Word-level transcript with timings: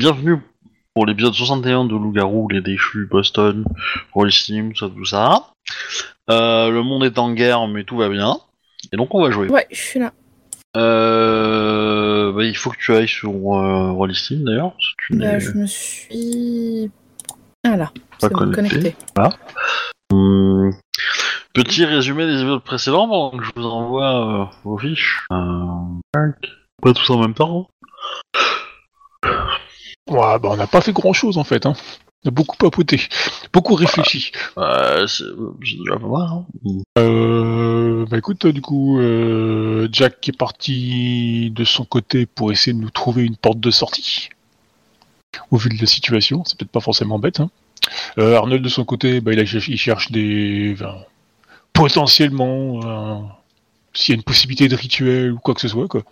Bienvenue 0.00 0.38
pour 0.94 1.04
l'épisode 1.04 1.34
61 1.34 1.84
de 1.84 1.90
Loup-Garou, 1.90 2.48
les 2.48 2.62
déchus, 2.62 3.06
Boston, 3.10 3.66
Rollsim, 4.14 4.70
tout 4.72 4.78
ça, 4.78 4.88
tout 4.88 5.04
ça. 5.04 5.48
Euh, 6.30 6.70
le 6.70 6.82
monde 6.82 7.04
est 7.04 7.18
en 7.18 7.34
guerre, 7.34 7.68
mais 7.68 7.84
tout 7.84 7.98
va 7.98 8.08
bien. 8.08 8.38
Et 8.94 8.96
donc 8.96 9.14
on 9.14 9.22
va 9.22 9.30
jouer. 9.30 9.48
Ouais, 9.48 9.66
je 9.70 9.76
suis 9.76 10.00
là. 10.00 10.14
Euh, 10.78 12.32
bah, 12.32 12.44
il 12.44 12.56
faut 12.56 12.70
que 12.70 12.78
tu 12.78 12.94
ailles 12.94 13.08
sur 13.08 13.30
euh, 13.30 14.08
d'ailleurs. 14.42 14.72
tu 14.96 15.16
Bah, 15.16 15.34
n'es 15.34 15.40
je 15.40 15.52
me 15.52 15.66
suis. 15.66 16.90
Ah 17.62 17.76
là, 17.76 17.92
pas 17.94 18.28
c'est 18.28 18.32
bon, 18.32 18.52
connecté. 18.52 18.96
Hum, 20.14 20.72
Petit 21.52 21.84
résumé 21.84 22.24
des 22.24 22.40
épisodes 22.40 22.64
précédents 22.64 23.06
pendant 23.06 23.36
que 23.36 23.44
je 23.44 23.50
vous 23.54 23.66
envoie 23.66 24.44
euh, 24.44 24.46
vos 24.64 24.78
fiches. 24.78 25.26
Euh, 25.30 25.66
tac. 26.14 26.36
pas 26.80 26.94
tous 26.94 27.10
en 27.10 27.20
même 27.20 27.34
temps. 27.34 27.68
Ouais, 30.10 30.38
bah 30.38 30.48
on 30.50 30.56
n'a 30.56 30.66
pas 30.66 30.80
fait 30.80 30.92
grand 30.92 31.12
chose 31.12 31.38
en 31.38 31.44
fait. 31.44 31.64
Hein. 31.66 31.74
On 32.24 32.28
a 32.28 32.30
beaucoup 32.32 32.56
papoté, 32.58 33.00
beaucoup 33.52 33.74
réfléchi. 33.74 34.32
Euh. 34.58 35.06
Hein. 36.32 36.44
Euh, 36.98 38.04
bah 38.10 38.18
écoute, 38.18 38.46
du 38.46 38.60
coup, 38.60 38.98
euh, 39.00 39.88
Jack 39.90 40.28
est 40.28 40.36
parti 40.36 41.50
de 41.54 41.64
son 41.64 41.84
côté 41.86 42.26
pour 42.26 42.52
essayer 42.52 42.74
de 42.74 42.78
nous 42.82 42.90
trouver 42.90 43.24
une 43.24 43.36
porte 43.36 43.58
de 43.60 43.70
sortie. 43.70 44.28
Au 45.50 45.56
vu 45.56 45.70
de 45.70 45.80
la 45.80 45.86
situation, 45.86 46.42
c'est 46.44 46.58
peut-être 46.58 46.70
pas 46.72 46.80
forcément 46.80 47.18
bête. 47.18 47.40
Hein. 47.40 47.50
Euh, 48.18 48.36
Arnold 48.36 48.62
de 48.62 48.68
son 48.68 48.84
côté, 48.84 49.20
bah, 49.22 49.32
il, 49.32 49.38
a- 49.40 49.44
il 49.44 49.78
cherche 49.78 50.10
des, 50.10 50.72
enfin, 50.74 50.96
potentiellement, 51.72 53.30
s'il 53.92 54.12
y 54.12 54.16
a 54.16 54.18
une 54.18 54.22
possibilité 54.24 54.68
de 54.68 54.76
rituel 54.76 55.32
ou 55.32 55.38
quoi 55.38 55.54
que 55.54 55.60
ce 55.60 55.68
soit. 55.68 55.88
Quoi. 55.88 56.02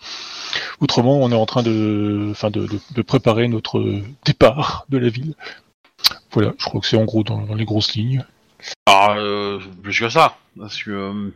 Autrement, 0.81 1.19
on 1.19 1.31
est 1.31 1.34
en 1.37 1.47
train 1.47 1.62
de, 1.62 2.29
enfin, 2.31 2.51
de, 2.51 2.67
de- 2.67 2.81
de 2.95 3.03
préparer 3.03 3.48
notre 3.48 4.03
départ 4.25 4.85
de 4.89 4.98
la 4.98 5.09
ville. 5.09 5.35
Voilà, 6.33 6.53
je 6.59 6.65
crois 6.65 6.81
que 6.81 6.87
c'est 6.87 6.97
en 6.97 7.05
gros 7.05 7.23
dans, 7.25 7.39
dans 7.43 7.55
les 7.55 7.65
grosses 7.65 7.95
lignes. 7.95 8.25
Ah, 8.87 9.15
euh, 9.17 9.61
plus 9.83 9.98
que 10.01 10.09
ça, 10.09 10.37
parce 10.59 10.83
que 10.83 10.91
euh, 10.91 11.31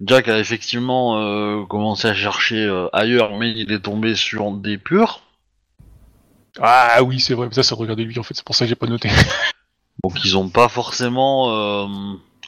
Jack 0.00 0.28
a 0.28 0.38
effectivement 0.38 1.18
euh, 1.20 1.64
commencé 1.66 2.06
à 2.08 2.14
chercher 2.14 2.68
ailleurs, 2.92 3.36
mais 3.36 3.50
il 3.50 3.72
est 3.72 3.80
tombé 3.80 4.14
sur 4.14 4.52
des 4.52 4.78
purs. 4.78 5.22
Ah 6.60 7.02
oui, 7.02 7.20
c'est 7.20 7.34
vrai, 7.34 7.48
mais 7.48 7.54
ça, 7.54 7.62
ça 7.62 7.74
regardait 7.74 8.04
lui 8.04 8.18
en 8.18 8.22
fait, 8.22 8.34
c'est 8.34 8.44
pour 8.44 8.54
ça 8.54 8.64
que 8.64 8.68
j'ai 8.70 8.74
pas 8.76 8.86
noté. 8.86 9.10
Donc 10.04 10.24
ils 10.24 10.36
ont 10.36 10.48
pas 10.48 10.68
forcément, 10.68 11.88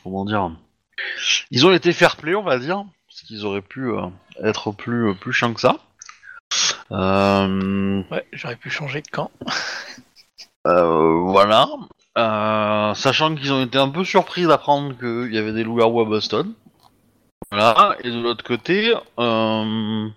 comment 0.04 0.24
dire, 0.24 0.50
ils 1.50 1.66
ont 1.66 1.72
été 1.72 1.92
fair 1.92 2.16
play, 2.16 2.34
on 2.34 2.42
va 2.42 2.58
dire, 2.58 2.84
parce 3.18 3.26
qu'ils 3.26 3.44
auraient 3.46 3.62
pu 3.62 3.88
euh, 3.90 4.06
être 4.44 4.70
plus 4.70 5.12
plus 5.16 5.32
chiants 5.32 5.52
que 5.52 5.60
ça. 5.60 5.76
Euh, 6.92 8.02
Ouais, 8.10 8.24
j'aurais 8.32 8.56
pu 8.56 8.70
changer 8.70 9.02
de 9.02 9.08
camp. 9.08 9.30
Euh, 10.66 11.20
voilà. 11.26 11.68
Euh, 12.16 12.94
sachant 12.94 13.34
qu'ils 13.34 13.52
ont 13.52 13.64
été 13.64 13.76
un 13.78 13.88
peu 13.88 14.04
surpris 14.04 14.44
d'apprendre 14.46 14.96
qu'il 14.98 15.34
y 15.34 15.38
avait 15.38 15.52
des 15.52 15.64
loups-garous 15.64 16.00
à 16.00 16.04
Boston. 16.04 16.52
Voilà. 17.50 17.96
Et 18.04 18.10
de 18.10 18.20
l'autre 18.20 18.44
côté, 18.44 18.94
euh, 19.18 20.08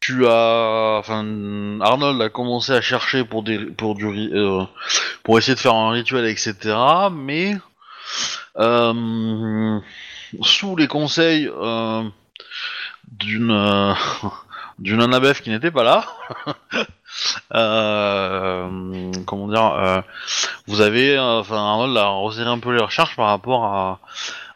tu 0.00 0.26
as, 0.26 0.96
enfin, 0.98 1.80
Arnold 1.80 2.20
a 2.20 2.28
commencé 2.28 2.72
à 2.72 2.80
chercher 2.80 3.24
pour 3.24 3.42
des, 3.42 3.58
pour 3.58 3.94
du, 3.94 4.06
ri- 4.06 4.30
euh, 4.34 4.64
pour 5.22 5.38
essayer 5.38 5.54
de 5.54 5.60
faire 5.60 5.74
un 5.74 5.90
rituel, 5.90 6.26
etc. 6.26 6.54
Mais 7.12 7.56
euh, 8.58 9.78
sous 10.42 10.76
les 10.76 10.88
conseils 10.88 11.48
euh, 11.48 12.02
d'une 13.10 13.50
euh, 13.50 13.94
d'une 14.78 15.00
Annabeth 15.00 15.40
qui 15.42 15.50
n'était 15.50 15.70
pas 15.70 15.84
là. 15.84 16.06
Euh, 17.54 19.12
comment 19.26 19.46
dire, 19.46 19.66
euh, 19.66 20.00
vous 20.66 20.80
avez, 20.80 21.18
enfin 21.18 21.56
Arnold 21.56 21.94
a 21.98 22.06
resserré 22.06 22.48
un 22.48 22.58
peu 22.58 22.74
les 22.74 22.82
recherches 22.82 23.16
par 23.16 23.26
rapport 23.26 23.66
à, 23.66 24.00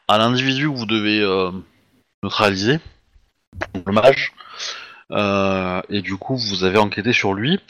à 0.09 0.17
l'individu 0.17 0.71
que 0.71 0.75
vous 0.75 0.87
devez 0.87 1.21
neutraliser, 2.23 2.81
le 3.85 3.93
mage, 3.93 4.33
et 5.91 6.01
du 6.01 6.17
coup 6.17 6.39
vous 6.39 6.65
avez 6.65 6.79
enquêté 6.79 7.13
sur 7.13 7.35
lui 7.35 7.61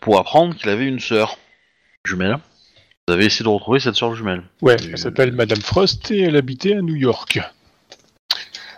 pour 0.00 0.18
apprendre 0.18 0.54
qu'il 0.54 0.68
avait 0.68 0.86
une 0.86 1.00
sœur 1.00 1.38
jumelle. 2.04 2.36
Vous 3.08 3.14
avez 3.14 3.24
essayé 3.24 3.44
de 3.44 3.48
retrouver 3.48 3.80
cette 3.80 3.94
sœur 3.94 4.14
jumelle. 4.14 4.42
Ouais, 4.60 4.76
elle 4.82 4.98
s'appelle 4.98 5.32
Madame 5.32 5.62
Frost 5.62 6.10
et 6.10 6.20
elle 6.20 6.36
habitait 6.36 6.76
à 6.76 6.82
New 6.82 6.94
York. 6.96 7.40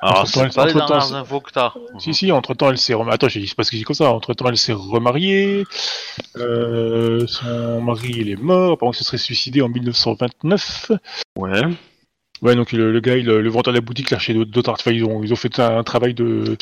Alors 0.00 0.20
Entre-temps, 0.20 0.26
c'est 0.26 0.40
elle- 0.46 0.52
pas 0.52 0.66
les 0.66 0.72
dernières 0.74 1.02
c'est- 1.02 1.14
infos 1.14 1.40
que 1.40 1.50
t'as. 1.52 1.72
Si, 1.98 2.14
si, 2.14 2.30
entre-temps, 2.32 2.70
elle 2.70 2.78
s'est 2.78 2.94
remariée. 2.94 3.14
Attends, 3.14 3.28
j'ai 3.28 3.40
dit, 3.40 3.48
c'est 3.48 3.54
parce 3.56 3.70
que 3.70 3.82
comme 3.82 3.94
ça. 3.94 4.10
Entre-temps, 4.12 4.48
elle 4.48 4.56
s'est 4.56 4.72
remariée. 4.72 5.64
Euh, 6.36 7.26
son 7.26 7.80
mari, 7.80 8.12
il 8.16 8.30
est 8.30 8.40
mort. 8.40 8.78
Pendant 8.78 8.92
qu'il 8.92 8.98
se 8.98 9.04
serait 9.04 9.18
suicidé 9.18 9.62
en 9.62 9.68
1929. 9.68 10.92
Ouais. 11.36 11.60
Ouais, 12.42 12.54
donc 12.54 12.72
le, 12.72 12.92
le 12.92 13.00
gars, 13.00 13.16
il, 13.16 13.24
le 13.24 13.48
vendeur 13.48 13.72
de 13.72 13.78
la 13.78 13.80
boutique, 13.80 14.10
là, 14.10 14.18
chez 14.18 14.34
d'autres 14.34 14.70
enfin, 14.70 14.90
ils 14.92 15.04
ont, 15.04 15.22
ils 15.22 15.32
ont 15.32 15.36
fait 15.36 15.58
un, 15.58 15.82
travail 15.82 16.12
de, 16.12 16.56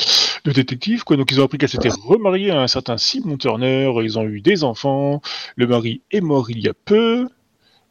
de 0.45 0.51
détective, 0.51 1.03
quoi. 1.03 1.17
Donc 1.17 1.31
ils 1.31 1.41
ont 1.41 1.43
appris 1.43 1.57
qu'elle 1.57 1.67
s'était 1.69 1.89
remariée 1.89 2.51
à 2.51 2.61
un 2.61 2.67
certain 2.67 2.97
Simon 2.97 3.35
Turner. 3.37 3.91
Ils 4.01 4.17
ont 4.17 4.23
eu 4.23 4.39
des 4.39 4.63
enfants. 4.63 5.21
Le 5.57 5.67
mari 5.67 6.01
est 6.11 6.21
mort 6.21 6.49
il 6.49 6.59
y 6.59 6.69
a 6.69 6.73
peu. 6.73 7.27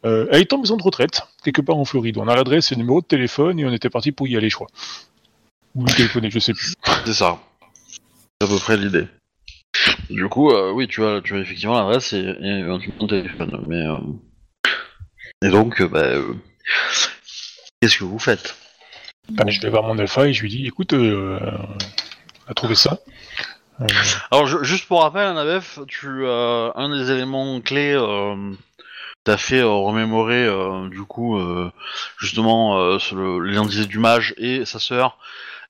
Euh, 0.06 0.26
elle 0.30 0.40
est 0.42 0.52
en 0.54 0.58
maison 0.58 0.76
de 0.78 0.82
retraite, 0.82 1.22
quelque 1.44 1.60
part 1.62 1.76
en 1.76 1.84
Floride. 1.84 2.16
On 2.18 2.28
a 2.28 2.34
l'adresse 2.36 2.72
et 2.72 2.74
le 2.74 2.80
numéro 2.80 3.00
de 3.02 3.06
téléphone 3.06 3.58
et 3.58 3.64
on 3.66 3.72
était 3.72 3.90
parti 3.90 4.12
pour 4.12 4.28
y 4.28 4.36
aller, 4.36 4.48
je 4.50 4.54
crois. 4.56 4.68
Ou 5.74 5.84
lui 5.84 5.94
téléphoner, 5.94 6.30
je 6.30 6.38
sais 6.38 6.54
plus. 6.54 6.74
C'est 7.06 7.14
ça. 7.14 7.38
C'est 8.40 8.46
à 8.46 8.50
peu 8.50 8.58
près 8.58 8.76
l'idée. 8.76 9.06
Du 10.10 10.28
coup, 10.28 10.50
euh, 10.50 10.70
oui, 10.72 10.86
tu 10.86 11.04
as, 11.04 11.20
tu 11.20 11.34
as 11.34 11.38
effectivement 11.40 11.74
l'adresse 11.74 12.12
et, 12.12 12.18
et 12.20 12.50
un 12.62 12.78
numéro 12.78 13.06
de 13.06 13.20
téléphone. 13.20 13.64
Mais, 13.66 13.84
euh, 13.86 13.96
Et 15.42 15.50
donc, 15.50 15.80
euh, 15.80 15.88
bah, 15.88 16.12
qu'est-ce 17.80 17.98
que 17.98 18.04
vous 18.04 18.18
faites? 18.18 18.54
Bah, 19.30 19.44
je 19.48 19.60
vais 19.60 19.70
voir 19.70 19.82
mon 19.84 19.98
alpha 19.98 20.28
et 20.28 20.32
je 20.32 20.42
lui 20.42 20.50
dis, 20.50 20.66
écoute, 20.66 20.92
on 20.92 21.38
a 22.48 22.54
trouvé 22.54 22.74
ça. 22.74 22.98
Alors, 24.30 24.46
je- 24.46 24.62
juste 24.62 24.86
pour 24.86 25.02
rappel, 25.02 25.26
Annabeth, 25.26 25.80
tu 25.88 26.26
un 26.26 26.88
des 26.96 27.10
éléments 27.10 27.60
clés 27.60 27.98
t'as 29.24 29.38
fait 29.38 29.62
remémorer, 29.62 30.46
du 30.90 31.02
coup, 31.02 31.40
justement, 32.18 32.78
le- 33.12 33.40
l'identité 33.40 33.86
du 33.86 33.98
mage 33.98 34.34
et 34.36 34.64
sa 34.66 34.78
sœur, 34.78 35.18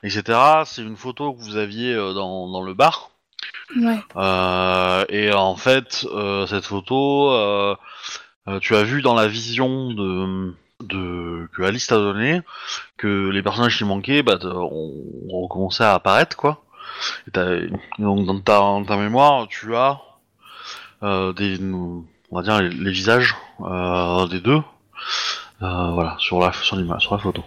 etc. 0.04 0.38
C'est 0.64 0.82
une 0.82 0.96
photo 0.96 1.32
que 1.32 1.40
vous 1.40 1.56
aviez 1.56 1.92
euh, 1.94 2.12
dans, 2.12 2.48
dans 2.48 2.62
le 2.62 2.74
bar. 2.74 3.10
Ouais. 3.76 3.98
Euh, 4.16 5.04
et 5.08 5.32
en 5.32 5.56
fait, 5.56 6.06
euh, 6.12 6.46
cette 6.46 6.66
photo, 6.66 7.32
euh, 7.32 7.74
euh, 8.46 8.60
tu 8.60 8.76
as 8.76 8.84
vu 8.84 9.02
dans 9.02 9.14
la 9.14 9.26
vision 9.26 9.90
de, 9.90 10.54
de 10.82 11.48
que 11.56 11.62
Alice 11.62 11.86
t'a 11.86 11.96
donné 11.96 12.42
que 12.96 13.30
les 13.30 13.42
personnages 13.42 13.76
qui 13.76 13.84
manquaient 13.84 14.22
bah, 14.22 14.38
ont, 14.44 14.92
ont 15.30 15.42
recommencé 15.42 15.82
à 15.82 15.94
apparaître, 15.94 16.36
quoi. 16.36 16.62
Et 17.26 17.68
donc 17.98 18.26
dans 18.26 18.38
ta, 18.40 18.58
dans 18.58 18.84
ta 18.84 18.96
mémoire, 18.96 19.48
tu 19.48 19.74
as 19.74 20.00
euh, 21.02 21.32
des, 21.32 21.58
on 21.60 22.04
va 22.30 22.42
dire 22.42 22.60
les, 22.60 22.68
les 22.68 22.90
visages 22.92 23.34
euh, 23.60 24.26
des 24.28 24.40
deux, 24.40 24.62
euh, 25.62 25.90
voilà, 25.92 26.16
sur 26.18 26.38
la 26.38 26.52
sur 26.52 26.76
l'image, 26.76 27.02
sur 27.02 27.14
la 27.14 27.20
photo. 27.20 27.42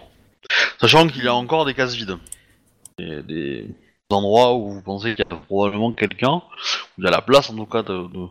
Sachant 0.80 1.06
qu'il 1.08 1.24
y 1.24 1.28
a 1.28 1.34
encore 1.34 1.64
des 1.64 1.74
cases 1.74 1.94
vides, 1.94 2.18
des, 2.98 3.22
des 3.22 3.66
endroits 4.10 4.54
où 4.54 4.70
vous 4.70 4.82
pensez 4.82 5.14
qu'il 5.14 5.24
y 5.30 5.34
a 5.34 5.36
probablement 5.36 5.92
quelqu'un, 5.92 6.36
où 6.36 6.98
il 6.98 7.04
y 7.04 7.06
a 7.06 7.10
la 7.10 7.20
place 7.20 7.50
en 7.50 7.56
tout 7.56 7.66
cas 7.66 7.82
de, 7.82 8.08
de, 8.08 8.26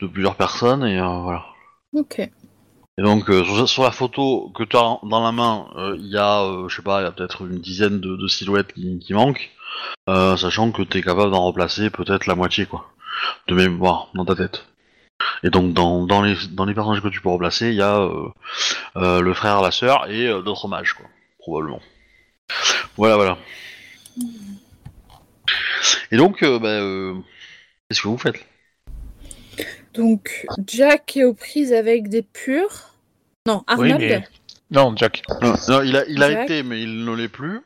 de 0.00 0.06
plusieurs 0.06 0.36
personnes 0.36 0.84
et 0.84 0.98
euh, 0.98 1.20
voilà. 1.20 1.44
Ok. 1.94 2.18
Et 2.20 3.02
donc 3.02 3.28
euh, 3.30 3.44
sur, 3.44 3.68
sur 3.68 3.82
la 3.82 3.90
photo 3.90 4.50
que 4.54 4.64
tu 4.64 4.76
as 4.76 4.98
dans 5.02 5.22
la 5.22 5.32
main, 5.32 5.68
euh, 5.76 5.96
il 5.98 6.06
y 6.06 6.16
a, 6.16 6.66
je 6.66 6.74
sais 6.74 6.82
pas, 6.82 7.00
il 7.00 7.04
y 7.04 7.06
a 7.06 7.12
peut-être 7.12 7.42
une 7.42 7.60
dizaine 7.60 8.00
de, 8.00 8.16
de 8.16 8.26
silhouettes 8.26 8.72
qui, 8.72 8.98
qui 8.98 9.12
manquent, 9.12 9.50
sachant 10.06 10.72
que 10.72 10.82
tu 10.82 10.98
es 10.98 11.02
capable 11.02 11.30
d'en 11.30 11.44
replacer 11.44 11.90
peut-être 11.90 12.26
la 12.26 12.34
moitié 12.34 12.64
quoi, 12.66 12.86
de 13.48 13.54
mémoire 13.54 14.08
dans 14.14 14.24
ta 14.24 14.34
tête. 14.34 14.66
Et 15.42 15.50
donc 15.50 15.74
dans, 15.74 16.06
dans 16.06 16.22
les 16.22 16.36
dans 16.52 16.64
les 16.64 16.74
personnages 16.74 17.02
que 17.02 17.08
tu 17.08 17.20
peux 17.20 17.28
replacer, 17.28 17.68
il 17.68 17.74
y 17.74 17.82
a 17.82 18.08
le 18.96 19.34
frère, 19.34 19.60
la 19.60 19.70
sœur 19.70 20.10
et 20.10 20.26
d'autres 20.42 20.68
mages 20.68 20.94
quoi, 20.94 21.06
probablement. 21.38 21.80
Voilà 22.96 23.16
voilà. 23.16 23.38
Et 26.10 26.16
donc 26.16 26.42
euh, 26.42 26.58
bah, 26.58 26.68
euh, 26.68 27.14
qu'est-ce 27.88 28.02
que 28.02 28.08
vous 28.08 28.18
faites 28.18 28.44
Donc, 29.94 30.46
Jack 30.66 31.16
est 31.16 31.24
aux 31.24 31.34
prises 31.34 31.72
avec 31.72 32.08
des 32.08 32.22
purs. 32.22 32.90
Non, 33.46 33.64
Oui, 33.76 33.92
Arnold. 33.92 34.00
mais- 34.00 34.28
Non, 34.70 34.94
Jack. 34.96 35.22
Non, 35.42 35.54
non, 35.68 35.82
il 35.82 35.96
a, 35.96 36.04
il 36.06 36.22
a 36.22 36.30
Jack. 36.30 36.44
été, 36.44 36.62
mais 36.62 36.82
il 36.82 37.04
ne 37.04 37.14
l'est 37.14 37.28
plus. 37.28 37.60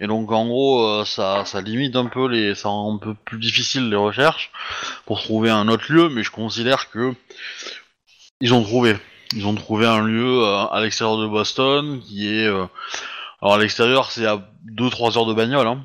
Et 0.00 0.08
donc, 0.08 0.32
en 0.32 0.46
gros, 0.46 0.84
euh, 0.84 1.04
ça, 1.04 1.44
ça 1.44 1.60
limite 1.60 1.94
un 1.94 2.06
peu 2.06 2.26
les, 2.26 2.56
ça 2.56 2.68
rend 2.68 2.92
un 2.94 2.98
peu 2.98 3.14
plus 3.14 3.38
difficile 3.38 3.88
les 3.88 3.96
recherches 3.96 4.50
pour 5.06 5.22
trouver 5.22 5.50
un 5.50 5.68
autre 5.68 5.92
lieu. 5.92 6.08
Mais 6.08 6.24
je 6.24 6.32
considère 6.32 6.90
que 6.90 7.14
ils 8.40 8.52
ont 8.52 8.62
trouvé. 8.64 8.96
Ils 9.36 9.46
ont 9.46 9.54
trouvé 9.54 9.86
un 9.86 10.02
lieu 10.04 10.42
euh, 10.42 10.64
à 10.66 10.80
l'extérieur 10.82 11.18
de 11.18 11.26
Boston 11.28 12.00
qui 12.00 12.26
est, 12.26 12.46
euh, 12.46 12.64
alors 13.42 13.54
à 13.54 13.58
l'extérieur, 13.58 14.10
c'est 14.10 14.26
à 14.26 14.42
2-3 14.66 15.16
heures 15.18 15.26
de 15.26 15.34
bagnole, 15.34 15.66
hein. 15.66 15.84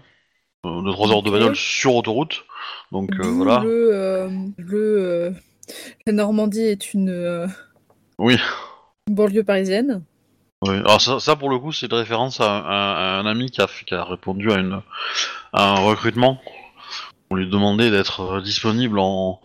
2-3 0.66 1.12
heures 1.12 1.22
de 1.24 1.30
bagnole 1.30 1.56
sur 1.56 1.96
autoroute. 1.96 2.44
Donc 2.92 3.12
euh, 3.19 3.24
voilà. 3.28 3.60
le, 3.63 3.90
euh, 3.94 4.30
le, 4.57 4.78
euh, 4.78 5.31
la 6.07 6.13
Normandie 6.13 6.62
est 6.63 6.94
une 6.94 7.10
euh, 7.10 7.48
Oui. 8.18 8.38
banlieue 9.10 9.44
parisienne. 9.44 10.04
Oui. 10.63 10.75
Alors 10.78 11.00
ça, 11.02 11.19
ça, 11.19 11.36
pour 11.36 11.50
le 11.50 11.60
coup, 11.60 11.72
c'est 11.72 11.86
une 11.92 11.98
référence 11.98 12.42
à, 12.42 12.57
à- 12.57 13.18
à 13.18 13.19
un 13.19 13.25
ami 13.28 13.52
qui 13.52 13.62
a, 13.62 13.68
qui 13.86 13.94
a 13.94 14.04
répondu 14.04 14.52
à, 14.52 14.56
une, 14.57 14.81
à 15.54 15.69
un 15.69 15.80
recrutement. 15.80 16.42
On 17.30 17.36
lui 17.36 17.48
demandait 17.50 17.92
d'être 17.92 18.22
euh, 18.38 18.42
disponible 18.42 18.98
en, 19.00 19.40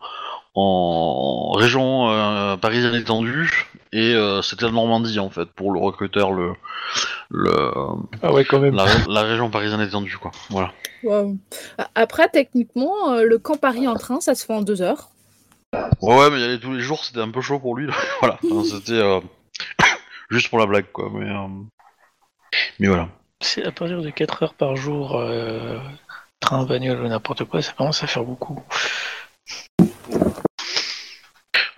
en 0.55 1.51
région 1.53 2.11
euh, 2.11 2.57
parisienne 2.57 2.95
étendue 2.95 3.69
et 3.92 4.14
euh, 4.14 4.40
c'était 4.42 4.66
la 4.66 4.72
Normandie 4.72 5.19
en 5.19 5.31
fait 5.31 5.46
pour 5.46 5.72
le 5.72 5.81
recruteur 5.81 6.32
le, 6.32 6.52
le 7.31 7.70
Ah 8.22 8.32
ouais, 8.32 8.44
quand 8.44 8.60
même. 8.60 8.75
la, 8.75 8.87
la 9.08 9.22
région 9.22 9.50
parisienne 9.50 9.81
étendue 9.81 10.16
quoi. 10.16 10.31
Voilà. 10.50 10.72
Après, 11.94 12.28
techniquement, 12.28 13.12
euh, 13.12 13.25
le 13.25 13.38
camp 13.38 13.56
Paris 13.56 13.88
en 13.88 13.94
train, 13.94 14.20
ça 14.20 14.34
se 14.34 14.44
fait 14.44 14.52
en 14.52 14.62
deux 14.62 14.82
heures. 14.82 15.08
Ouais, 16.02 16.16
ouais, 16.16 16.31
mais 16.31 16.40
y 16.40 16.44
aller 16.44 16.60
tous 16.60 16.72
les 16.72 16.81
jours, 16.81 17.04
c'était 17.04 17.20
un 17.20 17.31
peu 17.31 17.40
chaud 17.40 17.58
pour 17.58 17.76
lui. 17.76 17.88
voilà. 18.20 18.38
Enfin, 18.44 18.64
c'était 18.64 18.92
euh, 19.00 19.20
juste 20.31 20.48
pour 20.50 20.58
la 20.58 20.66
blague 20.66 20.90
quoi. 20.92 21.08
Mais 21.12 21.28
euh, 21.31 21.46
mais 22.78 22.88
voilà. 22.88 23.08
C'est 23.40 23.64
à 23.64 23.72
partir 23.72 24.02
de 24.02 24.10
4 24.10 24.42
heures 24.42 24.54
par 24.54 24.76
jour, 24.76 25.16
euh, 25.16 25.78
train, 26.40 26.64
bagnole 26.64 27.00
ou 27.00 27.08
n'importe 27.08 27.44
quoi, 27.44 27.62
ça 27.62 27.72
commence 27.72 28.02
à 28.04 28.06
faire 28.06 28.25
beaucoup. 28.25 28.62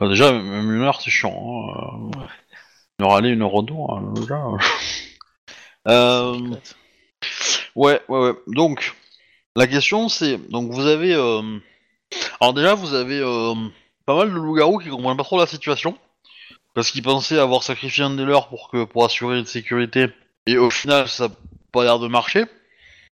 Enfin, 0.03 0.11
déjà, 0.11 0.33
même 0.33 0.75
une 0.75 0.83
heure, 0.83 1.01
c'est 1.01 1.13
chiant. 1.13 1.31
Hein. 1.33 2.11
euh, 2.17 2.25
Une 2.99 3.05
heure 3.05 3.15
aller, 3.15 3.29
une 3.29 3.43
heure 3.43 3.53
retour, 3.53 3.97
hein, 3.97 4.13
déjà. 4.15 4.43
Euh, 5.89 6.39
ouais, 7.75 8.01
ouais, 8.07 8.19
ouais. 8.21 8.35
Donc, 8.47 8.95
la 9.57 9.67
question, 9.67 10.09
c'est... 10.09 10.39
Donc, 10.49 10.71
vous 10.71 10.87
avez... 10.87 11.13
euh, 11.13 11.59
Alors 12.41 12.55
déjà, 12.55 12.75
vous 12.75 12.95
avez 12.95 13.19
euh, 13.19 13.53
pas 14.07 14.15
mal 14.15 14.29
de 14.31 14.35
loups-garous 14.37 14.79
qui 14.79 14.91
comprennent 14.91 15.17
pas 15.17 15.25
trop 15.25 15.41
la 15.41 15.49
situation. 15.49 15.99
Parce 16.75 16.93
qu'ils 16.93 17.03
pensaient 17.03 17.41
avoir 17.41 17.65
sacrifié 17.65 18.05
un 18.05 18.11
des 18.11 18.25
leurs 18.25 18.47
pour, 18.47 18.71
que... 18.71 18.85
pour 18.85 19.05
assurer 19.05 19.41
une 19.41 19.47
sécurité. 19.47 20.07
Et 20.47 20.57
au 20.57 20.71
final, 20.71 21.09
ça 21.09 21.27
n'a 21.27 21.35
pas 21.73 21.83
l'air 21.83 21.99
de 21.99 22.07
marcher. 22.07 22.45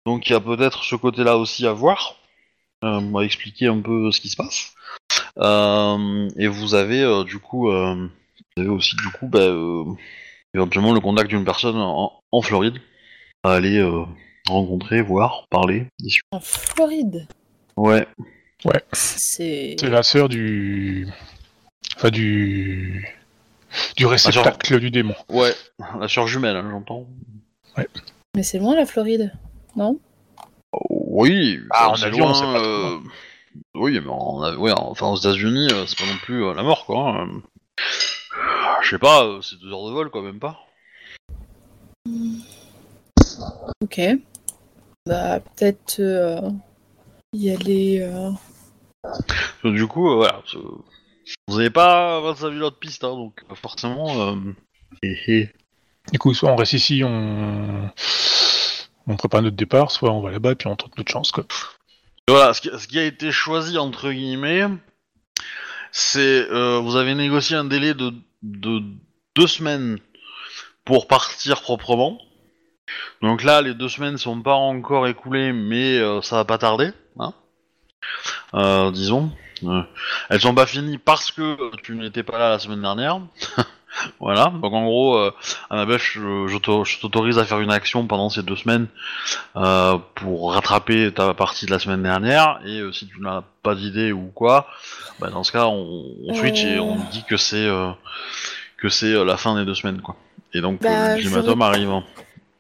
Donc, 0.05 0.29
il 0.29 0.35
y 0.35 0.37
a 0.37 0.41
peut-être 0.41 0.85
ce 0.85 0.95
côté-là 0.95 1.39
aussi 1.39 1.67
à 1.67 1.73
voir. 1.73 2.17
Euh, 2.85 3.01
on 3.01 3.13
va 3.13 3.25
expliquer 3.25 3.69
un 3.69 3.81
peu 3.81 4.11
ce 4.13 4.21
qui 4.21 4.29
se 4.29 4.37
passe. 4.37 4.75
Euh, 5.41 6.29
et 6.37 6.49
vous 6.49 6.75
avez 6.75 7.03
euh, 7.03 7.25
du 7.25 7.39
coup, 7.39 7.71
euh, 7.71 8.09
vous 8.57 8.63
avez 8.63 8.71
aussi 8.71 8.97
du 8.97 9.09
coup, 9.11 9.27
bah, 9.29 9.41
euh, 9.41 9.85
éventuellement 10.55 10.93
le 10.93 11.01
contact 11.01 11.31
d'une 11.31 11.45
personne 11.45 11.77
en, 11.77 12.13
en 12.33 12.43
Floride 12.43 12.79
à 13.45 13.53
aller 13.53 13.79
euh, 13.79 14.05
rencontrer, 14.49 15.01
voir, 15.01 15.47
parler. 15.51 15.87
En 16.33 16.41
Floride? 16.41 17.29
Ouais. 17.77 18.07
C'est. 18.93 19.77
C'est 19.79 19.91
la 19.91 20.03
sœur 20.03 20.29
du. 20.29 21.07
Enfin, 21.97 22.11
du. 22.11 23.15
Du 23.97 24.07
réceptacle 24.07 24.81
du 24.81 24.91
démon. 24.91 25.15
Ouais. 25.29 25.53
La 26.01 26.09
sœur 26.09 26.27
jumelle, 26.27 26.57
hein, 26.57 26.67
j'entends. 26.71 27.07
Mais 28.35 28.43
c'est 28.43 28.59
loin 28.59 28.75
la 28.75 28.87
Floride, 28.87 29.33
non? 29.77 30.01
Oui. 30.91 31.61
Ah, 31.71 31.91
en 31.91 32.03
avion, 32.03 32.27
loin, 32.27 32.35
c'est 32.35 32.43
pas 32.43 32.59
trop 32.59 32.67
euh, 32.67 32.99
Oui, 33.75 33.99
mais 34.01 34.09
en, 34.11 34.57
ouais, 34.57 34.73
enfin 34.77 35.07
aux 35.09 35.17
États-Unis, 35.17 35.69
euh, 35.73 35.87
c'est 35.87 35.99
pas 35.99 36.07
non 36.07 36.19
plus 36.23 36.45
euh, 36.45 36.55
la 36.55 36.63
mort, 36.63 36.85
quoi. 36.87 37.11
hein. 37.23 37.43
Je 38.83 38.91
sais 38.91 38.99
pas, 38.99 39.25
euh, 39.25 39.41
c'est 39.43 39.59
deux 39.61 39.73
heures 39.73 39.87
de 39.87 39.93
vol, 39.93 40.11
quoi, 40.11 40.23
même 40.23 40.39
pas. 40.39 40.59
Ok. 43.83 44.01
Bah, 45.07 45.41
peut-être 45.41 46.01
euh, 46.01 46.51
y 47.33 47.51
aller. 47.51 48.01
euh, 48.01 48.31
Donc, 49.65 49.75
du 49.75 49.87
coup, 49.87 50.11
euh, 50.11 50.17
voilà. 50.17 50.43
c'est- 50.51 50.59
Vous 51.49 51.59
avez 51.59 51.71
pas 51.71 52.21
25 52.21 52.51
000 52.53 52.63
autres 52.65 52.79
pistes, 52.79 53.05
hein, 53.05 53.11
donc 53.15 53.43
euh, 53.51 53.55
forcément. 53.55 54.29
Euh... 54.31 54.37
hé, 55.03 55.17
hé. 55.27 55.53
Du 56.13 56.19
coup, 56.19 56.33
soit 56.35 56.51
on 56.51 56.57
reste 56.57 56.73
ici, 56.73 57.03
on. 57.05 57.91
On 59.11 59.17
prépare 59.17 59.41
notre 59.43 59.57
départ, 59.57 59.91
soit 59.91 60.11
on 60.13 60.21
va 60.21 60.31
là-bas 60.31 60.53
et 60.53 60.55
puis 60.55 60.69
on 60.69 60.77
tente 60.77 60.97
notre 60.99 61.11
chance, 61.11 61.33
quoi. 61.33 61.45
Voilà, 62.29 62.53
ce 62.53 62.61
qui, 62.87 62.99
a 62.99 63.05
été 63.05 63.33
choisi 63.33 63.79
entre 63.79 64.11
guillemets, 64.11 64.67
c'est 65.93 66.47
euh, 66.51 66.79
vous 66.79 66.97
avez 66.97 67.15
négocié 67.15 67.57
un 67.57 67.65
délai 67.65 67.95
de, 67.95 68.13
de 68.43 68.83
deux 69.35 69.47
semaines 69.47 69.99
pour 70.85 71.09
partir 71.09 71.63
proprement. 71.63 72.19
Donc 73.23 73.43
là, 73.43 73.63
les 73.63 73.73
deux 73.73 73.89
semaines 73.89 74.19
sont 74.19 74.43
pas 74.43 74.55
encore 74.55 75.07
écoulées, 75.07 75.55
mais 75.55 75.99
euh, 75.99 76.21
ça 76.21 76.37
va 76.37 76.45
pas 76.45 76.59
tarder, 76.59 76.91
hein. 77.19 77.33
Euh, 78.53 78.91
disons. 78.91 79.33
Elles 80.29 80.41
sont 80.41 80.55
pas 80.55 80.67
finies 80.67 80.99
parce 80.99 81.33
que 81.33 81.75
tu 81.83 81.97
n'étais 81.97 82.23
pas 82.23 82.39
là 82.39 82.51
la 82.51 82.59
semaine 82.59 82.83
dernière. 82.83 83.21
voilà. 84.21 84.53
Donc 84.63 84.73
en 84.73 84.85
gros, 84.85 85.17
euh, 85.17 85.31
Annabelle, 85.71 85.99
je, 85.99 86.47
je 86.49 86.59
t'au- 86.59 86.85
je 86.85 86.99
t'autorise 87.01 87.39
à 87.39 87.45
faire 87.45 87.61
une 87.61 87.71
action 87.71 88.07
pendant 88.07 88.29
ces 88.31 88.43
deux 88.43 88.57
semaines 88.57 88.87
euh, 89.57 89.99
pour 90.15 90.53
rattraper 90.55 91.13
ta 91.13 91.35
partie 91.35 91.67
de 91.67 91.71
la 91.71 91.79
semaine 91.79 92.03
dernière. 92.03 92.61
Et 92.67 92.81
euh, 92.81 92.93
si 92.93 93.07
tu 93.07 93.21
n'as 93.21 93.43
pas 93.63 93.75
d'idée 93.75 94.13
ou 94.13 94.31
quoi, 94.35 94.67
bah, 95.19 95.31
dans 95.31 95.43
ce 95.45 95.53
cas, 95.53 95.67
on, 95.67 96.05
on 96.27 96.35
switch 96.35 96.65
et 96.65 96.79
on 96.79 96.97
dit 97.11 97.25
que 97.25 97.37
c'est 97.37 97.67
euh, 97.67 97.91
que 98.77 98.89
c'est 98.89 99.13
euh, 99.15 99.25
la 99.25 99.37
fin 99.37 99.57
des 99.59 99.65
deux 99.65 99.75
semaines, 99.75 100.01
quoi. 100.01 100.17
Et 100.55 100.61
donc 100.61 100.81
Bah, 100.83 100.91
euh, 100.91 101.15
l'ultimatum 101.15 101.61
arrive. 101.63 101.91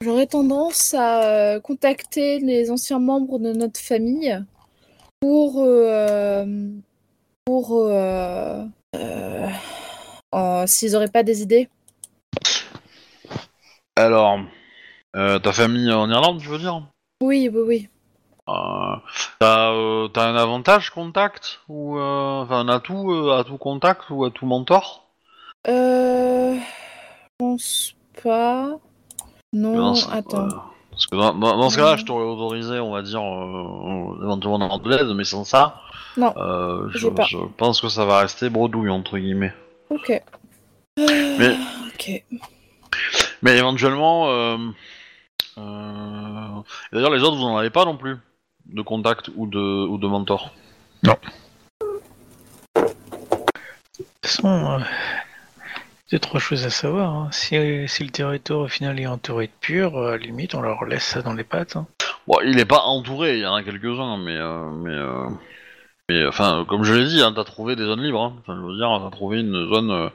J'aurais 0.00 0.26
tendance 0.26 0.94
à 0.94 1.22
euh, 1.24 1.60
contacter 1.60 2.38
les 2.38 2.70
anciens 2.70 3.00
membres 3.00 3.38
de 3.38 3.52
notre 3.52 3.80
famille 3.80 4.38
pour. 5.20 5.56
euh, 5.58 6.44
pour. 7.44 7.76
euh, 7.88 8.62
euh, 8.96 9.48
euh, 10.34 10.66
S'ils 10.66 10.92
n'auraient 10.92 11.08
pas 11.08 11.22
des 11.22 11.42
idées. 11.42 11.68
Alors, 13.96 14.38
euh, 15.16 15.38
ta 15.38 15.52
famille 15.52 15.92
en 15.92 16.10
Irlande, 16.10 16.40
tu 16.40 16.48
veux 16.48 16.58
dire? 16.58 16.82
Oui, 17.22 17.50
oui, 17.52 17.60
oui. 17.66 17.88
Euh, 18.48 18.96
T'as 19.40 19.72
euh, 19.72 20.08
t'as 20.08 20.26
un 20.28 20.34
avantage 20.36 20.88
contact 20.90 21.60
ou 21.68 21.98
euh, 21.98 22.42
enfin 22.42 22.60
un 22.60 22.68
atout 22.68 23.12
euh, 23.12 23.38
atout 23.38 23.58
contact 23.58 24.08
ou 24.10 24.24
atout 24.24 24.46
mentor? 24.46 25.08
Euh. 25.66 26.54
Je 26.54 27.28
pense 27.38 27.94
pas. 28.22 28.78
Non, 29.52 29.74
Non, 29.74 29.94
c'est- 29.94 30.10
attends. 30.10 30.48
Parce 30.90 31.06
que 31.06 31.16
dans, 31.16 31.34
dans- 31.34 31.56
dans 31.58 31.70
ce 31.70 31.76
cas-là, 31.76 31.96
je 31.96 32.04
t'aurais 32.04 32.24
autorisé, 32.24 32.80
on 32.80 32.90
va 32.92 33.02
dire, 33.02 33.20
euh, 33.20 34.22
éventuellement 34.22 34.58
d'avoir 34.58 34.80
de 34.80 34.88
l'aide, 34.90 35.08
mais 35.14 35.24
sans 35.24 35.44
ça, 35.44 35.80
Non, 36.16 36.32
euh, 36.36 36.88
je, 36.90 36.98
j'ai 36.98 37.10
pas. 37.10 37.24
je 37.24 37.36
pense 37.56 37.80
que 37.80 37.88
ça 37.88 38.04
va 38.04 38.18
rester 38.20 38.48
bredouille, 38.50 38.90
entre 38.90 39.18
guillemets. 39.18 39.52
Ok. 39.90 40.22
Mais- 40.98 41.56
Ok. 41.94 42.22
Mais 43.42 43.56
éventuellement, 43.58 44.28
euh, 44.30 44.56
euh, 45.58 46.60
d'ailleurs, 46.92 47.10
les 47.12 47.22
autres, 47.22 47.36
vous 47.36 47.42
n'en 47.44 47.56
avez 47.56 47.70
pas 47.70 47.84
non 47.84 47.96
plus, 47.96 48.16
de 48.66 48.82
contact 48.82 49.30
ou 49.36 49.46
de, 49.46 49.58
ou 49.58 49.96
de 49.98 50.06
mentor. 50.06 50.52
De 51.02 51.10
toute 53.96 54.06
façon, 54.24 54.48
euh, 54.48 54.78
deux, 56.10 56.18
trois 56.18 56.40
choses 56.40 56.64
à 56.66 56.70
savoir. 56.70 57.14
hein. 57.14 57.28
Si, 57.32 57.56
si 57.88 58.04
le 58.04 58.10
territoire 58.10 58.60
au 58.60 58.68
final 58.68 58.98
est 59.00 59.06
entouré 59.06 59.46
de 59.46 59.52
purs, 59.60 59.96
euh, 59.96 60.08
à 60.08 60.10
la 60.12 60.18
limite, 60.18 60.54
on 60.54 60.60
leur 60.60 60.84
laisse 60.84 61.04
ça 61.04 61.22
dans 61.22 61.34
les 61.34 61.44
pattes. 61.44 61.76
hein. 61.76 61.86
Bon, 62.26 62.36
il 62.44 62.58
est 62.58 62.64
pas 62.66 62.82
entouré, 62.82 63.36
il 63.38 63.42
y 63.42 63.46
en 63.46 63.54
a 63.54 63.62
quelques-uns, 63.62 64.16
mais, 64.18 64.36
euh, 64.36 64.70
mais, 64.70 64.90
euh, 64.94 65.28
mais, 66.08 66.26
enfin, 66.26 66.64
comme 66.68 66.84
je 66.84 66.94
l'ai 66.94 67.06
dit, 67.06 67.20
hein, 67.22 67.32
t'as 67.34 67.44
trouvé 67.44 67.76
des 67.76 67.84
zones 67.84 68.02
libres. 68.02 68.22
Hein. 68.22 68.32
Enfin, 68.40 68.56
je 68.56 68.66
veux 68.66 68.76
dire, 68.76 68.88
t'as 69.02 69.10
trouvé 69.14 69.40
une 69.40 69.68
zone. 69.68 69.90
euh, 69.90 70.08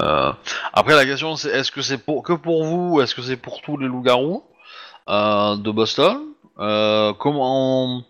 euh, 0.00 0.32
Après, 0.72 0.94
la 0.94 1.04
question, 1.06 1.36
c'est 1.36 1.48
est-ce 1.50 1.70
que 1.72 1.82
c'est 1.82 1.98
pour 1.98 2.22
que 2.22 2.32
pour 2.34 2.64
vous, 2.64 2.94
ou 2.96 3.00
est-ce 3.00 3.14
que 3.14 3.22
c'est 3.22 3.36
pour 3.36 3.62
tous 3.62 3.76
les 3.76 3.86
loups-garous 3.86 4.44
euh, 5.08 5.56
de 5.56 5.70
Boston 5.70 6.18
Euh, 6.58 7.12
Comment, 7.14 8.02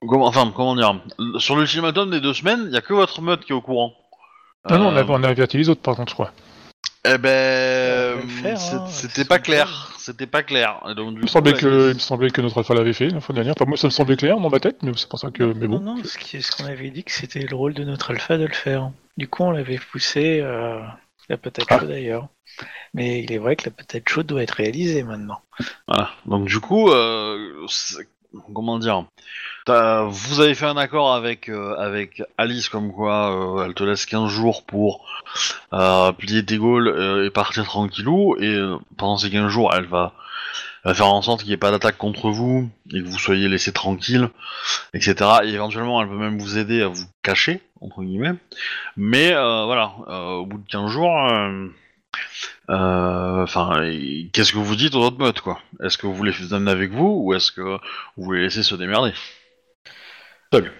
comment, 0.00 0.26
enfin, 0.26 0.52
comment 0.54 0.76
dire 0.76 1.00
Sur 1.38 1.56
l'ultimatum 1.56 2.10
des 2.10 2.20
deux 2.20 2.34
semaines, 2.34 2.64
il 2.68 2.72
y 2.72 2.76
a 2.76 2.82
que 2.82 2.94
votre 2.94 3.20
meute 3.22 3.44
qui 3.44 3.52
est 3.52 3.54
au 3.56 3.60
courant. 3.60 3.92
Non, 4.70 4.78
non, 4.78 4.86
on 4.88 4.96
a, 4.96 5.04
on 5.04 5.22
a 5.22 5.28
averti 5.28 5.58
les 5.58 5.68
autres, 5.68 5.80
par 5.82 5.96
contre, 5.96 6.10
je 6.10 6.14
crois. 6.14 6.32
Eh 7.08 7.18
ben, 7.18 8.18
c'est- 8.42 8.74
hein, 8.74 8.86
c'était 8.88 9.24
pas 9.24 9.38
clair. 9.38 9.92
C'était 9.98 10.26
pas 10.26 10.42
clair. 10.42 10.80
Et 10.90 10.94
donc, 10.94 11.10
du 11.10 11.14
Il 11.14 11.16
me, 11.16 11.20
coup, 11.22 11.26
semblait 11.28 11.52
la 11.52 11.58
que, 11.58 11.88
il 11.90 11.94
me 11.94 11.98
semblait 11.98 12.30
que 12.30 12.40
notre 12.40 12.58
alpha 12.58 12.74
l'avait 12.74 12.92
fait 12.92 13.08
la 13.08 13.20
fois 13.20 13.34
dernière. 13.34 13.54
Enfin, 13.56 13.64
moi, 13.68 13.76
ça 13.76 13.86
me 13.86 13.90
semblait 13.90 14.16
clair 14.16 14.38
dans 14.38 14.50
ma 14.50 14.60
tête, 14.60 14.76
mais 14.82 14.92
c'est 14.96 15.08
pour 15.08 15.18
ça 15.18 15.30
que. 15.30 15.42
Mais 15.42 15.66
bon. 15.66 15.80
Non, 15.80 15.96
non, 15.96 16.02
ce 16.04 16.56
qu'on 16.56 16.66
avait 16.68 16.90
dit 16.90 17.04
que 17.04 17.12
c'était 17.12 17.40
le 17.40 17.54
rôle 17.56 17.74
de 17.74 17.84
notre 17.84 18.10
alpha 18.10 18.38
de 18.38 18.44
le 18.46 18.54
faire. 18.54 18.90
Du 19.16 19.28
coup, 19.28 19.42
on 19.44 19.50
l'avait 19.50 19.78
poussé 19.78 20.40
euh, 20.42 20.80
la 21.28 21.36
patate 21.36 21.66
Ah. 21.70 21.78
chaude 21.80 21.88
d'ailleurs. 21.88 22.28
Mais 22.94 23.22
il 23.22 23.32
est 23.32 23.38
vrai 23.38 23.56
que 23.56 23.64
la 23.66 23.70
patate 23.72 24.08
chaude 24.08 24.26
doit 24.26 24.42
être 24.42 24.52
réalisée 24.52 25.02
maintenant. 25.02 25.40
Voilà. 25.88 26.10
Donc 26.24 26.46
du 26.46 26.58
coup, 26.60 26.88
euh, 26.90 27.66
comment 28.54 28.78
dire? 28.78 29.04
Vous 29.66 30.40
avez 30.40 30.54
fait 30.54 30.66
un 30.66 30.76
accord 30.76 31.12
avec 31.12 31.48
euh, 31.48 31.74
avec 31.76 32.22
Alice 32.38 32.68
comme 32.68 32.92
quoi 32.92 33.58
euh, 33.60 33.64
elle 33.64 33.74
te 33.74 33.82
laisse 33.82 34.06
15 34.06 34.30
jours 34.30 34.64
pour 34.64 35.04
euh, 35.72 36.12
plier 36.12 36.44
tes 36.44 36.56
gaules 36.56 37.24
et 37.26 37.30
partir 37.30 37.64
tranquillou. 37.64 38.36
Et 38.40 38.58
pendant 38.96 39.16
ces 39.16 39.30
15 39.30 39.48
jours, 39.48 39.74
elle 39.74 39.86
va, 39.86 40.12
elle 40.84 40.90
va 40.90 40.94
faire 40.94 41.08
en 41.08 41.20
sorte 41.22 41.40
qu'il 41.40 41.48
n'y 41.48 41.54
ait 41.54 41.58
pas 41.58 41.72
d'attaque 41.72 41.98
contre 41.98 42.30
vous 42.30 42.68
et 42.92 43.02
que 43.02 43.08
vous 43.08 43.18
soyez 43.18 43.48
laissé 43.48 43.72
tranquille, 43.72 44.28
etc. 44.94 45.16
Et 45.44 45.48
éventuellement, 45.48 46.00
elle 46.00 46.08
peut 46.08 46.16
même 46.16 46.38
vous 46.38 46.58
aider 46.58 46.82
à 46.82 46.88
vous 46.88 47.04
cacher 47.22 47.60
entre 47.80 48.02
guillemets. 48.02 48.34
Mais 48.96 49.32
voilà, 49.32 49.94
au 50.08 50.46
bout 50.46 50.58
de 50.58 50.68
15 50.70 50.90
jours. 50.90 51.12
Euh, 52.70 52.74
euh, 52.74 53.42
Enfin, 53.44 53.80
qu'est-ce 54.32 54.52
que 54.52 54.58
vous 54.58 54.76
dites 54.76 54.94
aux 54.94 55.02
autres 55.02 55.18
meutes, 55.18 55.40
quoi? 55.40 55.60
Est-ce 55.82 55.98
que 55.98 56.06
vous 56.06 56.22
les 56.24 56.52
amener 56.52 56.70
avec 56.70 56.90
vous 56.92 57.22
ou 57.24 57.34
est-ce 57.34 57.52
que 57.52 57.78
vous 58.16 58.32
les 58.32 58.42
laissez 58.42 58.62
se 58.62 58.74
démerder? 58.74 59.12
Seul. 60.52 60.72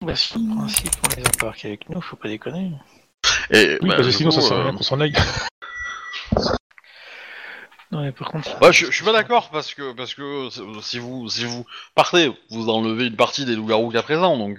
Bah, 0.00 0.14
sur 0.16 0.38
le 0.38 0.54
principe, 0.56 0.92
on 1.04 1.20
les 1.20 1.24
embarque 1.26 1.64
avec 1.64 1.88
nous, 1.90 2.00
faut 2.00 2.16
pas 2.16 2.28
déconner. 2.28 2.72
Et 3.50 3.78
Oui, 3.82 3.88
bah, 3.88 3.96
parce 3.96 4.08
que 4.08 4.12
sinon, 4.12 4.30
coup, 4.30 4.40
ça 4.40 4.48
sert 4.48 4.56
à 4.56 4.60
euh, 4.60 4.62
rien 4.64 4.72
qu'on 4.76 4.82
s'en 4.82 5.00
aille. 5.00 5.12
Non, 7.90 8.00
mais 8.00 8.12
par 8.12 8.30
contre. 8.30 8.60
Ouais, 8.62 8.72
je, 8.72 8.86
je 8.86 8.90
suis 8.90 9.04
pas 9.04 9.12
d'accord 9.12 9.50
parce 9.50 9.74
que 9.74 9.92
parce 9.92 10.14
que 10.14 10.48
si 10.80 10.98
vous 10.98 11.28
si 11.28 11.44
vous 11.44 11.66
partez, 11.94 12.32
vous 12.48 12.70
enlevez 12.70 13.06
une 13.06 13.16
partie 13.16 13.44
des 13.44 13.54
loups-garous 13.54 13.88
qu'il 13.88 13.96
y 13.96 13.98
a 13.98 14.02
présent, 14.02 14.38
donc 14.38 14.58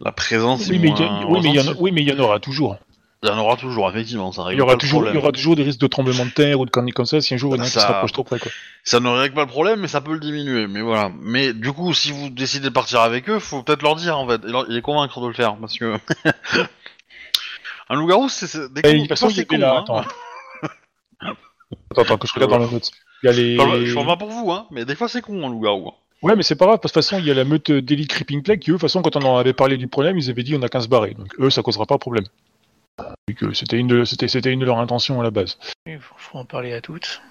la 0.00 0.10
présence. 0.10 0.66
Oui, 0.68 0.76
est 0.76 0.78
mais 0.80 0.88
y, 0.88 1.02
a- 1.04 1.26
oui, 1.28 1.40
mais 1.40 1.50
il 1.50 1.54
y 1.54 1.58
en 1.58 1.62
a- 1.62 1.64
ressentie. 1.66 1.78
oui, 1.80 1.92
mais 1.92 2.02
il 2.02 2.08
y 2.08 2.12
en 2.12 2.18
aura 2.18 2.40
toujours. 2.40 2.76
Il 3.24 3.28
y 3.28 3.32
en 3.32 3.38
aura 3.38 3.56
toujours, 3.56 3.88
effectivement, 3.88 4.32
ça 4.32 4.42
Il 4.42 4.44
règle 4.48 4.58
y 4.58 4.62
aura 4.62 4.72
pas 4.72 4.74
le 4.74 4.80
toujours, 4.80 5.08
il 5.08 5.14
y 5.14 5.16
aura 5.16 5.32
toujours 5.32 5.56
des 5.56 5.62
risques 5.62 5.80
de 5.80 5.86
tremblement 5.86 6.26
de 6.26 6.30
terre 6.30 6.60
ou 6.60 6.66
de 6.66 6.70
conneries 6.70 6.92
comme 6.92 7.06
ça 7.06 7.22
si 7.22 7.32
un 7.32 7.38
jour 7.38 7.54
il 7.54 7.58
y 7.58 7.60
en 7.60 7.64
a 7.64 7.66
qui 7.66 7.72
se 7.72 7.78
rapproche 7.78 8.12
trop 8.12 8.22
près. 8.22 8.38
Quoi. 8.38 8.52
Ça 8.84 9.00
ne 9.00 9.08
règle 9.08 9.34
pas 9.34 9.40
le 9.40 9.46
problème, 9.48 9.80
mais 9.80 9.88
ça 9.88 10.02
peut 10.02 10.12
le 10.12 10.20
diminuer. 10.20 10.66
Mais 10.66 10.82
voilà. 10.82 11.10
Mais 11.20 11.54
du 11.54 11.72
coup, 11.72 11.94
si 11.94 12.12
vous 12.12 12.28
décidez 12.28 12.66
de 12.68 12.72
partir 12.74 13.00
avec 13.00 13.30
eux, 13.30 13.38
faut 13.38 13.62
peut-être 13.62 13.80
leur 13.82 13.96
dire 13.96 14.18
en 14.18 14.28
fait, 14.28 14.42
et, 14.46 14.50
leur- 14.52 14.70
et 14.70 14.74
les 14.74 14.82
convaincre 14.82 15.20
de 15.22 15.26
le 15.28 15.32
faire, 15.32 15.56
parce 15.56 15.78
que 15.78 15.94
un 17.88 17.94
loup-garou, 17.96 18.28
c'est 18.28 18.72
des 18.72 18.80
Et 18.80 18.96
cons- 18.98 19.02
de 19.04 19.08
façon, 19.08 19.30
c'est 19.30 19.46
con, 19.46 19.56
là. 19.58 19.74
hein. 19.76 19.80
Attends. 19.82 20.04
attends, 21.90 22.02
attends, 22.02 22.18
que 22.18 22.28
je 22.28 22.34
regarde 22.34 22.50
dans 22.52 22.58
la 22.58 22.66
note. 22.70 22.90
Il 23.22 23.26
y 23.26 23.28
a 23.30 23.32
les... 23.32 23.86
Je 23.86 23.94
parle 23.94 24.06
pas 24.06 24.16
pour 24.16 24.28
vous, 24.30 24.50
hein, 24.52 24.66
mais 24.70 24.84
des 24.84 24.94
fois 24.94 25.08
c'est 25.08 25.22
con 25.22 25.46
un 25.46 25.50
loup-garou. 25.50 25.88
hein. 25.88 25.92
Ouais, 26.22 26.36
mais 26.36 26.42
c'est 26.42 26.56
pas 26.56 26.66
grave, 26.66 26.78
parce 26.80 26.92
que 26.92 26.98
de 26.98 27.02
toute 27.02 27.10
façon, 27.10 27.22
il 27.22 27.26
y 27.26 27.30
a 27.30 27.34
la 27.34 27.44
meute 27.44 27.70
d'Elite 27.70 28.08
Creeping 28.08 28.42
Plague 28.42 28.58
qui, 28.58 28.70
eux, 28.70 28.74
de 28.74 28.78
toute 28.78 28.82
façon, 28.82 29.02
quand 29.02 29.14
on 29.16 29.22
en 29.22 29.36
avait 29.36 29.52
parlé 29.52 29.76
du 29.76 29.88
problème, 29.88 30.16
ils 30.18 30.30
avaient 30.30 30.42
dit 30.42 30.54
on 30.56 30.62
a 30.62 30.68
qu'à 30.68 30.80
se 30.80 30.88
barrer. 30.88 31.12
Donc, 31.14 31.28
eux, 31.38 31.50
ça 31.50 31.62
causera 31.62 31.84
pas 31.84 31.94
de 31.96 32.00
problème. 32.00 32.24
Vu 33.28 33.34
que 33.34 33.52
c'était 33.52 33.78
une, 33.78 33.88
de- 33.88 34.04
c'était, 34.04 34.28
c'était 34.28 34.52
une 34.52 34.60
de 34.60 34.66
leurs 34.66 34.78
intentions 34.78 35.20
à 35.20 35.24
la 35.24 35.30
base. 35.30 35.58
Il 35.86 35.98
faut, 35.98 36.14
faut 36.16 36.38
en 36.38 36.44
parler 36.44 36.72
à 36.72 36.80
toutes. 36.80 37.22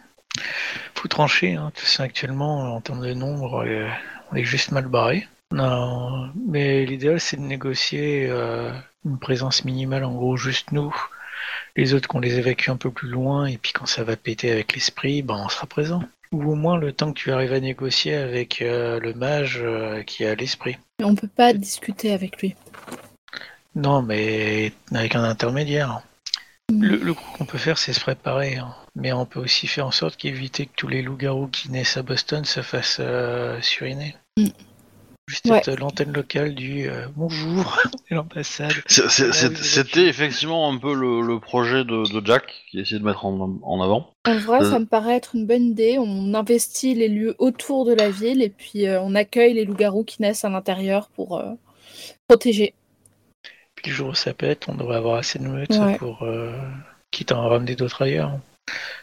Faut 0.96 1.08
trancher, 1.08 1.54
hein. 1.54 1.72
Tout 1.76 1.86
ça, 1.86 2.04
actuellement, 2.04 2.76
en 2.76 2.82
termes 2.82 3.06
de 3.06 3.14
nombre, 3.14 3.64
euh, 3.66 3.88
on 4.32 4.36
est 4.36 4.44
juste 4.44 4.72
mal 4.72 4.88
barré. 4.88 5.28
Non, 5.52 6.32
mais 6.48 6.86
l'idéal, 6.86 7.20
c'est 7.20 7.38
de 7.38 7.44
négocier 7.44 8.28
euh, 8.30 8.72
une 9.06 9.20
présence 9.20 9.66
minimale, 9.66 10.04
en 10.04 10.14
gros, 10.14 10.36
juste 10.36 10.72
nous. 10.72 10.94
Les 11.76 11.94
autres, 11.94 12.08
qu'on 12.08 12.20
les 12.20 12.40
évacue 12.40 12.70
un 12.70 12.78
peu 12.78 12.90
plus 12.90 13.10
loin, 13.10 13.46
et 13.46 13.58
puis 13.58 13.72
quand 13.72 13.86
ça 13.86 14.04
va 14.04 14.16
péter 14.16 14.52
avec 14.52 14.74
l'esprit, 14.74 15.22
ben, 15.22 15.36
on 15.46 15.50
sera 15.50 15.68
présent. 15.68 16.02
Ou 16.32 16.52
au 16.52 16.56
moins 16.56 16.78
le 16.78 16.92
temps 16.92 17.14
que 17.14 17.20
tu 17.20 17.32
arrives 17.32 17.54
à 17.54 17.60
négocier 17.60 18.16
avec 18.16 18.64
euh, 18.64 19.00
le 19.00 19.14
mage 19.14 19.60
euh, 19.62 20.02
qui 20.02 20.26
a 20.26 20.34
l'esprit. 20.34 20.78
On 21.04 21.14
peut 21.14 21.28
pas 21.28 21.54
discuter 21.54 22.12
avec 22.12 22.42
lui. 22.42 22.56
Non, 23.76 24.02
mais 24.02 24.72
avec 24.94 25.16
un 25.16 25.24
intermédiaire. 25.24 26.02
Le, 26.72 26.96
le 26.98 27.14
coup 27.14 27.24
qu'on 27.38 27.46
peut 27.46 27.58
faire, 27.58 27.78
c'est 27.78 27.94
se 27.94 28.00
préparer. 28.00 28.58
hein. 28.58 28.74
Mais 28.96 29.12
on 29.12 29.26
peut 29.26 29.40
aussi 29.40 29.68
faire 29.68 29.88
en 29.88 29.92
sorte 29.92 30.16
qu'éviter 30.16 30.66
que 30.68 30.72
tous 30.76 30.88
les 30.88 31.02
loups-garous 31.02 31.48
qui 31.48 31.70
naissent 31.72 31.98
à 31.98 32.04
Boston 32.04 32.46
se 32.46 32.62
fassent 32.62 32.98
euh, 33.00 33.60
suriner. 33.62 34.16
Mm. 34.38 34.48
Juste 35.28 35.46
Ouais. 35.50 35.58
être 35.60 35.80
l'antenne 35.80 36.12
locale 36.12 36.54
du 36.54 36.90
euh, 36.90 37.08
bonjour 37.16 37.80
et 38.10 38.14
l'ambassade. 38.16 38.74
C'est- 38.88 39.10
c'est- 39.10 39.30
Ah 39.30 39.34
c'est- 39.34 39.48
oui, 39.50 39.56
C'était 39.62 40.08
effectivement 40.08 40.70
un 40.72 40.78
peu 40.78 40.94
le, 40.94 41.22
le 41.22 41.40
projet 41.40 41.86
de, 41.86 42.12
de 42.20 42.26
Jack 42.26 42.44
qui 42.70 42.80
essayait 42.80 43.00
de 43.00 43.06
mettre 43.06 43.26
en, 43.26 43.58
en 43.64 43.82
avant. 43.82 44.12
En 44.28 44.38
vrai, 44.38 44.62
Euh. 44.62 44.70
ça 44.70 44.80
me 44.80 44.86
paraît 44.86 45.16
être 45.16 45.36
une 45.36 45.48
bonne 45.48 45.64
idée. 45.64 45.98
On 45.98 46.34
investit 46.34 46.94
les 46.94 47.08
lieux 47.08 47.36
autour 47.40 47.86
de 47.86 47.94
la 47.94 48.10
ville 48.10 48.42
et 48.42 48.50
puis 48.50 48.86
euh, 48.88 49.02
on 49.02 49.16
accueille 49.16 49.54
les 49.54 49.66
loups-garous 49.66 50.04
qui 50.04 50.22
naissent 50.22 50.44
à 50.46 50.50
l'intérieur 50.50 51.10
pour 51.10 51.38
euh, 51.38 51.52
protéger. 52.28 52.74
Puis 53.84 53.92
le 53.92 53.98
jour 53.98 54.10
où 54.10 54.14
ça 54.16 54.34
pète, 54.34 54.66
on 54.70 54.76
devrait 54.76 54.96
avoir 54.98 55.18
assez 55.18 55.38
de 55.40 55.48
meutes 55.48 55.70
Ouais. 55.78 55.98
pour 55.98 56.24
euh, 56.24 56.58
quitte 57.12 57.32
à 57.32 57.38
en 57.38 57.50
ramener 57.50 57.76
d'autres 57.76 58.02
ailleurs. 58.02 58.32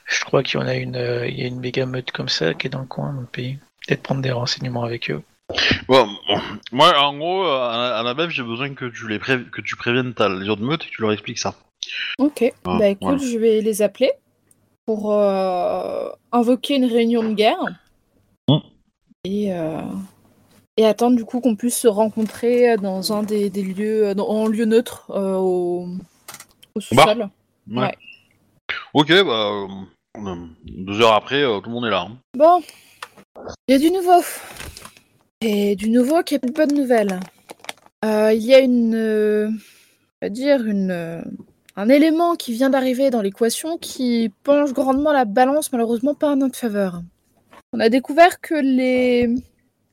Je 0.06 0.24
crois 0.24 0.42
qu'il 0.42 0.58
y 0.58 0.62
en 0.62 0.66
a 0.66 0.74
une, 0.74 0.96
euh, 0.96 1.28
il 1.28 1.38
y 1.38 1.44
a 1.44 1.46
une 1.46 1.60
méga 1.60 1.84
meute 1.86 2.10
comme 2.12 2.28
ça 2.30 2.54
qui 2.54 2.66
est 2.66 2.70
dans 2.70 2.80
le 2.80 2.86
coin 2.86 3.12
dans 3.12 3.20
le 3.20 3.26
pays. 3.26 3.58
Peut-être 3.86 4.02
prendre 4.02 4.22
des 4.22 4.32
renseignements 4.32 4.82
avec 4.84 5.10
eux. 5.10 5.22
Bon, 5.86 6.06
bon. 6.28 6.40
moi, 6.72 6.98
en 6.98 7.16
gros, 7.18 7.44
à 7.44 7.76
la, 7.76 7.98
à 7.98 8.02
la 8.02 8.14
BEF, 8.14 8.30
j'ai 8.30 8.42
besoin 8.42 8.72
que 8.74 8.86
tu 8.86 9.06
les 9.08 9.18
pré- 9.18 9.44
que 9.52 9.60
tu 9.60 9.76
préviennes 9.76 10.14
ta, 10.14 10.28
les 10.28 10.48
autres 10.48 10.62
meutes 10.62 10.84
et 10.84 10.86
que 10.86 10.92
tu 10.92 11.02
leur 11.02 11.12
expliques 11.12 11.38
ça. 11.38 11.54
Ok. 12.18 12.52
Ah, 12.64 12.78
bah 12.78 12.88
écoute, 12.88 13.02
voilà. 13.02 13.18
je 13.18 13.36
vais 13.38 13.60
les 13.60 13.82
appeler 13.82 14.12
pour 14.86 15.12
euh, 15.12 16.08
invoquer 16.32 16.76
une 16.76 16.84
réunion 16.86 17.22
de 17.22 17.34
guerre. 17.34 17.62
Mm. 18.48 18.58
Et, 19.24 19.52
euh, 19.52 19.80
et 20.80 20.86
attendre 20.86 21.14
du 21.16 21.24
coup 21.26 21.40
qu'on 21.40 21.56
puisse 21.56 21.76
se 21.76 21.88
rencontrer 21.88 22.76
dans 22.78 23.12
un 23.12 23.22
des, 23.22 23.50
des 23.50 23.62
lieux, 23.62 24.08
euh, 24.08 24.14
dans- 24.14 24.28
en 24.28 24.46
lieu 24.46 24.64
neutre 24.64 25.10
euh, 25.10 25.36
au, 25.36 25.88
au 26.74 26.80
sous-sol. 26.80 27.28
Ouais. 27.70 27.94
Ok, 28.94 29.08
bah, 29.08 29.50
euh, 29.50 29.66
euh, 30.26 30.34
deux 30.64 31.00
heures 31.02 31.12
après, 31.14 31.42
euh, 31.42 31.60
tout 31.60 31.68
le 31.68 31.74
monde 31.74 31.86
est 31.86 31.90
là. 31.90 32.06
hein. 32.08 32.16
Bon, 32.36 32.62
il 33.68 33.72
y 33.72 33.74
a 33.74 33.78
du 33.78 33.90
nouveau. 33.90 34.22
Et 35.42 35.76
du 35.76 35.90
nouveau 35.90 36.22
qui 36.22 36.34
est 36.36 36.44
une 36.44 36.52
bonne 36.52 36.74
nouvelle. 36.74 37.20
Euh, 38.04 38.32
il 38.32 38.42
y 38.42 38.54
a 38.54 38.60
une, 38.60 38.94
euh, 38.94 39.48
on 39.50 40.26
va 40.26 40.28
dire 40.30 40.64
une, 40.66 40.90
euh, 40.90 41.20
un 41.76 41.88
élément 41.90 42.36
qui 42.36 42.52
vient 42.54 42.70
d'arriver 42.70 43.10
dans 43.10 43.20
l'équation 43.22 43.76
qui 43.76 44.30
penche 44.44 44.72
grandement 44.72 45.12
la 45.12 45.26
balance, 45.26 45.72
malheureusement 45.72 46.14
pas 46.14 46.30
en 46.30 46.36
notre 46.36 46.58
faveur. 46.58 47.02
On 47.72 47.80
a 47.80 47.88
découvert 47.90 48.40
que 48.40 48.54
les, 48.54 49.28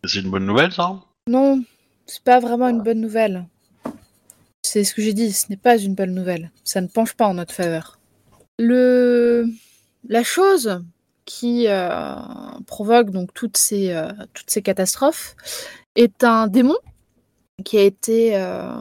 C'est 0.04 0.20
une 0.20 0.30
bonne 0.30 0.46
nouvelle, 0.46 0.72
ça 0.72 1.00
non, 1.28 1.62
c'est 2.06 2.24
pas 2.24 2.40
vraiment 2.40 2.70
une 2.70 2.82
bonne 2.82 3.02
nouvelle. 3.02 3.46
C'est 4.64 4.86
ce 4.86 4.94
que 4.94 5.02
j'ai 5.02 5.14
dit, 5.14 5.34
ce 5.34 5.48
n'est 5.50 5.58
pas 5.58 5.78
une 5.78 5.94
bonne 5.94 6.14
nouvelle. 6.14 6.52
Ça 6.64 6.80
ne 6.80 6.88
penche 6.88 7.14
pas 7.14 7.28
en 7.28 7.34
notre 7.34 7.54
faveur. 7.54 8.00
Le... 8.58 9.46
La 10.08 10.24
chose 10.24 10.82
qui 11.26 11.68
euh, 11.68 12.16
provoque 12.66 13.10
donc 13.10 13.34
toutes 13.34 13.58
ces, 13.58 13.92
euh, 13.92 14.10
toutes 14.34 14.50
ces 14.50 14.62
catastrophes 14.62 15.36
est 15.96 16.24
un 16.24 16.48
démon 16.48 16.78
qui 17.66 17.78
a 17.78 17.82
été 17.82 18.38
euh, 18.38 18.72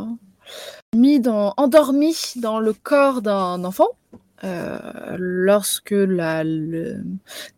mis 0.95 1.19
dans, 1.19 1.53
endormi 1.57 2.15
dans 2.37 2.61
le 2.61 2.73
corps 2.73 3.23
d'un 3.23 3.65
enfant 3.65 3.89
lorsque 5.19 5.91
la, 5.91 6.45
le 6.45 7.03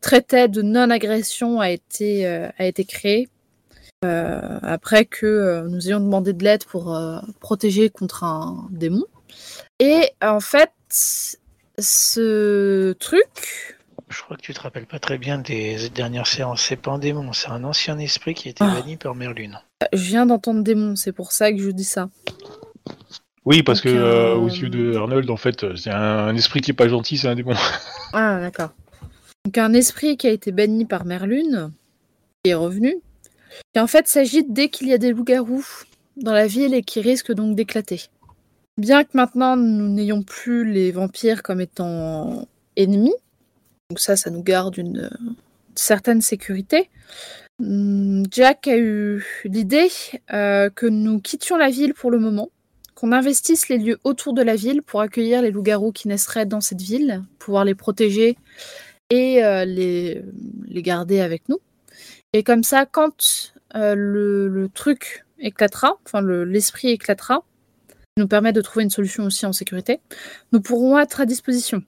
traité 0.01 0.49
de 0.49 0.63
non-agression 0.63 1.61
a 1.61 1.71
été, 1.71 2.25
a 2.25 2.65
été 2.65 2.87
créé 2.87 3.29
euh, 4.05 4.59
après 4.63 5.05
que 5.05 5.27
euh, 5.27 5.63
nous 5.69 5.89
ayons 5.89 6.01
demandé 6.01 6.33
de 6.33 6.45
l'aide 6.45 6.65
pour 6.65 6.95
euh, 6.95 7.19
protéger 7.41 7.91
contre 7.91 8.25
un 8.25 8.67
démon. 8.71 9.05
Et 9.81 10.11
en 10.23 10.41
fait, 10.41 10.71
ce 11.79 12.93
truc, 12.95 13.77
Je 14.09 14.23
crois 14.23 14.37
que 14.37 14.43
tu 14.43 14.55
te 14.55 14.61
rappelles 14.61 14.87
pas 14.87 14.99
très 14.99 15.19
bien 15.19 15.39
des 15.39 15.89
dernières 15.91 16.27
séances. 16.27 16.63
C'est 16.63 16.77
pas 16.77 16.93
un 16.93 16.99
démon, 16.99 17.33
c'est 17.33 17.49
un 17.51 17.65
ancien 17.65 17.99
esprit 17.99 18.35
qui 18.35 18.49
a 18.49 18.51
été 18.53 18.65
Ah. 18.65 18.75
banni 18.75 18.97
par 18.97 19.15
Merlune. 19.15 19.59
je 19.93 19.99
viens 20.03 20.27
d'entendre 20.27 20.63
démon, 20.63 20.97
c'est 20.97 21.13
pour 21.13 21.33
ça 21.33 21.53
que 21.53 21.59
je 21.59 21.71
dis 21.71 21.85
ça. 21.85 22.09
Oui, 23.45 23.63
parce 23.63 23.81
que 23.81 23.89
Donc, 23.89 23.99
euh, 23.99 24.35
aux 24.35 24.49
yeux 24.49 24.69
de 24.69 24.95
Arnold, 24.97 25.31
en 25.31 25.37
fait, 25.37 25.77
c'est 25.77 25.91
un, 25.91 26.29
un 26.29 26.37
esprit 26.37 26.61
qui 26.61 26.71
est 26.71 26.75
pas 26.75 26.89
gentil, 26.89 27.19
c'est 27.19 27.29
un 27.29 27.35
démon. 27.35 27.55
Ah, 28.15 28.39
d'accord. 28.41 28.71
Donc 29.45 29.59
un 29.59 29.75
esprit 29.75 30.17
qui 30.17 30.27
a 30.27 30.31
été 30.31 30.51
banni 30.51 30.87
par 30.87 31.05
Merlune, 31.05 31.73
qui 32.43 32.51
est 32.51 32.55
revenu, 32.55 32.97
qui 33.73 33.81
en 33.81 33.87
fait 33.87 34.09
s'agite 34.09 34.53
dès 34.53 34.69
qu'il 34.69 34.89
y 34.89 34.93
a 34.93 34.99
des 34.99 35.13
loups-garous 35.13 35.67
dans 36.17 36.33
la 36.33 36.47
ville 36.47 36.75
et 36.75 36.83
qui 36.83 37.01
risquent 37.01 37.33
donc 37.33 37.57
d'éclater. 37.57 38.03
Bien 38.77 39.05
que 39.05 39.11
maintenant 39.15 39.57
nous 39.57 39.89
n'ayons 39.89 40.23
plus 40.23 40.65
les 40.65 40.93
vampires 40.93 41.43
comme 41.43 41.61
étant 41.61 42.47
ennemis, 42.77 43.15
donc 43.91 44.01
ça, 44.01 44.17
ça 44.17 44.31
nous 44.31 44.43
garde 44.43 44.77
une 44.77 44.99
euh, 44.99 45.33
certaine 45.75 46.21
sécurité, 46.21 46.91
hum, 47.61 48.25
Jack 48.31 48.69
a 48.69 48.77
eu 48.77 49.25
l'idée 49.45 49.89
euh, 50.33 50.69
que 50.71 50.87
nous 50.87 51.21
quittions 51.21 51.57
la 51.57 51.71
ville 51.71 51.95
pour 51.95 52.11
le 52.11 52.19
moment, 52.19 52.51
qu'on 52.95 53.13
investisse 53.13 53.69
les 53.69 53.79
lieux 53.79 53.99
autour 54.05 54.35
de 54.35 54.43
la 54.43 54.57
ville 54.57 54.83
pour 54.83 55.01
accueillir 55.01 55.41
les 55.41 55.51
loups-garous 55.51 55.93
qui 55.93 56.09
naisseraient 56.09 56.47
dans 56.47 56.61
cette 56.61 56.83
ville, 56.83 57.23
pouvoir 57.39 57.65
les 57.65 57.75
protéger 57.75 58.37
et 59.11 59.43
euh, 59.43 59.65
les 59.65 60.23
garder 60.83 61.21
avec 61.21 61.49
nous. 61.49 61.59
Et 62.33 62.43
comme 62.43 62.63
ça, 62.63 62.87
quand 62.87 63.55
euh, 63.75 63.95
le, 63.95 64.69
truc 64.73 65.25
éclatera, 65.39 65.99
enfin 66.05 66.21
le- 66.21 66.45
l'esprit 66.45 66.89
éclatera, 66.89 67.45
nous 68.19 68.29
permet 68.29 68.53
de 68.53 68.61
trouver 68.61 68.85
une 68.85 68.91
solution 68.91 69.25
aussi 69.25 69.47
en 69.47 69.53
sécurité, 69.53 70.01
nous 70.53 70.61
pourrons 70.61 70.99
être 70.99 71.21
à 71.21 71.27
disposition. 71.27 71.83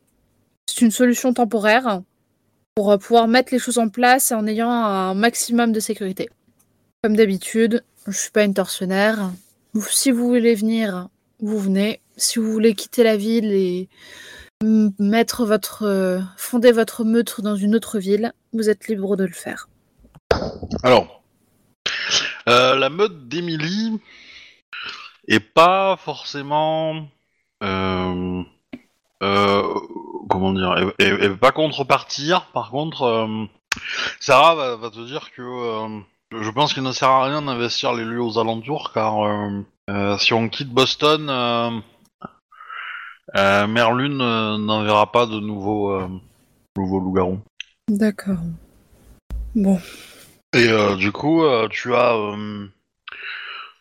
C'est 0.67 0.83
une 0.83 0.91
solution 0.91 1.35
temporaire 1.35 2.03
pour 2.75 2.93
euh, 2.93 2.99
pouvoir 2.99 3.29
mettre 3.29 3.53
les 3.53 3.59
choses 3.59 3.79
en 3.79 3.89
place 3.89 4.33
en 4.33 4.47
ayant 4.47 4.71
un 4.71 5.15
maximum 5.15 5.73
de 5.73 5.81
sécurité. 5.81 6.31
Comme 7.03 7.17
d'habitude, 7.17 7.85
je 8.07 8.17
suis 8.17 8.31
pas 8.31 8.45
une 8.45 8.55
tortionnaire. 8.55 9.33
Si 9.91 10.11
vous 10.11 10.27
voulez 10.27 10.55
venir, 10.55 11.09
vous 11.41 11.59
venez. 11.59 12.01
Si 12.17 12.39
vous 12.39 12.51
voulez 12.51 12.75
quitter 12.75 13.03
la 13.03 13.17
ville 13.17 13.53
et 13.53 13.89
mettre 14.99 15.45
votre, 15.47 15.85
euh, 15.85 16.21
fonder 16.37 16.73
votre 16.73 17.05
meute 17.05 17.41
dans 17.41 17.57
une 17.57 17.75
autre 17.75 17.99
ville, 17.99 18.33
vous 18.53 18.69
êtes 18.69 18.89
libre 18.89 19.17
de 19.17 19.25
le 19.25 19.33
faire. 19.33 19.69
Alors, 20.83 21.23
euh, 22.49 22.77
la 22.77 22.91
meute 22.91 23.29
d'Emily 23.29 24.01
est 25.29 25.41
pas 25.41 25.97
forcément. 25.97 27.07
euh, 27.63 28.43
euh, 29.23 29.75
comment 30.29 30.53
dire 30.53 30.75
Elle, 30.77 30.93
elle- 31.21 31.31
veut 31.31 31.37
pas 31.37 31.53
contrepartir. 31.53 32.47
Par 32.53 32.71
contre, 32.71 33.29
Sarah 34.19 34.77
va, 34.77 34.91
te 34.91 35.05
dire 35.07 35.31
que 35.33 36.03
je 36.33 36.51
pense 36.51 36.73
qu'il 36.73 36.83
ne 36.83 36.93
sert 36.93 37.09
à 37.09 37.25
rien 37.25 37.43
d'investir 37.43 37.93
les 37.93 38.05
lieux 38.05 38.23
aux 38.23 38.39
alentours 38.39 38.93
car 38.93 39.19
si 40.19 40.33
on 40.33 40.49
quitte 40.49 40.71
Boston, 40.71 41.83
Merlune 43.35 44.17
n'enverra 44.17 45.13
pas 45.13 45.27
de 45.27 45.39
nouveaux, 45.39 45.93
euh, 45.93 46.09
loups-garous. 46.77 47.41
D'accord. 47.89 48.39
Bon. 49.55 49.79
Et 50.53 50.69
euh, 50.69 50.97
du 50.97 51.13
coup, 51.13 51.45
euh, 51.45 51.69
tu 51.69 51.95
as 51.95 52.15
euh, 52.15 52.67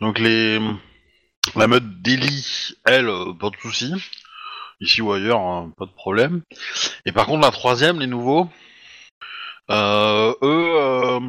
donc 0.01 0.19
les 0.19 0.59
la 1.55 1.67
meute 1.67 2.01
d'Eli, 2.01 2.75
elle, 2.85 3.09
pas 3.39 3.49
de 3.49 3.55
souci. 3.59 3.91
Ici 4.81 5.01
ou 5.01 5.11
ailleurs, 5.11 5.41
hein, 5.41 5.73
pas 5.77 5.85
de 5.85 5.91
problème. 5.91 6.43
Et 7.05 7.11
par 7.11 7.25
contre, 7.25 7.41
la 7.41 7.51
troisième, 7.51 7.99
les 7.99 8.07
nouveaux, 8.07 8.47
eux, 9.69 11.19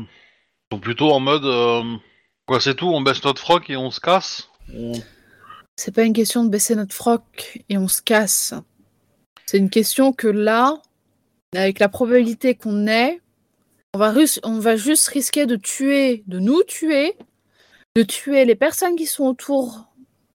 sont 0.71 0.79
plutôt 0.79 1.11
en 1.11 1.21
mode 1.21 2.01
quoi, 2.47 2.61
c'est 2.61 2.75
tout, 2.75 2.89
on 2.89 3.01
baisse 3.01 3.25
notre 3.25 3.41
froc 3.41 3.71
et 3.71 3.77
on 3.77 3.91
se 3.91 4.01
casse. 4.01 4.51
C'est 5.77 5.95
pas 5.95 6.03
une 6.03 6.13
question 6.13 6.45
de 6.45 6.51
baisser 6.51 6.75
notre 6.75 6.95
froc 6.95 7.63
et 7.69 7.79
on 7.79 7.89
se 7.89 8.03
casse. 8.03 8.55
C'est 9.47 9.59
une 9.59 9.71
question 9.71 10.13
que 10.13 10.29
là, 10.29 10.81
avec 11.55 11.79
la 11.79 11.89
probabilité 11.89 12.55
qu'on 12.55 12.87
ait, 12.87 13.21
on 13.95 13.99
va, 13.99 14.11
rus- 14.13 14.41
on 14.45 14.59
va 14.59 14.77
juste 14.77 15.09
risquer 15.09 15.47
de 15.47 15.57
tuer, 15.57 16.23
de 16.27 16.39
nous 16.39 16.63
tuer, 16.63 17.17
de 17.97 18.03
tuer 18.03 18.45
les 18.45 18.55
personnes 18.55 18.97
qui 18.97 19.07
sont 19.07 19.25
autour, 19.25 19.87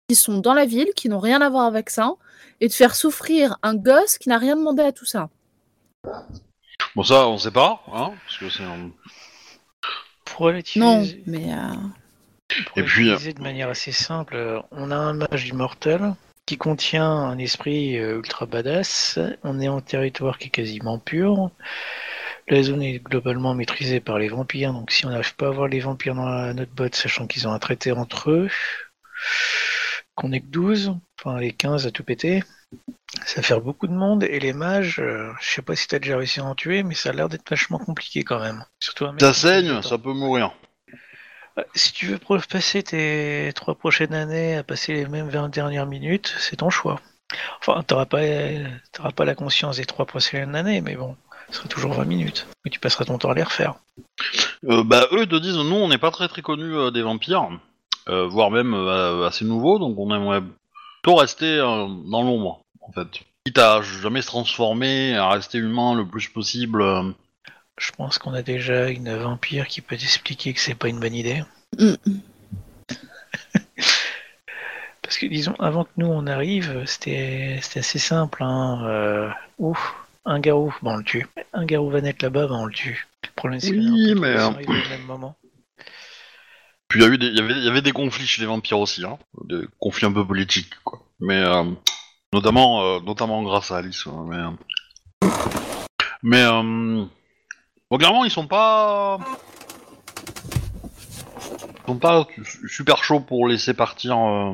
qui 0.10 0.16
sont 0.16 0.40
dans 0.40 0.54
la 0.54 0.66
ville, 0.66 0.90
qui 0.96 1.10
n'ont 1.10 1.20
rien 1.20 1.42
à 1.42 1.50
voir 1.50 1.66
avec 1.66 1.90
ça, 1.90 2.14
et 2.62 2.68
de 2.68 2.74
faire 2.74 2.96
souffrir 2.96 3.58
un 3.64 3.76
gosse 3.76 4.18
qui 4.18 4.30
n'a 4.30 4.38
rien 4.38 4.56
demandé 4.56 4.84
à 4.84 4.92
tout 4.92 5.06
ça. 5.06 5.30
Bon, 6.96 7.04
ça, 7.04 7.28
on 7.28 7.38
sait 7.38 7.52
pas, 7.52 7.82
hein, 7.94 8.14
parce 8.26 8.38
que 8.38 8.50
c'est 8.50 8.64
un- 8.64 8.92
Pour 10.26 10.48
relativiser, 10.48 10.80
Non, 10.80 11.08
mais 11.28 11.54
euh, 11.54 11.76
pour 12.68 12.78
Et 12.80 12.84
puis, 12.84 13.34
de 13.34 13.42
manière 13.42 13.70
assez 13.70 13.92
simple, 13.92 14.62
on 14.72 14.92
a 14.92 14.96
un 14.96 15.14
mage 15.14 15.48
immortel 15.48 16.14
qui 16.46 16.58
contient 16.58 17.10
un 17.10 17.38
esprit 17.38 17.98
euh, 17.98 18.18
ultra 18.18 18.46
badass. 18.46 19.20
On 19.44 19.60
est 19.60 19.68
en 19.68 19.82
territoire 19.82 20.38
qui 20.38 20.48
est 20.48 20.52
quasiment 20.52 21.00
pur. 21.00 21.52
La 22.48 22.64
zone 22.64 22.82
est 22.82 23.00
globalement 23.00 23.53
maîtrisée 23.55 24.00
par 24.00 24.20
les 24.20 24.29
vampires, 24.29 24.74
donc 24.74 24.92
si 24.92 25.05
on 25.05 25.10
n'arrive 25.10 25.36
pas 25.36 25.48
à 25.48 25.51
voir 25.51 25.68
les 25.68 25.79
vampires 25.79 26.16
dans 26.16 26.25
la- 26.25 26.53
notre 26.53 26.74
botte, 26.74 26.96
sachant 26.96 27.27
qu'ils 27.27 27.48
ont 27.48 27.51
un 27.53 27.60
traité 27.60 27.92
entre 27.92 28.31
eux, 28.31 28.50
qu'on 30.16 30.31
est 30.31 30.40
que 30.42 30.48
12, 30.48 30.94
enfin 31.20 31.40
les 31.40 31.51
15 31.51 31.88
à 31.88 31.92
tout 31.92 32.03
péter, 32.03 32.44
ça 33.25 33.42
fait 33.42 33.60
beaucoup 33.60 33.88
de 33.88 33.94
monde, 33.94 34.24
et 34.24 34.40
les 34.40 34.53
mages, 34.53 35.00
euh, 35.00 35.31
je 35.42 35.50
sais 35.50 35.62
pas 35.62 35.75
si 35.75 35.88
t'as 35.88 36.00
déjà 36.00 36.18
réussi 36.18 36.40
à 36.40 36.46
en 36.46 36.55
tuer, 36.55 36.84
mais 36.84 36.96
ça 36.96 37.10
a 37.10 37.14
l'air 37.14 37.29
d'être 37.29 37.50
vachement 37.50 37.79
compliqué 37.79 38.24
quand 38.24 38.40
même. 38.40 38.64
Surtout 38.79 39.05
un 39.05 39.18
ça 39.20 39.34
saigne, 39.34 39.81
ça 39.81 39.98
peut 39.98 40.14
mourir. 40.14 40.53
Ouais, 41.58 41.66
Si 41.75 41.94
tu 41.94 42.08
veux 42.08 42.18
pro- 42.18 42.40
passer 42.40 42.84
tes 42.84 43.51
trois 43.55 43.75
prochaines 43.75 44.14
années 44.14 44.55
à 44.58 44.64
passer 44.64 44.94
les 44.94 45.05
mêmes 45.08 45.29
20 45.29 45.50
dernières 45.50 45.86
minutes, 45.86 46.34
c'est 46.40 46.58
ton 46.58 46.70
choix. 46.70 47.00
Enfin, 47.60 47.84
t'auras 47.84 48.05
pas, 48.05 48.22
t'auras 48.92 49.12
pas 49.12 49.25
la 49.25 49.36
conscience 49.36 49.77
des 49.77 49.86
trois 49.86 50.05
prochaines 50.05 50.55
années, 50.55 50.81
mais 50.81 50.96
bon, 50.96 51.18
ce 51.50 51.58
sera 51.58 51.68
toujours 51.70 51.94
20 51.94 52.05
minutes. 52.05 52.48
Mais 52.64 52.72
tu 52.72 52.79
passeras 52.79 53.05
ton 53.05 53.18
temps 53.18 53.29
à 53.31 53.36
les 53.36 53.44
refaire. 53.44 53.75
Euh, 54.68 54.84
bah, 54.84 55.08
eux 55.12 55.25
te 55.25 55.36
disent, 55.36 55.55
nous, 55.58 55.75
on 55.75 55.88
n'est 55.88 55.98
pas 55.98 56.12
très 56.12 56.27
très 56.27 56.42
connus 56.42 56.75
euh, 56.75 56.92
des 56.92 57.01
vampires, 57.01 57.50
euh, 58.10 58.27
voire 58.27 58.51
même 58.51 58.74
euh, 58.74 59.27
assez 59.27 59.46
nouveaux, 59.46 59.79
donc 59.79 59.98
on 60.00 60.14
aimerait 60.14 60.42
plutôt 61.03 61.16
rester 61.18 61.46
euh, 61.60 61.88
dans 62.10 62.24
l'ombre, 62.24 62.62
en 62.81 62.92
fait. 62.92 63.08
Quitte 63.46 63.58
à 63.60 63.81
jamais 63.81 64.22
se 64.22 64.27
transformer, 64.27 65.16
à 65.16 65.29
rester 65.29 65.60
humain 65.60 65.94
le 65.96 66.05
plus 66.08 66.29
possible. 66.29 66.81
euh. 66.81 67.12
Je 67.77 67.92
pense 67.92 68.18
qu'on 68.18 68.34
a 68.34 68.42
déjà 68.42 68.90
une 68.90 69.14
vampire 69.16 69.68
qui 69.68 69.81
peut 69.81 69.98
t'expliquer 69.98 70.53
que 70.53 70.60
c'est 70.60 70.75
pas 70.75 70.88
une 70.88 71.00
bonne 71.00 71.14
idée. 71.14 71.44
mm, 71.77 71.94
Parce 75.01 75.18
que 75.20 75.27
disons, 75.27 75.53
avant 75.60 75.84
que 75.84 75.90
nous 75.98 76.08
on 76.08 76.25
arrive, 76.25 76.84
c'était 76.88 77.60
c'était 77.62 77.81
assez 77.81 78.00
simple. 78.00 78.42
Hein. 78.44 78.81
Euh, 78.86 79.29
ouf, 79.60 79.94
un 80.25 80.40
garou, 80.40 80.74
bon 80.81 80.94
on 80.94 80.98
le 80.98 81.03
tue. 81.03 81.27
Un 81.53 81.66
garou 81.66 81.90
va 81.90 82.01
naître 82.01 82.24
là-bas, 82.24 82.48
ben 82.48 82.55
on 82.55 82.66
le 82.66 82.74
tue. 82.74 83.07
Le 83.24 83.29
problème 83.35 83.59
c'est 83.59 83.72
Oui, 83.72 84.16
mais, 84.16 84.33
tous 84.33 84.40
arrivés 84.42 84.74
au 84.85 84.90
même 84.90 85.05
moment. 85.05 85.35
Puis 86.88 87.00
il 87.00 87.03
y, 87.03 87.05
a 87.05 87.09
eu 87.09 87.18
des- 87.18 87.27
il 87.27 87.35
y 87.35 87.40
avait, 87.42 87.53
il 87.53 87.64
y 87.64 87.68
avait 87.70 87.81
des 87.81 87.92
conflits 87.92 88.27
chez 88.27 88.42
les 88.42 88.48
vampires 88.48 88.79
aussi, 88.79 89.03
hein, 89.05 89.18
des 89.46 89.61
conflits 89.79 90.05
un 90.05 90.11
peu 90.11 90.25
politiques, 90.25 90.74
quoi. 90.83 91.01
Mais 91.20 91.40
euh, 91.40 91.64
notamment, 92.33 92.83
euh, 92.83 93.00
notamment 93.01 93.42
grâce 93.44 93.72
à 93.72 93.77
Alice. 93.77 94.05
ouais, 94.05 94.14
mais 94.27 94.35
euh, 94.38 94.51
mais 96.24 96.42
euh, 96.44 97.05
bon, 97.90 97.98
clairement, 97.98 98.24
ils 98.25 98.31
sont 98.31 98.48
pas, 98.48 99.18
ils 101.51 101.85
sont 101.88 101.98
pas 101.98 102.27
su- 102.44 102.70
super 102.70 103.03
chauds 103.03 103.20
pour 103.20 103.48
laisser 103.48 103.74
partir, 103.74 104.18
euh, 104.18 104.53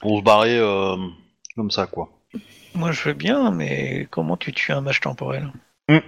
pour 0.00 0.18
se 0.18 0.24
barrer 0.24 0.58
euh, 0.58 0.96
comme 1.56 1.70
ça, 1.70 1.86
quoi. 1.86 2.10
Moi 2.74 2.92
je 2.92 3.02
veux 3.02 3.14
bien, 3.14 3.50
mais 3.50 4.06
comment 4.10 4.36
tu 4.36 4.52
tues 4.52 4.72
un 4.72 4.80
mage 4.80 5.00
temporel 5.00 5.52
Mm. 5.88 5.98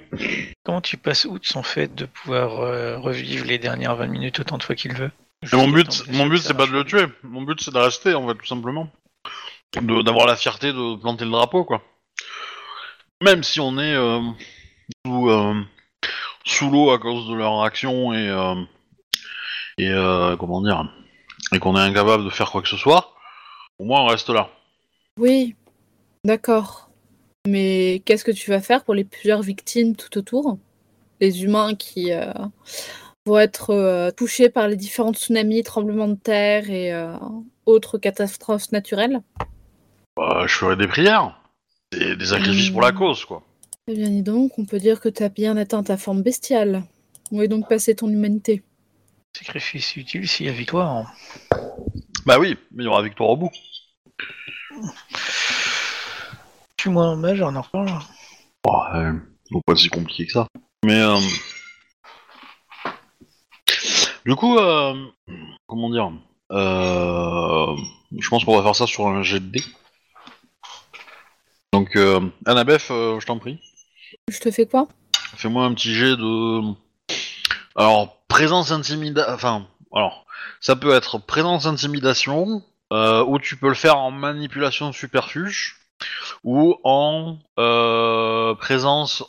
Comment 0.65 0.81
tu 0.81 0.97
passes 0.97 1.25
outre 1.25 1.47
son 1.49 1.65
fait 1.65 1.93
de 1.93 2.07
pouvoir 2.07 2.61
euh, 2.61 2.97
revivre 2.97 3.45
les 3.45 3.59
dernières 3.59 3.97
20 3.97 4.07
minutes 4.07 4.39
autant 4.39 4.57
de 4.57 4.63
fois 4.63 4.77
qu'il 4.77 4.95
veut 4.95 5.11
Et 5.43 5.57
mon 5.57 5.67
but, 5.69 6.05
mon 6.13 6.27
but, 6.27 6.39
c'est 6.39 6.55
pas 6.55 6.67
de 6.67 6.71
le 6.71 6.85
tuer. 6.85 7.07
Mon 7.25 7.43
but, 7.43 7.61
c'est 7.61 7.73
de 7.75 7.79
rester, 7.79 8.15
en 8.15 8.27
fait, 8.29 8.35
tout 8.37 8.47
simplement. 8.47 8.89
De- 9.75 10.03
D'avoir 10.03 10.27
la 10.29 10.37
fierté 10.37 10.73
de 10.73 10.97
planter 10.97 11.25
le 11.25 11.33
drapeau, 11.33 11.65
quoi. 11.65 11.83
Même 13.21 13.43
si 13.43 13.59
on 13.59 13.77
est 13.79 13.95
euh, 13.95 14.21
sous, 15.05 15.29
euh, 15.29 15.61
sous 16.45 16.71
l'eau 16.71 16.91
à 16.93 16.99
cause 17.01 17.29
de 17.29 17.35
leur 17.35 17.63
action 17.65 18.13
et 18.15 18.29
euh, 18.29 18.55
et 19.77 19.89
euh, 19.91 20.37
comment 20.37 20.63
dire, 20.63 20.89
et 21.53 21.59
qu'on 21.59 21.77
est 21.77 21.81
incapable 21.81 22.25
de 22.25 22.31
faire 22.31 22.51
quoi 22.53 22.63
que 22.63 22.69
ce 22.69 22.77
soit, 22.77 23.13
au 23.81 23.85
moins 23.85 24.03
on 24.03 24.07
reste 24.07 24.31
là. 24.31 24.51
oui, 25.19 25.57
d'accord. 26.25 26.91
Mais 27.47 28.03
qu'est-ce 28.05 28.25
que 28.25 28.31
tu 28.33 28.51
vas 28.51 28.61
faire 28.61 28.85
pour 28.85 28.95
les 28.95 29.05
plusieurs 29.05 29.43
victimes 29.43 29.95
tout 29.97 30.17
autour? 30.19 30.59
Les 31.21 31.45
humains 31.45 31.75
qui 31.75 32.13
euh, 32.13 32.33
vont 33.27 33.39
être 33.39 33.71
euh, 33.71 34.11
touchés 34.11 34.49
par 34.49 34.67
les 34.69 34.77
différents 34.77 35.13
tsunamis, 35.13 35.63
tremblements 35.63 36.09
de 36.09 36.15
terre 36.15 36.71
et 36.71 36.93
euh, 36.93 37.15
autres 37.67 37.99
catastrophes 37.99 38.73
naturelles? 38.73 39.21
Bah, 40.17 40.45
je 40.47 40.55
ferai 40.55 40.77
des 40.77 40.87
prières, 40.89 41.41
des, 41.93 42.17
des 42.17 42.27
sacrifices 42.27 42.71
pour 42.71 42.81
la 42.81 42.93
Mm. 42.93 42.99
cause, 42.99 43.25
quoi. 43.25 43.43
Eh 43.87 43.95
bien, 43.95 44.09
dis 44.09 44.23
donc, 44.23 44.59
on 44.59 44.65
peut 44.65 44.79
dire 44.79 45.01
que 45.01 45.11
tu 45.11 45.23
as 45.23 45.29
bien 45.29 45.57
atteint 45.59 45.83
ta 45.83 45.99
forme 45.99 46.23
bestiale. 46.23 46.85
Où 47.31 47.43
est 47.43 47.49
donc 47.49 47.69
passée 47.69 47.95
ton 47.95 48.09
humanité? 48.09 48.63
Sacrifice 49.37 49.97
utile 49.97 50.27
s'il 50.29 50.47
y 50.47 50.49
a 50.49 50.53
victoire. 50.53 51.13
Bah 52.25 52.39
oui, 52.39 52.57
mais 52.73 52.85
il 52.85 52.87
y 52.87 52.89
aura 52.89 53.03
victoire 53.03 53.31
au 53.31 53.37
bout. 53.37 53.51
Tue-moi 56.85 57.07
un 57.07 57.17
mage, 57.17 57.41
en 57.41 57.63
reparle. 57.63 57.99
Bon, 58.63 58.85
euh, 58.93 59.15
pas 59.67 59.75
si 59.75 59.89
compliqué 59.89 60.27
que 60.27 60.33
ça. 60.33 60.47
Mais 60.85 61.01
euh, 61.01 61.17
du 64.27 64.35
coup, 64.35 64.59
euh, 64.59 64.93
comment 65.67 65.89
dire 65.89 66.13
euh, 66.53 67.75
Je 68.19 68.29
pense 68.29 68.45
qu'on 68.45 68.59
va 68.59 68.63
faire 68.63 68.77
ça 68.77 68.87
sur 68.87 69.07
un 69.07 69.23
jet 69.23 69.41
de 69.41 69.47
dés. 69.47 69.65
Donc, 71.73 71.97
euh, 71.97 72.21
Annabeth, 72.45 72.91
euh, 72.91 73.19
je 73.19 73.25
t'en 73.25 73.39
prie, 73.39 73.59
Je 74.29 74.41
te 74.41 74.51
fais 74.51 74.67
quoi? 74.67 74.87
Fais-moi 75.39 75.65
un 75.65 75.73
petit 75.73 75.95
jet 75.95 76.19
de. 76.19 76.75
Alors, 77.77 78.19
présence 78.29 78.73
intimidation. 78.73 79.33
Enfin, 79.33 79.67
alors, 79.95 80.27
ça 80.61 80.77
peut 80.77 80.93
être 80.93 81.17
présence 81.17 81.65
intimidation, 81.65 82.63
euh, 82.93 83.25
ou 83.25 83.39
tu 83.39 83.57
peux 83.57 83.69
le 83.69 83.75
faire 83.75 83.97
en 83.97 84.11
manipulation 84.11 84.93
superfuge, 84.93 85.81
ou 86.43 86.77
en 86.85 87.39
euh, 87.59 88.55
présence 88.55 89.25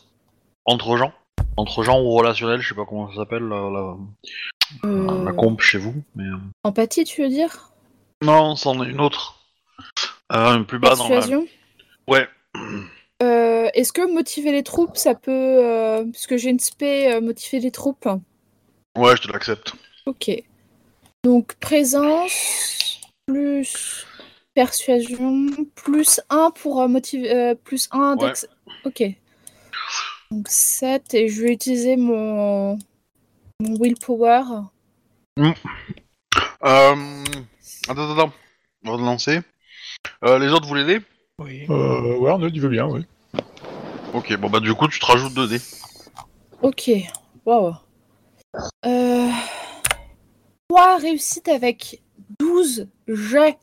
entre 0.65 0.97
gens. 0.97 1.13
Entre 1.57 1.83
gens 1.83 2.01
ou 2.01 2.11
relationnel, 2.11 2.59
je 2.61 2.69
sais 2.69 2.75
pas 2.75 2.85
comment 2.85 3.09
ça 3.11 3.17
s'appelle 3.17 3.43
la, 3.43 3.69
la, 3.69 3.95
Euh, 4.83 5.23
la 5.23 5.31
comp 5.31 5.61
chez 5.61 5.77
vous. 5.77 5.93
Mais... 6.15 6.23
euh, 6.25 6.37
Empathie, 6.63 7.03
tu 7.03 7.21
veux 7.21 7.29
dire? 7.29 7.71
Non, 8.23 8.55
c'en 8.55 8.83
est 8.83 8.89
une 8.89 8.99
autre. 8.99 9.39
Euh, 10.31 10.59
plus 10.63 10.79
bas 10.79 10.95
dans 10.95 11.07
la... 11.07 11.25
Ouais. 12.07 12.27
Est-ce 13.73 13.91
que 13.91 14.11
motiver 14.11 14.51
les 14.51 14.63
troupes, 14.63 14.95
ça 14.95 15.15
peut... 15.15 16.03
Parce 16.11 16.27
que 16.27 16.37
j'ai 16.37 16.49
une 16.49 16.59
spé, 16.59 17.19
motiver 17.21 17.59
les 17.59 17.71
troupes. 17.71 18.07
Ouais, 18.97 19.15
je 19.15 19.21
te 19.21 19.31
l'accepte. 19.31 19.73
Ok. 20.05 20.31
Donc 21.23 21.55
présence 21.55 23.01
plus 23.27 24.05
persuasion 24.55 25.47
plus 25.75 26.19
1 26.29 26.51
pour 26.51 26.81
euh, 26.81 26.87
motiver 26.87 27.31
euh, 27.31 27.55
plus 27.55 27.87
1 27.91 28.15
Ouais. 28.17 28.27
dex. 28.29 28.47
Ok. 28.85 29.03
Donc 30.31 30.47
7 30.49 31.13
et 31.13 31.27
je 31.29 31.43
vais 31.43 31.51
utiliser 31.53 31.97
mon 31.97 32.79
mon 33.59 33.75
willpower. 33.79 34.41
Euh... 35.37 35.45
Attends, 36.63 37.91
attends, 37.91 38.11
attends. 38.17 38.33
On 38.85 38.97
va 38.97 39.03
lancer. 39.03 39.41
Euh, 40.23 40.39
les 40.39 40.47
autres, 40.47 40.67
vous 40.67 40.73
l'aidez 40.75 41.01
Oui. 41.39 41.65
Euh, 41.69 42.17
ouais, 42.17 42.31
Arnold, 42.31 42.55
il 42.55 42.61
veut 42.61 42.69
bien, 42.69 42.85
ouais. 42.87 43.01
Ok, 44.13 44.35
bon 44.37 44.49
bah 44.49 44.59
du 44.61 44.73
coup, 44.73 44.87
tu 44.87 44.99
te 44.99 45.05
rajoutes 45.05 45.33
2 45.33 45.47
dés. 45.47 45.61
Ok. 46.61 46.89
Waouh. 47.45 47.75
Euh... 48.85 49.29
3 50.69 50.97
réussites 50.97 51.49
avec 51.49 52.01
12 52.39 52.87
jets. 53.07 53.57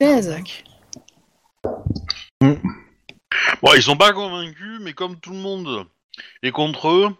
16. 0.00 0.28
Tac. 0.30 0.64
Bon, 3.62 3.74
ils 3.74 3.82
sont 3.82 3.96
pas 3.96 4.12
convaincus, 4.12 4.78
mais 4.82 4.92
comme 4.92 5.18
tout 5.18 5.32
le 5.32 5.38
monde 5.38 5.86
est 6.42 6.50
contre 6.50 6.88
eux, 6.88 7.14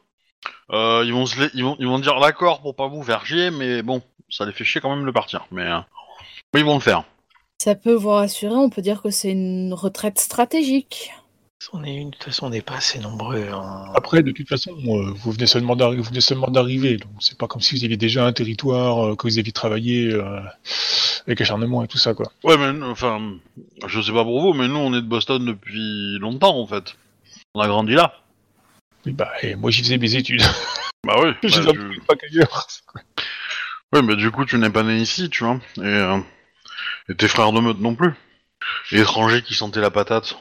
euh, 0.73 1.03
ils, 1.05 1.13
vont 1.13 1.27
se 1.27 1.41
la- 1.41 1.51
ils, 1.55 1.65
vont, 1.65 1.77
ils 1.79 1.87
vont 1.87 1.99
dire 1.99 2.19
d'accord 2.21 2.61
pour 2.61 2.77
pas 2.77 2.87
vous 2.87 3.03
faire 3.03 3.27
chier, 3.27 3.51
mais 3.51 3.83
bon, 3.83 4.03
ça 4.31 4.47
les 4.47 4.53
fait 4.53 4.65
chier 4.65 4.81
quand 4.81 4.95
même 4.95 5.07
de 5.07 5.11
partir. 5.11 5.47
Mais, 5.51 5.63
euh, 5.63 5.81
mais 6.55 6.61
ils 6.61 6.67
vont 6.67 6.75
le 6.75 6.81
faire. 6.81 7.05
Ça 7.59 7.75
peut 7.75 7.95
vous 7.95 8.11
rassurer, 8.11 8.55
on 8.55 8.71
peut 8.71 8.83
dire 8.83 9.03
que 9.03 9.11
c'est 9.11 9.33
une 9.33 9.75
retraite 9.75 10.19
stratégique. 10.19 11.13
On 11.73 11.83
est 11.85 11.95
une, 11.97 12.11
de 12.11 12.15
toute 12.15 12.25
façon, 12.25 12.47
on 12.47 12.51
n'est 12.51 12.63
pas 12.63 12.77
assez 12.77 12.99
nombreux. 13.01 13.49
hein. 13.53 13.87
Après, 13.95 14.23
de 14.23 14.31
toute 14.31 14.49
façon, 14.49 14.71
euh, 14.87 15.13
vous 15.17 15.33
venez 15.33 15.47
seulement 15.47 15.75
d'arri- 15.77 15.97
vous 15.97 16.05
venez 16.05 16.21
seulement 16.21 16.47
d'arriver, 16.49 16.97
donc 16.99 17.11
c'est 17.21 17.37
pas 17.37 17.47
comme 17.49 17.61
si 17.61 17.77
vous 17.77 17.85
aviez 17.85 17.97
déjà 17.97 18.25
un 18.25 18.33
territoire, 18.33 19.05
euh, 19.09 19.17
que 19.17 19.27
vous 19.27 19.39
aviez 19.39 19.53
travaillé 19.53 20.13
euh, 20.15 20.41
avec 21.27 21.41
acharnement 21.41 21.83
et 21.83 21.89
tout 21.89 21.99
ça, 21.99 22.15
quoi. 22.15 22.31
Ouais, 22.45 22.57
mais 22.57 22.85
enfin, 22.87 23.35
je 23.87 24.01
sais 24.01 24.13
pas 24.13 24.23
pour 24.25 24.41
vous, 24.41 24.55
mais 24.55 24.69
nous 24.69 24.77
on 24.79 24.95
est 24.95 25.03
de 25.03 25.07
Boston 25.07 25.45
depuis 25.45 26.19
longtemps 26.21 26.59
en 26.59 26.67
fait. 26.67 26.97
On 27.55 27.61
a 27.61 27.67
grandi 27.67 27.95
là. 27.95 28.15
Oui, 29.05 29.13
bah, 29.13 29.31
et 29.43 29.57
moi 29.57 29.71
j'y 29.71 29.83
faisais 29.83 29.99
mes 29.99 30.15
études. 30.15 30.43
Bah 31.07 31.15
oui. 31.23 31.31
Je 31.45 31.61
bah, 31.61 31.73
les 31.73 31.95
tu- 31.95 32.01
pas 32.03 32.17
qu'ailleurs. 32.17 32.67
Ouais, 33.93 34.03
mais 34.03 34.17
du 34.17 34.31
coup, 34.31 34.45
tu 34.45 34.59
n'es 34.59 34.69
pas 34.69 34.83
né 34.83 34.99
ici, 34.99 35.31
tu 35.31 35.45
vois. 35.45 35.61
Et, 35.79 35.81
euh, 35.81 36.19
et 37.09 37.15
tes 37.15 37.29
frères 37.29 37.53
de 37.53 37.61
meute 37.61 37.79
non 37.81 37.95
plus. 37.95 38.13
Et 38.93 38.99
étrangers 38.99 39.41
qui 39.43 39.55
sentaient 39.55 39.81
la 39.81 39.91
patate. 39.93 40.37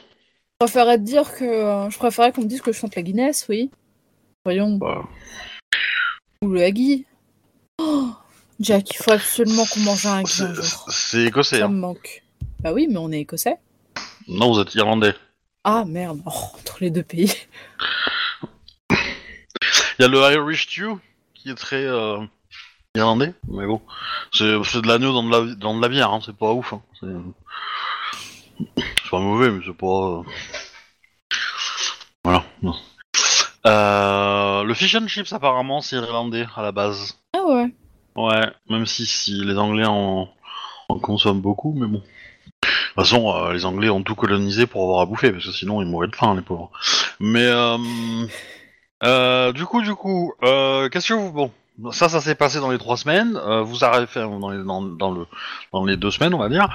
Je 0.60 0.66
préférerais 0.66 0.98
te 0.98 1.02
dire 1.04 1.32
que. 1.36 1.44
euh, 1.44 1.88
je 1.88 1.96
préférerais 1.98 2.32
qu'on 2.32 2.42
me 2.42 2.48
dise 2.48 2.60
que 2.62 2.72
je 2.72 2.78
chante 2.78 2.96
la 2.96 3.02
Guinness, 3.02 3.46
oui. 3.48 3.70
Voyons. 4.44 4.76
Bah, 4.76 5.04
Ou 6.42 6.48
le 6.48 6.62
Haggy. 6.64 7.06
Oh, 7.80 8.08
Jack, 8.58 8.90
il 8.90 8.96
faut 8.96 9.12
absolument 9.12 9.64
qu'on 9.66 9.78
mange 9.80 10.04
un 10.06 10.18
Haggy 10.18 10.42
c'est 10.88 11.22
écossais. 11.26 11.60
Ça 11.60 11.66
Hein. 11.66 11.68
me 11.68 11.78
manque. 11.78 12.24
Bah 12.58 12.72
oui, 12.72 12.88
mais 12.90 12.96
on 12.96 13.12
est 13.12 13.20
écossais. 13.20 13.54
Non, 14.26 14.52
vous 14.52 14.58
êtes 14.60 14.74
irlandais. 14.74 15.14
Ah 15.62 15.84
merde, 15.86 16.20
oh, 16.26 16.30
entre 16.58 16.78
les 16.80 16.90
deux 16.90 17.04
pays. 17.04 17.32
Il 18.90 20.02
y 20.02 20.04
a 20.04 20.08
le 20.08 20.18
Irish 20.32 20.64
Stew 20.64 20.98
qui 21.34 21.50
est 21.50 21.54
très 21.54 21.84
euh, 21.84 22.18
irlandais, 22.96 23.32
mais 23.48 23.64
bon. 23.66 23.80
C'est 24.32 24.56
c'est 24.64 24.82
de 24.82 24.88
l'agneau 24.88 25.12
dans, 25.12 25.22
de 25.22 25.30
la- 25.30 25.54
dans 25.54 25.76
de 25.76 25.82
la 25.82 25.88
bière, 25.88 26.10
hein, 26.12 26.18
c'est 26.26 26.36
pas 26.36 26.50
ouf. 26.52 26.72
Hein. 26.72 26.82
C'est 29.08 29.16
pas 29.16 29.20
mauvais, 29.20 29.50
mais 29.50 29.62
c'est 29.64 29.72
pas. 29.72 29.86
euh, 29.86 30.22
Voilà. 32.24 32.44
non. 32.62 32.74
Euh, 33.66 34.64
le 34.64 34.74
fish 34.74 34.94
and 34.96 35.08
chips, 35.08 35.32
apparemment, 35.32 35.80
c'est 35.80 35.96
irlandais 35.96 36.44
à 36.54 36.60
la 36.60 36.72
base. 36.72 37.18
Ah 37.34 37.40
ouais. 37.46 37.70
Ouais, 38.16 38.46
même 38.68 38.84
si, 38.84 39.06
si 39.06 39.32
les 39.32 39.56
Anglais 39.56 39.86
en, 39.86 40.28
en 40.90 40.98
consomment 40.98 41.40
beaucoup, 41.40 41.72
mais 41.74 41.86
bon. 41.86 42.02
De 42.02 42.68
toute 42.68 42.94
façon, 42.96 43.34
euh, 43.34 43.54
les 43.54 43.64
Anglais 43.64 43.88
ont 43.88 44.02
tout 44.02 44.14
colonisé 44.14 44.66
pour 44.66 44.82
avoir 44.82 45.00
à 45.00 45.06
bouffer, 45.06 45.32
parce 45.32 45.46
que 45.46 45.52
sinon 45.52 45.80
ils 45.80 45.88
mourraient 45.88 46.08
de 46.08 46.16
faim, 46.16 46.34
les 46.34 46.42
pauvres. 46.42 46.70
Mais 47.18 47.46
euh, 47.46 47.78
euh, 49.04 49.52
du 49.52 49.64
coup, 49.64 49.80
du 49.80 49.94
coup, 49.94 50.34
qu'est-ce 50.42 51.08
que 51.08 51.14
vous 51.14 51.32
bon 51.32 51.50
Ça, 51.92 52.08
ça 52.08 52.20
s'est 52.20 52.34
passé 52.34 52.58
dans 52.58 52.70
les 52.70 52.78
trois 52.78 52.96
semaines. 52.96 53.36
euh, 53.36 53.62
vous 53.62 53.84
arrivez 53.84 54.08
dans 54.16 54.50
les, 55.84 55.96
deux 55.96 56.10
semaines, 56.10 56.34
on 56.34 56.38
va 56.38 56.48
dire. 56.48 56.66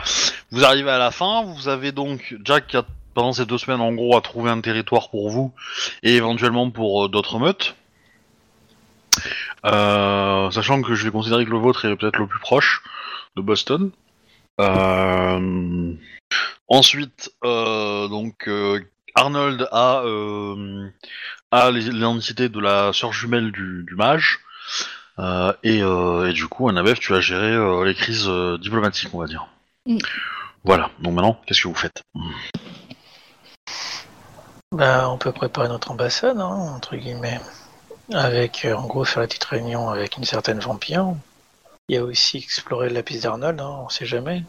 Vous 0.51 0.63
arrivez 0.63 0.91
à 0.91 0.97
la 0.97 1.11
fin. 1.11 1.43
Vous 1.43 1.67
avez 1.67 1.91
donc 1.91 2.35
Jack 2.43 2.67
qui 2.67 2.77
a 2.77 2.85
pendant 3.13 3.33
ces 3.33 3.45
deux 3.45 3.57
semaines, 3.57 3.81
en 3.81 3.93
gros, 3.93 4.17
a 4.17 4.21
trouvé 4.21 4.49
un 4.49 4.61
territoire 4.61 5.09
pour 5.09 5.29
vous 5.29 5.53
et 6.01 6.15
éventuellement 6.15 6.71
pour 6.71 7.05
euh, 7.05 7.09
d'autres 7.09 7.37
meutes. 7.37 7.75
Euh, 9.65 10.49
sachant 10.51 10.81
que 10.81 10.95
je 10.95 11.03
vais 11.03 11.11
considérer 11.11 11.45
que 11.45 11.51
le 11.51 11.59
vôtre 11.59 11.85
est 11.85 11.95
peut-être 11.95 12.17
le 12.17 12.25
plus 12.25 12.39
proche 12.39 12.81
de 13.35 13.41
Boston. 13.41 13.91
Ensuite, 16.67 17.31
donc 17.43 18.49
Arnold 19.15 19.67
a, 19.71 20.03
a 21.51 21.71
l'identité 21.71 22.49
de 22.49 22.59
la 22.59 22.93
sœur 22.93 23.13
jumelle 23.13 23.51
du, 23.51 23.83
du 23.85 23.95
mage. 23.95 24.39
Euh, 25.19 25.53
et, 25.63 25.81
euh, 25.81 26.29
et 26.29 26.33
du 26.33 26.47
coup, 26.47 26.67
Annabeth, 26.69 26.99
tu 26.99 27.13
as 27.13 27.21
géré 27.21 27.51
euh, 27.51 27.85
les 27.85 27.93
crises 27.93 28.27
euh, 28.27 28.57
diplomatiques, 28.57 29.13
on 29.13 29.19
va 29.19 29.27
dire. 29.27 29.47
Mm. 29.85 29.97
Voilà. 30.63 30.89
Donc 30.99 31.13
maintenant, 31.13 31.39
qu'est-ce 31.45 31.61
que 31.61 31.67
vous 31.67 31.75
faites? 31.75 32.01
Bah, 34.71 35.09
on 35.09 35.17
peut 35.17 35.31
préparer 35.31 35.67
notre 35.67 35.91
ambassade, 35.91 36.39
hein, 36.39 36.73
entre 36.75 36.95
guillemets. 36.95 37.39
Avec, 38.11 38.65
euh, 38.65 38.73
en 38.73 38.87
gros, 38.87 39.05
faire 39.05 39.21
la 39.21 39.27
petite 39.27 39.43
réunion 39.43 39.89
avec 39.89 40.17
une 40.17 40.23
certaine 40.23 40.59
vampire. 40.59 41.13
Il 41.89 41.95
y 41.95 41.99
a 41.99 42.03
aussi 42.03 42.37
explorer 42.37 42.89
la 42.89 43.03
piste 43.03 43.23
d'Arnold, 43.23 43.59
hein, 43.59 43.81
on 43.85 43.89
sait 43.89 44.05
jamais. 44.05 44.43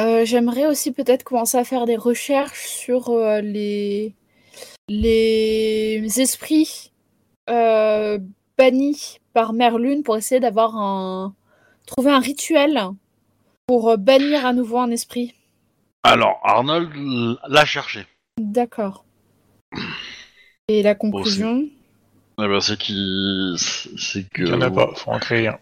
Euh, 0.00 0.24
J'aimerais 0.24 0.66
aussi 0.66 0.92
peut-être 0.92 1.22
commencer 1.22 1.56
à 1.56 1.64
faire 1.64 1.86
des 1.86 1.96
recherches 1.96 2.66
sur 2.66 3.10
euh, 3.10 3.40
les 3.40 4.14
les 4.88 6.20
esprits 6.20 6.90
euh, 7.48 8.18
bannis 8.58 9.18
par 9.32 9.52
Merlune 9.52 10.02
pour 10.02 10.16
essayer 10.16 10.40
d'avoir 10.40 10.76
un 10.76 11.34
trouver 11.86 12.10
un 12.10 12.20
rituel 12.20 12.80
pour 13.66 13.90
euh, 13.90 13.96
bannir 13.96 14.46
à 14.46 14.52
nouveau 14.52 14.78
un 14.78 14.90
esprit. 14.90 15.34
Alors, 16.02 16.38
Arnold 16.42 16.90
l'a 17.48 17.64
cherché. 17.64 18.06
D'accord. 18.38 19.04
Et 20.68 20.82
la 20.82 20.94
conclusion? 20.94 21.66
Eh 22.38 22.48
ben, 22.48 22.60
c'est 22.60 22.78
qu'il, 22.78 23.56
c'est 23.58 24.28
que. 24.28 24.42
Il 24.42 24.48
y 24.48 24.52
en 24.52 24.60
a 24.60 24.70
pas, 24.70 24.90
faut 24.94 25.10
en 25.10 25.18
créer 25.18 25.48
un. 25.48 25.58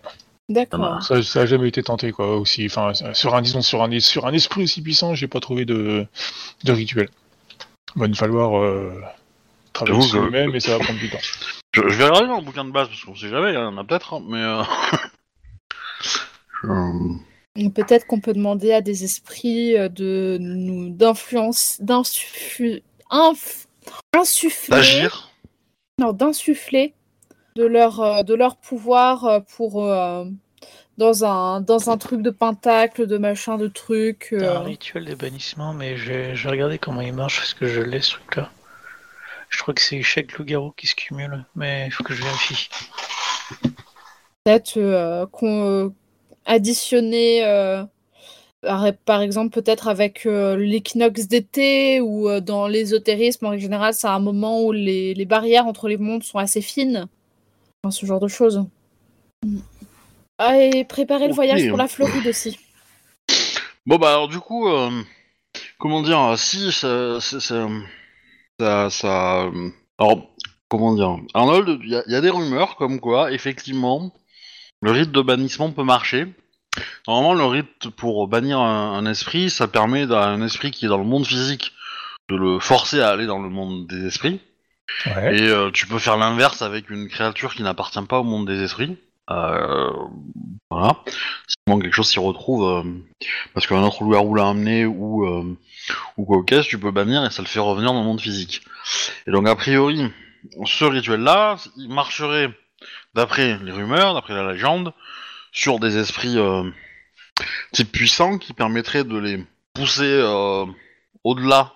D'accord. 0.49 1.03
Ça, 1.03 1.23
ça 1.23 1.43
a 1.43 1.47
jamais 1.47 1.69
été 1.69 1.83
tenté, 1.83 2.13
quoi, 2.13 2.37
aussi. 2.37 2.67
Enfin, 2.67 2.93
sur 3.15 3.35
un, 3.35 3.43
disons, 3.43 3.63
sur 3.63 3.83
un, 3.83 4.01
sur 4.01 4.27
un 4.27 4.33
esprit 4.33 4.65
aussi 4.65 4.83
puissant, 4.83 5.15
j'ai 5.15 5.29
pas 5.29 5.41
trouvé 5.41 5.65
de, 5.65 6.07
de 6.65 6.73
rituel. 6.73 7.09
Il 7.95 8.01
va 8.01 8.09
nous 8.09 8.15
falloir 8.15 8.59
euh, 8.59 9.01
travailler 9.73 10.03
sur 10.03 10.23
nous-mêmes 10.23 10.55
et 10.55 10.61
ça 10.61 10.77
va 10.77 10.85
prendre 10.85 10.99
du 10.99 11.09
temps. 11.09 11.19
Je, 11.73 11.81
je 11.89 11.97
vais 11.97 12.05
regarder 12.05 12.29
dans 12.29 12.39
le 12.39 12.45
bouquin 12.45 12.65
de 12.65 12.71
base 12.71 12.89
parce 12.89 13.03
qu'on 13.05 13.15
sait 13.17 13.29
jamais, 13.29 13.51
il 13.51 13.55
y 13.55 13.59
en 13.59 13.77
a 13.79 13.85
peut-être, 13.85 14.15
hein, 14.15 14.23
mais. 14.27 14.43
euh, 14.43 14.63
je- 16.63 17.19
Peut-être 17.75 18.07
qu'on 18.07 18.21
peut 18.21 18.33
demander 18.33 18.73
à 18.73 18.81
des 18.81 19.05
esprits 19.05 19.77
euh, 19.77 19.89
de 19.91 20.39
nous 20.41 20.89
d'influence 20.89 21.79
d'insuffu- 21.83 22.83
inf- 23.11 23.67
insuffler 24.15 24.77
D'agir. 24.77 25.31
non, 25.99 26.13
d'insuffler 26.15 26.95
de 27.57 27.65
leur 27.65 28.01
euh, 28.01 28.23
de 28.23 28.33
leur 28.35 28.57
pouvoir 28.57 29.25
euh, 29.27 29.41
pour 29.41 29.85
euh, 29.87 30.25
dans 30.97 31.25
un 31.27 31.61
dans 31.61 31.91
un 31.91 31.99
truc 31.99 32.23
de 32.23 32.31
pentacle 32.31 33.07
de 33.07 33.19
machin 33.19 33.59
de 33.59 33.69
truc 33.69 34.31
euh. 34.33 34.57
un 34.57 34.61
rituel 34.63 35.05
de 35.05 35.15
bannissement, 35.15 35.75
mais 35.75 35.99
je 35.99 36.11
vais, 36.11 36.35
je 36.37 36.45
vais 36.45 36.51
regarder 36.53 36.79
comment 36.79 37.03
il 37.03 37.13
marche 37.13 37.37
parce 37.39 37.53
que 37.53 37.67
je 37.67 37.83
l'ai 37.83 38.01
ce 38.01 38.13
truc-là. 38.13 38.51
Je 39.53 39.59
crois 39.59 39.75
que 39.75 39.81
c'est 39.81 40.03
chaque 40.03 40.33
loup-garou 40.33 40.73
qui 40.73 40.87
se 40.87 40.95
cumule, 40.95 41.45
mais 41.55 41.87
il 41.87 41.93
faut 41.93 42.03
que 42.03 42.15
je 42.15 42.23
vérifie. 42.23 42.69
peut-être 44.45 44.77
euh, 44.79 45.27
qu'on 45.27 45.65
euh, 45.65 45.89
additionner 46.47 47.45
euh, 47.45 47.85
par, 49.05 49.21
exemple 49.21 49.51
peut-être 49.51 49.89
avec 49.89 50.27
euh, 50.27 50.57
l'équinoxe 50.57 51.29
d'été 51.29 52.01
ou 52.01 52.29
euh, 52.29 52.41
dans 52.41 52.67
l'ésotérisme 52.67 53.47
en 53.47 53.57
général 53.59 53.95
c'est 53.95 54.09
un 54.09 54.21
moment 54.21 54.63
où 54.63 54.73
les, 54.73 55.15
les 55.15 55.25
barrières 55.25 55.67
entre 55.67 55.89
les 55.89 55.97
mondes 55.97 56.23
sont 56.25 56.39
assez 56.39 56.61
fines 56.61 57.07
Enfin, 57.85 57.91
ce 57.91 58.07
genre 58.07 58.21
de 58.21 58.29
choses 58.29 58.65
ah, 60.39 60.59
et 60.59 60.85
préparer 60.85 61.29
le 61.29 61.35
voyage 61.35 61.69
pour 61.69 61.79
la 61.79 61.89
Floride 61.89 62.27
aussi 62.27 62.59
Bon, 63.85 63.97
bah, 63.97 64.11
alors, 64.11 64.29
du 64.29 64.39
coup, 64.39 64.69
euh, 64.69 64.91
comment 65.79 66.03
dire, 66.03 66.39
si 66.39 66.71
ça. 66.71 67.21
ça, 67.21 67.41
ça, 67.41 67.67
ça- 68.61 68.91
ça, 68.91 69.51
alors, 69.99 70.29
comment 70.69 70.95
dire, 70.95 71.17
Arnold, 71.35 71.79
il 71.83 71.91
y, 71.91 71.97
a- 71.97 72.03
il 72.07 72.13
y 72.13 72.17
a 72.17 72.21
des 72.21 72.31
rumeurs 72.31 72.77
comme 72.77 73.01
quoi, 73.01 73.33
effectivement, 73.33 74.13
le 74.81 74.91
rite 74.91 75.13
de 75.13 75.21
bannissement 75.21 75.71
peut 75.71 75.85
marcher. 75.85 76.27
Normalement, 77.07 77.35
le 77.35 77.45
rite 77.45 77.91
pour 77.91 78.27
bannir 78.29 78.59
un, 78.59 78.93
un 78.95 79.07
esprit, 79.07 79.51
ça 79.51 79.69
permet 79.69 80.11
à 80.13 80.25
un 80.29 80.43
esprit 80.43 80.71
qui 80.71 80.87
est 80.87 80.89
dans 80.89 80.99
le 80.99 81.05
monde 81.05 81.27
physique 81.27 81.73
de 82.31 82.37
le 82.37 82.59
forcer 82.61 83.01
à 83.01 83.11
aller 83.11 83.27
dans 83.27 83.41
le 83.41 83.51
monde 83.51 83.87
des 83.87 84.07
esprits. 84.07 84.41
Ouais. 85.07 85.37
Et 85.39 85.49
euh, 85.49 85.71
tu 85.71 85.87
peux 85.87 85.99
faire 85.99 86.17
l'inverse 86.17 86.63
avec 86.63 86.89
une 86.91 87.09
créature 87.09 87.55
qui 87.55 87.63
n'appartient 87.63 88.03
pas 88.03 88.21
au 88.21 88.25
monde 88.25 88.47
des 88.47 88.63
esprits. 88.63 88.97
Euh, 89.31 89.91
voilà. 90.71 90.97
S'il 91.47 91.57
manque 91.69 91.83
quelque 91.83 91.95
chose, 91.95 92.09
s'il 92.09 92.21
retrouve, 92.21 92.65
euh, 92.65 92.83
parce 93.55 93.67
qu'un 93.67 93.83
autre 93.83 94.03
loup-garou 94.03 94.35
l'a 94.35 94.49
amené 94.49 94.85
ou 94.85 95.25
euh, 95.25 95.57
ou 96.17 96.25
quoi 96.25 96.43
qu'est-ce, 96.47 96.69
tu 96.69 96.79
peux 96.79 96.91
bannir 96.91 97.25
et 97.25 97.31
ça 97.31 97.43
le 97.43 97.49
fait 97.49 97.61
revenir 97.61 97.93
dans 97.93 98.01
le 98.01 98.07
monde 98.07 98.21
physique. 98.21 98.63
Et 99.27 99.31
donc 99.31 99.47
a 99.47 99.55
priori, 99.55 100.11
ce 100.65 100.85
rituel-là, 100.85 101.57
il 101.77 101.89
marcherait 101.89 102.51
d'après 103.15 103.59
les 103.59 103.73
rumeurs, 103.73 104.15
d'après 104.15 104.35
la 104.35 104.53
légende, 104.53 104.93
sur 105.53 105.79
des 105.79 105.99
esprits 105.99 106.39
euh, 106.39 106.69
type 107.73 107.93
puissants 107.93 108.39
qui 108.39 108.53
permettraient 108.53 109.05
de 109.05 109.19
les 109.19 109.45
pousser 109.75 110.23
au-delà 111.25 111.73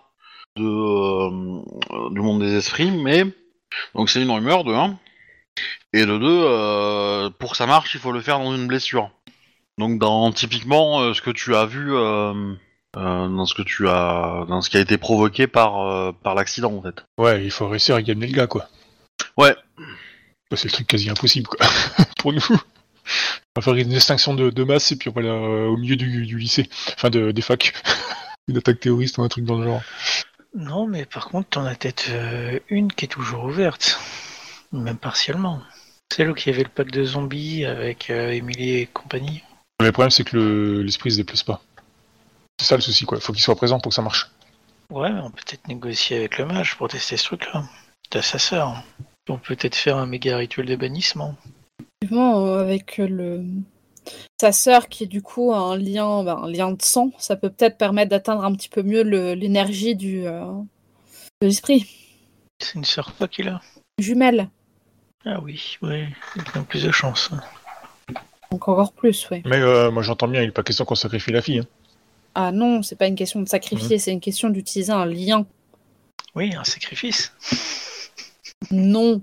de, 0.56 2.10
du 2.12 2.20
monde 2.20 2.40
des 2.40 2.56
esprits, 2.56 2.90
mais 2.90 3.24
donc 3.94 4.10
c'est 4.10 4.22
une 4.22 4.30
rumeur 4.30 4.64
de 4.64 4.72
1. 4.72 4.98
Et 5.92 6.04
de 6.04 6.18
deux, 6.18 6.42
euh, 6.44 7.30
pour 7.30 7.52
que 7.52 7.56
ça 7.56 7.66
marche, 7.66 7.94
il 7.94 8.00
faut 8.00 8.12
le 8.12 8.20
faire 8.20 8.38
dans 8.38 8.54
une 8.54 8.66
blessure. 8.66 9.10
Donc 9.78 9.98
dans 9.98 10.32
typiquement 10.32 11.00
euh, 11.00 11.14
ce 11.14 11.20
que 11.20 11.30
tu 11.30 11.54
as 11.54 11.66
vu 11.66 11.94
euh, 11.94 12.54
euh, 12.96 13.28
dans 13.28 13.44
ce 13.44 13.54
que 13.54 13.62
tu 13.62 13.88
as 13.88 14.46
dans 14.48 14.62
ce 14.62 14.70
qui 14.70 14.78
a 14.78 14.80
été 14.80 14.96
provoqué 14.96 15.46
par 15.46 15.86
euh, 15.86 16.12
par 16.12 16.34
l'accident 16.34 16.72
en 16.74 16.82
fait. 16.82 17.04
Ouais, 17.18 17.44
il 17.44 17.50
faut 17.50 17.68
réussir 17.68 17.94
à 17.94 18.02
gagner 18.02 18.26
le 18.26 18.32
gars, 18.32 18.46
quoi. 18.46 18.68
Ouais. 19.36 19.54
Bah, 20.50 20.56
c'est 20.56 20.68
le 20.68 20.72
truc 20.72 20.86
quasi 20.86 21.10
impossible, 21.10 21.48
quoi. 21.48 21.66
Pour 22.18 22.32
nous. 22.32 22.40
On 22.50 23.60
va 23.60 23.62
faire 23.62 23.74
une 23.74 23.88
distinction 23.88 24.34
de, 24.34 24.50
de 24.50 24.64
masse 24.64 24.92
et 24.92 24.96
puis 24.96 25.08
on 25.08 25.12
va 25.12 25.20
aller 25.20 25.30
euh, 25.30 25.66
au 25.66 25.76
milieu 25.76 25.96
du, 25.96 26.26
du 26.26 26.38
lycée. 26.38 26.68
Enfin, 26.94 27.10
de, 27.10 27.30
des 27.32 27.42
facs. 27.42 27.72
une 28.48 28.58
attaque 28.58 28.80
terroriste 28.80 29.18
ou 29.18 29.22
un 29.22 29.28
truc 29.28 29.44
dans 29.44 29.58
le 29.58 29.64
genre. 29.64 29.82
Non, 30.54 30.86
mais 30.86 31.04
par 31.04 31.28
contre, 31.28 31.48
t'en 31.50 31.64
as 31.64 31.74
peut-être 31.74 32.06
euh, 32.10 32.58
une 32.68 32.92
qui 32.92 33.04
est 33.04 33.08
toujours 33.08 33.44
ouverte. 33.44 34.00
Même 34.72 34.98
partiellement. 34.98 35.60
Celle 36.12 36.30
où 36.30 36.34
il 36.36 36.46
y 36.46 36.50
avait 36.50 36.62
le 36.62 36.68
pack 36.68 36.90
de 36.90 37.04
zombies 37.04 37.64
avec 37.64 38.10
euh, 38.10 38.30
Emily 38.30 38.70
et 38.76 38.86
compagnie. 38.86 39.42
Mais 39.80 39.86
le 39.86 39.92
problème, 39.92 40.10
c'est 40.10 40.24
que 40.24 40.36
le- 40.36 40.82
l'esprit 40.82 41.10
se 41.12 41.16
déplace 41.16 41.42
pas. 41.42 41.62
C'est 42.60 42.66
ça 42.66 42.76
le 42.76 42.82
souci, 42.82 43.04
quoi. 43.04 43.20
Faut 43.20 43.32
qu'il 43.32 43.42
soit 43.42 43.56
présent 43.56 43.78
pour 43.80 43.90
que 43.90 43.94
ça 43.96 44.02
marche. 44.02 44.30
Ouais, 44.90 45.10
mais 45.12 45.20
on 45.20 45.30
peut 45.30 45.42
peut-être 45.46 45.66
négocier 45.68 46.16
avec 46.16 46.38
le 46.38 46.46
mage 46.46 46.76
pour 46.76 46.88
tester 46.88 47.16
ce 47.16 47.24
truc-là. 47.24 47.64
T'as 48.08 48.22
sa 48.22 48.38
sœur. 48.38 48.82
On 49.28 49.36
peut 49.38 49.56
peut-être 49.56 49.74
faire 49.74 49.96
un 49.96 50.06
méga 50.06 50.36
rituel 50.36 50.66
de 50.66 50.76
bannissement. 50.76 51.34
Effectivement, 52.00 52.46
euh, 52.46 52.60
avec 52.60 52.98
le 52.98 53.44
sa 54.40 54.52
sœur 54.52 54.88
qui 54.88 55.02
est 55.04 55.08
du 55.08 55.20
coup 55.22 55.52
un 55.52 55.76
lien, 55.76 56.22
ben, 56.22 56.36
un 56.44 56.48
lien 56.48 56.70
de 56.70 56.80
sang, 56.80 57.10
ça 57.18 57.34
peut 57.34 57.50
peut-être 57.50 57.76
permettre 57.76 58.10
d'atteindre 58.10 58.44
un 58.44 58.52
petit 58.54 58.68
peu 58.68 58.82
mieux 58.82 59.02
le- 59.02 59.34
l'énergie 59.34 59.96
du 59.96 60.24
euh, 60.26 60.44
de 61.42 61.46
l'esprit. 61.48 61.90
C'est 62.62 62.76
une 62.76 62.84
sœur 62.84 63.12
quoi 63.16 63.26
qu'il 63.26 63.48
a 63.48 63.60
Jumelle, 64.06 64.50
Ah 65.24 65.40
oui, 65.40 65.78
oui. 65.80 66.04
Il 66.36 66.42
a 66.58 66.62
plus 66.64 66.82
de 66.84 66.90
chance. 66.92 67.30
donc 68.50 68.68
encore 68.68 68.92
plus, 68.92 69.26
ouais. 69.30 69.40
Mais 69.46 69.56
euh, 69.56 69.90
moi, 69.90 70.02
j'entends 70.02 70.28
bien, 70.28 70.42
il 70.42 70.46
n'est 70.46 70.52
pas 70.52 70.62
question 70.62 70.84
qu'on 70.84 70.94
sacrifie 70.94 71.32
la 71.32 71.40
fille. 71.40 71.60
hein. 71.60 71.66
Ah 72.34 72.52
non, 72.52 72.82
c'est 72.82 72.96
pas 72.96 73.06
une 73.06 73.14
question 73.14 73.40
de 73.40 73.48
sacrifier, 73.48 73.98
c'est 73.98 74.12
une 74.12 74.20
question 74.20 74.50
d'utiliser 74.50 74.92
un 74.92 75.06
lien. 75.06 75.46
Oui, 76.34 76.54
un 76.54 76.64
sacrifice. 76.64 77.32
Non. 78.70 79.22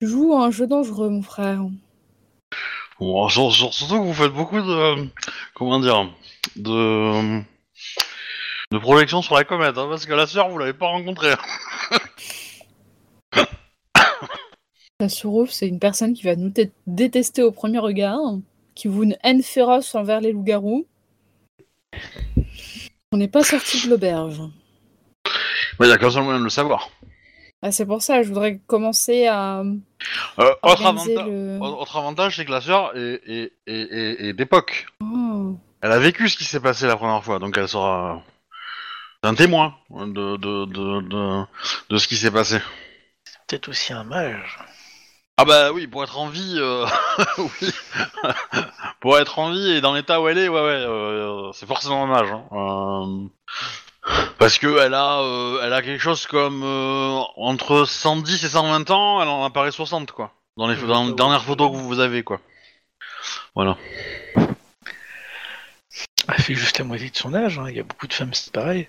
À 0.00 0.06
un 0.44 0.50
jeu 0.50 0.66
dangereux, 0.66 1.10
mon 1.10 1.20
frère. 1.22 1.60
Bon, 2.98 3.28
sur- 3.28 3.52
sur- 3.52 3.74
surtout 3.74 3.98
que 4.00 4.04
vous 4.06 4.14
faites 4.14 4.32
beaucoup 4.32 4.60
de 4.62 5.06
comment 5.54 5.78
dire 5.78 6.10
de 6.56 7.42
de 8.70 8.78
projection 8.78 9.20
sur 9.22 9.34
la 9.34 9.44
comète, 9.44 9.76
hein, 9.76 9.86
parce 9.90 10.06
que 10.06 10.14
la 10.14 10.26
sœur 10.26 10.48
vous 10.48 10.56
l'avez 10.58 10.72
pas 10.72 10.86
rencontrée. 10.86 11.34
La 15.00 15.08
Sourouf, 15.08 15.50
c'est 15.50 15.68
une 15.68 15.78
personne 15.78 16.12
qui 16.12 16.24
va 16.24 16.34
nous 16.34 16.48
dé- 16.48 16.72
détester 16.88 17.42
au 17.44 17.52
premier 17.52 17.78
regard, 17.78 18.18
qui 18.74 18.88
vous 18.88 19.04
une 19.04 19.16
haine 19.22 19.44
féroce 19.44 19.94
envers 19.94 20.20
les 20.20 20.32
loups-garous. 20.32 20.86
On 23.12 23.16
n'est 23.16 23.28
pas 23.28 23.44
sorti 23.44 23.84
de 23.84 23.90
l'auberge. 23.90 24.40
Il 25.80 25.86
y 25.86 25.92
a 25.92 25.98
qu'un 25.98 26.10
seul 26.10 26.24
moyen 26.24 26.40
de 26.40 26.44
le 26.44 26.50
savoir. 26.50 26.90
Ah, 27.62 27.70
c'est 27.70 27.86
pour 27.86 28.02
ça, 28.02 28.22
je 28.24 28.28
voudrais 28.28 28.58
commencer 28.66 29.26
à 29.26 29.60
Euh, 29.60 29.74
autre, 30.36 30.58
organiser 30.64 31.16
avanta- 31.16 31.26
le... 31.28 31.58
autre 31.60 31.96
avantage, 31.96 32.36
c'est 32.36 32.44
que 32.44 32.50
la 32.50 32.60
sœur 32.60 32.96
est, 32.96 33.20
est, 33.26 33.52
est, 33.68 33.80
est- 33.92 34.26
est 34.28 34.32
d'époque. 34.32 34.86
Oh. 35.00 35.56
Elle 35.80 35.92
a 35.92 35.98
vécu 36.00 36.28
ce 36.28 36.36
qui 36.36 36.44
s'est 36.44 36.58
passé 36.60 36.88
la 36.88 36.96
première 36.96 37.22
fois, 37.22 37.38
donc 37.38 37.56
elle 37.56 37.68
sera 37.68 38.20
un 39.22 39.34
témoin 39.34 39.76
de, 39.90 40.36
de, 40.36 40.64
de, 40.66 41.00
de, 41.02 41.44
de 41.88 41.98
ce 41.98 42.08
qui 42.08 42.16
s'est 42.16 42.32
passé. 42.32 42.58
Peut-être 43.46 43.68
aussi 43.68 43.92
un 43.92 44.02
mage. 44.04 44.58
Ah 45.40 45.44
bah 45.44 45.70
oui, 45.72 45.86
pour 45.86 46.02
être 46.02 46.18
en 46.18 46.28
vie, 46.28 46.56
euh, 46.58 46.84
oui. 47.38 47.70
pour 49.00 49.18
être 49.18 49.38
en 49.38 49.52
vie 49.52 49.70
et 49.70 49.80
dans 49.80 49.94
l'état 49.94 50.20
où 50.20 50.26
elle 50.28 50.36
est, 50.38 50.48
ouais, 50.48 50.60
ouais, 50.60 50.66
euh, 50.66 51.52
c'est 51.52 51.66
forcément 51.66 52.04
un 52.12 52.12
âge. 52.16 52.32
Hein. 52.32 53.28
Euh, 54.10 54.24
Parce 54.38 54.58
que 54.58 54.78
elle 54.80 54.94
a, 54.94 55.20
euh, 55.20 55.60
elle 55.62 55.72
a 55.72 55.80
quelque 55.82 56.00
chose 56.02 56.26
comme 56.26 56.62
euh, 56.64 57.20
entre 57.36 57.84
110 57.84 58.44
et 58.44 58.48
120 58.48 58.90
ans, 58.90 59.22
elle 59.22 59.28
en 59.28 59.44
apparaît 59.44 59.70
60 59.70 60.10
quoi. 60.10 60.32
Dans 60.56 60.66
les, 60.66 60.74
dans 60.74 61.06
les 61.06 61.12
dernières 61.14 61.44
photos 61.44 61.70
que 61.70 61.76
vous 61.76 62.00
avez 62.00 62.24
quoi. 62.24 62.40
Voilà. 63.54 63.76
Elle 66.28 66.42
fait 66.42 66.54
juste 66.54 66.78
la 66.78 66.84
moitié 66.84 67.10
de 67.10 67.16
son 67.16 67.32
âge. 67.32 67.58
hein. 67.60 67.66
Il 67.68 67.76
y 67.76 67.80
a 67.80 67.84
beaucoup 67.84 68.08
de 68.08 68.12
femmes, 68.12 68.34
c'est 68.34 68.52
pareil. 68.52 68.88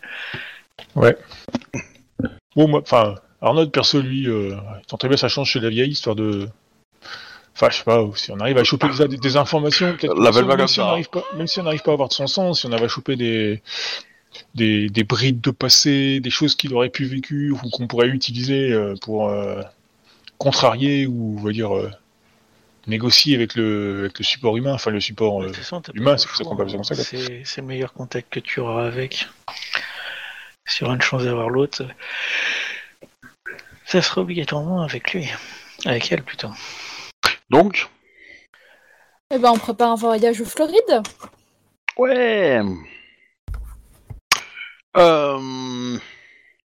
Bon, 2.55 2.67
moi, 2.67 2.81
enfin, 2.81 3.15
Arnaud, 3.41 3.67
perso, 3.67 4.01
lui, 4.01 4.27
euh, 4.27 4.55
tenterait 4.87 5.09
bien 5.09 5.17
sa 5.17 5.29
chance 5.29 5.47
chez 5.47 5.59
la 5.59 5.69
vieille, 5.69 5.91
histoire 5.91 6.15
de. 6.15 6.49
Enfin, 7.55 7.69
je 7.71 7.77
sais 7.77 7.83
pas, 7.83 8.05
si 8.15 8.31
on 8.31 8.39
arrive 8.39 8.57
à 8.57 8.63
choper 8.63 8.87
des, 9.07 9.17
des 9.17 9.37
informations, 9.37 9.95
peut-être 9.97 10.13
L'appelle 10.19 10.45
même, 10.45 10.47
pas 10.47 10.57
comme 10.57 10.67
si 10.67 10.79
on 10.79 10.83
ça. 10.83 10.89
n'arrive 10.89 11.09
pas, 11.09 11.23
même 11.35 11.47
si 11.47 11.59
on 11.59 11.63
n'arrive 11.63 11.81
pas 11.81 11.91
à 11.91 11.93
avoir 11.93 12.09
de 12.09 12.13
son 12.13 12.27
sens, 12.27 12.61
si 12.61 12.65
on 12.67 12.71
arrive 12.71 12.85
à 12.85 12.87
choper 12.89 13.15
des, 13.15 13.61
des, 14.55 14.89
des 14.89 15.03
brides 15.03 15.41
de 15.41 15.51
passé, 15.51 16.19
des 16.21 16.29
choses 16.29 16.55
qu'il 16.55 16.73
aurait 16.73 16.89
pu 16.89 17.05
vécu 17.05 17.51
ou 17.51 17.69
qu'on 17.69 17.87
pourrait 17.87 18.07
utiliser 18.07 18.71
euh, 18.71 18.95
pour 19.01 19.29
euh, 19.29 19.61
contrarier 20.37 21.05
ou, 21.05 21.35
on 21.39 21.43
va 21.43 21.51
dire, 21.51 21.75
euh, 21.75 21.89
négocier 22.87 23.35
avec 23.35 23.55
le, 23.55 23.99
avec 23.99 24.19
le 24.19 24.23
support 24.23 24.55
humain, 24.55 24.73
enfin 24.73 24.91
le 24.91 25.01
support. 25.01 25.43
Euh, 25.43 25.51
façon, 25.51 25.81
humain, 25.93 26.11
pas 26.11 26.17
c'est 26.17 26.29
ça 26.29 26.43
qu'on 26.43 26.57
ça 26.57 26.65
comme 26.65 26.83
ça. 26.83 26.95
C'est 26.95 27.41
c'est 27.43 27.61
le 27.61 27.67
meilleur 27.67 27.93
contact 27.93 28.31
que 28.31 28.39
tu 28.39 28.59
auras 28.61 28.85
avec. 28.87 29.27
Si 30.65 30.77
tu 30.77 30.83
auras 30.85 30.95
une 30.95 31.01
chance 31.01 31.23
d'avoir 31.23 31.49
l'autre, 31.49 31.83
ça 33.89 34.01
sera 34.03 34.21
obligatoirement 34.21 34.83
avec 34.83 35.13
lui. 35.13 35.27
Avec 35.85 36.11
elle 36.11 36.23
plutôt. 36.23 36.49
Donc, 37.49 37.89
Eh 39.31 39.39
ben, 39.39 39.51
on 39.51 39.57
prépare 39.57 39.91
un 39.91 39.95
voyage 39.95 40.39
au 40.41 40.45
Floride. 40.45 41.01
ouais. 41.97 42.61
Euh, 44.97 45.97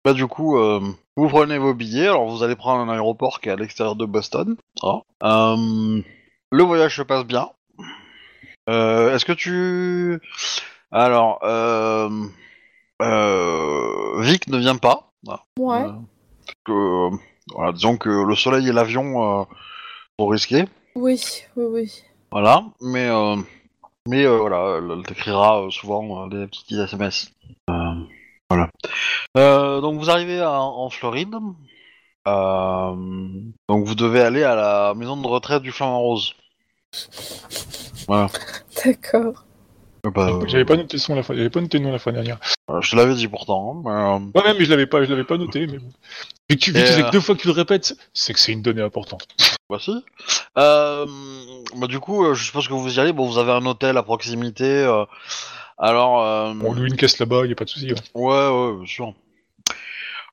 bah 0.04 0.12
du 0.12 0.26
coup, 0.26 0.56
euh, 0.58 0.80
vous 1.16 1.28
prenez 1.28 1.58
vos 1.58 1.74
billets. 1.74 2.06
Alors 2.08 2.28
vous 2.28 2.42
allez 2.42 2.56
prendre 2.56 2.80
un 2.80 2.92
aéroport 2.92 3.40
qui 3.40 3.48
est 3.48 3.52
à 3.52 3.56
l'extérieur 3.56 3.96
de 3.96 4.04
Boston. 4.06 4.56
Ah. 4.82 5.00
Euh, 5.22 6.00
le 6.50 6.62
voyage 6.62 6.96
se 6.96 7.02
passe 7.02 7.24
bien. 7.24 7.50
Euh, 8.68 9.14
Est-ce 9.14 9.24
que 9.24 9.32
tu... 9.32 10.20
Alors, 10.92 11.40
euh, 11.42 12.08
euh, 13.02 14.20
Vic 14.22 14.46
ne 14.48 14.58
vient 14.58 14.76
pas. 14.76 15.10
Ah. 15.28 15.42
Ouais. 15.58 15.84
Que, 16.64 17.10
voilà, 17.54 17.72
disons 17.72 17.96
que 17.96 18.08
le 18.08 18.34
soleil 18.34 18.68
et 18.68 18.72
l'avion 18.72 19.40
euh, 19.40 19.44
sont 20.18 20.26
risqués. 20.26 20.64
Oui, 20.94 21.20
oui, 21.56 21.64
oui. 21.70 22.02
Voilà, 22.30 22.64
mais 22.80 23.08
euh, 23.08 23.36
mais 24.08 24.24
euh, 24.24 24.38
voilà, 24.38 24.78
elle, 24.78 25.02
t'écrira 25.04 25.66
souvent 25.70 26.26
des 26.28 26.46
petits 26.46 26.80
SMS. 26.80 27.30
Voilà. 28.50 28.68
Donc 29.80 29.98
vous 29.98 30.10
arrivez 30.10 30.40
à- 30.40 30.60
en 30.60 30.88
Floride. 30.90 31.34
Euh, 32.28 32.94
donc 33.68 33.84
vous 33.86 33.94
devez 33.94 34.20
aller 34.20 34.44
à 34.44 34.54
la 34.54 34.94
maison 34.94 35.16
de 35.16 35.26
retraite 35.26 35.62
du 35.62 35.72
Flamant 35.72 36.00
Rose. 36.00 36.34
Voilà. 38.06 38.28
D'accord. 38.84 39.44
Euh, 40.04 40.10
bah, 40.10 40.28
euh, 40.30 40.46
J'avais 40.48 40.64
pas 40.64 40.76
noté 40.76 40.98
son 40.98 41.14
la 41.14 41.22
fois, 41.22 41.36
j'avais 41.36 41.50
pas 41.50 41.60
noté 41.60 41.78
le 41.78 41.84
nom 41.84 41.92
la 41.92 41.98
fois 41.98 42.10
dernière. 42.12 42.38
euh, 42.70 42.80
je 42.80 42.90
te 42.90 42.96
l'avais 42.96 43.14
dit 43.14 43.28
pourtant. 43.28 43.82
hein, 43.86 44.20
mais, 44.34 44.40
euh, 44.40 44.42
Ouais, 44.44 44.54
mais 44.58 44.64
je 44.64 44.70
l'avais 44.70 44.86
pas, 44.86 45.04
je 45.04 45.10
l'avais 45.10 45.24
pas 45.24 45.36
noté. 45.38 45.66
Mais 45.66 45.78
bon. 45.78 45.88
vu 46.50 46.56
que 46.56 46.60
tu, 46.60 46.72
vu 46.72 46.82
que 46.82 47.10
deux 47.12 47.20
fois 47.20 47.34
que 47.36 47.40
tu 47.40 47.46
le 47.46 47.52
répètes, 47.52 47.94
c'est 48.12 48.32
que 48.32 48.40
c'est 48.40 48.52
une 48.52 48.62
donnée 48.62 48.82
importante. 48.82 49.26
voici. 49.68 49.92
Euh, 50.58 51.06
bah, 51.76 51.86
du 51.86 52.00
coup, 52.00 52.34
je 52.34 52.42
suppose 52.44 52.66
que 52.66 52.72
vous 52.74 52.96
y 52.96 53.00
allez. 53.00 53.12
Bon, 53.12 53.26
vous 53.26 53.38
avez 53.38 53.52
un 53.52 53.64
hôtel 53.64 53.96
à 53.96 54.02
proximité. 54.02 54.64
euh, 54.64 55.04
alors. 55.78 56.20
euh, 56.22 56.52
On 56.62 56.72
loue 56.72 56.86
une 56.86 56.96
caisse 56.96 57.18
là-bas, 57.20 57.46
y 57.46 57.52
a 57.52 57.54
pas 57.54 57.64
de 57.64 57.70
souci. 57.70 57.92
ouais. 57.92 57.98
Ouais, 58.14 58.48
ouais, 58.48 58.76
bien 58.78 58.86
sûr. 58.86 59.14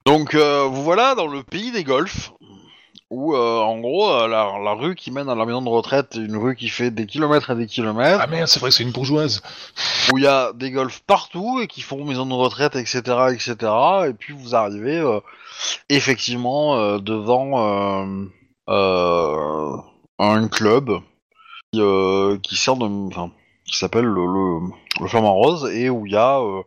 Donc, 0.05 0.33
euh, 0.33 0.63
vous 0.63 0.83
voilà 0.83 1.13
dans 1.13 1.27
le 1.27 1.43
pays 1.43 1.71
des 1.71 1.83
golfs, 1.83 2.31
où, 3.09 3.33
euh, 3.35 3.59
en 3.59 3.79
gros, 3.79 4.09
euh, 4.11 4.27
la, 4.27 4.51
la 4.63 4.73
rue 4.73 4.95
qui 4.95 5.11
mène 5.11 5.29
à 5.29 5.35
la 5.35 5.45
maison 5.45 5.61
de 5.61 5.69
retraite 5.69 6.15
est 6.15 6.19
une 6.19 6.37
rue 6.37 6.55
qui 6.55 6.69
fait 6.69 6.91
des 6.91 7.07
kilomètres 7.07 7.49
et 7.49 7.55
des 7.55 7.65
kilomètres, 7.65 8.19
Ah 8.21 8.27
merde, 8.27 8.47
c'est 8.47 8.59
vrai 8.59 8.69
que 8.69 8.75
c'est 8.75 8.83
une 8.83 8.91
bourgeoise. 8.91 9.41
où 10.13 10.17
il 10.17 10.23
y 10.23 10.27
a 10.27 10.53
des 10.53 10.69
golfs 10.71 11.01
partout 11.07 11.59
et 11.61 11.67
qui 11.67 11.81
font 11.81 12.03
maison 12.05 12.25
de 12.25 12.33
retraite, 12.33 12.75
etc., 12.75 13.01
etc. 13.33 13.55
Et 14.09 14.13
puis 14.13 14.33
vous 14.33 14.55
arrivez 14.55 14.97
euh, 14.97 15.19
effectivement 15.89 16.77
euh, 16.77 16.99
devant, 16.99 17.57
un 20.21 20.47
club 20.49 20.99
qui, 21.71 21.81
euh, 21.81 22.37
qui 22.43 22.55
sert 22.55 22.75
de, 22.75 22.85
enfin, 22.85 23.31
qui 23.69 23.77
s'appelle 23.77 24.05
le, 24.05 24.25
le, 24.25 24.59
le 24.99 25.07
Flamant 25.07 25.33
Rose 25.35 25.69
et 25.73 25.89
où 25.89 26.05
il 26.05 26.13
y 26.13 26.15
a 26.15 26.39
euh, 26.39 26.63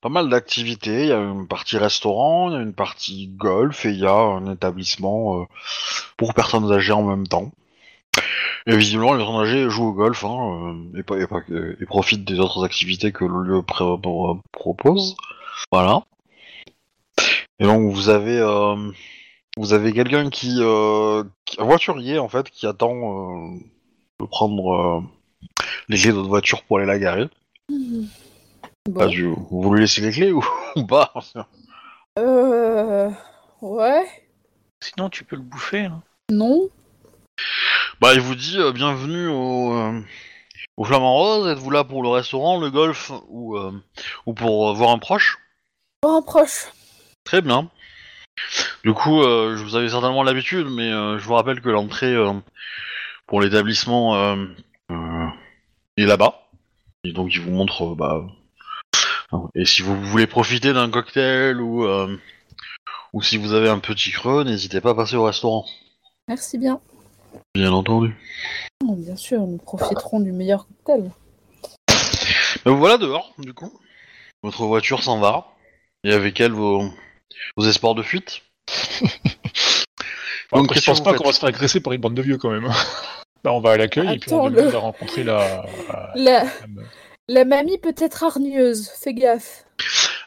pas 0.00 0.08
mal 0.08 0.28
d'activités. 0.28 1.02
Il 1.02 1.08
y 1.08 1.12
a 1.12 1.18
une 1.18 1.48
partie 1.48 1.76
restaurant, 1.76 2.50
il 2.50 2.54
y 2.54 2.56
a 2.56 2.62
une 2.62 2.74
partie 2.74 3.28
golf 3.28 3.84
et 3.84 3.90
il 3.90 3.98
y 3.98 4.06
a 4.06 4.14
un 4.14 4.52
établissement 4.52 5.40
euh, 5.40 5.44
pour 6.16 6.34
personnes 6.34 6.70
âgées 6.72 6.92
en 6.92 7.02
même 7.02 7.26
temps. 7.26 7.50
Et 8.66 8.76
visiblement, 8.76 9.12
les 9.12 9.18
personnes 9.18 9.42
âgées 9.42 9.68
jouent 9.68 9.88
au 9.88 9.92
golf 9.92 10.24
hein, 10.24 10.76
euh, 10.94 11.76
et, 11.80 11.86
profitent 11.86 12.24
des 12.24 12.38
autres 12.38 12.64
activités 12.64 13.12
que 13.12 13.24
le 13.24 13.42
lieu 13.42 13.62
propose. 14.52 15.16
Voilà. 15.72 16.04
Et 17.58 17.64
donc 17.64 17.92
vous 17.92 18.08
avez 18.08 18.40
vous 19.56 19.72
avez 19.72 19.92
quelqu'un 19.92 20.30
qui, 20.30 20.60
qui- 21.44 21.60
un 21.60 21.64
voiturier 21.64 22.18
en 22.18 22.28
fait 22.28 22.50
qui 22.50 22.66
attend 22.66 23.52
de 24.18 24.26
prendre 24.26 25.04
les 25.88 25.98
clés 25.98 26.10
de 26.10 26.16
votre 26.16 26.28
voiture 26.28 26.62
pour 26.64 26.78
aller 26.78 26.86
la 26.86 26.98
garer. 26.98 27.28
Mhm. 27.70 28.08
Bah, 28.90 29.06
vous 29.50 29.72
lui 29.74 29.80
laissez 29.80 30.00
les 30.02 30.10
clés 30.12 30.32
ou, 30.32 30.44
ou 30.76 30.84
pas? 30.86 31.12
Euh... 32.18 33.10
Ouais. 33.62 34.06
Sinon, 34.82 35.08
tu 35.08 35.24
peux 35.24 35.36
le 35.36 35.42
bouffer. 35.42 35.84
hein. 35.86 36.02
Non. 36.30 36.68
Bah 38.00 38.12
il 38.14 38.20
vous 38.20 38.34
dit 38.34 38.58
euh, 38.58 38.72
bienvenue 38.72 39.28
au 39.28 39.72
euh, 39.72 40.00
au 40.76 40.84
Flamand 40.84 41.14
Rose. 41.16 41.48
Êtes-vous 41.48 41.70
là 41.70 41.84
pour 41.84 42.02
le 42.02 42.08
restaurant, 42.08 42.60
le 42.60 42.70
golf 42.70 43.10
ou 43.28 43.56
euh, 43.56 43.72
ou 44.26 44.34
pour 44.34 44.68
euh, 44.70 44.72
voir 44.74 44.90
un 44.90 44.98
proche? 44.98 45.38
Pas 46.00 46.10
un 46.16 46.22
proche. 46.22 46.66
Très 47.24 47.40
bien. 47.40 47.70
Du 48.84 48.92
coup, 48.92 49.22
euh, 49.22 49.56
je 49.56 49.62
vous 49.64 49.76
avais 49.76 49.88
certainement 49.88 50.22
l'habitude, 50.22 50.66
mais 50.68 50.90
euh, 50.92 51.18
je 51.18 51.24
vous 51.24 51.34
rappelle 51.34 51.60
que 51.60 51.68
l'entrée 51.70 52.12
euh, 52.14 52.32
pour 53.26 53.40
l'établissement 53.40 54.14
est 55.96 56.06
là-bas. 56.06 56.48
Et 57.04 57.12
donc, 57.12 57.34
il 57.34 57.40
vous 57.40 57.50
montre. 57.50 57.92
euh, 57.92 57.94
bah, 57.94 58.26
et 59.54 59.64
si 59.64 59.82
vous 59.82 60.00
voulez 60.04 60.26
profiter 60.26 60.72
d'un 60.72 60.90
cocktail 60.90 61.60
ou 61.60 61.84
euh, 61.84 62.16
ou 63.12 63.22
si 63.22 63.36
vous 63.36 63.52
avez 63.52 63.68
un 63.68 63.78
petit 63.78 64.10
creux, 64.10 64.44
n'hésitez 64.44 64.80
pas 64.80 64.90
à 64.90 64.94
passer 64.94 65.16
au 65.16 65.24
restaurant. 65.24 65.66
Merci 66.28 66.58
bien. 66.58 66.80
Bien 67.54 67.72
entendu. 67.72 68.16
Oh, 68.84 68.94
bien 68.94 69.16
sûr, 69.16 69.40
nous 69.40 69.58
profiterons 69.58 70.20
du 70.20 70.32
meilleur 70.32 70.66
cocktail. 70.66 71.10
Mais 72.64 72.72
vous 72.72 72.78
voilà 72.78 72.98
dehors, 72.98 73.32
du 73.38 73.52
coup. 73.52 73.72
Votre 74.42 74.64
voiture 74.64 75.02
s'en 75.02 75.18
va. 75.18 75.48
Et 76.04 76.12
avec 76.12 76.40
elle 76.40 76.52
vos, 76.52 76.90
vos 77.56 77.66
espoirs 77.66 77.94
de 77.94 78.02
fuite. 78.02 78.42
Bon, 80.52 80.58
Donc, 80.58 80.66
après, 80.66 80.74
qu'est-ce 80.74 80.84
je 80.84 80.90
pense 80.90 81.02
pas 81.02 81.14
qu'on 81.14 81.24
va 81.24 81.32
se 81.32 81.40
faire 81.40 81.48
agresser 81.48 81.80
par 81.80 81.92
une 81.92 82.00
bande 82.00 82.14
de 82.14 82.22
vieux 82.22 82.38
quand 82.38 82.50
même. 82.50 82.70
Là, 83.44 83.52
on 83.52 83.60
va 83.60 83.72
à 83.72 83.76
l'accueil 83.76 84.14
et 84.14 84.18
puis 84.18 84.32
on 84.32 84.48
demande 84.48 84.74
à 84.74 84.78
rencontrer 84.78 85.22
la. 85.22 85.66
La... 87.26 87.44
mamie 87.44 87.78
peut 87.78 87.94
être 87.98 88.22
hargneuse, 88.22 88.88
fais 88.88 89.14
gaffe. 89.14 89.64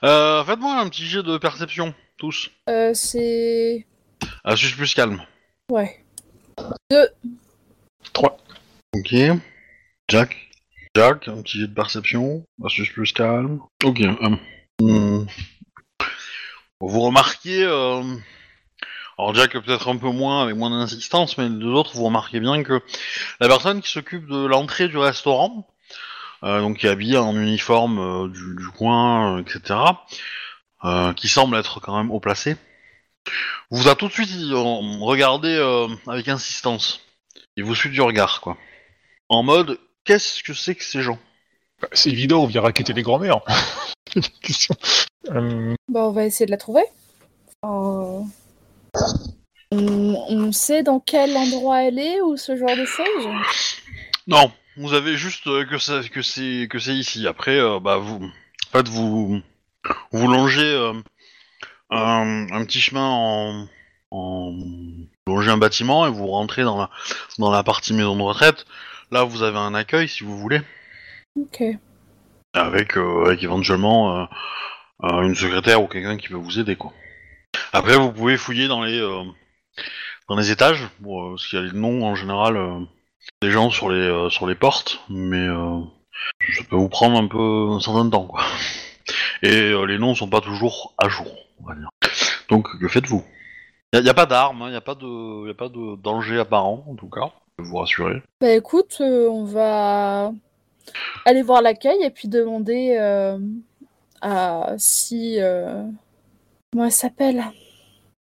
Euh, 0.04 0.44
Faites-moi 0.44 0.80
un 0.80 0.88
petit 0.90 1.06
jet 1.06 1.24
de 1.24 1.38
perception, 1.38 1.94
tous. 2.18 2.50
Euh, 2.70 2.92
c'est... 2.94 3.86
Astuce 4.44 4.74
plus 4.74 4.94
calme. 4.94 5.22
Ouais. 5.72 6.04
Deux. 6.92 7.08
Trois. 8.14 8.38
Ok. 8.96 9.16
Jack. 10.10 10.36
Jack, 10.96 11.28
un 11.28 11.42
petit 11.42 11.60
jet 11.60 11.68
de 11.68 11.74
perception. 11.74 12.44
Astuce 12.64 12.90
plus 12.90 13.12
calme. 13.14 13.60
Ok. 13.84 14.02
hmm. 14.80 15.26
Vous 16.80 17.00
remarquez... 17.00 17.64
euh, 17.64 18.04
Alors 19.18 19.34
Jack 19.34 19.54
peut-être 19.54 19.88
un 19.90 19.98
peu 19.98 20.10
moins, 20.10 20.44
avec 20.44 20.56
moins 20.56 20.70
d'insistance, 20.70 21.38
mais 21.38 21.50
les 21.50 21.56
deux 21.56 21.72
autres, 21.72 21.96
vous 21.96 22.06
remarquez 22.06 22.40
bien 22.40 22.62
que 22.64 22.82
la 23.40 23.48
personne 23.48 23.82
qui 23.82 23.92
s'occupe 23.92 24.28
de 24.28 24.46
l'entrée 24.46 24.88
du 24.88 24.98
restaurant, 24.98 25.68
euh, 26.44 26.62
donc 26.62 26.78
qui 26.78 26.86
est 26.88 26.90
habillée 26.90 27.18
en 27.18 27.36
uniforme 27.36 28.00
euh, 28.00 28.28
du, 28.28 28.56
du 28.56 28.68
coin, 28.70 29.38
euh, 29.38 29.42
etc., 29.42 29.80
euh, 30.84 31.14
qui 31.14 31.28
semble 31.28 31.58
être 31.58 31.80
quand 31.80 31.98
même 31.98 32.12
haut 32.12 32.20
placé, 32.20 32.58
vous 33.72 33.88
a 33.88 33.96
tout 33.96 34.08
de 34.08 34.14
suite 34.14 34.30
regardé 35.02 35.50
euh, 35.50 35.88
avec 36.08 36.28
insistance. 36.28 37.02
Il 37.56 37.64
vous 37.64 37.74
suit 37.76 37.90
du 37.90 38.02
regard, 38.02 38.40
quoi. 38.42 38.56
En 39.30 39.42
mode, 39.42 39.80
qu'est-ce 40.06 40.44
que 40.44 40.54
c'est 40.54 40.76
que 40.76 40.84
ces 40.84 41.02
gens? 41.02 41.18
Bah, 41.82 41.88
c'est 41.92 42.12
évident, 42.12 42.44
on 42.44 42.46
vient 42.48 42.62
raqueter 42.62 42.94
les 42.94 43.02
grands-mères. 43.04 43.42
Euh, 45.30 45.76
Bah, 45.90 46.06
on 46.06 46.12
va 46.12 46.24
essayer 46.24 46.46
de 46.46 46.52
la 46.52 46.58
trouver. 46.58 46.84
Euh, 47.66 48.22
On... 49.72 50.16
on 50.30 50.52
sait 50.52 50.84
dans 50.84 51.00
quel 51.00 51.36
endroit 51.36 51.84
elle 51.84 52.00
est 52.00 52.22
ou 52.22 52.38
ce 52.38 52.56
genre 52.56 52.76
de 52.76 52.86
choses 52.86 53.28
Non, 54.28 54.52
vous 54.78 54.94
avez 54.94 55.18
juste 55.18 55.48
euh, 55.48 55.66
que 55.66 55.78
c'est 55.78 56.68
que 56.68 56.80
c'est 56.80 56.96
ici. 56.96 57.28
Après, 57.28 57.58
euh, 57.60 57.80
bah 57.80 57.98
vous, 57.98 58.24
en 58.24 58.72
fait, 58.72 58.88
vous 58.88 59.42
vous 60.12 60.28
longez 60.28 60.72
euh, 60.72 60.94
un, 61.90 62.48
un 62.52 62.66
petit 62.66 62.80
chemin 62.80 63.68
en, 64.12 64.54
longez 65.28 65.52
un 65.52 65.58
bâtiment 65.58 66.06
et 66.06 66.12
vous 66.12 66.28
rentrez 66.28 66.64
dans 66.64 66.78
la 66.78 66.90
dans 67.40 67.52
la 67.52 67.64
partie 67.64 67.94
maison 67.94 68.16
de 68.16 68.22
retraite. 68.22 68.66
Là, 69.12 69.24
vous 69.24 69.42
avez 69.44 69.58
un 69.58 69.74
accueil 69.74 70.08
si 70.08 70.24
vous 70.24 70.38
voulez, 70.38 70.62
Ok. 71.36 71.64
avec 72.54 72.98
euh, 72.98 73.26
avec 73.26 73.44
éventuellement 73.44 74.28
une 75.02 75.36
secrétaire 75.36 75.82
ou 75.82 75.88
quelqu'un 75.88 76.18
qui 76.18 76.28
peut 76.28 76.36
vous 76.36 76.60
aider, 76.60 76.76
quoi. 76.76 76.94
Après, 77.74 77.98
vous 77.98 78.12
pouvez 78.12 78.38
fouiller 78.38 78.68
dans 78.68 78.84
les 78.84 79.00
euh, 79.00 79.24
dans 80.30 80.36
les 80.36 80.52
étages, 80.52 80.84
euh, 81.06 81.30
parce 81.32 81.48
qu'il 81.48 81.60
y 81.60 81.62
a 81.62 81.66
les 81.66 81.78
noms 81.78 82.04
en 82.06 82.16
général 82.16 82.58
euh, 82.58 82.80
des 83.42 83.52
gens 83.52 83.70
sur 83.70 83.90
les 83.90 84.30
sur 84.30 84.48
les 84.48 84.56
portes, 84.56 85.00
mais 85.10 85.48
ça 86.56 86.64
peut 86.70 86.76
vous 86.76 86.90
prendre 86.90 87.18
un 87.18 87.28
peu 87.28 87.68
un 87.72 87.80
certain 87.80 88.10
temps, 88.10 88.26
quoi. 88.26 88.42
Et 89.44 89.72
les 89.86 90.00
noms 90.00 90.16
sont 90.16 90.30
pas 90.30 90.42
toujours 90.42 90.94
à 90.98 91.10
jour, 91.10 91.28
on 91.62 91.68
va 91.68 91.76
dire. 91.76 91.90
Donc, 92.50 92.68
que 92.80 92.88
faites-vous? 92.88 93.24
Il 93.94 94.02
n'y 94.02 94.10
a, 94.10 94.14
pas 94.14 94.26
d'armes, 94.26 94.64
il 94.66 94.72
n'y 94.72 94.76
a 94.76 94.82
pas 94.82 94.96
de 94.96 95.48
y 95.48 95.52
a 95.52 95.54
pas 95.54 95.70
de 95.70 95.96
danger 96.02 96.40
apparent, 96.40 96.84
en 96.90 96.96
tout 96.96 97.10
cas. 97.10 97.32
Je 97.58 97.64
peux 97.64 97.70
vous 97.70 97.78
rassurer. 97.78 98.22
Bah 98.42 98.52
écoute, 98.52 98.98
on 99.00 99.44
va 99.44 100.32
aller 101.26 101.42
voir 101.42 101.62
l'accueil 101.62 102.02
et 102.04 102.10
puis 102.10 102.28
demander 102.28 102.98
à 104.22 104.76
si... 104.78 105.40
Comment 106.72 106.86
elle 106.86 106.92
s'appelle? 106.92 107.44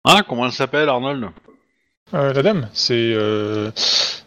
Ah, 0.04 0.22
comment 0.26 0.46
elle 0.46 0.52
s'appelle, 0.52 0.88
Arnold? 0.88 1.30
Euh, 2.14 2.32
la 2.32 2.42
dame, 2.42 2.68
c'est. 2.72 3.12
euh, 3.14 3.70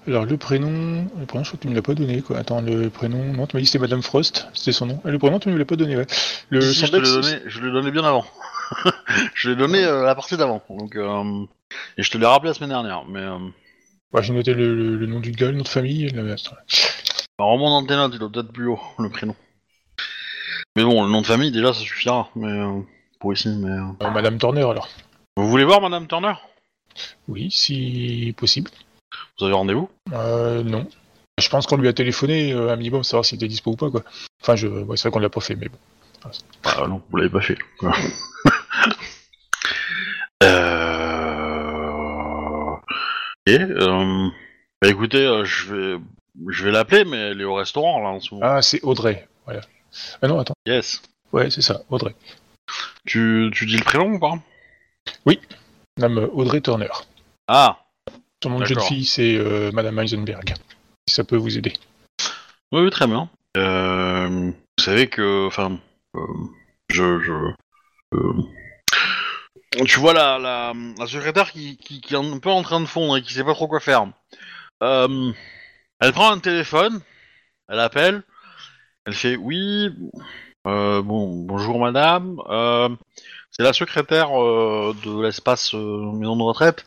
Alors, 0.07 0.25
le 0.25 0.37
prénom. 0.37 1.07
Le 1.17 1.25
prénom, 1.25 1.43
je 1.43 1.49
crois 1.49 1.57
que 1.57 1.63
tu 1.63 1.69
me 1.69 1.75
l'as 1.75 1.81
pas 1.81 1.93
donné, 1.95 2.21
quoi. 2.21 2.37
Attends, 2.37 2.61
le 2.61 2.89
prénom. 2.89 3.23
Non, 3.33 3.47
tu 3.47 3.55
m'as 3.55 3.61
dit 3.61 3.65
que 3.65 3.71
c'était 3.71 3.79
Madame 3.79 4.01
Frost, 4.01 4.47
c'était 4.53 4.73
son 4.73 4.87
nom. 4.87 5.01
Ah, 5.05 5.11
le 5.11 5.19
prénom, 5.19 5.39
tu 5.39 5.49
me 5.49 5.57
l'as 5.57 5.65
pas 5.65 5.77
donné, 5.77 5.95
ouais. 5.95 6.05
Le 6.49 6.59
Si, 6.61 6.73
si, 6.73 6.79
son 6.81 6.87
je 6.87 6.91
te 6.91 6.95
l'ai 6.97 7.01
d'ex, 7.03 7.13
donné, 7.13 7.41
je 7.45 7.89
bien 7.91 8.03
avant. 8.03 8.25
je 9.33 9.49
l'ai 9.49 9.55
donné 9.55 9.83
euh, 9.85 10.03
la 10.03 10.15
partie 10.15 10.35
d'avant. 10.35 10.61
Donc, 10.69 10.95
euh, 10.95 11.45
et 11.97 12.03
je 12.03 12.11
te 12.11 12.17
l'ai 12.17 12.25
rappelé 12.25 12.49
la 12.49 12.53
semaine 12.53 12.69
dernière. 12.69 13.05
Mais 13.05 13.21
euh, 13.21 13.37
Ouais, 14.11 14.23
j'ai 14.23 14.33
noté 14.33 14.53
le, 14.53 14.75
le- 14.75 14.97
le 14.97 15.05
nom 15.05 15.19
du 15.19 15.31
gars, 15.31 15.47
le 15.51 15.57
nom 15.57 15.63
de 15.63 15.67
famille. 15.67 16.09
le- 16.09 16.31
attends. 16.33 16.55
bah, 17.37 17.45
remonte 17.45 17.83
dans 17.83 17.87
tes 17.87 17.95
notes, 17.95 18.11
il 18.13 18.19
doit 18.19 18.31
peut-être 18.31 18.51
plus 18.51 18.67
haut, 18.67 18.79
le 18.97 19.09
prénom. 19.09 19.35
Mais 20.75 20.83
bon, 20.83 21.03
le 21.03 21.09
nom 21.09 21.21
de 21.21 21.27
famille, 21.27 21.51
déjà, 21.51 21.73
ça 21.73 21.79
suffira. 21.79 22.29
Mais 22.35 22.47
euh, 22.47 22.81
pour 23.19 23.33
ici, 23.33 23.49
mais. 23.49 23.69
euh. 23.69 24.11
Madame 24.11 24.37
Turner, 24.37 24.63
alors. 24.63 24.87
Vous 25.37 25.47
voulez 25.49 25.65
voir 25.65 25.81
Madame 25.81 26.07
Turner? 26.07 26.33
Oui, 27.27 27.49
si 27.51 28.33
possible. 28.37 28.71
Vous 29.37 29.45
avez 29.45 29.53
rendez-vous? 29.53 29.89
Euh, 30.13 30.63
non. 30.63 30.87
Je 31.39 31.49
pense 31.49 31.65
qu'on 31.67 31.77
lui 31.77 31.87
a 31.87 31.93
téléphoné 31.93 32.51
euh, 32.53 32.71
un 32.71 32.75
minimum, 32.75 33.03
savoir 33.03 33.25
s'il 33.25 33.37
était 33.37 33.47
dispo 33.47 33.71
ou 33.71 33.75
pas, 33.75 33.89
quoi. 33.89 34.03
Enfin, 34.41 34.55
je... 34.55 34.67
ouais, 34.67 34.97
c'est 34.97 35.03
vrai 35.03 35.11
qu'on 35.11 35.19
l'a 35.19 35.29
pas 35.29 35.41
fait, 35.41 35.55
mais 35.55 35.69
bon. 35.69 35.77
Ah 36.65 36.85
non, 36.87 37.01
vous 37.09 37.17
l'avez 37.17 37.29
pas 37.29 37.41
fait. 37.41 37.57
quoi. 37.79 37.93
euh... 40.43 42.75
Et, 43.45 43.59
euh... 43.59 44.27
bah, 44.81 44.89
écoutez, 44.89 45.25
euh, 45.25 45.45
je 45.45 45.73
vais, 45.73 45.99
je 46.49 46.65
vais 46.65 46.71
l'appeler, 46.71 47.05
mais 47.05 47.17
elle 47.17 47.41
est 47.41 47.45
au 47.45 47.55
restaurant 47.55 48.01
là 48.01 48.09
en 48.09 48.19
ce 48.19 48.33
moment. 48.33 48.45
Ah, 48.45 48.61
c'est 48.61 48.81
Audrey, 48.83 49.27
voilà. 49.45 49.61
Ah 50.21 50.27
non, 50.27 50.39
attends. 50.39 50.53
Yes. 50.65 51.01
Ouais, 51.31 51.49
c'est 51.49 51.61
ça, 51.61 51.81
Audrey. 51.89 52.15
Tu, 53.05 53.49
tu 53.53 53.65
dis 53.65 53.77
le 53.77 53.83
prénom 53.83 54.13
ou 54.13 54.19
pas? 54.19 54.33
Madame 55.97 56.29
Audrey 56.31 56.61
Turner. 56.61 56.89
Ah. 57.47 57.79
Son 58.41 58.51
nom 58.51 58.59
de 58.59 58.65
jeune 58.65 58.75
D'accord. 58.75 58.87
fille, 58.87 59.05
c'est 59.05 59.35
euh, 59.35 59.71
Madame 59.73 59.99
Heisenberg. 59.99 60.53
Si 61.07 61.15
ça 61.15 61.23
peut 61.23 61.35
vous 61.35 61.57
aider. 61.57 61.73
Oui, 62.71 62.81
oui, 62.81 62.89
très 62.89 63.07
bien. 63.07 63.29
Euh, 63.57 64.51
vous 64.51 64.83
savez 64.83 65.07
que, 65.07 65.47
enfin, 65.47 65.77
euh, 66.15 66.21
je, 66.89 67.19
je, 67.19 67.33
euh, 68.15 68.33
tu 69.85 69.99
vois 69.99 70.13
la, 70.13 70.37
la, 70.39 70.73
la 70.97 71.07
secrétaire 71.07 71.51
qui, 71.51 71.77
qui, 71.77 71.99
qui 71.99 72.13
est 72.13 72.17
un 72.17 72.39
peu 72.39 72.49
en 72.49 72.61
train 72.61 72.79
de 72.79 72.85
fondre 72.85 73.17
et 73.17 73.21
qui 73.21 73.33
sait 73.33 73.43
pas 73.43 73.55
trop 73.55 73.67
quoi 73.67 73.79
faire. 73.79 74.07
Euh, 74.83 75.33
elle 75.99 76.13
prend 76.13 76.31
un 76.31 76.39
téléphone, 76.39 77.01
elle 77.67 77.79
appelle, 77.79 78.23
elle 79.05 79.13
fait 79.13 79.35
oui, 79.35 79.89
euh, 80.67 81.01
bon, 81.01 81.45
bonjour 81.45 81.79
madame, 81.79 82.37
euh, 82.49 82.89
c'est 83.49 83.63
la 83.63 83.71
secrétaire 83.71 84.37
euh, 84.37 84.93
de 85.05 85.21
l'espace 85.21 85.73
maison 85.73 86.35
de 86.35 86.43
retraite. 86.43 86.85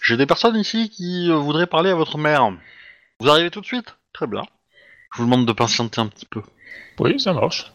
J'ai 0.00 0.16
des 0.16 0.26
personnes 0.26 0.56
ici 0.56 0.88
qui 0.88 1.30
voudraient 1.30 1.66
parler 1.66 1.90
à 1.90 1.94
votre 1.94 2.16
mère. 2.16 2.50
Vous 3.20 3.28
arrivez 3.28 3.50
tout 3.50 3.60
de 3.60 3.66
suite? 3.66 3.96
Très 4.12 4.26
bien. 4.26 4.42
Je 5.14 5.18
vous 5.18 5.24
demande 5.24 5.46
de 5.46 5.52
patienter 5.52 6.00
un 6.00 6.06
petit 6.06 6.26
peu. 6.26 6.42
Oui, 6.98 7.20
ça 7.20 7.34
marche. 7.34 7.70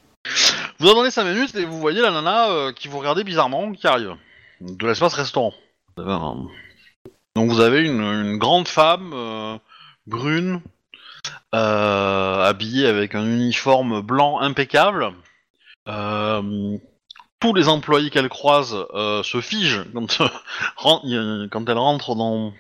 Vous 0.80 0.90
attendez 0.90 1.12
5 1.12 1.24
minutes 1.24 1.56
et 1.56 1.66
vous 1.66 1.80
voyez 1.80 2.02
la 2.02 2.12
nana 2.12 2.72
qui 2.74 2.88
vous 2.88 2.98
regardait 3.00 3.24
bizarrement 3.24 3.72
qui 3.72 3.88
arrive. 3.88 4.16
De 4.60 4.88
l'espace 4.88 5.14
restaurant. 5.14 5.54
Donc 5.96 7.52
vous 7.52 7.60
avez 7.60 7.86
une, 7.86 8.02
une 8.02 8.38
grande 8.38 8.68
femme 8.68 9.60
brune, 10.08 10.62
habillée 11.52 12.88
avec 12.88 13.16
un 13.16 13.26
uniforme 13.26 14.02
blanc 14.02 14.40
impeccable. 14.40 15.14
Euh, 15.88 16.78
tous 17.40 17.54
les 17.54 17.68
employés 17.68 18.10
qu'elle 18.10 18.30
croise 18.30 18.76
euh, 18.94 19.22
se 19.24 19.42
figent 19.42 19.86
quand, 20.82 21.02
elle 21.04 21.78
rentre 21.78 22.16
dans, 22.16 22.54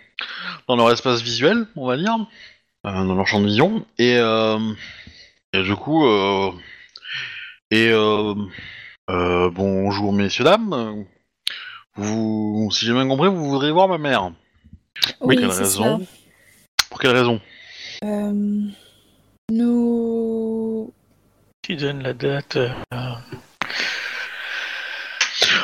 dans 0.68 0.76
leur 0.76 0.92
espace 0.92 1.22
visuel, 1.22 1.66
on 1.76 1.88
va 1.88 1.98
dire, 1.98 2.16
euh, 2.86 2.92
dans 2.92 3.16
leur 3.16 3.28
champ 3.28 3.42
de 3.42 3.48
vision. 3.48 3.86
Et, 3.98 4.18
et 5.54 5.64
du 5.64 5.76
coup, 5.76 6.06
et 7.72 7.92
bonjour 9.08 10.14
messieurs 10.14 10.44
dames. 10.44 11.06
Vous, 11.98 12.70
si 12.72 12.86
j'ai 12.86 12.94
bien 12.94 13.08
compris, 13.08 13.28
vous 13.28 13.50
voudriez 13.50 13.72
voir 13.72 13.88
ma 13.88 13.98
mère. 13.98 14.32
Oui, 15.20 15.36
quelle 15.36 15.52
c'est 15.52 15.64
raison. 15.64 16.06
Pour 16.90 17.00
quelle 17.00 17.16
raison 17.16 17.42
Euh, 18.04 18.62
nous. 19.52 20.67
Tu 21.68 21.76
donnes 21.76 22.02
la 22.02 22.14
date. 22.14 22.56
euh, 22.56 22.70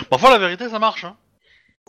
Parfois 0.10 0.32
la 0.32 0.38
vérité 0.38 0.68
ça 0.68 0.78
marche. 0.78 1.06
Hein. 1.06 1.16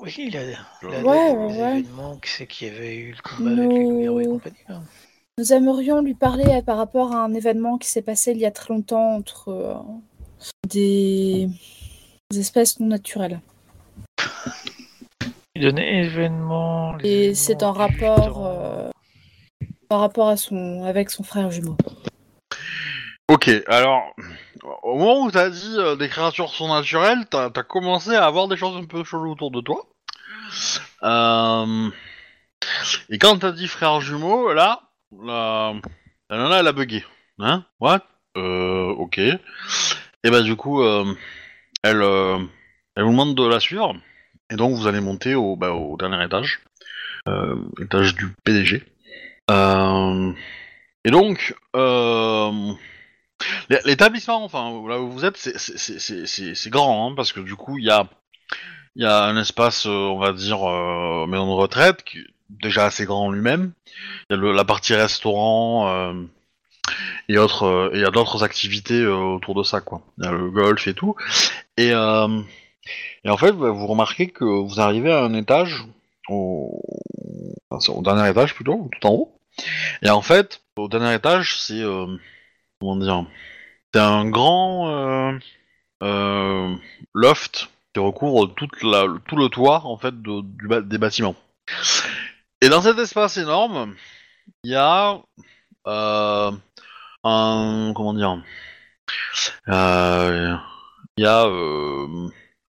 Oui, 0.00 0.30
la, 0.32 0.44
la 0.46 0.52
Ouais, 0.82 1.02
date 1.02 1.04
ouais, 1.04 1.48
des 1.48 1.60
ouais. 1.60 1.78
événements, 1.80 2.16
qui 2.18 2.30
c'est 2.30 2.46
qu'il 2.46 2.68
y 2.68 2.70
avait 2.70 2.94
eu 2.94 3.10
le 3.10 3.22
combat 3.28 3.50
avec 3.50 3.70
les 3.72 4.06
loups 4.06 4.20
et 4.20 4.24
Nous- 4.26 4.32
compagnie. 4.34 4.56
là. 4.68 4.80
Nous 5.36 5.52
aimerions 5.52 6.00
lui 6.00 6.14
parler 6.14 6.44
euh, 6.46 6.62
par 6.62 6.76
rapport 6.76 7.12
à 7.12 7.24
un 7.24 7.34
événement 7.34 7.76
qui 7.76 7.88
s'est 7.88 8.02
passé 8.02 8.30
il 8.30 8.38
y 8.38 8.46
a 8.46 8.52
très 8.52 8.72
longtemps 8.72 9.16
entre 9.16 9.48
euh, 9.48 9.74
des... 10.68 11.48
des 12.30 12.38
espèces 12.38 12.78
non 12.78 12.86
naturelles. 12.86 13.40
Tu 15.56 15.60
donnais 15.60 16.04
événements. 16.04 16.94
les 16.98 17.30
Et 17.30 17.34
c'est 17.34 17.64
en 17.64 17.72
rapport 17.72 18.46
euh, 18.46 18.90
par 19.88 19.98
rapport 19.98 20.28
à 20.28 20.36
son 20.36 20.84
avec 20.84 21.10
son 21.10 21.24
frère 21.24 21.50
jumeau. 21.50 21.76
Ok, 23.30 23.50
alors 23.68 24.14
au 24.82 24.98
moment 24.98 25.22
où 25.22 25.30
t'as 25.30 25.48
dit 25.48 25.76
euh, 25.78 25.96
des 25.96 26.10
créatures 26.10 26.50
surnaturelles, 26.50 27.26
t'as 27.30 27.46
as 27.46 27.62
commencé 27.62 28.14
à 28.14 28.26
avoir 28.26 28.48
des 28.48 28.56
choses 28.56 28.76
un 28.76 28.84
peu 28.84 29.02
cheloues 29.02 29.32
autour 29.32 29.50
de 29.50 29.62
toi. 29.62 29.86
Euh, 31.02 31.88
Et 33.08 33.18
quand 33.18 33.38
t'as 33.38 33.52
dit 33.52 33.66
frère 33.66 34.02
jumeau, 34.02 34.52
là, 34.52 34.82
elle 36.30 36.68
a 36.68 36.72
bugué. 36.72 37.02
Hein? 37.38 37.64
What? 37.80 38.02
Euh, 38.36 38.88
ok. 38.90 39.18
Et 39.18 40.30
bah 40.30 40.42
du 40.42 40.54
coup, 40.56 40.82
euh, 40.82 41.14
elle, 41.82 42.02
elle 42.96 43.04
vous 43.04 43.10
demande 43.10 43.34
de 43.34 43.46
la 43.46 43.58
suivre. 43.60 43.94
Et 44.50 44.56
donc 44.56 44.74
vous 44.74 44.86
allez 44.86 45.00
monter 45.00 45.34
au, 45.34 45.56
bah, 45.56 45.72
au 45.72 45.96
dernier 45.96 46.22
étage. 46.22 46.60
Étage 47.80 48.14
du 48.16 48.34
PDG. 48.44 48.84
Et 49.50 51.10
donc, 51.10 51.54
euh, 51.76 52.72
L'établissement, 53.84 54.44
enfin, 54.44 54.70
là 54.88 55.00
où 55.00 55.10
vous 55.10 55.24
êtes, 55.24 55.36
c'est- 55.36 56.70
grand, 56.70 57.10
hein, 57.10 57.14
parce 57.16 57.32
que 57.32 57.40
du 57.40 57.56
coup, 57.56 57.78
il 57.78 57.84
y 57.84 57.90
a, 57.90 58.08
un 59.00 59.36
espace, 59.36 59.86
euh, 59.86 59.90
on 59.90 60.18
va 60.18 60.32
dire, 60.32 60.68
euh, 60.68 61.26
maison 61.26 61.46
de 61.46 61.60
retraite, 61.60 62.04
déjà 62.48 62.86
assez 62.86 63.04
grand 63.06 63.30
lui-même. 63.30 63.72
Il 64.30 64.36
y 64.36 64.48
a 64.48 64.52
la 64.52 64.64
partie 64.64 64.94
restaurant 64.94 65.88
euh, 65.88 66.22
et 67.28 67.38
autres, 67.38 67.90
il 67.94 68.00
y 68.00 68.04
a 68.04 68.10
d'autres 68.10 68.44
activités 68.44 69.06
autour 69.06 69.54
de 69.54 69.62
ça, 69.62 69.80
quoi. 69.80 70.02
Il 70.18 70.24
y 70.24 70.28
a 70.28 70.32
le 70.32 70.50
golf 70.50 70.86
et 70.86 70.94
tout. 70.94 71.16
Et, 71.76 71.94
en 71.94 73.36
fait, 73.38 73.50
vous 73.52 73.86
remarquez 73.86 74.28
que 74.28 74.44
vous 74.44 74.80
arrivez 74.80 75.10
à 75.12 75.24
un 75.24 75.34
étage, 75.34 75.84
au, 76.28 76.80
dernier 78.02 78.30
étage 78.30 78.54
plutôt, 78.54 78.88
tout 78.92 79.06
en 79.06 79.12
haut. 79.12 79.38
Et 80.02 80.10
en 80.10 80.22
fait, 80.22 80.62
au 80.76 80.88
dernier 80.88 81.14
étage, 81.14 81.58
c'est 81.58 81.82
comment 82.84 83.24
un 84.00 84.28
grand 84.28 84.88
euh, 84.88 85.38
euh, 86.02 86.76
loft 87.14 87.70
qui 87.92 88.00
recouvre 88.00 88.52
tout 88.54 88.68
le 89.36 89.48
toit 89.48 89.82
en 89.84 89.96
fait 89.96 90.20
du 90.20 90.42
des 90.82 90.98
bâtiments. 90.98 91.36
Et 92.60 92.68
dans 92.68 92.82
cet 92.82 92.98
espace 92.98 93.36
énorme, 93.36 93.94
il 94.64 94.72
y 94.72 94.74
a 94.74 95.20
euh, 95.86 96.50
un 97.22 97.92
comment 97.94 98.14
dire 98.14 98.42
Il 99.68 100.58
y 101.18 101.26
a 101.26 101.44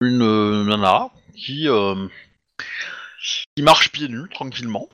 une 0.00 0.64
nana 0.66 1.10
qui 1.36 1.68
marche 3.62 3.90
pieds 3.92 4.08
nus 4.08 4.28
tranquillement, 4.30 4.88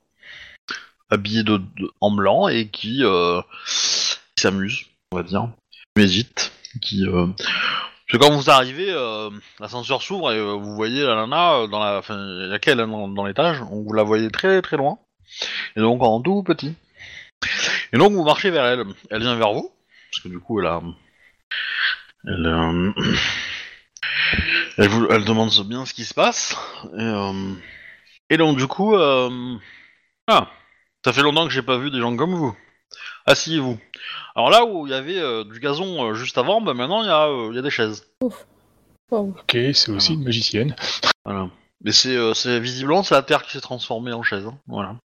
habillée 1.10 1.44
en 2.00 2.10
blanc 2.12 2.46
et 2.46 2.68
qui 2.68 3.02
s'amuse, 4.36 4.89
on 5.12 5.16
va 5.16 5.24
dire, 5.24 5.48
médite, 5.96 6.52
qui 6.80 7.04
euh... 7.04 7.26
parce 7.36 8.12
que 8.12 8.16
quand 8.16 8.30
vous 8.30 8.48
arrivez, 8.48 8.92
euh, 8.92 9.28
l'ascenseur 9.58 10.02
s'ouvre 10.02 10.30
et 10.30 10.38
euh, 10.38 10.52
vous 10.52 10.76
voyez 10.76 11.02
la 11.02 11.16
nana 11.16 11.66
dans 11.66 11.80
la, 11.80 11.98
enfin, 11.98 12.14
il 12.16 12.80
hein, 12.80 13.08
dans, 13.08 13.24
l'étage, 13.24 13.58
donc 13.58 13.84
vous 13.86 13.92
la 13.92 14.04
voyez 14.04 14.30
très 14.30 14.62
très 14.62 14.76
loin, 14.76 15.00
et 15.74 15.80
donc 15.80 16.00
en 16.00 16.20
tout 16.20 16.44
petit. 16.44 16.76
Et 17.92 17.98
donc 17.98 18.12
vous 18.12 18.22
marchez 18.22 18.50
vers 18.50 18.64
elle, 18.64 18.84
elle 19.11 19.22
vient 19.22 19.34
vers 19.34 19.52
vous, 19.52 19.72
parce 20.12 20.22
que 20.22 20.28
du 20.28 20.38
coup 20.38 20.61
elle 20.61 20.68
a, 20.68 20.80
elle, 22.28 22.94
elle, 24.78 24.88
vous- 24.88 25.08
elle 25.11 25.24
demande 25.24 25.50
bien 25.66 25.86
ce 25.86 25.94
qui 25.94 26.04
se 26.04 26.14
passe, 26.14 26.56
et, 26.96 28.34
et 28.34 28.36
donc 28.36 28.56
du 28.56 28.68
coup, 28.68 28.94
ah, 28.94 30.50
ça 31.04 31.12
fait 31.12 31.22
longtemps 31.22 31.48
que 31.48 31.52
j'ai 31.52 31.62
pas 31.62 31.78
vu 31.78 31.90
des 31.90 31.98
gens 31.98 32.14
comme 32.16 32.36
vous. 32.36 32.56
Asseyez-vous. 33.26 33.78
Alors 34.34 34.50
là 34.50 34.64
où 34.64 34.86
il 34.86 34.90
y 34.90 34.94
avait 34.94 35.18
euh, 35.18 35.44
du 35.44 35.60
gazon 35.60 36.10
euh, 36.10 36.14
juste 36.14 36.38
avant, 36.38 36.60
bah 36.60 36.74
maintenant 36.74 37.02
il 37.02 37.06
y, 37.06 37.10
a, 37.10 37.26
euh, 37.28 37.48
il 37.50 37.56
y 37.56 37.58
a 37.58 37.62
des 37.62 37.70
chaises. 37.70 38.06
Wow. 38.20 39.34
Ok, 39.40 39.56
c'est 39.74 39.88
aussi 39.90 40.14
une 40.14 40.22
magicienne. 40.24 40.74
Voilà. 41.24 41.48
Mais 41.82 41.92
c'est 41.92 42.14
euh, 42.16 42.32
c'est- 42.34 42.60
visiblement 42.60 43.02
c'est 43.02 43.14
la 43.14 43.22
terre 43.22 43.42
qui 43.42 43.52
s'est 43.52 43.60
transformée 43.60 44.12
en 44.12 44.22
chaise. 44.22 44.46
hein. 44.46 44.56
Voilà. 44.66 44.96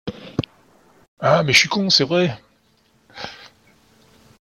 Ah, 1.19 1.43
mais 1.43 1.53
je 1.53 1.59
suis 1.59 1.69
con, 1.69 1.89
c'est 1.89 2.03
vrai. 2.03 2.37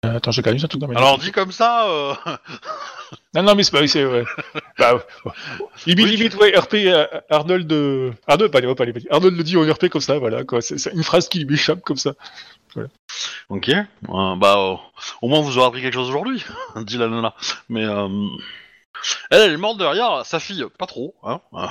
Euh, 0.06 0.16
attends, 0.16 0.32
j'ai 0.32 0.42
quand 0.42 0.52
même 0.52 0.64
un 0.64 0.68
truc 0.68 0.80
dans 0.80 0.88
ma 0.88 0.98
Alors 0.98 1.18
dit 1.18 1.32
comme 1.34 1.52
ça, 1.52 1.88
euh, 1.90 2.14
Non, 3.36 3.44
non, 3.44 3.56
mais 3.56 3.64
c'est 3.64 3.72
pas 3.72 3.86
c'est 3.86 4.06
ouais. 4.06 4.24
bah, 4.78 4.96
ouais. 4.96 5.32
limite, 5.86 6.06
Oui, 6.06 6.12
tu- 6.12 6.18
limite, 6.18 6.36
ouais, 6.36 6.58
RP, 6.58 6.74
euh, 6.86 7.06
Arnold, 7.30 7.72
euh, 7.74 8.12
Arnold, 8.26 8.52
pas, 8.52 8.62
pas, 8.62 8.76
pas, 8.76 8.86
Arnold 9.12 9.36
le 9.36 9.44
dit 9.44 9.58
en 9.58 9.62
RP 9.70 9.90
comme 9.90 10.00
ça, 10.02 10.18
voilà, 10.18 10.46
quoi. 10.46 10.62
C'est 10.62 10.78
c'est 10.78 10.94
une 10.94 11.04
phrase 11.04 11.28
qui 11.28 11.44
lui 11.44 11.56
échappe 11.56 11.82
comme 11.82 11.98
ça. 11.98 12.14
Ok. 13.50 13.70
Euh, 13.70 14.36
bah 14.36 14.56
euh, 14.58 14.76
au 15.22 15.28
moins 15.28 15.42
vous 15.42 15.58
aurez 15.58 15.68
appris 15.68 15.82
quelque 15.82 15.94
chose 15.94 16.10
aujourd'hui, 16.10 16.44
dit 16.78 16.98
la 16.98 17.08
nana. 17.08 17.34
Mais 17.70 17.86
euh, 17.86 18.08
elle, 19.32 19.42
elle 19.42 19.54
est 19.54 19.58
morte 19.58 19.78
derrière 19.78 20.26
sa 20.26 20.40
fille, 20.40 20.66
pas 20.78 20.86
trop. 20.88 21.16
Hein. 21.24 21.42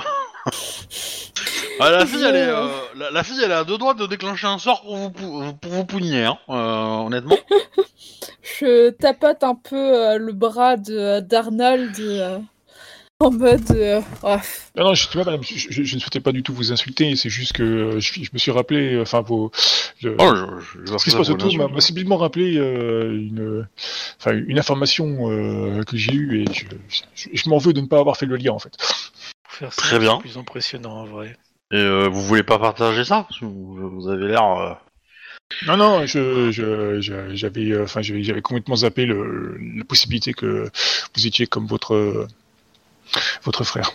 Ah, 1.81 1.91
la 1.91 2.05
fille, 2.05 2.23
elle 2.23 2.35
est, 2.35 2.47
euh, 2.49 2.67
la, 2.95 3.09
la 3.11 3.23
fille, 3.23 3.39
elle 3.41 3.51
est 3.51 3.53
à 3.53 3.63
deux 3.63 3.77
doigts 3.77 3.93
de 3.93 4.05
déclencher 4.05 4.47
un 4.47 4.57
sort 4.57 4.81
pour 4.81 4.97
vous, 4.97 5.11
pou- 5.11 5.53
pour 5.61 5.71
vous 5.71 5.85
pougner, 5.85 6.25
hein, 6.25 6.37
euh, 6.49 7.05
honnêtement. 7.05 7.37
Je 8.59 8.89
tapote 8.89 9.43
un 9.45 9.55
peu 9.55 9.77
euh, 9.77 10.17
le 10.17 10.33
bras 10.33 10.75
de 10.75 11.21
d'Arnold 11.21 11.95
en 13.21 13.31
mode 13.31 13.69
euh, 13.71 14.01
ah, 14.23 14.41
Non, 14.77 14.85
non, 14.85 14.93
je, 14.93 15.07
tu 15.09 15.17
vois, 15.17 15.25
madame, 15.25 15.43
je, 15.43 15.53
je- 15.57 15.83
je 15.83 15.95
ne 15.95 15.99
souhaitais 15.99 16.21
pas 16.21 16.31
du 16.31 16.41
tout 16.41 16.53
vous 16.53 16.71
insulter, 16.71 17.15
c'est 17.17 17.29
juste 17.29 17.51
que 17.53 17.63
euh, 17.63 17.99
je, 17.99 18.13
je 18.23 18.29
me 18.31 18.37
suis 18.37 18.51
rappelé, 18.51 18.93
euh, 18.93 19.01
enfin, 19.01 19.19
vos. 19.21 19.51
le- 20.01 20.15
Oh, 20.19 20.33
je, 20.35 20.79
je, 20.85 20.85
je 20.93 20.97
Ce 20.97 21.03
qui 21.03 21.11
se 21.11 21.17
passe 21.17 21.29
autour 21.29 21.51
une 21.51 21.57
m'a 21.73 21.81
subitement 21.81 22.15
rappelé 22.17 22.55
euh, 22.57 23.11
une, 23.13 23.67
enfin, 24.19 24.31
une 24.35 24.57
information 24.57 25.29
euh, 25.29 25.83
que 25.83 25.97
j'ai 25.97 26.13
eue 26.13 26.43
et 26.43 26.45
je, 26.53 26.63
je, 27.15 27.27
je 27.33 27.49
m'en 27.49 27.57
veux 27.57 27.73
de 27.73 27.81
ne 27.81 27.87
pas 27.87 27.99
avoir 27.99 28.15
fait 28.15 28.25
le 28.25 28.37
lien 28.37 28.53
en 28.53 28.59
fait. 28.59 28.73
Faire 29.49 29.73
ça, 29.73 29.81
Très 29.81 29.95
c'est 29.95 29.99
bien. 29.99 30.17
plus 30.19 30.37
impressionnant 30.37 31.01
en 31.01 31.05
vrai. 31.05 31.35
Et 31.71 31.75
euh, 31.77 32.07
vous 32.07 32.21
voulez 32.23 32.43
pas 32.43 32.57
partager 32.57 33.03
ça? 33.03 33.27
Vous, 33.41 34.07
avez 34.07 34.27
l'air. 34.29 34.43
euh, 34.43 34.73
Non, 35.67 35.75
non, 35.75 36.05
je, 36.05 36.51
je, 36.51 37.01
je- 37.01 37.35
j'avais, 37.35 37.71
euh, 37.71 37.83
enfin, 37.83 38.01
j'avais, 38.01 38.23
j'avais 38.23 38.41
complètement 38.41 38.77
zappé 38.77 39.05
le, 39.05 39.57
la 39.75 39.83
possibilité 39.83 40.31
que 40.33 40.69
vous 41.15 41.27
étiez 41.27 41.47
comme 41.47 41.67
votre, 41.67 41.93
euh, 41.95 42.27
votre 43.43 43.63
frère. 43.63 43.91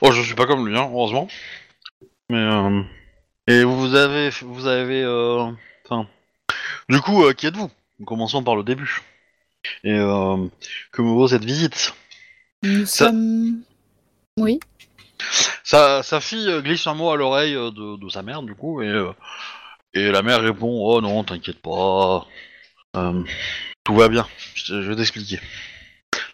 Oh, 0.00 0.12
je 0.12 0.22
suis 0.22 0.34
pas 0.34 0.46
comme 0.46 0.66
lui, 0.66 0.76
hein, 0.76 0.88
heureusement. 0.92 1.28
Mais 2.28 2.38
euh... 2.38 2.82
et 3.46 3.64
vous 3.64 3.94
avez, 3.94 4.30
vous 4.42 4.66
avez, 4.66 5.02
euh... 5.02 5.50
enfin, 5.84 6.08
du 6.88 7.00
coup, 7.00 7.24
euh, 7.24 7.32
qui 7.32 7.46
êtes-vous? 7.46 7.70
Commençons 8.06 8.42
par 8.42 8.56
le 8.56 8.62
début. 8.62 9.02
Et 9.84 9.92
euh, 9.92 10.46
que 10.92 11.02
me 11.02 11.10
vaut 11.10 11.28
cette 11.28 11.44
visite? 11.44 11.94
Nous 12.62 12.86
Ça- 12.86 13.06
sommes. 13.06 13.62
Oui. 14.38 14.58
sa, 15.64 16.02
sa 16.02 16.20
fille 16.20 16.62
glisse 16.62 16.86
un 16.86 16.94
mot 16.94 17.10
à 17.10 17.16
l'oreille 17.16 17.54
de, 17.54 17.96
de 18.02 18.08
sa 18.08 18.22
mère, 18.22 18.42
du 18.42 18.54
coup, 18.54 18.80
et, 18.82 19.04
Et 19.92 20.10
la 20.10 20.22
mère 20.22 20.40
répond 20.40 20.70
Oh 20.82 21.00
non, 21.00 21.24
t'inquiète 21.24 21.60
pas. 21.60 22.26
Euh, 22.96 23.22
tout 23.84 23.94
va 23.94 24.08
bien, 24.08 24.26
je, 24.54 24.82
je 24.82 24.88
vais 24.88 24.96
t'expliquer. 24.96 25.40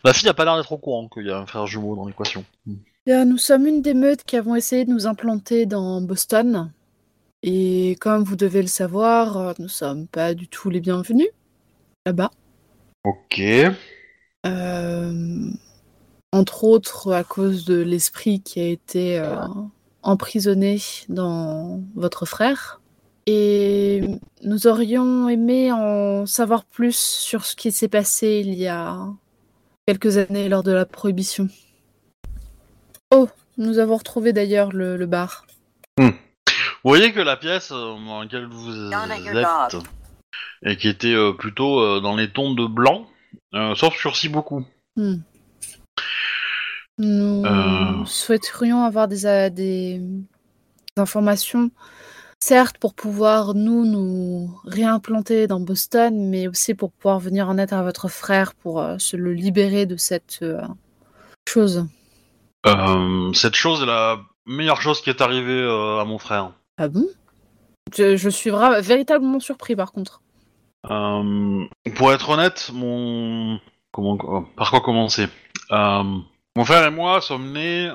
La 0.04 0.12
fille 0.12 0.28
a 0.28 0.34
pas 0.34 0.44
l'air 0.44 0.56
d'être 0.56 0.72
au 0.72 0.78
courant 0.78 1.08
qu'il 1.08 1.26
y 1.26 1.30
a 1.30 1.38
un 1.38 1.46
frère 1.46 1.66
jumeau 1.66 1.96
dans 1.96 2.06
l'équation. 2.06 2.44
Bien, 3.06 3.24
nous 3.24 3.38
sommes 3.38 3.66
une 3.66 3.82
des 3.82 3.94
meutes 3.94 4.24
qui 4.24 4.36
avons 4.36 4.54
essayé 4.54 4.84
de 4.84 4.90
nous 4.90 5.06
implanter 5.06 5.66
dans 5.66 6.00
Boston. 6.00 6.72
Et 7.42 7.96
comme 8.00 8.24
vous 8.24 8.36
devez 8.36 8.62
le 8.62 8.68
savoir, 8.68 9.36
euh, 9.36 9.52
nous 9.58 9.68
sommes 9.68 10.08
pas 10.08 10.34
du 10.34 10.48
tout 10.48 10.70
les 10.70 10.80
bienvenus 10.80 11.28
là-bas. 12.04 12.30
Ok. 13.04 13.40
Euh, 14.46 15.50
entre 16.32 16.64
autres 16.64 17.12
à 17.12 17.24
cause 17.24 17.64
de 17.64 17.76
l'esprit 17.76 18.40
qui 18.40 18.60
a 18.60 18.66
été 18.66 19.18
euh, 19.18 19.36
emprisonné 20.02 20.80
dans 21.08 21.82
votre 21.94 22.26
frère. 22.26 22.80
Et 23.26 24.02
nous 24.42 24.66
aurions 24.66 25.28
aimé 25.28 25.72
en 25.72 26.26
savoir 26.26 26.64
plus 26.64 26.96
sur 26.96 27.44
ce 27.44 27.56
qui 27.56 27.72
s'est 27.72 27.88
passé 27.88 28.42
il 28.44 28.54
y 28.54 28.68
a 28.68 28.98
quelques 29.86 30.16
années 30.16 30.48
lors 30.48 30.62
de 30.62 30.72
la 30.72 30.84
prohibition. 30.84 31.48
Oh, 33.10 33.28
nous 33.56 33.78
avons 33.78 33.96
retrouvé 33.96 34.32
d'ailleurs 34.32 34.72
le, 34.72 34.96
le 34.96 35.06
bar. 35.06 35.46
Vous 35.98 36.90
voyez 36.90 37.12
que 37.12 37.20
la 37.20 37.36
pièce 37.36 37.72
euh, 37.72 37.96
dans 37.96 38.20
laquelle 38.22 38.46
vous 38.46 38.70
êtes, 38.92 39.76
et 40.62 40.76
qui 40.76 40.88
était 40.88 41.14
euh, 41.14 41.32
plutôt 41.32 41.80
euh, 41.80 42.00
dans 42.00 42.14
les 42.14 42.30
tons 42.30 42.54
de 42.54 42.64
blanc, 42.66 43.08
euh, 43.54 43.74
s'obscurcit 43.74 44.28
beaucoup. 44.28 44.64
Hmm. 44.96 45.16
Nous 46.98 48.06
souhaiterions 48.06 48.84
avoir 48.84 49.08
des 49.08 50.00
informations, 50.96 51.70
certes 52.40 52.78
pour 52.78 52.94
pouvoir 52.94 53.54
nous 53.54 53.84
nous 53.84 54.50
réimplanter 54.64 55.46
dans 55.46 55.60
Boston, 55.60 56.28
mais 56.28 56.48
aussi 56.48 56.74
pour 56.74 56.92
pouvoir 56.92 57.18
venir 57.18 57.48
en 57.48 57.58
aide 57.58 57.72
à 57.72 57.82
votre 57.82 58.08
frère 58.08 58.54
pour 58.54 58.80
euh, 58.80 58.98
se 58.98 59.16
le 59.16 59.32
libérer 59.32 59.86
de 59.86 59.96
cette 59.96 60.40
euh, 60.42 60.62
chose. 61.48 61.86
Euh, 62.66 63.32
cette 63.32 63.54
chose 63.54 63.82
est 63.82 63.86
la 63.86 64.18
meilleure 64.46 64.80
chose 64.80 65.00
qui 65.00 65.10
est 65.10 65.20
arrivée 65.20 65.62
à 65.62 66.04
mon 66.04 66.18
frère. 66.18 66.52
Ah 66.78 66.88
bon? 66.88 67.06
Je, 67.96 68.16
je 68.16 68.28
suis 68.28 68.50
véritablement 68.80 69.40
surpris 69.40 69.76
par 69.76 69.92
contre. 69.92 70.20
Pour 70.82 72.12
être 72.12 72.28
honnête, 72.28 72.70
mon 72.72 73.58
comment 73.92 74.44
par 74.56 74.70
quoi 74.70 74.80
commencer? 74.80 75.26
Mon 75.70 76.64
frère 76.64 76.86
et 76.86 76.90
moi 76.90 77.20
sommes 77.20 77.52
nés 77.52 77.90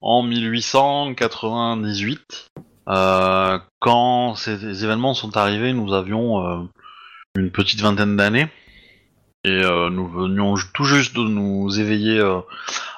en 0.00 0.22
1898. 0.22 2.50
Euh, 2.88 3.58
quand 3.80 4.36
ces 4.36 4.84
événements 4.84 5.14
sont 5.14 5.36
arrivés, 5.36 5.72
nous 5.72 5.92
avions 5.92 6.46
euh, 6.46 6.62
une 7.36 7.50
petite 7.50 7.80
vingtaine 7.80 8.16
d'années 8.16 8.46
et 9.44 9.50
euh, 9.50 9.90
nous 9.90 10.06
venions 10.08 10.54
tout 10.72 10.84
juste 10.84 11.16
de 11.16 11.22
nous 11.22 11.80
éveiller 11.80 12.20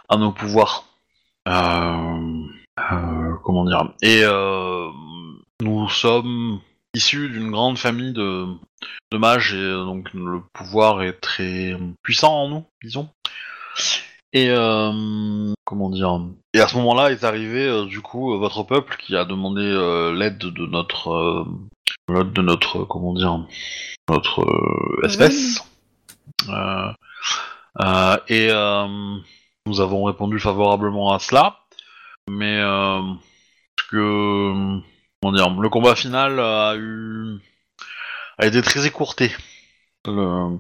à 0.09 0.17
nos 0.17 0.33
pouvoirs. 0.33 0.85
Comment 1.45 2.45
dire? 3.65 3.93
Et 4.03 4.23
nous 5.63 5.89
sommes 5.89 6.61
issus 6.95 7.29
d'une 7.29 7.51
grande 7.51 7.77
famille 7.79 8.13
de, 8.13 8.47
de 9.13 9.19
mages 9.19 9.55
et 9.55 9.71
donc 9.71 10.13
le 10.15 10.41
pouvoir 10.53 11.03
est 11.03 11.15
très 11.15 11.77
puissant 12.03 12.45
en 12.45 12.49
nous, 12.49 12.65
disons. 12.83 13.09
Et 14.33 14.51
euh, 14.51 15.53
comment 15.65 15.89
dire 15.91 16.21
Et 16.55 16.61
à 16.61 16.69
ce 16.69 16.77
moment-là 16.77 17.11
est 17.13 17.25
arrivé 17.25 17.67
euh, 17.67 17.87
du 17.87 18.01
coup 18.01 18.35
euh, 18.35 18.39
votre 18.39 18.63
peuple 18.63 18.97
qui 18.99 19.17
a 19.17 19.25
demandé 19.25 19.63
euh, 19.63 20.13
l'aide 20.15 20.39
de 20.39 20.67
notre 20.67 21.11
euh, 21.11 21.45
l'aide 22.09 22.33
de 22.33 22.43
notre 22.43 22.85
comment 22.85 23.15
dire 23.15 23.47
notre 24.09 24.43
euh, 24.43 25.07
espèce. 25.07 25.65
Euh, 26.49 26.93
euh, 27.81 28.17
et 28.29 28.49
euh, 28.51 29.17
nous 29.67 29.81
avons 29.81 30.05
répondu 30.05 30.39
favorablement 30.39 31.13
à 31.13 31.19
cela, 31.19 31.61
mais 32.29 32.59
euh, 32.59 33.01
que 33.91 34.79
comment 35.23 35.33
dire, 35.35 35.51
le 35.59 35.69
combat 35.69 35.95
final 35.95 36.39
a 36.39 36.75
eu 36.77 37.39
a 38.39 38.47
été 38.47 38.63
très 38.63 38.87
écourté. 38.87 39.33
Le- 40.07 40.59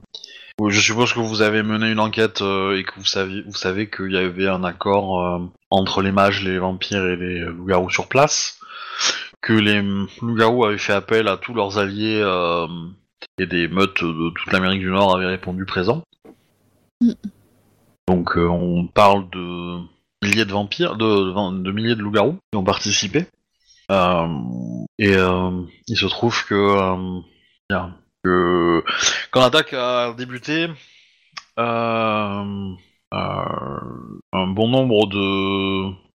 Je 0.66 0.80
suppose 0.80 1.12
que 1.12 1.20
vous 1.20 1.42
avez 1.42 1.62
mené 1.62 1.90
une 1.92 2.00
enquête 2.00 2.42
euh, 2.42 2.76
et 2.76 2.82
que 2.82 2.94
vous 2.96 3.04
savez, 3.04 3.42
vous 3.42 3.54
savez 3.54 3.88
qu'il 3.88 4.10
y 4.10 4.16
avait 4.16 4.48
un 4.48 4.64
accord 4.64 5.24
euh, 5.24 5.38
entre 5.70 6.02
les 6.02 6.10
mages, 6.10 6.42
les 6.42 6.58
vampires 6.58 7.04
et 7.06 7.16
les 7.16 7.40
loups-garous 7.40 7.90
sur 7.90 8.08
place, 8.08 8.58
que 9.40 9.52
les 9.52 9.80
loups-garous 10.20 10.64
avaient 10.64 10.78
fait 10.78 10.92
appel 10.92 11.28
à 11.28 11.36
tous 11.36 11.54
leurs 11.54 11.78
alliés 11.78 12.20
euh, 12.20 12.66
et 13.38 13.46
des 13.46 13.68
meutes 13.68 14.02
de 14.02 14.30
toute 14.30 14.52
l'Amérique 14.52 14.80
du 14.80 14.90
Nord 14.90 15.16
avaient 15.16 15.26
répondu 15.26 15.64
présent. 15.64 16.02
Mm. 17.00 17.12
Donc 18.08 18.36
euh, 18.36 18.48
on 18.48 18.86
parle 18.86 19.28
de 19.30 19.78
milliers 20.22 20.44
de 20.44 20.52
vampires, 20.52 20.96
de, 20.96 21.70
milliers 21.70 21.94
de 21.94 22.02
loups-garous 22.02 22.38
qui 22.50 22.56
ont 22.56 22.64
participé. 22.64 23.26
Euh, 23.90 24.26
et 24.98 25.14
euh, 25.14 25.62
il 25.86 25.96
se 25.96 26.06
trouve 26.06 26.44
que, 26.46 26.54
euh, 26.54 27.20
quand 29.30 29.40
l'attaque 29.40 29.72
a 29.72 30.12
débuté, 30.14 30.68
euh, 31.58 32.74
euh, 33.14 33.80
un 34.32 34.46
bon 34.46 34.68
nombre 34.68 35.08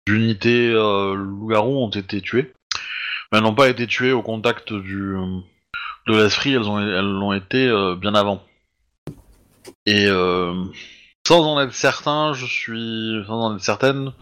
d'unités 0.06 0.70
euh, 0.70 1.14
loups-garous 1.14 1.84
ont 1.84 1.90
été 1.90 2.20
tuées. 2.20 2.52
Mais 3.30 3.38
elles 3.38 3.44
n'ont 3.44 3.54
pas 3.54 3.68
été 3.68 3.86
tuées 3.86 4.12
au 4.12 4.22
contact 4.22 4.72
du 4.72 5.16
de 6.08 6.16
l'esprit, 6.16 6.52
elles 6.52 6.68
ont 6.68 6.80
elles 6.80 7.04
l'ont 7.04 7.32
été 7.32 7.68
bien 7.96 8.14
avant. 8.14 8.42
Et 9.86 10.06
sans 11.26 11.46
en 11.46 11.60
être 11.60 11.72
certain, 11.72 12.34
je 12.34 12.44
suis 12.44 13.24
sans 13.26 13.40
en 13.40 13.56
être 13.56 13.62
certaine, 13.62 14.12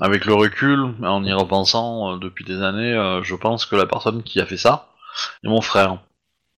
avec 0.00 0.24
le 0.24 0.34
recul, 0.34 0.94
en 1.02 1.24
y 1.24 1.32
repensant 1.32 2.16
depuis 2.16 2.44
des 2.44 2.62
années, 2.62 3.20
je 3.22 3.34
pense 3.36 3.66
que 3.66 3.76
la 3.76 3.86
personne 3.86 4.22
qui 4.24 4.40
a 4.40 4.46
fait 4.46 4.56
ça 4.56 4.88
est 5.44 5.48
mon 5.48 5.60
frère. 5.60 5.98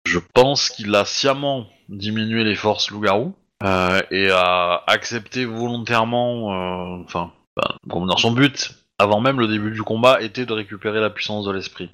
Je 0.05 0.19
pense 0.19 0.69
qu'il 0.71 0.95
a 0.95 1.05
sciemment 1.05 1.67
diminué 1.89 2.45
les 2.45 2.57
forces 2.57 2.91
loup-garou 2.91 3.35
euh, 3.63 4.01
et 4.11 4.31
a 4.31 4.83
accepté 4.87 5.45
volontairement, 5.45 6.53
euh, 6.53 7.05
enfin, 7.05 7.33
ben, 7.57 8.17
son 8.17 8.33
but 8.33 8.75
avant 8.99 9.21
même 9.21 9.41
le 9.41 9.49
début 9.49 9.71
du 9.71 9.83
combat 9.83 10.21
était 10.21 10.47
de 10.47 10.53
récupérer 10.53 11.01
la 11.01 11.11
puissance 11.11 11.45
de 11.45 11.53
l'esprit. 11.53 11.91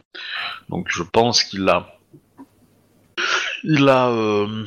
Donc 0.69 0.89
je 0.89 1.03
pense 1.03 1.43
qu'il 1.43 1.69
a, 1.69 1.99
il 3.65 3.89
a 3.89 4.09
euh, 4.09 4.65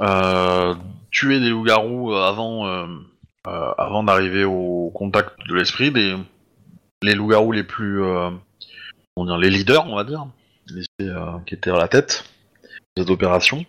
euh, 0.00 0.74
tué 1.10 1.40
des 1.40 1.50
loups-garous 1.50 2.14
avant, 2.14 2.88
d'arriver 4.04 4.44
au 4.44 4.90
contact 4.94 5.32
de 5.46 5.54
l'esprit, 5.54 5.90
des 5.90 6.16
les 7.02 7.14
loups-garous 7.14 7.52
les 7.52 7.64
plus, 7.64 8.00
comment 9.14 9.26
dire, 9.26 9.36
les 9.36 9.50
leaders, 9.50 9.86
on 9.86 9.96
va 9.96 10.04
dire, 10.04 10.26
qui 11.44 11.54
étaient 11.54 11.70
à 11.70 11.76
la 11.76 11.88
tête 11.88 12.24
cette 12.96 13.10
opération. 13.10 13.64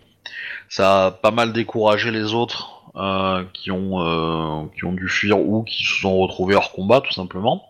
Ça 0.69 1.07
a 1.07 1.11
pas 1.11 1.31
mal 1.31 1.53
découragé 1.53 2.11
les 2.11 2.33
autres 2.33 2.83
euh, 2.95 3.43
qui 3.53 3.71
ont 3.71 3.99
euh, 3.99 4.67
qui 4.75 4.85
ont 4.85 4.93
dû 4.93 5.07
fuir 5.07 5.39
ou 5.39 5.63
qui 5.63 5.83
se 5.83 6.01
sont 6.01 6.17
retrouvés 6.17 6.55
hors 6.55 6.71
combat 6.71 7.01
tout 7.01 7.11
simplement, 7.11 7.69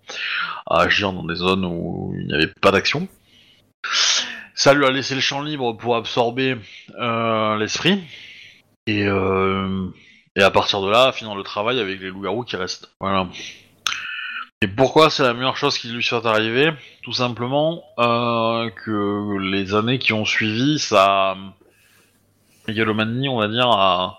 à 0.68 0.82
agir 0.82 1.14
dans 1.14 1.24
des 1.24 1.36
zones 1.36 1.66
où 1.66 2.14
il 2.18 2.28
n'y 2.28 2.34
avait 2.34 2.52
pas 2.62 2.72
d'action. 2.72 3.08
Ça 4.54 4.74
lui 4.74 4.86
a 4.86 4.92
laissé 4.92 5.16
le 5.16 5.22
champ 5.22 5.42
libre 5.42 5.74
pour 5.74 5.96
absorber 5.96 6.58
euh, 7.00 7.58
l'esprit 7.58 8.02
et 8.88 9.06
et 10.38 10.42
à 10.44 10.52
partir 10.52 10.82
de 10.82 10.90
là 10.90 11.12
finir 11.14 11.36
le 11.36 11.44
travail 11.44 11.80
avec 11.80 12.00
les 12.02 12.10
loups-garous 12.10 12.44
qui 12.44 12.58
restent. 12.58 12.92
Voilà. 13.00 13.30
Et 14.62 14.68
pourquoi 14.68 15.10
c'est 15.10 15.24
la 15.24 15.34
meilleure 15.34 15.58
chose 15.58 15.78
qui 15.78 15.90
lui 15.90 16.04
soit 16.04 16.26
arrivée 16.26 16.72
Tout 17.04 17.14
simplement 17.14 17.84
euh, 18.00 18.70
que 18.70 19.38
les 19.52 19.76
années 19.76 20.00
qui 20.00 20.14
ont 20.14 20.26
suivi, 20.26 20.80
ça 20.80 21.36
mégalomanie, 22.68 23.30
on 23.30 23.38
va 23.38 23.48
dire, 23.48 23.70
a, 23.70 24.18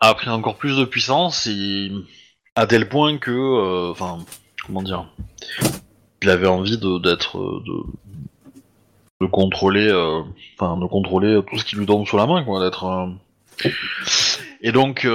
a 0.00 0.14
pris 0.14 0.30
encore 0.30 0.56
plus 0.56 0.78
de 0.78 0.84
puissance 0.84 1.46
et 1.46 1.90
à 2.54 2.66
tel 2.66 2.88
point 2.88 3.18
que, 3.18 3.30
euh, 3.30 3.90
enfin, 3.90 4.18
comment 4.64 4.82
dire, 4.82 5.06
il 6.22 6.30
avait 6.30 6.46
envie 6.46 6.78
d'être, 6.78 7.38
de, 7.66 7.82
de 9.20 9.26
contrôler, 9.26 9.88
euh, 9.88 10.22
enfin, 10.58 10.78
de 10.78 10.86
contrôler 10.86 11.40
tout 11.50 11.58
ce 11.58 11.64
qui 11.64 11.76
lui 11.76 11.86
tombe 11.86 12.06
sous 12.06 12.16
la 12.16 12.26
main, 12.26 12.44
quoi, 12.44 12.60
d'être. 12.64 12.84
euh. 12.84 13.70
Et 14.62 14.72
donc, 14.72 15.06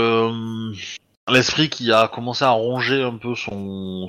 l'esprit 1.31 1.69
qui 1.69 1.91
a 1.91 2.07
commencé 2.07 2.43
à 2.43 2.51
ronger 2.51 3.01
un 3.03 3.17
peu 3.17 3.35
son 3.35 4.07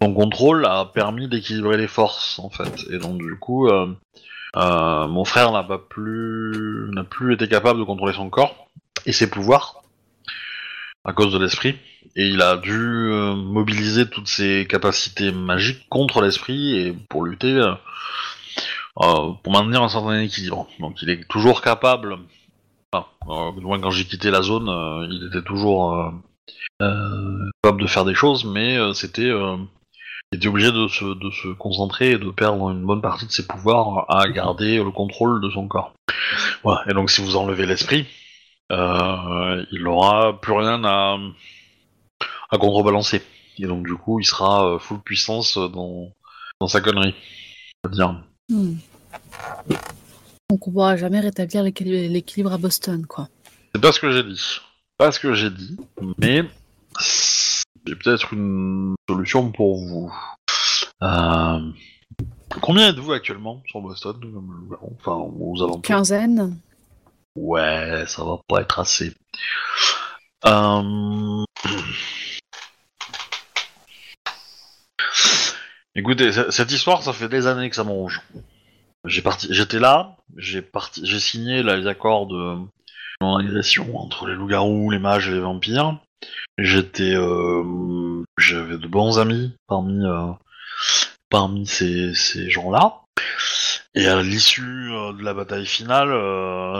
contrôle 0.00 0.66
a 0.66 0.84
permis 0.86 1.28
d'équilibrer 1.28 1.76
les 1.76 1.88
forces, 1.88 2.38
en 2.38 2.50
fait. 2.50 2.84
Et 2.90 2.98
donc, 2.98 3.18
du 3.18 3.38
coup. 3.38 3.68
euh, 3.68 3.86
euh, 4.56 5.06
mon 5.08 5.24
frère 5.26 5.52
n'a 5.52 5.62
pas 5.62 5.78
plus 5.78 6.88
n'a 6.92 7.04
plus 7.04 7.34
été 7.34 7.46
capable 7.46 7.78
de 7.78 7.84
contrôler 7.84 8.14
son 8.14 8.30
corps 8.30 8.68
et 9.04 9.12
ses 9.12 9.28
pouvoirs 9.28 9.82
à 11.04 11.12
cause 11.12 11.30
de 11.32 11.38
l'esprit. 11.38 11.76
et 12.16 12.26
il 12.28 12.40
a 12.40 12.56
dû 12.56 12.72
euh, 12.72 13.34
mobiliser 13.34 14.08
toutes 14.08 14.28
ses 14.28 14.66
capacités 14.66 15.30
magiques 15.30 15.86
contre 15.90 16.22
l'esprit 16.22 16.78
et 16.78 16.92
pour 17.10 17.24
lutter, 17.24 17.60
pour 18.94 19.52
maintenir 19.52 19.82
un 19.82 19.88
certain 19.90 20.20
équilibre. 20.20 20.68
Donc 20.80 21.02
il 21.02 21.10
est 21.10 21.28
toujours 21.28 21.60
capable, 21.60 22.16
enfin, 22.92 23.06
euh, 23.28 23.52
du 23.58 23.64
moins 23.64 23.80
quand 23.80 23.90
j'ai 23.90 24.04
quitté 24.04 24.30
la 24.30 24.42
zone, 24.42 24.68
euh, 24.68 25.06
il 25.10 25.28
était 25.28 25.44
toujours 25.44 25.94
euh, 25.94 26.10
euh, 26.82 27.50
capable 27.62 27.82
de 27.82 27.86
faire 27.86 28.04
des 28.04 28.14
choses, 28.14 28.44
mais 28.44 28.78
c'était, 28.94 29.30
il 30.32 30.36
était 30.36 30.48
obligé 30.48 30.72
de 30.72 30.88
se, 30.88 31.04
de 31.04 31.30
se 31.30 31.48
concentrer 31.48 32.12
et 32.12 32.18
de 32.18 32.30
perdre 32.30 32.70
une 32.70 32.84
bonne 32.84 33.02
partie 33.02 33.26
de 33.26 33.32
ses 33.32 33.46
pouvoirs 33.46 34.06
à 34.08 34.28
garder 34.28 34.76
le 34.82 34.90
contrôle 34.90 35.40
de 35.40 35.50
son 35.50 35.68
corps. 35.68 35.92
Voilà. 36.62 36.84
Et 36.88 36.94
donc 36.94 37.10
si 37.10 37.22
vous 37.22 37.36
enlevez 37.36 37.66
l'esprit, 37.66 38.06
il 38.70 39.82
n'aura 39.82 40.40
plus 40.40 40.52
rien 40.52 40.84
à, 40.84 41.18
à 42.50 42.58
contrebalancer. 42.58 43.22
Et 43.58 43.66
donc 43.66 43.86
du 43.86 43.94
coup, 43.94 44.20
il 44.20 44.24
sera 44.24 44.78
full 44.78 45.00
puissance 45.00 45.56
dans, 45.56 46.12
dans 46.60 46.68
sa 46.68 46.80
connerie. 46.80 47.14
C'est-à-dire. 47.84 48.20
Hmm. 48.48 48.74
Donc 50.48 50.68
on 50.68 50.70
pourra 50.72 50.96
jamais 50.96 51.20
rétablir 51.20 51.62
l'équil- 51.62 52.08
l'équilibre 52.12 52.52
à 52.52 52.58
Boston, 52.58 53.04
quoi. 53.06 53.28
C'est 53.74 53.80
pas 53.80 53.92
ce 53.92 54.00
que 54.00 54.10
j'ai 54.12 54.22
dit. 54.22 54.60
Pas 54.98 55.12
ce 55.12 55.18
que 55.20 55.34
j'ai 55.34 55.50
dit, 55.50 55.76
mais 56.18 56.44
j'ai 57.84 57.94
peut-être 57.96 58.32
une 58.32 58.94
solution 59.08 59.50
pour 59.52 59.76
vous. 59.84 60.12
Euh, 61.02 61.58
Combien 62.62 62.88
êtes-vous 62.88 63.12
actuellement 63.12 63.62
sur 63.66 63.80
Boston? 63.82 64.16
Enfin, 64.98 65.16
aux 65.16 65.56
alentours 65.62 65.82
Quinzaine. 65.82 66.56
Ouais, 67.34 68.04
ça 68.06 68.24
va 68.24 68.38
pas 68.48 68.62
être 68.62 68.78
assez. 68.78 69.12
Euh, 70.46 71.44
Écoutez, 75.94 76.30
cette 76.50 76.70
histoire, 76.72 77.02
ça 77.02 77.12
fait 77.12 77.28
des 77.28 77.46
années 77.46 77.68
que 77.68 77.76
ça 77.76 77.84
me 77.84 77.90
ronge. 77.90 78.20
J'étais 79.06 79.78
là, 79.78 80.16
j'ai 80.36 80.62
signé 81.20 81.62
les 81.62 81.86
accords 81.86 82.26
de 82.26 82.56
non-agression 83.20 83.98
entre 83.98 84.26
les 84.26 84.34
loups-garous, 84.34 84.90
les 84.90 84.98
mages 84.98 85.28
et 85.28 85.32
les 85.32 85.40
vampires. 85.40 85.98
Euh, 86.58 88.24
j'avais 88.38 88.78
de 88.78 88.86
bons 88.86 89.18
amis 89.18 89.54
parmi 89.68 90.04
euh, 90.04 90.32
ces, 91.66 92.50
gens-là. 92.50 93.02
Et 93.94 94.06
à 94.06 94.22
l'issue 94.22 94.90
euh, 94.90 95.12
de 95.12 95.22
la 95.22 95.34
bataille 95.34 95.66
finale, 95.66 96.08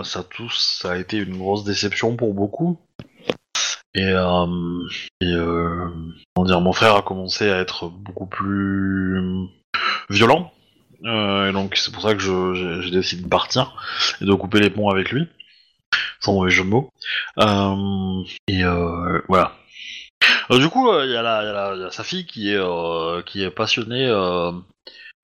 ça 0.05 0.25
a 0.85 0.97
été 0.97 1.19
une 1.19 1.39
grosse 1.39 1.65
déception 1.65 2.17
pour 2.17 2.35
beaucoup. 2.35 2.79
Et, 3.95 4.13
comment 4.13 4.89
dire, 6.45 6.61
mon 6.61 6.73
frère 6.73 6.97
a 6.97 7.03
commencé 7.03 7.51
à 7.51 7.61
être 7.61 7.89
beaucoup 7.89 8.27
plus 8.27 9.49
violent. 10.11 10.53
Euh, 11.05 11.51
et 11.51 11.53
donc 11.53 11.77
c'est 11.77 11.93
pour 11.93 12.03
ça 12.03 12.15
que 12.15 12.81
j'ai 12.83 12.91
décidé 12.91 13.23
de 13.23 13.29
partir 13.29 13.75
et 14.21 14.25
de 14.25 14.33
couper 14.35 14.61
les 14.61 14.71
ponts 14.71 14.89
avec 14.89 15.11
lui, 15.11 15.27
sans 16.21 16.35
mauvais 16.35 16.51
jeu 16.51 16.65
de 16.65 16.69
mots. 16.69 16.91
Euh, 17.39 18.23
et 18.49 18.65
euh, 18.65 19.21
voilà. 19.29 19.53
Du 20.51 20.69
coup, 20.69 20.93
il 21.01 21.07
y, 21.07 21.11
y 21.11 21.15
y 21.15 21.17
a 21.17 21.91
sa 21.91 22.05
fille 22.05 22.27
qui 22.27 22.53
est 22.53 23.25
qui 23.25 23.43
est 23.43 23.51
passionnée. 23.51 24.11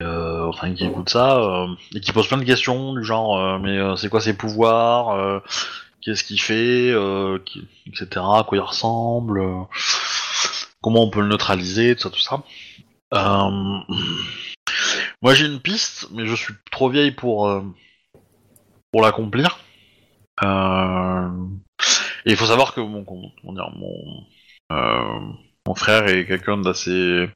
enfin 0.01 0.73
qui 0.73 0.85
écoute 0.85 1.09
ça 1.09 1.67
et 1.95 2.01
qui 2.01 2.11
pose 2.11 2.27
plein 2.27 2.37
de 2.37 2.43
questions 2.43 2.93
du 2.93 3.03
genre 3.05 3.59
mais 3.59 3.79
c'est 3.95 4.09
quoi 4.09 4.19
ses 4.19 4.35
pouvoirs 4.35 5.41
qu'est-ce 6.01 6.23
qu'il 6.25 6.41
fait 6.41 6.89
etc 7.87 8.07
à 8.17 8.43
quoi 8.45 8.57
il 8.57 8.61
ressemble 8.61 9.41
comment 10.81 11.03
on 11.03 11.09
peut 11.09 11.21
le 11.21 11.27
neutraliser 11.27 11.95
tout 11.95 12.09
ça 12.09 12.09
tout 12.09 12.19
ça 12.19 12.43
moi 15.23 15.33
j'ai 15.33 15.47
une 15.47 15.59
piste 15.59 16.07
mais 16.11 16.27
je 16.27 16.35
suis 16.35 16.53
trop 16.71 16.89
vieille 16.89 17.11
pour 17.11 17.49
euh, 17.49 17.63
pour 18.91 19.01
l'accomplir 19.01 19.57
Euh, 20.43 21.29
et 22.25 22.31
il 22.31 22.37
faut 22.37 22.47
savoir 22.47 22.73
que 22.73 22.81
mon 22.81 23.05
mon 23.43 23.57
euh, 24.71 25.19
mon 25.67 25.75
frère 25.75 26.07
est 26.07 26.25
quelqu'un 26.27 26.57
d'assez 26.57 27.29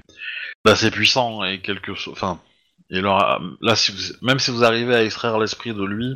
d'assez 0.66 0.92
puissant 0.92 1.44
et 1.44 1.62
quelque 1.62 1.92
enfin 2.12 2.40
et 2.90 3.02
même 4.22 4.40
si 4.40 4.52
vous 4.52 4.64
arrivez 4.64 4.96
à 4.96 5.04
extraire 5.04 5.38
l'esprit 5.40 5.74
de 5.74 5.84
lui, 5.84 6.16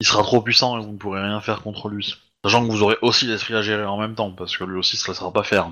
il 0.00 0.06
sera 0.06 0.22
trop 0.22 0.42
puissant 0.42 0.78
et 0.78 0.84
vous 0.84 0.92
ne 0.92 0.98
pourrez 0.98 1.22
rien 1.22 1.40
faire 1.40 1.62
contre 1.62 1.88
lui. 1.88 2.14
Sachant 2.44 2.66
que 2.66 2.70
vous 2.70 2.82
aurez 2.82 2.96
aussi 3.00 3.26
l'esprit 3.26 3.54
à 3.54 3.62
gérer 3.62 3.84
en 3.84 3.96
même 3.98 4.14
temps, 4.14 4.30
parce 4.30 4.56
que 4.56 4.64
lui 4.64 4.76
aussi 4.76 4.96
se 4.96 5.10
laissera 5.10 5.32
pas 5.32 5.44
faire. 5.44 5.70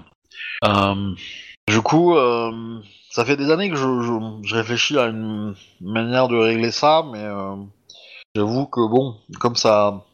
Du 1.73 1.81
coup, 1.81 2.15
euh, 2.17 2.81
ça 3.11 3.25
fait 3.25 3.37
des 3.37 3.51
années 3.51 3.71
que 3.71 3.77
je, 3.77 4.55
réfléchis 4.55 4.99
à 4.99 5.07
une 5.07 5.55
manière 5.81 6.29
de 6.29 6.37
régler 6.37 6.71
ça, 6.71 7.03
mais 7.11 7.23
euh, 7.23 7.57
j'avoue 8.35 8.67
que 8.67 8.87
bon, 8.87 9.17
comme 9.41 9.57
ça 9.57 10.05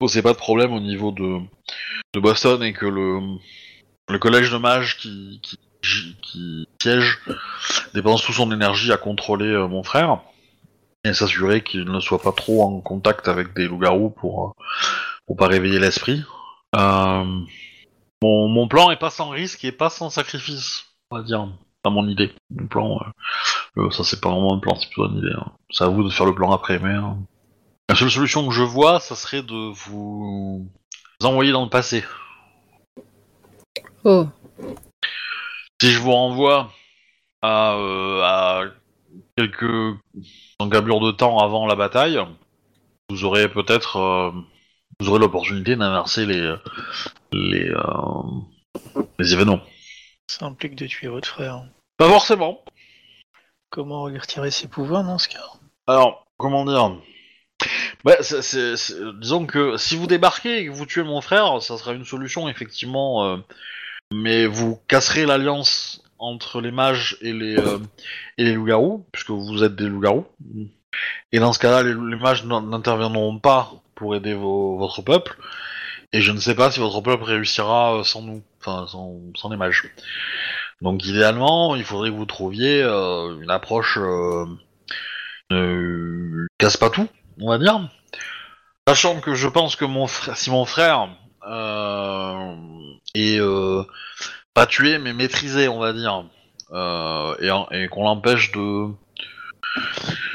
posait 0.00 0.22
pas 0.22 0.32
de 0.32 0.38
problème 0.38 0.72
au 0.72 0.80
niveau 0.80 1.12
de, 1.12 1.38
Boston 2.18 2.64
et 2.64 2.72
que 2.72 2.86
le, 2.86 4.18
collège 4.18 4.50
de 4.50 4.56
mages 4.56 4.96
qui, 4.98 5.40
siège 6.80 7.20
dépense 7.94 8.22
toute 8.22 8.34
son 8.34 8.50
énergie 8.50 8.92
à 8.92 8.96
contrôler 8.96 9.46
euh, 9.46 9.68
mon 9.68 9.84
frère 9.84 10.20
et 11.04 11.12
s'assurer 11.12 11.62
qu'il 11.62 11.84
ne 11.84 12.00
soit 12.00 12.20
pas 12.22 12.32
trop 12.32 12.62
en 12.64 12.80
contact 12.80 13.28
avec 13.28 13.54
des 13.54 13.68
loups-garous 13.68 14.10
pour, 14.10 14.56
pour 15.26 15.36
pas 15.36 15.46
réveiller 15.46 15.78
l'esprit. 15.78 16.24
Mon, 18.22 18.48
mon 18.48 18.68
plan 18.68 18.90
est 18.90 18.96
pas 18.96 19.10
sans 19.10 19.28
risque 19.28 19.64
et 19.64 19.72
pas 19.72 19.90
sans 19.90 20.08
sacrifice, 20.08 20.84
on 21.10 21.16
va 21.16 21.22
dire. 21.22 21.46
Pas 21.82 21.90
mon 21.90 22.06
idée. 22.06 22.32
Mon 22.50 22.68
plan, 22.68 23.00
euh, 23.76 23.82
euh, 23.82 23.90
ça 23.90 24.04
c'est 24.04 24.20
pas 24.20 24.30
vraiment 24.30 24.54
un 24.54 24.60
plan, 24.60 24.76
c'est 24.76 24.86
plutôt 24.86 25.08
une 25.08 25.18
idée. 25.18 25.34
hein. 25.36 25.50
C'est 25.70 25.82
à 25.82 25.88
vous 25.88 26.04
de 26.04 26.10
faire 26.10 26.26
le 26.26 26.34
plan 26.34 26.52
après, 26.52 26.78
mais 26.78 26.94
euh, 26.94 27.10
la 27.88 27.96
seule 27.96 28.10
solution 28.10 28.46
que 28.46 28.54
je 28.54 28.62
vois, 28.62 29.00
ça 29.00 29.16
serait 29.16 29.42
de 29.42 29.72
vous 29.72 30.70
envoyer 31.24 31.50
dans 31.50 31.64
le 31.64 31.70
passé. 31.70 32.04
Oh. 34.04 34.28
Si 35.80 35.90
je 35.90 35.98
vous 35.98 36.12
renvoie 36.12 36.70
à, 37.42 37.72
euh, 37.74 38.22
à 38.22 38.62
quelques 39.36 39.96
encablures 40.60 41.00
de 41.00 41.10
temps 41.10 41.40
avant 41.40 41.66
la 41.66 41.74
bataille, 41.74 42.20
vous 43.10 43.24
aurez 43.24 43.48
peut-être 43.48 43.96
euh, 43.96 44.30
vous 45.00 45.08
aurez 45.08 45.18
l'opportunité 45.18 45.74
d'inverser 45.74 46.26
les 46.26 46.54
les, 47.32 47.68
euh, 47.70 49.02
les 49.18 49.32
événements. 49.32 49.60
Ça 50.26 50.46
implique 50.46 50.76
de 50.76 50.86
tuer 50.86 51.08
votre 51.08 51.28
frère. 51.28 51.64
Pas 51.96 52.08
forcément. 52.08 52.64
Comment 53.70 54.08
lui 54.08 54.18
retirer 54.18 54.50
ses 54.50 54.68
pouvoirs 54.68 55.04
dans 55.04 55.18
ce 55.18 55.28
cas? 55.28 55.44
Alors, 55.86 56.26
comment 56.36 56.64
dire? 56.64 56.96
Bah, 58.04 58.16
c'est- 58.20 58.42
c'est- 58.42 58.76
c'est- 58.76 58.98
Disons 59.20 59.46
que 59.46 59.76
si 59.76 59.96
vous 59.96 60.06
débarquez 60.06 60.58
et 60.58 60.66
que 60.66 60.70
vous 60.72 60.86
tuez 60.86 61.02
mon 61.04 61.20
frère, 61.20 61.62
ça 61.62 61.78
sera 61.78 61.92
une 61.92 62.04
solution, 62.04 62.48
effectivement. 62.48 63.24
euh, 63.26 63.36
mais 64.12 64.46
vous 64.46 64.78
casserez 64.88 65.24
l'alliance 65.24 66.02
entre 66.18 66.60
les 66.60 66.70
mages 66.70 67.16
et 67.22 67.32
les, 67.32 67.56
euh, 67.56 67.78
et 68.36 68.44
les 68.44 68.52
loups-garous, 68.52 69.06
puisque 69.10 69.30
vous 69.30 69.64
êtes 69.64 69.74
des 69.74 69.86
loups-garous. 69.88 70.26
Et 71.32 71.38
dans 71.38 71.52
ce 71.52 71.58
cas-là, 71.58 71.82
les, 71.82 71.94
les 71.94 72.16
mages 72.16 72.44
n'interviendront 72.44 73.38
pas 73.38 73.72
pour 73.94 74.14
aider 74.14 74.34
vos- 74.34 74.76
votre 74.76 75.00
peuple. 75.02 75.36
Et 76.12 76.20
je 76.20 76.32
ne 76.32 76.38
sais 76.38 76.54
pas 76.54 76.70
si 76.70 76.80
votre 76.80 77.00
peuple 77.00 77.24
réussira 77.24 77.96
euh, 77.96 78.04
sans 78.04 78.22
nous, 78.22 78.42
enfin 78.60 78.86
sans, 78.86 79.18
sans 79.34 79.48
les 79.48 79.56
mages. 79.56 79.90
Donc 80.82 81.06
idéalement, 81.06 81.76
il 81.76 81.84
faudrait 81.84 82.10
que 82.10 82.16
vous 82.16 82.26
trouviez 82.26 82.82
euh, 82.82 83.40
une 83.40 83.50
approche 83.50 83.98
euh, 83.98 84.46
euh, 85.52 86.46
casse 86.58 86.76
pas 86.76 86.90
tout, 86.90 87.08
on 87.40 87.48
va 87.48 87.58
dire. 87.58 87.88
Sachant 88.88 89.20
que 89.20 89.34
je 89.34 89.46
pense 89.46 89.76
que 89.76 89.84
mon 89.84 90.08
frère, 90.08 90.36
si 90.36 90.50
mon 90.50 90.64
frère 90.64 91.08
euh, 91.48 92.56
est 93.14 93.40
pas 94.54 94.66
tué 94.66 94.98
mais 94.98 95.12
maîtrisé, 95.12 95.68
on 95.68 95.78
va 95.78 95.92
dire, 95.92 96.24
et, 96.72 97.88
qu'on 97.88 98.02
l'empêche 98.02 98.50
de, 98.50 98.88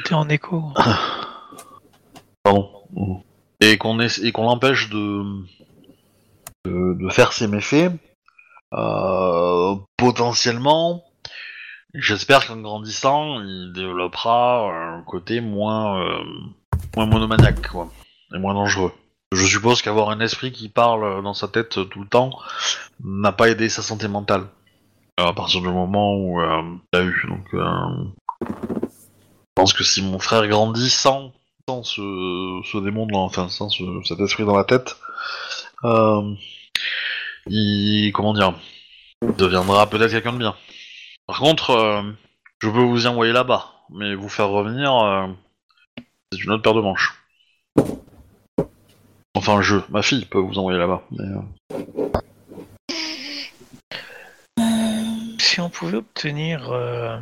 T'es 0.04 0.14
en 0.14 0.30
écho. 0.30 0.72
pardon, 2.42 2.70
et 3.60 3.76
qu'on 3.76 3.98
qu'on 4.32 4.44
l'empêche 4.44 4.88
de, 4.88 5.22
de 6.64 7.08
faire 7.10 7.32
ses 7.32 7.46
méfaits, 7.46 7.92
euh, 8.74 9.74
potentiellement, 9.96 11.04
j'espère 11.94 12.46
qu'en 12.46 12.60
grandissant, 12.60 13.40
il 13.40 13.72
développera 13.74 14.70
un 14.70 15.02
côté 15.02 15.40
moins 15.40 16.02
euh, 16.02 16.22
moins 16.96 17.06
monomaniaque, 17.06 17.68
quoi, 17.68 17.88
et 18.34 18.38
moins 18.38 18.54
dangereux. 18.54 18.92
Je 19.32 19.44
suppose 19.46 19.82
qu'avoir 19.82 20.10
un 20.10 20.20
esprit 20.20 20.52
qui 20.52 20.68
parle 20.68 21.22
dans 21.22 21.34
sa 21.34 21.48
tête 21.48 21.88
tout 21.90 22.00
le 22.00 22.08
temps 22.08 22.30
n'a 23.04 23.32
pas 23.32 23.48
aidé 23.50 23.68
sa 23.68 23.82
santé 23.82 24.08
mentale. 24.08 24.46
Euh, 25.20 25.24
À 25.24 25.32
partir 25.32 25.60
du 25.60 25.68
moment 25.68 26.14
où 26.16 26.40
euh, 26.40 26.62
il 26.92 26.98
a 26.98 27.02
eu. 27.02 27.26
Donc, 27.28 27.46
je 27.52 28.48
pense 29.54 29.72
que 29.72 29.84
si 29.84 30.02
mon 30.02 30.18
frère 30.18 30.46
grandit 30.48 30.88
sans, 30.90 31.32
sans 31.68 31.82
ce, 31.82 32.78
démon, 32.82 33.06
enfin 33.12 33.48
sans 33.48 33.68
ce- 33.68 34.00
cet 34.04 34.20
esprit 34.20 34.44
dans 34.44 34.56
la 34.56 34.64
tête, 34.64 34.96
il 37.46 38.12
comment 38.12 38.34
dire, 38.34 38.54
deviendra 39.36 39.88
peut-être 39.88 40.10
quelqu'un 40.10 40.32
de 40.32 40.38
bien. 40.38 40.54
Par 41.26 41.38
contre, 41.40 41.70
euh, 41.70 42.02
je 42.60 42.68
peux 42.68 42.82
vous 42.82 43.04
y 43.04 43.08
envoyer 43.08 43.32
là-bas, 43.32 43.66
mais 43.90 44.14
vous 44.14 44.28
faire 44.28 44.48
revenir, 44.48 44.94
euh, 44.94 45.26
c'est 46.32 46.42
une 46.42 46.52
autre 46.52 46.62
paire 46.62 46.74
de 46.74 46.80
manches. 46.80 47.14
Enfin, 49.34 49.62
je, 49.62 49.76
ma 49.90 50.02
fille 50.02 50.24
peut 50.24 50.38
vous 50.38 50.58
envoyer 50.58 50.78
là-bas. 50.78 51.02
euh, 51.20 51.40
Si 55.38 55.60
on 55.60 55.70
pouvait 55.70 55.98
obtenir 55.98 56.72
euh, 56.72 57.18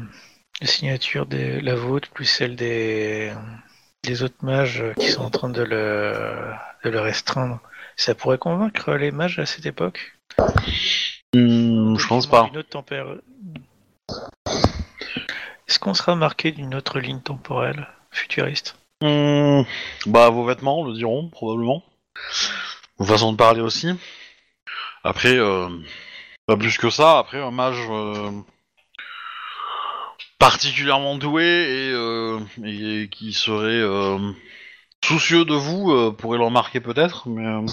la 0.60 0.66
signature 0.66 1.26
de 1.26 1.60
la 1.60 1.74
vôtre 1.74 2.08
plus 2.10 2.24
celle 2.24 2.56
des, 2.56 3.32
des 4.02 4.22
autres 4.22 4.42
mages 4.44 4.82
qui 4.98 5.08
sont 5.08 5.22
en 5.22 5.30
train 5.30 5.50
de 5.50 5.62
le, 5.62 6.52
de 6.84 6.90
le 6.90 7.00
restreindre, 7.00 7.60
ça 7.96 8.14
pourrait 8.14 8.38
convaincre 8.38 8.92
les 8.94 9.10
mages 9.10 9.38
à 9.38 9.46
cette 9.46 9.66
époque 9.66 10.16
hmm, 11.34 11.96
je 11.96 12.06
pense 12.06 12.26
pas. 12.26 12.48
Une 12.52 12.58
autre 12.58 12.68
tempéra- 12.70 13.16
Est-ce 15.68 15.78
qu'on 15.78 15.94
sera 15.94 16.14
marqué 16.14 16.52
d'une 16.52 16.74
autre 16.74 17.00
ligne 17.00 17.20
temporelle 17.20 17.88
futuriste 18.10 18.76
Hmm, 19.02 19.62
bah, 20.06 20.30
vos 20.30 20.44
vêtements 20.46 20.82
le 20.84 20.94
diront, 20.94 21.28
probablement. 21.28 21.82
Vos 22.96 23.04
façons 23.04 23.32
de 23.32 23.36
parler 23.36 23.60
aussi. 23.60 23.88
Après, 25.04 25.36
euh, 25.36 25.68
pas 26.46 26.56
plus 26.56 26.78
que 26.78 26.88
ça. 26.88 27.18
Après, 27.18 27.38
un 27.38 27.50
mage 27.50 27.76
euh, 27.90 28.30
particulièrement 30.38 31.16
doué 31.16 31.44
et, 31.44 31.90
euh, 31.92 32.40
et 32.64 33.08
qui 33.10 33.34
serait 33.34 33.82
soucieux 35.04 35.44
de 35.44 35.54
vous 35.54 35.92
euh, 35.92 36.12
pourrait 36.12 36.38
le 36.38 36.44
remarquer 36.44 36.80
peut-être, 36.80 37.28
mais 37.28 37.46
euh, 37.46 37.66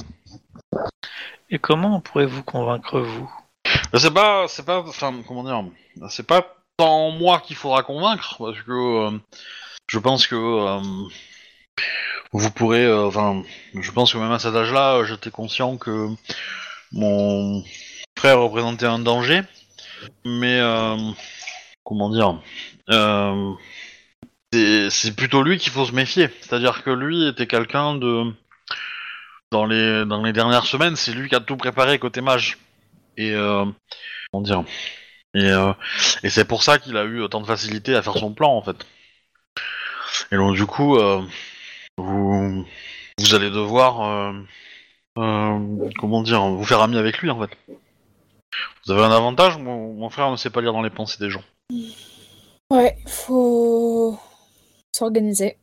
Et 1.50 1.60
comment 1.60 1.98
on 1.98 2.02
pourrait 2.02 2.26
vous? 2.26 2.44
Convaincre, 2.44 3.00
vous 3.00 3.30
c'est 4.00 4.14
pas, 4.14 4.48
c'est 4.48 4.66
pas, 4.66 4.80
enfin, 4.80 5.22
comment 5.28 5.44
dire, 5.44 5.64
c'est 6.10 6.26
pas 6.26 6.56
tant 6.78 7.12
moi 7.12 7.40
qu'il 7.40 7.56
faudra 7.56 7.84
convaincre 7.84 8.36
parce 8.40 8.62
que 8.62 8.72
euh, 8.72 9.20
je 9.88 10.00
pense 10.00 10.28
que 10.28 10.36
euh, 10.36 10.82
vous 12.32 12.52
pourrez, 12.52 12.86
euh, 12.86 13.08
enfin, 13.08 13.44
je 13.76 13.92
pense 13.92 14.14
que 14.14 14.18
même 14.18 14.32
à 14.32 14.40
cet 14.40 14.56
âge-là, 14.56 15.04
j'étais 15.06 15.32
conscient 15.32 15.78
que 15.78 16.10
mon 16.92 17.64
frère 18.18 18.40
représentait 18.40 18.86
un 18.86 19.00
danger, 19.00 19.42
mais 20.26 20.60
euh, 20.60 20.98
comment 21.84 22.10
dire, 22.10 22.40
euh, 22.90 23.54
c'est 24.90 25.16
plutôt 25.16 25.44
lui 25.44 25.58
qu'il 25.58 25.72
faut 25.72 25.86
se 25.86 25.92
méfier. 25.92 26.30
C'est-à-dire 26.42 26.84
que 26.84 26.90
lui 26.90 27.28
était 27.28 27.48
quelqu'un 27.48 27.96
de 27.96 28.24
dans 29.52 29.66
les 29.66 30.06
dans 30.06 30.24
les 30.24 30.34
dernières 30.34 30.66
semaines, 30.66 30.96
c'est 30.96 31.14
lui 31.14 31.30
qui 31.30 31.36
a 31.36 31.40
tout 31.40 31.58
préparé 31.58 32.00
côté 32.00 32.22
mage. 32.22 32.58
Et 33.18 33.32
euh, 33.32 33.66
comment 34.32 34.44
dire? 34.44 34.64
Et, 35.36 35.46
euh, 35.46 35.74
et 36.24 36.30
c'est 36.30 36.46
pour 36.46 36.64
ça 36.64 36.80
qu'il 36.80 36.98
a 36.98 37.04
eu 37.04 37.22
autant 37.22 37.42
de 37.42 37.46
facilité 37.46 37.96
à 37.96 38.02
faire 38.02 38.18
son 38.18 38.34
plan 38.34 38.56
en 38.56 38.62
fait. 38.62 38.86
Et 40.32 40.36
donc 40.36 40.56
du 40.56 40.66
coup, 40.66 40.98
euh, 40.98 41.22
vous 41.98 42.66
vous 43.20 43.36
allez 43.36 43.50
devoir 43.50 44.34
comment 45.16 46.24
dire 46.24 46.42
vous 46.42 46.66
faire 46.66 46.82
ami 46.82 46.98
avec 46.98 47.20
lui 47.20 47.30
en 47.30 47.40
fait. 47.40 47.58
Vous 48.86 48.92
avez 48.92 49.04
un 49.04 49.12
avantage, 49.12 49.58
mon, 49.58 49.94
mon 49.94 50.10
frère 50.10 50.30
ne 50.30 50.36
sait 50.36 50.50
pas 50.50 50.62
lire 50.62 50.74
dans 50.74 50.82
les 50.82 50.90
pensées 50.90 51.18
des 51.20 51.30
gens. 51.30 51.44
Ouais, 52.70 52.98
faut 53.08 54.20
s'organiser. 54.94 55.58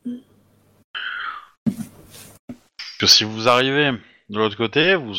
Si 3.03 3.23
vous 3.23 3.47
arrivez 3.47 3.91
de 4.29 4.37
l'autre 4.37 4.57
côté, 4.57 4.95
vous, 4.95 5.13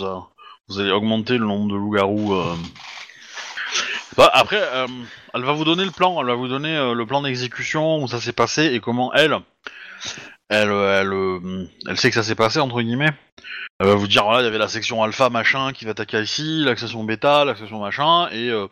vous 0.69 0.79
allez 0.79 0.93
augmenter 0.93 1.39
le 1.39 1.47
nombre 1.47 1.73
de 1.73 1.77
loups-garous. 1.77 2.35
euh. 2.35 2.55
Bah, 4.17 4.31
après, 4.33 4.61
euh, 4.61 4.87
elle 5.35 5.43
va 5.43 5.53
vous 5.53 5.65
donner 5.65 5.85
le 5.85 5.91
plan, 5.91 6.21
elle 6.21 6.27
va 6.27 6.35
vous 6.35 6.47
donner 6.49 6.77
euh, 6.77 6.95
le 6.95 7.07
plan 7.07 7.23
d'exécution, 7.23 8.03
où 8.03 8.09
ça 8.09 8.21
s'est 8.21 8.33
passé 8.35 8.67
et 8.67 8.79
comment 8.81 9.13
elle, 9.15 9.39
elle, 10.51 10.71
euh, 10.71 11.01
elle, 11.01 11.13
euh, 11.13 11.67
elle 11.89 11.97
sait 11.97 12.11
que 12.11 12.15
ça 12.15 12.23
s'est 12.23 12.35
passé, 12.35 12.61
entre 12.61 12.83
guillemets. 12.83 13.11
Elle 13.81 13.87
va 13.89 13.95
vous 13.95 14.07
dire, 14.07 14.25
voilà, 14.25 14.43
il 14.43 14.45
y 14.45 14.49
avait 14.49 14.59
la 14.59 14.69
section 14.69 15.03
alpha 15.03 15.31
machin 15.31 15.73
qui 15.73 15.87
va 15.87 15.93
attaquer 15.93 16.21
ici, 16.21 16.63
la 16.65 16.77
section 16.77 17.03
bêta, 17.05 17.45
la 17.45 17.57
section 17.57 17.81
machin, 17.81 18.29
et, 18.31 18.51
euh, 18.51 18.69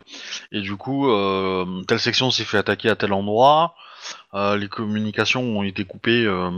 du 0.53 0.77
coup, 0.77 1.09
euh, 1.09 1.83
telle 1.87 1.99
section 1.99 2.29
s'est 2.31 2.45
fait 2.45 2.59
attaquer 2.59 2.89
à 2.89 2.95
tel 2.95 3.11
endroit, 3.11 3.73
euh, 3.73 3.90
les 4.33 4.67
communications 4.69 5.41
ont 5.41 5.63
été 5.63 5.85
coupées. 5.85 6.25
euh, 6.25 6.51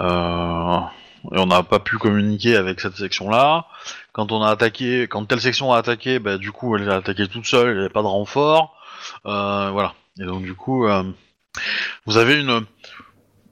euh, 0.00 0.78
et 1.32 1.38
on 1.38 1.46
n'a 1.46 1.62
pas 1.62 1.80
pu 1.80 1.98
communiquer 1.98 2.56
avec 2.56 2.80
cette 2.80 2.96
section-là. 2.96 3.66
Quand 4.12 4.32
on 4.32 4.42
a 4.42 4.50
attaqué, 4.50 5.02
quand 5.08 5.24
telle 5.26 5.40
section 5.40 5.72
a 5.72 5.78
attaqué, 5.78 6.18
bah, 6.18 6.38
du 6.38 6.52
coup, 6.52 6.76
elle 6.76 6.88
a 6.88 6.96
attaqué 6.96 7.26
toute 7.26 7.46
seule, 7.46 7.70
elle 7.70 7.76
n'avait 7.76 7.88
pas 7.88 8.02
de 8.02 8.06
renfort. 8.06 8.74
Euh, 9.26 9.70
voilà. 9.72 9.94
Et 10.20 10.24
donc, 10.24 10.42
du 10.44 10.54
coup, 10.54 10.86
euh, 10.86 11.02
vous 12.06 12.16
avez 12.18 12.40
une, 12.40 12.64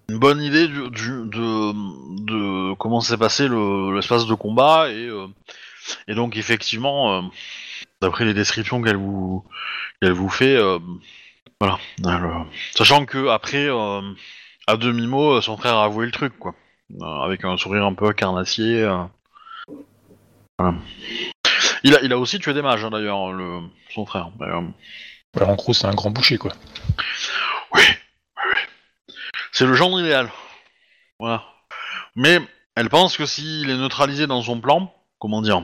bonne 0.08 0.42
idée 0.42 0.68
de, 0.68 2.74
comment 2.74 3.00
s'est 3.00 3.16
passé 3.16 3.48
le- 3.48 3.94
l'espace 3.94 4.26
de 4.26 4.34
combat. 4.34 4.90
Et, 4.90 5.08
euh, 5.08 5.26
donc, 6.08 6.36
effectivement, 6.36 7.18
euh, 7.18 7.22
d'après 8.00 8.24
les 8.24 8.34
descriptions 8.34 8.82
qu'elle 8.82 8.96
vous, 8.96 9.44
fait, 10.30 10.56
euh, 10.56 10.78
voilà. 11.60 11.78
Sachant 12.74 13.06
que 13.06 13.28
après, 13.28 13.66
euh, 13.68 14.00
à 14.66 14.76
demi-mot, 14.76 15.40
son 15.40 15.56
frère 15.56 15.76
a 15.76 15.84
avoué 15.84 16.06
le 16.06 16.12
truc, 16.12 16.38
quoi. 16.38 16.54
Euh, 17.00 17.04
avec 17.22 17.44
un 17.44 17.56
sourire 17.56 17.84
un 17.84 17.94
peu 17.94 18.12
carnassier. 18.12 18.82
euh. 18.82 19.02
Voilà. 20.58 20.74
Il 21.82 21.94
a, 21.94 22.02
il 22.02 22.12
a 22.12 22.18
aussi 22.18 22.38
tué 22.38 22.54
des 22.54 22.62
mages, 22.62 22.84
hein, 22.84 22.90
d'ailleurs, 22.90 23.32
le, 23.32 23.60
son 23.94 24.06
frère. 24.06 24.30
Mais, 24.40 24.46
euh, 24.46 24.60
Voilà, 25.34 25.52
en 25.52 25.56
gros, 25.56 25.72
c'est 25.72 25.86
un 25.86 25.94
grand 25.94 26.10
boucher, 26.10 26.38
quoi. 26.38 26.52
oui, 27.74 27.82
oui, 27.82 28.42
oui. 28.54 29.14
C'est 29.52 29.66
le 29.66 29.74
genre 29.74 29.98
idéal. 30.00 30.30
Voilà. 31.18 31.44
Mais 32.14 32.38
elle 32.74 32.88
pense 32.88 33.16
que 33.16 33.26
s'il 33.26 33.70
est 33.70 33.76
neutralisé 33.76 34.26
dans 34.26 34.42
son 34.42 34.60
plan, 34.60 34.92
comment 35.18 35.42
dire, 35.42 35.62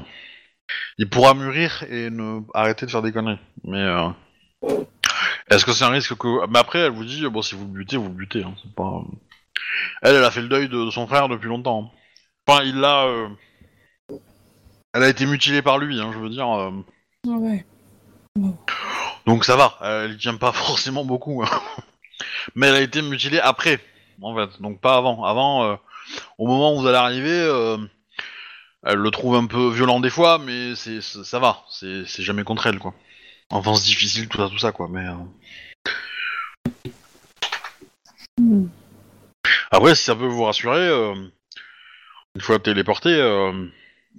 il 0.99 1.09
pourra 1.09 1.35
mûrir 1.35 1.85
et 1.91 2.09
ne 2.11 2.41
arrêter 2.55 2.87
de 2.87 2.91
faire 2.91 3.03
des 3.03 3.13
conneries. 3.13 3.39
Mais 3.65 3.79
euh, 3.79 4.09
est-ce 5.51 5.65
que 5.65 5.73
c'est 5.73 5.85
un 5.85 5.91
risque 5.91 6.17
que... 6.17 6.47
Mais 6.49 6.59
après, 6.59 6.81
elle 6.81 6.93
vous 6.93 7.05
dit, 7.05 7.27
bon, 7.29 7.43
si 7.43 7.55
vous 7.55 7.65
le 7.67 7.71
butez, 7.73 7.97
vous 7.97 8.09
le 8.09 8.15
butez. 8.15 8.43
Hein, 8.45 8.55
c'est 8.63 8.75
pas... 8.75 9.03
Elle, 10.03 10.17
elle 10.17 10.25
a 10.25 10.31
fait 10.31 10.43
le 10.43 10.49
deuil 10.49 10.69
de, 10.69 10.85
de 10.87 10.91
son 10.91 11.07
frère 11.07 11.29
depuis 11.29 11.49
longtemps. 11.49 11.91
hein. 11.93 11.99
Enfin, 12.47 12.63
il 12.65 12.77
l'a... 12.77 13.05
euh, 13.05 13.29
Elle 14.95 15.03
a 15.03 15.09
été 15.09 15.27
mutilée 15.27 15.63
par 15.63 15.79
lui, 15.79 16.01
hein, 16.01 16.11
je 16.13 16.19
veux 16.19 16.31
dire. 16.31 16.49
euh, 16.51 16.71
Ah 17.27 17.31
ouais. 17.39 17.65
donc 19.27 19.45
ça 19.45 19.57
va, 19.57 19.79
elle 19.83 20.13
y 20.13 20.19
tient 20.19 20.37
pas 20.37 20.53
forcément 20.53 21.05
beaucoup. 21.05 21.45
Mais 22.55 22.69
elle 22.69 22.75
a 22.77 22.81
été 22.81 23.03
mutilée 23.03 23.41
après, 23.41 23.79
en 24.21 24.35
fait, 24.35 24.61
donc 24.61 24.81
pas 24.81 24.97
avant. 24.97 25.25
Avant, 25.25 25.65
euh, 25.65 25.77
au 26.39 26.47
moment 26.47 26.75
où 26.75 26.81
vous 26.81 26.87
allez 26.87 26.97
arriver, 26.99 27.31
euh, 27.31 27.77
elle 28.85 28.99
le 28.99 29.11
trouve 29.11 29.37
un 29.37 29.47
peu 29.47 29.71
violent 29.71 30.01
des 30.01 30.11
fois, 30.11 30.39
mais 30.39 30.75
c'est 30.75 31.01
c'est- 31.01 31.25
ça 31.25 31.39
va, 31.39 31.63
c'est 31.71 32.05
c'est 32.07 32.23
jamais 32.23 32.43
contre 32.45 32.67
elle, 32.67 32.79
quoi. 32.79 32.95
Enfance 33.53 33.85
difficile, 33.85 34.29
tout 34.29 34.39
ça, 34.39 34.49
tout 34.49 34.59
ça, 34.59 34.73
quoi. 34.73 34.89
Mais 34.91 35.07
euh, 35.07 35.15
Hmm. 38.39 38.67
après, 39.71 39.95
si 39.95 40.05
ça 40.05 40.17
peut 40.17 40.27
vous 40.27 40.45
rassurer, 40.45 40.89
euh, 40.89 41.15
une 42.35 42.41
fois 42.41 42.59
téléporté, 42.59 43.11
euh, 43.11 43.53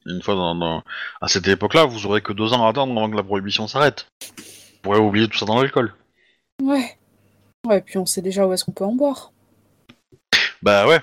une 0.05 0.21
fois 0.21 0.35
dans, 0.35 0.53
dans- 0.53 0.83
à 1.19 1.27
cette 1.27 1.47
époque-là, 1.47 1.85
vous 1.85 2.05
aurez 2.05 2.21
que 2.21 2.31
deux 2.31 2.53
ans 2.53 2.63
à 2.65 2.69
attendre 2.69 2.95
avant 2.95 3.09
que 3.09 3.15
la 3.15 3.23
prohibition 3.23 3.67
s'arrête. 3.67 4.05
Vous 4.21 4.79
pourrez 4.83 4.99
oublier 4.99 5.27
tout 5.27 5.37
ça 5.37 5.45
dans 5.47 5.59
l'alcool. 5.59 5.95
Ouais. 6.61 6.95
Ouais, 7.65 7.81
puis 7.81 7.97
on 7.97 8.05
sait 8.05 8.21
déjà 8.21 8.45
où 8.45 8.53
est-ce 8.53 8.65
qu'on 8.65 8.71
peut 8.71 8.83
en 8.85 8.93
boire. 8.93 9.31
Bah 10.61 10.85
ouais. 10.87 11.01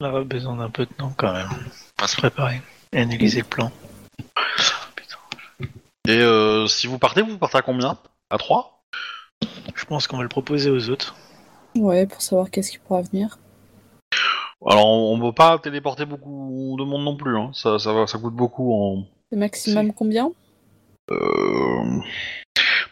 On 0.00 0.06
aura 0.08 0.24
besoin 0.24 0.56
d'un 0.56 0.70
peu 0.70 0.86
de 0.86 0.92
temps 0.92 1.14
quand 1.16 1.32
même. 1.32 1.48
Pour 1.96 2.08
se 2.08 2.16
préparer 2.16 2.60
et 2.92 2.98
analyser 3.00 3.38
le 3.42 3.46
plan. 3.46 3.70
Et 6.08 6.18
euh, 6.18 6.66
si 6.66 6.88
vous 6.88 6.98
partez, 6.98 7.22
vous 7.22 7.38
partez 7.38 7.58
à 7.58 7.62
combien? 7.62 7.96
À 8.30 8.38
3 8.38 8.82
Je 9.74 9.84
pense 9.84 10.06
qu'on 10.06 10.16
va 10.16 10.24
le 10.24 10.28
proposer 10.28 10.70
aux 10.70 10.90
autres. 10.90 11.14
Ouais, 11.76 12.06
pour 12.06 12.20
savoir 12.20 12.50
qu'est-ce 12.50 12.72
qui 12.72 12.78
pourra 12.78 13.02
venir. 13.02 13.38
Alors 14.66 14.86
on, 14.86 15.14
on 15.14 15.20
peut 15.20 15.34
pas 15.34 15.58
téléporter 15.58 16.04
beaucoup 16.04 16.76
de 16.78 16.84
monde 16.84 17.04
non 17.04 17.16
plus, 17.16 17.36
hein. 17.36 17.50
ça, 17.52 17.78
ça, 17.78 17.92
va, 17.92 18.06
ça 18.06 18.18
coûte 18.18 18.34
beaucoup 18.34 18.72
en... 18.72 19.04
Le 19.30 19.38
maximum 19.38 19.92
combien? 19.92 20.30
Euh... 21.10 22.00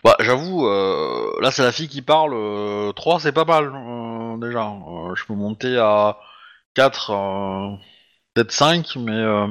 Bah 0.03 0.17
j'avoue, 0.21 0.67
euh, 0.67 1.31
là 1.43 1.51
c'est 1.51 1.63
la 1.63 1.73
fille 1.73 1.89
qui 1.89 2.03
parle, 2.03 2.33
euh, 2.35 2.93
3 2.93 3.21
c'est 3.21 3.33
pas 3.33 3.45
mal 3.45 3.71
euh, 3.75 4.37
déjà. 4.39 4.67
Euh, 4.67 5.15
je 5.15 5.25
peux 5.27 5.35
monter 5.35 5.77
à 5.77 6.19
4, 6.75 7.11
euh, 7.11 7.77
peut-être 8.35 8.53
5, 8.53 8.97
mais 8.97 9.13
euh, 9.13 9.47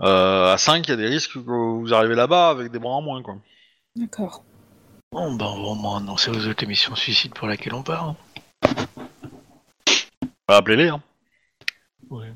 à 0.00 0.56
5 0.58 0.86
il 0.86 0.90
y 0.90 0.94
a 0.94 0.96
des 0.96 1.06
risques 1.06 1.32
que 1.34 1.38
vous 1.38 1.94
arrivez 1.94 2.14
là-bas 2.14 2.50
avec 2.50 2.70
des 2.70 2.78
bras 2.78 2.94
en 2.94 3.02
moins 3.02 3.22
quoi. 3.22 3.36
D'accord. 3.96 4.42
Bon, 5.12 5.32
ben 5.34 5.46
on 5.46 5.62
va 5.62 5.68
au 5.68 5.74
moins 5.74 5.98
annoncer 5.98 6.30
aux 6.30 6.46
autres 6.48 6.62
l'émission 6.62 6.94
suicide 6.96 7.32
pour 7.34 7.46
laquelle 7.46 7.74
on 7.74 7.82
part. 7.82 8.04
hein. 8.08 8.16
Bah, 10.48 10.56
appelez-les 10.56 10.88
hein. 10.88 11.00
Ouais. 12.10 12.32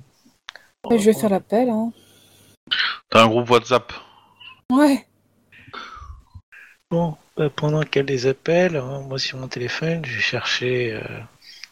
Ouais, 0.84 0.98
je 0.98 1.04
vais 1.06 1.18
faire 1.18 1.30
l'appel, 1.30 1.68
hein. 1.68 1.92
T'as 3.10 3.24
un 3.24 3.28
groupe 3.28 3.50
WhatsApp. 3.50 3.92
Ouais. 4.70 5.06
Bon, 6.90 7.16
bah, 7.36 7.50
pendant 7.50 7.82
qu'elle 7.82 8.06
les 8.06 8.26
appelle, 8.26 8.76
hein, 8.76 9.00
moi 9.00 9.18
sur 9.18 9.38
mon 9.38 9.48
téléphone, 9.48 10.04
je 10.04 10.14
vais 10.14 10.22
chercher 10.22 10.92
euh, 10.92 11.20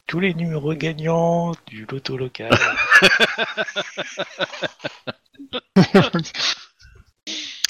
tous 0.07 0.21
les 0.21 0.35
numéros 0.35 0.75
gagnants 0.75 1.53
du 1.67 1.87
loto 1.87 2.17
local. 2.17 2.51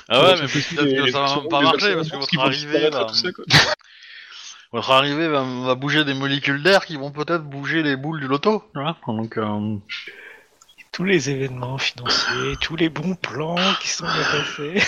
Ah 0.08 0.22
ouais, 0.22 0.40
mais 0.40 0.46
peut-être 0.46 1.04
que 1.04 1.10
ça 1.10 1.20
va 1.20 1.40
pas 1.50 1.60
marcher 1.62 1.94
parce 1.94 2.08
que 2.08 2.16
votre 2.16 2.36
vont 2.36 2.42
arrivée, 2.42 2.90
va, 2.90 3.06
votre 4.72 4.90
arrivée 4.90 5.26
va, 5.26 5.42
va 5.42 5.74
bouger 5.74 6.04
des 6.04 6.14
molécules 6.14 6.62
d'air 6.62 6.84
qui 6.86 6.96
vont 6.96 7.10
peut-être 7.10 7.42
bouger 7.42 7.82
les 7.82 7.96
boules 7.96 8.20
du 8.20 8.28
loto. 8.28 8.62
Tu 8.72 8.80
vois 8.80 8.96
Donc, 9.08 9.36
euh, 9.36 9.76
tous 10.92 11.04
les 11.04 11.28
événements 11.28 11.78
financiers, 11.78 12.56
tous 12.60 12.76
les 12.76 12.88
bons 12.88 13.16
plans 13.16 13.56
qui 13.80 13.88
sont 13.88 14.04
bien 14.04 14.24
passés. 14.30 14.82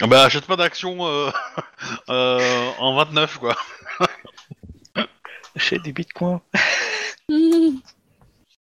ah 0.00 0.06
bah 0.06 0.24
achète 0.24 0.46
pas 0.46 0.56
d'action 0.56 1.06
euh, 1.06 1.30
euh, 2.08 2.70
en 2.78 2.96
29 2.96 3.38
quoi. 3.38 3.54
Achète 5.54 5.82
des 5.82 5.92
bitcoins. 5.92 6.40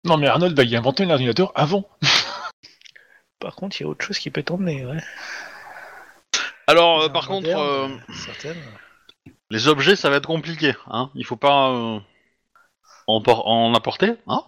Non, 0.05 0.17
mais 0.17 0.27
Arnold 0.27 0.55
va 0.55 0.63
y 0.63 0.75
inventer 0.75 1.03
un 1.03 1.09
ordinateur 1.09 1.51
avant. 1.55 1.89
Par 3.45 3.55
contre, 3.55 3.79
il 3.79 3.83
y 3.83 3.85
a 3.85 3.89
autre 3.89 4.03
chose 4.03 4.17
qui 4.17 4.31
peut 4.31 4.41
t'emmener, 4.41 4.83
ouais. 4.87 4.97
Alors 6.65 7.03
euh, 7.03 7.09
par 7.09 7.27
contre, 7.27 7.47
moderne, 7.47 8.01
euh, 8.09 8.13
certaines. 8.25 8.57
les 9.51 9.67
objets 9.67 9.95
ça 9.95 10.09
va 10.09 10.15
être 10.15 10.25
compliqué. 10.25 10.73
Hein 10.89 11.11
Il 11.13 11.23
faut 11.27 11.35
pas 11.35 11.69
euh, 11.69 11.99
en, 13.05 13.21
por- 13.21 13.47
en 13.47 13.75
apporter. 13.75 14.13
Hein 14.25 14.41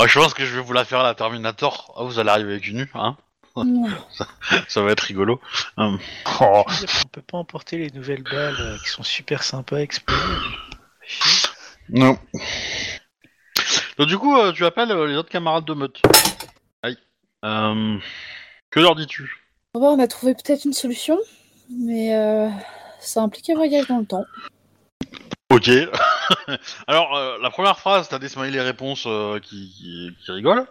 Ouais, 0.00 0.08
je 0.08 0.18
pense 0.18 0.34
que 0.34 0.44
je 0.44 0.54
vais 0.56 0.60
vous 0.60 0.72
la 0.72 0.84
faire 0.84 0.98
à 1.00 1.04
la 1.04 1.14
Terminator. 1.14 1.94
Ah, 1.96 2.02
vous 2.02 2.18
allez 2.18 2.30
arriver 2.30 2.52
avec 2.54 2.66
une 2.66 2.78
nu, 2.78 2.90
hein. 2.94 3.16
Ça 4.68 4.82
va 4.82 4.90
être 4.90 5.00
rigolo. 5.02 5.40
Oh, 5.76 5.94
Je 6.68 6.72
veux 6.80 6.86
dire 6.86 7.00
qu'on 7.02 7.08
peut 7.12 7.22
pas 7.22 7.38
emporter 7.38 7.78
les 7.78 7.90
nouvelles 7.90 8.22
balles 8.24 8.56
euh, 8.58 8.76
qui 8.78 8.88
sont 8.88 9.04
super 9.04 9.44
sympas 9.44 9.76
à 9.76 9.80
exploser. 9.82 10.20
Chier. 11.06 11.48
Non. 11.90 12.18
Donc 13.98 14.06
du 14.06 14.16
coup, 14.16 14.36
euh, 14.36 14.52
tu 14.52 14.64
appelles 14.64 14.92
euh, 14.92 15.08
les 15.08 15.16
autres 15.16 15.28
camarades 15.28 15.64
de 15.64 15.74
meute. 15.74 16.00
Aïe. 16.82 16.96
Euh, 17.44 17.98
que 18.70 18.78
leur 18.78 18.94
dis-tu? 18.94 19.44
Bon, 19.74 19.80
bah, 19.80 19.88
on 19.88 19.98
a 19.98 20.06
trouvé 20.06 20.34
peut-être 20.34 20.64
une 20.64 20.72
solution, 20.72 21.18
mais 21.68 22.14
euh, 22.14 22.48
ça 23.00 23.22
implique 23.22 23.50
un 23.50 23.56
voyage 23.56 23.88
dans 23.88 23.98
le 23.98 24.06
temps. 24.06 24.24
Ok. 25.50 25.68
Alors, 26.86 27.16
euh, 27.16 27.38
la 27.42 27.50
première 27.50 27.78
phrase, 27.80 28.08
t'as 28.08 28.20
des 28.20 28.28
smileys 28.28 28.60
réponses 28.60 29.04
euh, 29.06 29.40
qui, 29.40 29.68
qui, 29.76 30.10
qui 30.24 30.30
rigolent. 30.30 30.66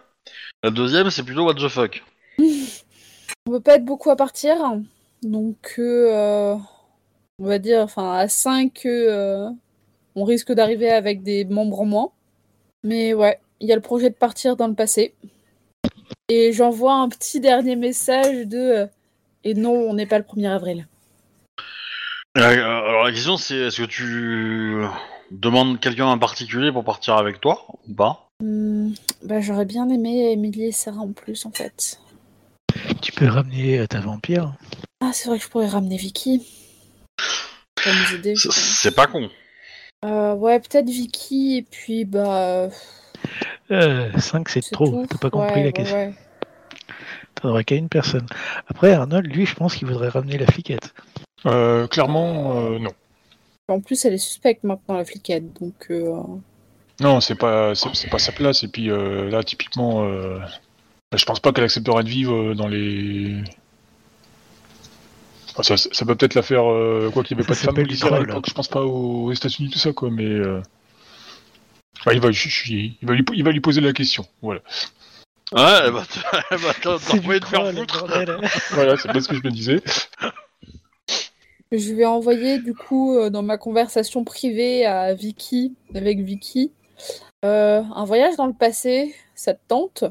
La 0.62 0.70
deuxième, 0.70 1.10
c'est 1.10 1.22
plutôt 1.22 1.44
what 1.44 1.54
the 1.54 1.68
fuck. 1.68 2.02
On 2.38 3.50
peut 3.50 3.60
pas 3.60 3.74
être 3.74 3.84
beaucoup 3.84 4.10
à 4.10 4.16
partir, 4.16 4.56
donc 5.22 5.74
euh, 5.78 6.54
on 7.38 7.46
va 7.46 7.58
dire, 7.58 7.80
enfin 7.80 8.12
à 8.12 8.28
5, 8.28 8.82
on 8.84 10.24
risque 10.24 10.52
d'arriver 10.52 10.90
avec 10.90 11.22
des 11.22 11.46
membres 11.46 11.80
en 11.80 11.86
moins. 11.86 12.12
Mais 12.84 13.14
ouais, 13.14 13.38
il 13.60 13.68
y 13.68 13.72
a 13.72 13.76
le 13.76 13.82
projet 13.82 14.10
de 14.10 14.14
partir 14.14 14.56
dans 14.56 14.68
le 14.68 14.74
passé. 14.74 15.14
Et 16.28 16.52
j'envoie 16.52 16.94
un 16.94 17.08
petit 17.08 17.40
dernier 17.40 17.76
message 17.76 18.46
de 18.46 18.58
euh, 18.58 18.86
Et 19.44 19.54
non, 19.54 19.72
on 19.72 19.94
n'est 19.94 20.06
pas 20.06 20.18
le 20.18 20.24
1er 20.24 20.48
avril. 20.48 20.86
Euh, 22.36 22.42
alors 22.42 23.04
la 23.04 23.12
question, 23.12 23.36
c'est 23.36 23.56
est-ce 23.56 23.82
que 23.82 23.86
tu 23.86 24.76
demandes 25.30 25.80
quelqu'un 25.80 26.06
en 26.06 26.18
particulier 26.18 26.70
pour 26.70 26.84
partir 26.84 27.16
avec 27.16 27.40
toi 27.40 27.66
ou 27.88 27.94
pas? 27.94 28.28
Hmm, 28.42 28.92
bah, 29.22 29.40
J'aurais 29.40 29.64
bien 29.64 29.88
aimé 29.88 30.32
Émilie 30.32 30.66
et 30.66 30.72
Sarah 30.72 31.00
en 31.00 31.12
plus, 31.12 31.46
en 31.46 31.50
fait. 31.50 31.98
Tu 33.02 33.12
peux 33.12 33.26
ramener 33.26 33.80
euh, 33.80 33.86
ta 33.86 34.00
vampire. 34.00 34.54
Ah, 35.00 35.10
c'est 35.12 35.28
vrai 35.28 35.38
que 35.38 35.44
je 35.44 35.48
pourrais 35.48 35.68
ramener 35.68 35.96
Vicky. 35.96 36.46
Pense. 37.82 38.48
C'est 38.50 38.94
pas 38.94 39.06
con. 39.06 39.28
Euh, 40.04 40.34
ouais, 40.34 40.60
peut-être 40.60 40.88
Vicky, 40.88 41.56
et 41.58 41.62
puis 41.62 42.04
bah. 42.04 42.68
Euh, 43.70 44.10
5 44.18 44.48
c'est 44.48 44.62
c'est 44.62 44.70
trop, 44.70 45.04
t'as 45.06 45.18
pas 45.18 45.30
compris 45.30 45.56
Ouais, 45.60 45.64
la 45.64 45.72
question. 45.72 45.96
ouais. 45.96 46.14
T'aurais 47.34 47.64
qu'à 47.64 47.74
une 47.74 47.88
personne. 47.88 48.26
Après, 48.68 48.92
Arnold, 48.92 49.26
lui, 49.26 49.46
je 49.46 49.54
pense 49.54 49.74
qu'il 49.76 49.86
voudrait 49.88 50.08
ramener 50.08 50.38
la 50.38 50.46
fliquette. 50.46 50.94
euh, 51.46 51.86
clairement, 51.86 52.56
euh, 52.60 52.78
non. 52.78 52.92
En 53.68 53.80
plus, 53.80 54.04
elle 54.04 54.14
est 54.14 54.18
suspecte 54.18 54.64
maintenant, 54.64 54.96
la 54.96 55.04
fliquette, 55.04 55.52
donc. 55.60 55.74
euh, 55.90 56.20
Non, 57.00 57.20
c'est 57.20 57.34
pas, 57.34 57.74
c'est 57.74 57.94
c'est 57.94 58.08
pas 58.10 58.18
sa 58.18 58.32
place. 58.32 58.62
Et 58.64 58.68
puis 58.68 58.90
euh, 58.90 59.28
là, 59.30 59.42
typiquement, 59.42 60.04
euh, 60.04 60.38
je 61.14 61.24
pense 61.24 61.38
pas 61.40 61.52
qu'elle 61.52 61.64
acceptera 61.64 62.02
de 62.02 62.08
vivre 62.08 62.34
euh, 62.34 62.54
dans 62.54 62.66
les. 62.68 63.42
Enfin, 65.58 65.76
ça, 65.76 65.88
ça 65.92 66.06
peut 66.06 66.14
peut-être 66.14 66.34
la 66.34 66.42
faire, 66.42 66.70
euh, 66.70 67.10
quoi 67.12 67.24
qu'il 67.24 67.36
n'y 67.36 67.40
avait 67.42 67.46
Ça 67.46 67.48
pas 67.48 67.54
de 67.54 67.58
femme 67.58 67.74
s'appelle 67.74 67.84
du 67.84 67.88
policière 67.88 68.12
à 68.14 68.20
l'époque, 68.20 68.44
je 68.48 68.54
pense 68.54 68.68
pas 68.68 68.82
aux, 68.82 69.24
aux 69.24 69.32
États-Unis, 69.32 69.70
tout 69.70 69.78
ça, 69.78 69.92
quoi, 69.92 70.08
mais. 70.10 70.24
euh, 70.24 70.60
bah, 72.06 72.14
il, 72.14 72.20
va, 72.20 72.30
je- 72.30 72.48
je- 72.48 72.72
il, 72.72 72.96
va 73.02 73.14
lui, 73.14 73.24
il 73.34 73.42
va 73.42 73.50
lui 73.50 73.60
poser 73.60 73.80
la 73.80 73.92
question, 73.92 74.24
voilà. 74.40 74.60
Ouais, 75.52 75.80
elle 75.84 75.90
va 75.92 76.02
te- 76.04 76.18
elle 76.50 76.58
va 76.58 76.74
te- 76.74 76.82
t'en 76.82 76.98
C'est 76.98 77.18
envoyer 77.18 77.40
du 77.40 77.46
te 77.46 77.50
faire 77.50 77.72
foutre. 77.74 78.04
Voilà, 78.72 78.96
c'est 78.96 79.10
bien 79.10 79.20
ce 79.20 79.28
que 79.28 79.34
je 79.36 79.42
me 79.42 79.50
disais. 79.50 79.82
Je 81.72 81.92
vais 81.94 82.06
envoyer, 82.06 82.58
du 82.60 82.74
coup, 82.74 83.16
euh, 83.16 83.28
dans 83.30 83.42
ma 83.42 83.58
conversation 83.58 84.24
privée 84.24 84.86
à 84.86 85.12
Vicky, 85.14 85.74
avec 85.94 86.20
Vicky, 86.20 86.72
euh, 87.44 87.82
un 87.94 88.04
voyage 88.04 88.36
dans 88.36 88.46
le 88.46 88.54
passé, 88.54 89.14
ça 89.34 89.54
te 89.54 89.60
tente? 89.66 90.04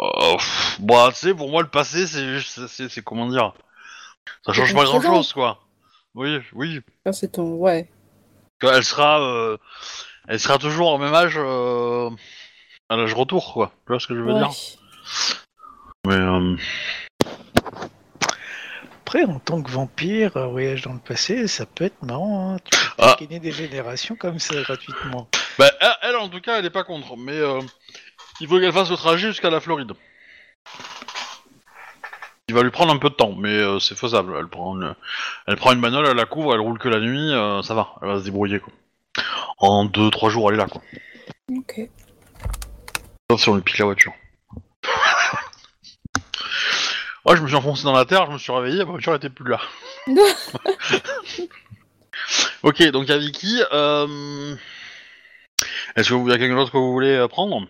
Euh, 0.00 0.36
pff, 0.36 0.78
bon, 0.80 1.08
tu 1.10 1.14
sais, 1.16 1.34
pour 1.34 1.48
moi, 1.50 1.62
le 1.62 1.68
passé, 1.68 2.06
c'est- 2.06 3.02
comment 3.02 3.28
dire? 3.28 3.52
Ça 4.44 4.52
change 4.52 4.74
pas 4.74 4.84
grand 4.84 5.00
chose, 5.00 5.32
quoi. 5.32 5.60
Oui, 6.14 6.38
oui. 6.54 6.80
Ah, 7.04 7.12
C'est 7.12 7.32
ton. 7.32 7.54
Ouais. 7.56 7.90
Elle 8.62 8.84
sera, 8.84 9.20
euh, 9.20 9.56
elle 10.28 10.40
sera 10.40 10.58
toujours 10.58 10.88
au 10.92 10.98
même 10.98 11.12
âge, 11.14 11.34
euh, 11.36 12.08
à 12.88 12.96
l'âge 12.96 13.12
retour, 13.14 13.52
quoi. 13.52 13.72
Tu 13.86 13.92
vois 13.92 14.00
ce 14.00 14.06
que 14.06 14.14
je 14.14 14.20
veux 14.20 14.32
ouais. 14.32 14.38
dire 14.40 14.50
Mais, 16.06 16.14
euh, 16.14 16.56
Après, 19.02 19.24
en 19.24 19.38
tant 19.38 19.62
que 19.62 19.70
vampire, 19.70 20.36
un 20.36 20.46
voyage 20.48 20.82
dans 20.82 20.92
le 20.94 20.98
passé, 20.98 21.46
ça 21.46 21.64
peut 21.66 21.84
être 21.84 22.02
marrant. 22.02 22.54
Hein. 22.54 22.56
Tu 22.64 22.76
peux 22.78 22.92
Ah. 22.98 23.16
gagner 23.20 23.38
des 23.38 23.52
générations 23.52 24.16
comme 24.16 24.38
ça 24.38 24.60
gratuitement. 24.62 25.28
bah, 25.58 25.70
elle, 25.80 25.90
elle, 26.02 26.16
en 26.16 26.28
tout 26.28 26.40
cas, 26.40 26.58
elle 26.58 26.64
est 26.66 26.70
pas 26.70 26.82
contre. 26.84 27.16
Mais 27.16 27.36
euh, 27.38 27.60
il 28.40 28.48
faut 28.48 28.58
qu'elle 28.58 28.72
fasse 28.72 28.90
le 28.90 28.96
trajet 28.96 29.28
jusqu'à 29.28 29.50
la 29.50 29.60
Floride. 29.60 29.92
Va 32.56 32.62
lui 32.62 32.70
prendre 32.70 32.90
un 32.90 32.96
peu 32.96 33.10
de 33.10 33.14
temps, 33.14 33.34
mais 33.34 33.50
euh, 33.52 33.78
c'est 33.80 33.98
faisable. 33.98 34.34
Elle 34.38 34.48
prend, 34.48 34.74
une, 34.80 34.94
elle 35.46 35.56
prend 35.56 35.72
une 35.72 35.80
bagnole, 35.82 36.06
elle 36.08 36.16
la 36.16 36.24
couvre, 36.24 36.54
elle 36.54 36.60
roule 36.60 36.78
que 36.78 36.88
la 36.88 37.00
nuit, 37.00 37.30
euh, 37.34 37.60
ça 37.60 37.74
va. 37.74 37.92
Elle 38.00 38.08
va 38.08 38.18
se 38.18 38.24
débrouiller, 38.24 38.60
quoi. 38.60 38.72
En 39.58 39.84
2-3 39.84 40.30
jours, 40.30 40.48
elle 40.48 40.54
est 40.54 40.62
là, 40.62 40.66
quoi. 40.66 40.80
Ok. 41.54 41.90
Sauf 43.30 43.42
si 43.42 43.48
on 43.50 43.56
lui 43.56 43.62
pique 43.62 43.76
la 43.76 43.84
voiture. 43.84 44.14
ouais, 47.26 47.36
je 47.36 47.42
me 47.42 47.46
suis 47.46 47.56
enfoncé 47.56 47.84
dans 47.84 47.92
la 47.92 48.06
terre, 48.06 48.24
je 48.24 48.32
me 48.32 48.38
suis 48.38 48.52
réveillé, 48.52 48.78
la 48.78 48.84
voiture 48.84 49.14
était 49.14 49.28
plus 49.28 49.50
là. 49.50 49.60
ok, 52.62 52.82
donc 52.90 53.04
il 53.04 53.10
y 53.10 53.12
a 53.12 53.18
Vicky. 53.18 53.60
euh, 53.70 54.56
Est-ce 55.94 56.08
que 56.08 56.14
vous 56.14 56.30
y 56.30 56.32
a 56.32 56.38
quelqu'un 56.38 56.56
d'autre 56.56 56.72
que 56.72 56.78
vous 56.78 56.92
voulez 56.92 57.26
prendre? 57.28 57.60
Vous 57.60 57.66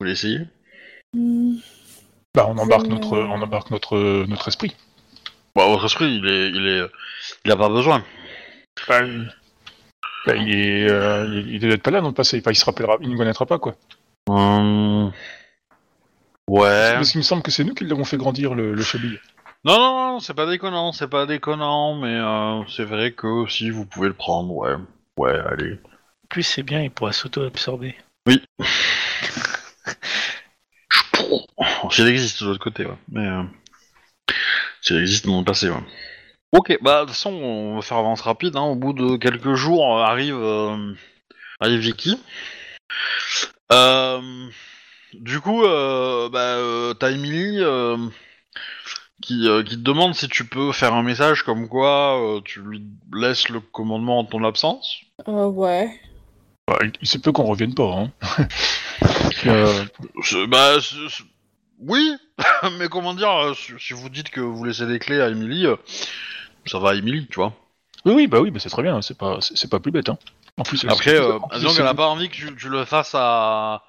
voulez 0.00 0.12
essayer? 0.12 0.38
Bah, 2.34 2.46
on 2.48 2.56
embarque 2.58 2.86
notre, 2.86 3.18
on 3.18 3.42
embarque 3.42 3.70
notre, 3.70 4.24
notre 4.26 4.48
esprit. 4.48 4.76
Bah, 5.56 5.66
votre 5.66 5.84
esprit, 5.86 6.16
il 6.16 6.26
est, 6.26 6.48
il 6.50 6.66
est, 6.66 6.86
il 7.44 7.50
a 7.50 7.56
pas 7.56 7.68
besoin. 7.68 8.04
Bah, 8.88 9.02
il, 9.02 9.32
bah, 10.26 10.36
il 10.36 10.54
est, 10.54 10.90
euh, 10.90 11.26
il, 11.26 11.54
il 11.54 11.60
devait 11.60 11.74
être 11.74 11.82
pas 11.82 11.90
là 11.90 12.00
dans 12.00 12.08
le 12.08 12.14
passé. 12.14 12.38
Enfin, 12.40 12.52
il 12.52 12.56
se 12.56 12.64
rappellera, 12.64 12.98
il 13.00 13.10
ne 13.10 13.16
connaîtra 13.16 13.46
pas 13.46 13.58
quoi. 13.58 13.74
Hum, 14.28 15.12
Ouais. 16.48 16.94
Parce 16.94 17.12
qu'il 17.12 17.18
me 17.18 17.24
semble 17.24 17.42
que 17.42 17.52
c'est 17.52 17.62
nous 17.62 17.74
qui 17.74 17.84
l'avons 17.84 18.04
fait 18.04 18.16
grandir 18.16 18.54
le, 18.54 18.74
le 18.74 18.82
chablis. 18.82 19.18
Non, 19.64 19.78
non, 19.78 20.12
non, 20.12 20.20
c'est 20.20 20.34
pas 20.34 20.46
déconnant, 20.46 20.90
c'est 20.90 21.06
pas 21.08 21.26
déconnant, 21.26 21.94
mais 21.94 22.14
euh, 22.14 22.62
c'est 22.68 22.84
vrai 22.84 23.12
que 23.12 23.46
si 23.48 23.70
vous 23.70 23.86
pouvez 23.86 24.08
le 24.08 24.14
prendre, 24.14 24.52
ouais. 24.52 24.74
Ouais, 25.16 25.38
allez. 25.48 25.74
En 25.74 26.26
plus, 26.28 26.42
c'est 26.42 26.62
bien, 26.64 26.82
il 26.82 26.90
pourra 26.90 27.12
s'auto-absorber. 27.12 27.94
S'il 31.90 32.06
existe 32.08 32.42
de 32.42 32.48
l'autre 32.48 32.60
côté, 32.62 32.84
ouais. 32.86 32.98
Mais 33.08 33.26
euh, 33.26 33.42
s'il 34.82 34.96
existe 34.98 35.26
dans 35.26 35.38
le 35.38 35.44
passé, 35.44 35.68
ouais. 35.70 35.76
Ok, 36.52 36.76
bah 36.82 37.00
de 37.02 37.06
toute 37.06 37.10
façon, 37.14 37.30
on 37.32 37.76
va 37.76 37.82
faire 37.82 37.98
avance 37.98 38.22
rapide. 38.22 38.56
Hein. 38.56 38.62
Au 38.62 38.74
bout 38.74 38.92
de 38.92 39.16
quelques 39.16 39.54
jours, 39.54 39.98
euh, 39.98 40.02
arrive, 40.02 40.34
euh, 40.36 40.94
arrive 41.60 41.78
Vicky. 41.80 42.18
Euh, 43.72 44.48
du 45.14 45.40
coup, 45.40 45.62
euh, 45.64 46.28
bah, 46.28 46.56
euh, 46.56 46.92
t'as 46.94 47.10
Emily 47.12 47.58
euh, 47.60 47.96
qui, 49.22 49.46
euh, 49.48 49.62
qui 49.62 49.76
te 49.76 49.82
demande 49.82 50.14
si 50.14 50.28
tu 50.28 50.44
peux 50.44 50.72
faire 50.72 50.94
un 50.94 51.02
message 51.04 51.44
comme 51.44 51.68
quoi 51.68 52.20
euh, 52.20 52.40
tu 52.44 52.60
lui 52.62 52.82
laisses 53.12 53.48
le 53.48 53.60
commandement 53.60 54.18
en 54.18 54.24
ton 54.24 54.42
absence. 54.44 54.96
euh, 55.28 55.46
ouais. 55.46 56.00
Bah, 56.66 56.78
il, 57.00 57.08
se 57.08 57.18
peut 57.18 57.30
qu'on 57.32 57.44
revienne 57.44 57.74
pas. 57.74 57.92
Hein. 57.94 58.10
Euh, 59.46 59.84
Bah, 60.48 60.74
c'est- 60.80 60.96
c'est- 61.08 61.24
oui, 61.80 62.14
mais 62.78 62.88
comment 62.88 63.14
dire, 63.14 63.30
euh, 63.30 63.54
si 63.54 63.92
vous 63.92 64.08
dites 64.08 64.30
que 64.30 64.40
vous 64.40 64.64
laissez 64.64 64.86
les 64.86 64.98
clés 64.98 65.20
à 65.20 65.28
Emily, 65.28 65.66
euh, 65.66 65.76
ça 66.66 66.78
va 66.78 66.90
à 66.90 66.94
Emily, 66.94 67.26
tu 67.28 67.36
vois. 67.36 67.52
Oui, 68.04 68.12
oui, 68.14 68.26
bah 68.26 68.40
oui, 68.40 68.50
bah 68.50 68.60
c'est 68.60 68.70
très 68.70 68.82
bien, 68.82 69.02
c'est 69.02 69.16
pas, 69.18 69.38
c'est 69.40 69.68
pas 69.70 69.80
plus 69.80 69.90
bête. 69.92 70.08
Hein. 70.08 70.18
En 70.56 70.62
plus, 70.62 70.84
Après, 70.88 71.14
euh, 71.16 71.36
en 71.38 71.48
plus, 71.48 71.58
disons 71.58 71.70
c'est- 71.70 71.76
qu'elle 71.78 71.86
a 71.86 71.94
pas 71.94 72.06
envie 72.08 72.28
que 72.28 72.34
tu, 72.34 72.54
tu 72.56 72.68
le 72.68 72.84
fasses 72.84 73.14
à, 73.14 73.82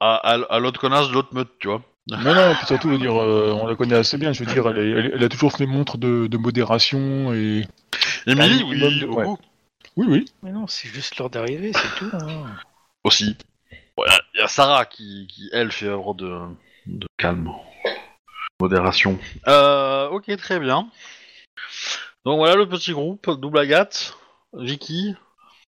à, 0.00 0.14
à- 0.16 0.54
à 0.54 0.58
l'autre 0.58 0.80
connasse 0.80 1.08
de 1.08 1.12
l'autre 1.14 1.34
meute, 1.34 1.50
tu 1.58 1.68
vois. 1.68 1.82
Non, 2.08 2.34
non, 2.34 2.54
puis 2.56 2.66
surtout, 2.66 2.88
je 2.88 2.94
veux 2.94 2.98
dire, 2.98 3.14
euh, 3.22 3.52
on 3.52 3.66
la 3.66 3.76
connaît 3.76 3.94
assez 3.94 4.18
bien. 4.18 4.32
Je 4.32 4.42
veux 4.42 4.52
dire, 4.52 4.66
elle, 4.68 4.78
elle, 4.78 5.12
elle 5.14 5.24
a 5.24 5.28
toujours 5.28 5.52
fait 5.52 5.66
montre 5.66 5.98
de, 5.98 6.26
de 6.26 6.36
modération 6.36 7.32
et. 7.32 7.66
Emily, 8.26 8.62
Un 8.62 8.64
oui, 8.66 8.74
minimum 8.74 8.98
de- 8.98 9.06
ouais. 9.06 9.24
beaucoup. 9.24 9.42
Oui, 9.96 10.06
oui. 10.08 10.24
Mais 10.42 10.50
non, 10.50 10.66
c'est 10.66 10.88
juste 10.88 11.16
l'heure 11.18 11.30
d'arriver, 11.30 11.72
c'est 11.72 11.94
tout. 11.98 12.10
hein. 12.16 12.46
Aussi. 13.04 13.36
Il 13.98 14.38
y 14.40 14.42
a 14.42 14.48
Sarah 14.48 14.84
qui, 14.86 15.26
qui, 15.28 15.48
elle, 15.52 15.70
fait 15.70 15.86
œuvre 15.86 16.14
de, 16.14 16.38
de 16.86 17.06
calme. 17.16 17.50
Modération. 18.60 19.18
Euh, 19.48 20.08
ok, 20.08 20.36
très 20.36 20.60
bien. 20.60 20.88
Donc 22.24 22.38
voilà 22.38 22.54
le 22.54 22.68
petit 22.68 22.92
groupe, 22.92 23.30
double 23.40 23.58
Agathe, 23.58 24.16
Vicky, 24.52 25.14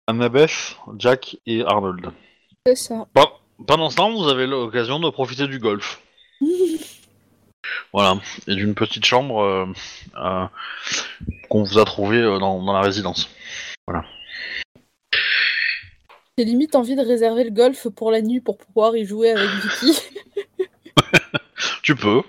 Annabeth, 0.06 0.76
Jack 0.98 1.36
et 1.46 1.62
Arnold. 1.64 2.10
C'est 2.66 2.76
ça. 2.76 3.06
Bon, 3.14 3.26
pendant 3.66 3.90
ce 3.90 3.96
temps, 3.96 4.12
vous 4.12 4.28
avez 4.28 4.46
l'occasion 4.46 5.00
de 5.00 5.10
profiter 5.10 5.46
du 5.46 5.58
golf. 5.58 6.00
Voilà, 7.92 8.16
et 8.48 8.56
d'une 8.56 8.74
petite 8.74 9.04
chambre 9.04 9.40
euh, 9.40 9.66
euh, 10.16 10.44
qu'on 11.48 11.62
vous 11.62 11.78
a 11.78 11.84
trouvée 11.84 12.18
euh, 12.18 12.38
dans, 12.40 12.60
dans 12.60 12.72
la 12.72 12.80
résidence. 12.80 13.30
J'ai 16.36 16.44
limite 16.44 16.74
envie 16.74 16.96
de 16.96 17.02
réserver 17.02 17.44
le 17.44 17.50
golf 17.50 17.86
pour 17.88 18.10
la 18.10 18.20
nuit 18.20 18.40
pour 18.40 18.58
pouvoir 18.58 18.96
y 18.96 19.04
jouer 19.04 19.30
avec 19.30 19.48
Vicky. 19.48 19.98
Tu 21.84 21.94
peux, 21.94 22.22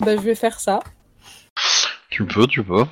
bah, 0.00 0.14
je 0.16 0.20
vais 0.20 0.34
faire 0.34 0.60
ça. 0.60 0.80
tu 2.10 2.26
peux, 2.26 2.46
tu 2.46 2.62
peux. 2.62 2.84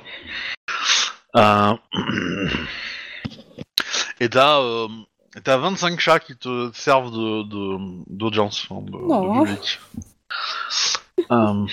Euh, 1.35 1.73
Et 4.19 4.27
t'as 4.29 4.59
euh, 4.59 4.87
t'as 5.43 5.57
25 5.57 5.99
chats 5.99 6.19
qui 6.19 6.35
te 6.35 6.71
servent 6.73 7.11
de 7.11 7.43
de- 7.43 8.03
d'audience, 8.07 8.65
hein, 8.71 8.81
de, 8.81 8.91
Non. 8.97 9.43
de 9.43 9.45
public. 9.53 9.79
Euh, 11.31 11.65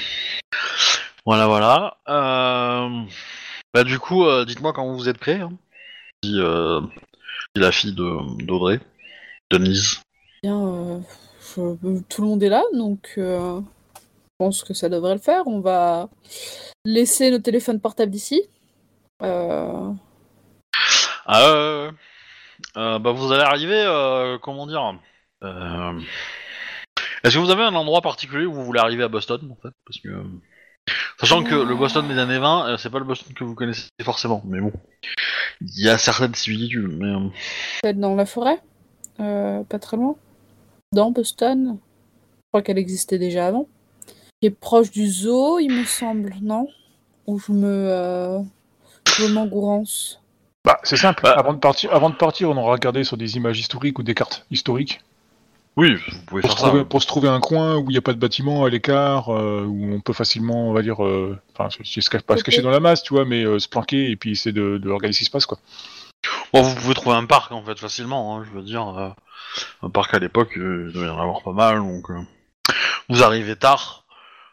Voilà, 1.24 1.46
voilà. 1.46 1.96
Euh, 2.08 3.02
Bah 3.74 3.84
du 3.84 3.98
coup, 3.98 4.24
euh, 4.26 4.44
dites-moi 4.44 4.72
quand 4.74 4.94
vous 4.94 5.08
êtes 5.08 5.18
prêts. 5.18 5.40
Hein. 5.40 5.52
Dit, 6.22 6.36
euh, 6.38 6.80
dit 7.54 7.60
la 7.62 7.72
fille 7.72 7.94
de 7.94 8.44
d'Audrey, 8.44 8.80
Denise. 9.50 10.00
Bien, 10.42 10.60
euh, 10.62 11.00
je- 11.56 12.00
tout 12.08 12.22
le 12.22 12.28
monde 12.28 12.42
est 12.42 12.48
là, 12.50 12.62
donc 12.74 13.14
euh, 13.18 13.60
pense 14.38 14.64
que 14.64 14.74
ça 14.74 14.88
devrait 14.88 15.14
le 15.14 15.20
faire. 15.20 15.46
On 15.46 15.60
va 15.60 16.08
laisser 16.84 17.30
nos 17.30 17.38
téléphones 17.38 17.80
portables 17.80 18.14
ici. 18.14 18.42
Euh, 19.22 19.92
Ah, 21.26 21.42
euh, 21.48 21.90
euh, 22.76 22.98
bah 22.98 23.12
vous 23.12 23.32
allez 23.32 23.42
arriver, 23.42 23.82
euh, 23.86 24.38
comment 24.38 24.66
dire 24.66 24.98
euh, 25.42 26.00
Est-ce 27.24 27.34
que 27.34 27.40
vous 27.40 27.50
avez 27.50 27.62
un 27.62 27.74
endroit 27.74 28.00
particulier 28.02 28.46
où 28.46 28.52
vous 28.52 28.64
voulez 28.64 28.80
arriver 28.80 29.02
à 29.02 29.08
Boston, 29.08 29.40
en 29.50 29.56
fait? 29.56 29.74
Parce 29.84 29.98
que, 30.00 30.08
sachant 31.18 31.42
que 31.42 31.54
le 31.54 31.74
Boston 31.74 32.06
des 32.06 32.18
années 32.18 32.38
20, 32.38 32.68
euh, 32.68 32.76
c'est 32.76 32.90
pas 32.90 32.98
le 32.98 33.04
Boston 33.04 33.32
que 33.34 33.44
vous 33.44 33.54
connaissez 33.54 33.88
forcément, 34.02 34.42
mais 34.44 34.60
bon, 34.60 34.72
il 35.60 35.84
y 35.84 35.88
a 35.88 35.98
certaines 35.98 36.34
similitudes. 36.34 36.88
Mais 36.98 37.30
peut-être 37.82 37.98
dans 37.98 38.14
la 38.14 38.26
forêt, 38.26 38.60
pas 39.16 39.78
très 39.80 39.96
loin? 39.96 40.16
Dans 40.92 41.10
Boston? 41.10 41.78
Je 41.78 42.48
crois 42.52 42.62
qu'elle 42.62 42.78
existait 42.78 43.18
déjà 43.18 43.48
avant. 43.48 43.66
Qui 44.40 44.48
est 44.48 44.50
proche 44.50 44.90
du 44.90 45.08
zoo, 45.08 45.58
il 45.58 45.70
me 45.70 45.84
semble, 45.84 46.34
non? 46.42 46.68
Ou 47.26 47.38
je 47.38 47.52
me. 47.52 47.66
Euh, 47.90 48.38
je 49.06 49.26
m'engourance? 49.32 50.20
Bah, 50.64 50.78
c'est 50.82 50.96
simple. 50.96 51.22
Bah. 51.22 51.34
Avant, 51.38 51.54
de 51.54 51.58
partir, 51.58 51.92
avant 51.94 52.10
de 52.10 52.16
partir, 52.16 52.50
on 52.50 52.56
aura 52.56 52.72
regardé 52.72 53.04
sur 53.04 53.16
des 53.16 53.36
images 53.36 53.58
historiques 53.58 53.98
ou 53.98 54.02
des 54.02 54.14
cartes 54.14 54.46
historiques 54.50 55.00
oui, 55.78 55.94
vous 55.94 56.22
pouvez 56.26 56.40
pour 56.40 56.50
faire 56.52 56.58
se, 56.58 56.62
ça. 56.62 56.68
trouver, 56.68 56.84
pour 56.86 57.02
se 57.02 57.06
trouver 57.06 57.28
un 57.28 57.38
coin 57.38 57.76
où 57.76 57.90
il 57.90 57.92
n'y 57.92 57.98
a 57.98 58.02
pas 58.02 58.14
de 58.14 58.18
bâtiment 58.18 58.64
à 58.64 58.70
l'écart, 58.70 59.28
euh, 59.28 59.66
où 59.66 59.92
on 59.92 60.00
peut 60.00 60.14
facilement, 60.14 60.70
on 60.70 60.72
va 60.72 60.80
dire, 60.80 61.04
euh, 61.04 61.38
enfin, 61.52 61.68
se- 61.68 62.00
cache- 62.08 62.22
pas 62.22 62.38
se 62.38 62.44
cacher 62.44 62.62
dans 62.62 62.70
la 62.70 62.80
masse, 62.80 63.02
tu 63.02 63.12
vois, 63.12 63.26
mais 63.26 63.44
euh, 63.44 63.58
se 63.58 63.68
planquer 63.68 64.10
et 64.10 64.16
puis 64.16 64.30
essayer 64.30 64.54
de, 64.54 64.78
de 64.78 64.88
regarder 64.88 65.12
ce 65.12 65.18
qui 65.18 65.24
se 65.26 65.30
passe, 65.30 65.44
quoi. 65.44 65.58
Bon, 66.54 66.62
vous 66.62 66.74
pouvez 66.76 66.94
trouver 66.94 67.16
un 67.16 67.26
parc 67.26 67.52
en 67.52 67.62
fait 67.62 67.78
facilement. 67.78 68.38
hein, 68.38 68.44
je 68.46 68.56
veux 68.58 68.64
dire, 68.64 68.88
euh, 68.88 69.10
un 69.82 69.90
parc 69.90 70.14
à 70.14 70.18
l'époque, 70.18 70.56
euh, 70.56 70.86
il 70.88 70.94
devait 70.94 71.08
y 71.08 71.10
en 71.10 71.20
avoir 71.20 71.42
pas 71.42 71.52
mal. 71.52 71.76
Donc, 71.80 72.10
euh, 72.10 72.20
vous 73.10 73.22
arrivez 73.22 73.56
tard. 73.56 74.05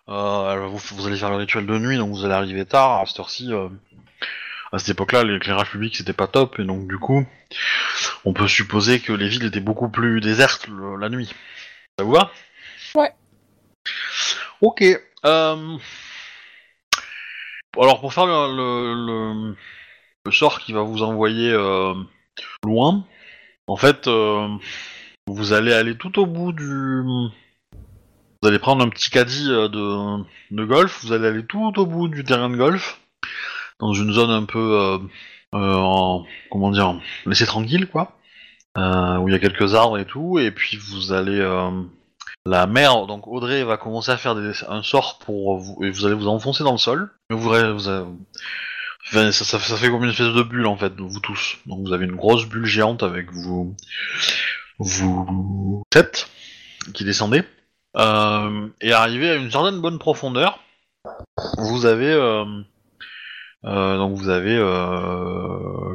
Euh, 0.10 0.68
vous, 0.68 0.78
vous 0.96 1.08
allez 1.08 1.18
faire 1.18 1.30
le 1.30 1.38
rituel 1.38 1.66
de 1.66 1.78
nuit, 1.78 1.98
donc 1.98 2.12
vous 2.12 2.26
allez 2.26 2.34
arriver 2.34 2.66
tard. 2.66 3.02
À 3.02 3.06
cette 3.06 3.20
heure-ci, 3.20 3.54
euh, 3.54 3.70
à 4.72 4.80
cette 4.80 4.90
époque-là, 4.90 5.24
l'éclairage 5.24 5.72
public 5.72 5.96
c'était 5.96 6.14
pas 6.14 6.28
top, 6.28 6.60
et 6.60 6.64
donc 6.64 6.88
du 6.88 6.98
coup, 6.98 7.26
on 8.26 8.34
peut 8.34 8.48
supposer 8.48 9.00
que 9.00 9.14
les 9.14 9.28
villes 9.30 9.46
étaient 9.46 9.60
beaucoup 9.60 9.90
plus 9.90 10.20
désertes 10.20 10.68
le- 10.68 10.98
la 10.98 11.10
nuit. 11.10 11.34
Ça 11.98 12.04
vous 12.06 12.12
va? 12.14 12.32
Ouais. 12.96 13.12
Ok. 14.62 14.84
Euh... 15.26 15.78
Alors 17.80 18.02
pour 18.02 18.14
faire 18.14 18.26
le, 18.26 18.56
le, 18.56 18.94
le- 19.06 19.56
le 20.26 20.32
sort 20.32 20.60
qui 20.60 20.74
va 20.74 20.82
vous 20.82 21.02
envoyer 21.02 21.52
euh, 21.52 21.94
loin, 22.64 23.06
en 23.68 23.78
fait, 23.78 24.08
euh, 24.08 24.48
vous 25.28 25.54
allez 25.54 25.74
aller 25.74 25.98
tout 25.98 26.20
au 26.20 26.26
bout 26.26 26.52
du. 26.52 27.04
Vous 28.44 28.50
allez 28.50 28.60
prendre 28.60 28.84
un 28.84 28.90
petit 28.90 29.10
caddie 29.10 29.48
euh, 29.50 29.70
de, 29.70 30.66
golf, 30.66 31.06
vous 31.06 31.14
allez 31.14 31.28
aller 31.30 31.46
tout 31.46 31.72
au 31.78 31.86
bout 31.86 32.10
du 32.10 32.26
terrain 32.26 32.50
de 32.50 32.58
golf, 32.58 33.00
dans 33.80 33.94
une 33.94 34.12
zone 34.12 34.32
un 34.32 34.44
peu. 34.44 34.60
euh, 34.60 34.98
euh, 35.56 35.76
en- 35.76 36.26
comment 36.52 36.70
dire 36.70 37.00
Laissée 37.26 37.46
tranquille, 37.46 37.88
quoi. 37.88 38.18
Où 38.76 39.30
il 39.30 39.32
y 39.32 39.36
a 39.36 39.40
quelques 39.40 39.76
arbres 39.76 39.98
et 39.98 40.04
tout, 40.04 40.40
et 40.40 40.52
puis 40.52 40.76
vous 40.76 41.14
allez. 41.14 41.40
la 42.46 42.68
mère, 42.68 43.06
donc 43.08 43.28
Audrey, 43.30 43.64
va 43.64 43.78
commencer 43.78 44.12
à 44.12 44.18
faire 44.18 44.36
des- 44.36 44.52
un 44.68 44.84
sort 44.84 45.20
pour 45.20 45.58
vous, 45.58 45.82
et 45.82 45.90
vous 45.90 46.06
allez 46.06 46.16
vous 46.16 46.28
enfoncer 46.28 46.66
dans 46.66 46.74
le 46.74 46.78
sol. 46.78 47.12
Vous, 47.30 47.40
vous 47.40 47.50
ça, 49.10 49.32
ça- 49.32 49.60
ça 49.60 49.78
fait 49.78 49.90
comme 49.90 50.04
une 50.04 50.10
espèce 50.10 50.34
de 50.34 50.44
bulle 50.44 50.68
en 50.68 50.76
fait, 50.76 50.92
vous 51.00 51.20
tous. 51.22 51.60
Donc 51.66 51.88
vous 51.88 51.94
avez 51.94 52.04
une 52.04 52.18
grosse 52.18 52.46
bulle 52.46 52.66
géante 52.66 53.04
avec 53.04 53.32
vous, 53.32 53.74
vous 54.80 55.84
têtes 55.90 56.28
qui 56.94 57.06
descendez. 57.06 57.44
Euh, 57.96 58.70
et 58.82 58.92
arrivé 58.92 59.30
à 59.30 59.36
une 59.36 59.52
certaine 59.52 59.80
bonne 59.80 60.00
profondeur, 60.00 60.60
vous 61.58 61.86
avez 61.86 62.12
euh, 62.12 62.46
euh, 63.66 63.98
donc 63.98 64.18
vous 64.18 64.30
avez 64.30 64.58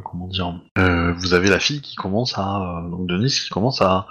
comment 0.04 0.28
dire, 0.28 0.60
vous 0.76 1.34
avez 1.34 1.50
la 1.50 1.58
fille 1.58 1.80
qui 1.80 1.96
commence 1.96 2.38
à 2.38 2.82
donc 2.90 3.06
Denise 3.08 3.40
qui 3.40 3.50
commence 3.50 3.82
à, 3.82 4.06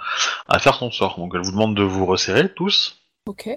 à 0.48 0.58
faire 0.58 0.74
son 0.74 0.90
sort. 0.90 1.18
Donc 1.18 1.32
elle 1.34 1.42
vous 1.42 1.52
demande 1.52 1.74
de 1.74 1.82
vous 1.82 2.06
resserrer 2.06 2.52
tous. 2.52 3.00
Ok. 3.26 3.48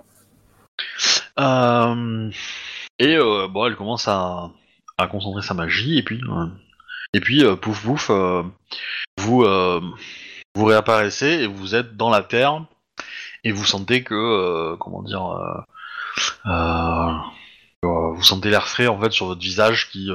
Et 3.00 3.18
bon, 3.18 3.66
elle 3.66 3.76
commence 3.76 4.08
à, 4.08 4.50
à 4.98 5.08
concentrer 5.08 5.42
sa 5.42 5.54
magie 5.54 5.98
et 5.98 6.04
puis 6.04 6.22
et 7.14 7.20
puis 7.20 7.44
pouf 7.62 7.84
pouf, 7.84 8.12
vous 9.18 9.46
vous 10.56 10.66
réapparaissez 10.66 11.28
et 11.28 11.48
vous 11.48 11.76
êtes 11.76 11.96
dans 11.96 12.10
la 12.10 12.24
terre 12.24 12.66
et 13.44 13.52
vous 13.52 13.66
sentez 13.66 14.04
que 14.04 14.16
euh, 14.16 14.76
comment 14.78 15.02
dire 15.02 15.26
euh, 15.26 15.62
euh, 16.46 17.12
vous 17.84 18.24
sentez 18.24 18.50
l'air 18.50 18.68
frais 18.68 18.88
en 18.88 19.00
fait 19.00 19.12
sur 19.12 19.26
votre 19.26 19.42
visage 19.42 19.90
qui 19.90 20.12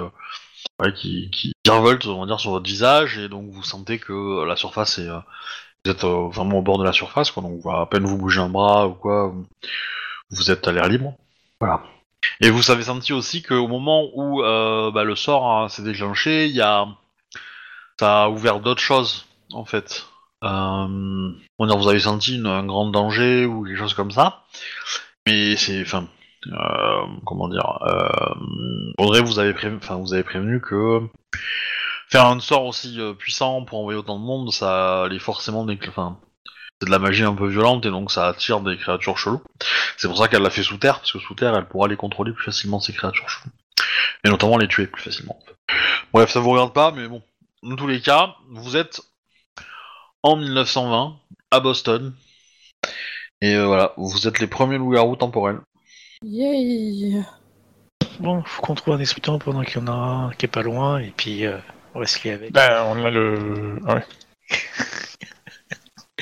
ouais, 0.80 0.92
qui 0.92 1.30
qui 1.30 1.52
dire 1.64 2.40
sur 2.40 2.50
votre 2.50 2.64
visage. 2.64 3.18
Et 3.18 3.28
donc 3.28 3.50
vous 3.50 3.64
sentez 3.64 3.98
que 3.98 4.44
la 4.44 4.56
surface 4.56 4.98
est 4.98 5.08
vous 5.08 5.90
êtes 5.90 6.04
vraiment 6.04 6.58
au 6.58 6.62
bord 6.62 6.78
de 6.78 6.84
la 6.84 6.92
surface 6.92 7.30
quoi. 7.30 7.42
Donc 7.42 7.60
à 7.66 7.86
peine 7.86 8.04
vous 8.04 8.18
bougez 8.18 8.40
un 8.40 8.48
bras 8.48 8.86
ou 8.86 8.94
quoi 8.94 9.34
vous 10.30 10.50
êtes 10.50 10.66
à 10.68 10.72
l'air 10.72 10.88
libre. 10.88 11.14
Voilà. 11.60 11.82
Et 12.40 12.50
vous 12.50 12.70
avez 12.70 12.84
senti 12.84 13.12
aussi 13.12 13.42
qu'au 13.42 13.68
moment 13.68 14.08
où 14.14 14.42
bah, 14.42 15.04
le 15.04 15.16
sort 15.16 15.50
hein, 15.50 15.68
s'est 15.68 15.82
déclenché, 15.82 16.48
y 16.48 16.60
a 16.60 16.86
ça 17.98 18.24
a 18.24 18.28
ouvert 18.28 18.60
d'autres 18.60 18.82
choses 18.82 19.26
en 19.52 19.64
fait. 19.64 20.06
Euh, 20.46 21.32
vous 21.58 21.88
avez 21.88 22.00
senti 22.00 22.40
un 22.44 22.64
grand 22.64 22.86
danger 22.86 23.46
ou 23.46 23.64
quelque 23.64 23.78
chose 23.78 23.94
comme 23.94 24.10
ça, 24.10 24.44
mais 25.26 25.56
c'est, 25.56 25.82
enfin, 25.82 26.08
euh, 26.52 27.06
comment 27.24 27.48
dire, 27.48 27.78
euh, 27.82 28.92
Audrey, 28.98 29.20
vous 29.20 29.38
avez 29.38 29.52
prévenu, 29.52 29.80
vous 30.00 30.14
avez 30.14 30.22
prévenu 30.22 30.60
que 30.60 31.00
faire 32.08 32.26
un 32.26 32.38
sort 32.40 32.64
aussi 32.64 33.00
euh, 33.00 33.14
puissant 33.14 33.64
pour 33.64 33.80
envoyer 33.80 33.98
autant 33.98 34.18
de 34.18 34.24
monde, 34.24 34.52
ça 34.52 35.04
allait 35.04 35.18
forcément 35.18 35.64
déclencher. 35.64 35.90
Enfin, 35.90 36.18
c'est 36.80 36.86
de 36.86 36.92
la 36.92 36.98
magie 36.98 37.24
un 37.24 37.34
peu 37.34 37.48
violente 37.48 37.86
et 37.86 37.90
donc 37.90 38.12
ça 38.12 38.28
attire 38.28 38.60
des 38.60 38.76
créatures 38.76 39.18
cheloues. 39.18 39.42
C'est 39.96 40.08
pour 40.08 40.18
ça 40.18 40.28
qu'elle 40.28 40.42
l'a 40.42 40.50
fait 40.50 40.62
sous 40.62 40.76
terre, 40.76 40.98
parce 40.98 41.12
que 41.12 41.18
sous 41.18 41.34
terre, 41.34 41.56
elle 41.56 41.66
pourra 41.66 41.88
les 41.88 41.96
contrôler 41.96 42.32
plus 42.32 42.44
facilement, 42.44 42.80
ces 42.80 42.92
créatures 42.92 43.28
cheloues. 43.28 43.50
Et 44.24 44.28
notamment 44.28 44.58
les 44.58 44.68
tuer 44.68 44.86
plus 44.86 45.02
facilement. 45.02 45.38
Bref, 46.12 46.30
ça 46.30 46.40
vous 46.40 46.50
regarde 46.50 46.72
pas, 46.72 46.92
mais 46.92 47.08
bon. 47.08 47.22
Dans 47.62 47.76
tous 47.76 47.86
les 47.86 48.00
cas, 48.00 48.36
vous 48.50 48.76
êtes 48.76 49.00
en 50.22 50.36
1920, 50.36 51.16
à 51.50 51.60
Boston. 51.60 52.14
Et 53.40 53.54
euh, 53.54 53.66
voilà, 53.66 53.92
vous 53.96 54.26
êtes 54.26 54.40
les 54.40 54.46
premiers 54.46 54.78
loups-garous 54.78 55.16
temporels. 55.16 55.60
Yay 56.22 57.22
Bon, 58.20 58.42
faut 58.44 58.62
qu'on 58.62 58.74
trouve 58.74 58.94
un 58.94 58.98
disputant 58.98 59.38
pendant 59.38 59.62
qu'il 59.62 59.76
y 59.80 59.82
en 59.82 59.88
a 59.88 59.92
un 59.92 60.30
qui 60.32 60.46
est 60.46 60.48
pas 60.50 60.62
loin, 60.62 60.98
et 60.98 61.12
puis 61.16 61.44
euh, 61.44 61.58
on 61.94 62.00
va 62.00 62.06
se 62.06 62.22
lier 62.24 62.32
avec. 62.34 62.52
Ben, 62.52 62.82
on 62.86 63.04
a 63.04 63.10
le. 63.10 63.78
Ouais. 63.84 64.04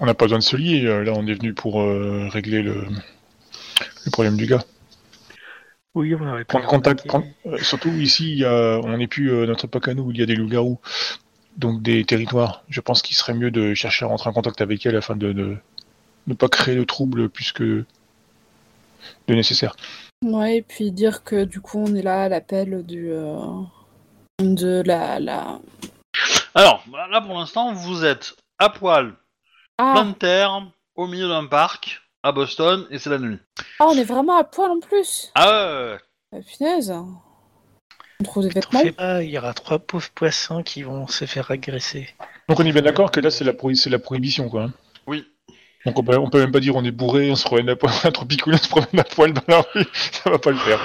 on 0.00 0.06
n'a 0.06 0.14
pas 0.14 0.24
besoin 0.24 0.38
de 0.38 0.42
se 0.44 0.56
lier. 0.56 0.84
euh, 0.86 1.04
Là, 1.04 1.12
on 1.14 1.26
est 1.26 1.34
venu 1.34 1.52
pour 1.52 1.82
euh, 1.82 2.28
régler 2.30 2.62
le... 2.62 2.86
le 4.04 4.10
problème 4.10 4.36
du 4.36 4.46
gars. 4.46 4.64
Oui, 5.94 6.14
on 6.14 6.26
aurait 6.26 6.40
pu 6.44 6.46
Prendre 6.46 6.66
contact. 6.66 7.06
prendre- 7.06 7.26
euh, 7.46 7.58
surtout 7.58 7.90
ici, 7.90 8.32
il 8.32 8.38
y 8.38 8.44
a... 8.44 8.80
on 8.82 8.96
n'est 8.96 9.06
plus 9.06 9.30
euh, 9.30 9.46
notre 9.46 9.66
époque 9.66 9.88
à 9.88 9.94
nous 9.94 10.04
où 10.04 10.10
il 10.10 10.18
y 10.18 10.22
a 10.22 10.26
des 10.26 10.34
loups-garous, 10.36 10.80
donc 11.56 11.82
des 11.82 12.04
territoires. 12.04 12.64
Je 12.68 12.80
pense 12.80 13.02
qu'il 13.02 13.16
serait 13.16 13.34
mieux 13.34 13.50
de 13.50 13.74
chercher 13.74 14.04
à 14.04 14.08
rentrer 14.08 14.30
en 14.30 14.32
contact 14.32 14.60
avec 14.60 14.84
elle 14.86 14.96
afin 14.96 15.16
de 15.16 15.58
ne 16.26 16.34
pas 16.34 16.48
créer 16.48 16.76
de 16.76 16.84
troubles 16.84 17.28
plus 17.28 17.52
que 17.52 17.84
de 19.28 19.34
nécessaire. 19.34 19.76
Ouais, 20.24 20.58
et 20.58 20.62
puis 20.62 20.90
dire 20.90 21.24
que 21.24 21.44
du 21.44 21.60
coup 21.60 21.78
on 21.78 21.94
est 21.94 22.02
là 22.02 22.22
à 22.22 22.28
l'appel 22.28 22.84
du 22.84 23.10
euh, 23.10 23.36
de 24.40 24.82
la 24.84 25.20
la 25.20 25.60
Alors, 26.54 26.82
là 27.10 27.20
pour 27.20 27.38
l'instant, 27.38 27.74
vous 27.74 28.04
êtes 28.04 28.34
à 28.58 28.70
poil, 28.70 29.14
plein 29.76 29.94
ah, 29.96 30.04
de 30.04 30.12
terre, 30.12 30.62
au 30.94 31.06
milieu 31.06 31.28
d'un 31.28 31.46
parc, 31.46 32.02
à 32.22 32.32
Boston, 32.32 32.86
et 32.90 32.98
c'est 32.98 33.10
la 33.10 33.18
nuit. 33.18 33.38
ah 33.80 33.86
on 33.88 33.92
est 33.92 34.04
vraiment 34.04 34.38
à 34.38 34.44
poil 34.44 34.70
en 34.70 34.80
plus. 34.80 35.30
Ah. 35.34 35.98
Ah, 36.32 36.38
punaise. 36.56 36.94
Vêtements. 38.20 38.80
fais 38.80 38.92
pas, 38.92 39.22
il 39.22 39.30
y 39.30 39.38
aura 39.38 39.52
trois 39.54 39.78
pauvres 39.78 40.08
poissons 40.14 40.62
qui 40.62 40.82
vont 40.82 41.06
se 41.06 41.24
faire 41.26 41.50
agresser. 41.50 42.08
Donc 42.48 42.60
on 42.60 42.64
est 42.64 42.72
bien 42.72 42.82
d'accord 42.82 43.10
que 43.10 43.20
là, 43.20 43.30
c'est 43.30 43.44
la, 43.44 43.52
pro- 43.52 43.74
c'est 43.74 43.90
la 43.90 43.98
prohibition, 43.98 44.48
quoi. 44.48 44.64
hein. 44.64 44.72
Oui. 45.06 45.24
Donc 45.84 45.98
on 45.98 46.04
peut, 46.04 46.16
on 46.16 46.30
peut 46.30 46.38
même 46.40 46.52
pas 46.52 46.60
dire 46.60 46.76
on 46.76 46.84
est 46.84 46.90
bourré, 46.90 47.30
on 47.30 47.36
se 47.36 47.44
promène 47.44 47.68
à 47.68 47.76
poil, 47.76 47.92
un 48.04 48.10
tropicoule, 48.12 48.54
on 48.54 48.58
se 48.58 48.68
promène 48.68 48.98
à 49.00 49.04
poil 49.04 49.32
dans 49.32 49.42
la 49.48 49.60
rue, 49.74 49.84
ça 50.12 50.30
va 50.30 50.38
pas 50.38 50.50
le 50.50 50.56
faire. 50.56 50.80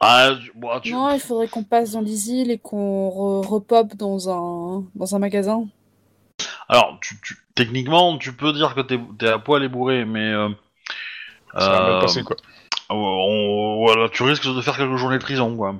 Ah, 0.00 0.32
tu- 0.42 0.52
bon, 0.54 0.80
tu- 0.80 0.92
Non, 0.92 1.12
il 1.14 1.20
faudrait 1.20 1.48
qu'on 1.48 1.62
passe 1.64 1.92
dans 1.92 2.00
les 2.00 2.30
îles 2.30 2.50
et 2.50 2.58
qu'on 2.58 3.08
re- 3.08 3.46
repop 3.46 3.94
dans 3.96 4.28
un 4.30 4.84
dans 4.94 5.14
un 5.14 5.18
magasin. 5.18 5.66
Alors, 6.68 6.98
tu, 7.00 7.14
tu- 7.22 7.36
techniquement, 7.54 8.16
tu 8.18 8.32
peux 8.32 8.52
dire 8.52 8.74
que 8.74 8.80
t'es 8.80 8.98
es 9.22 9.28
à 9.28 9.38
poil 9.38 9.62
et 9.62 9.68
bourré, 9.68 10.04
mais... 10.04 10.32
euh, 10.32 10.48
Ça 11.56 11.70
va 11.70 11.80
mal 11.82 11.92
euh, 11.92 12.00
passer, 12.00 12.22
quoi. 12.22 12.36
on- 12.90 13.76
voilà, 13.86 14.08
tu 14.08 14.22
risques 14.24 14.46
de 14.46 14.60
faire 14.60 14.76
quelques 14.76 14.96
journées 14.96 15.18
de 15.18 15.22
prison, 15.22 15.54
quoi. 15.56 15.76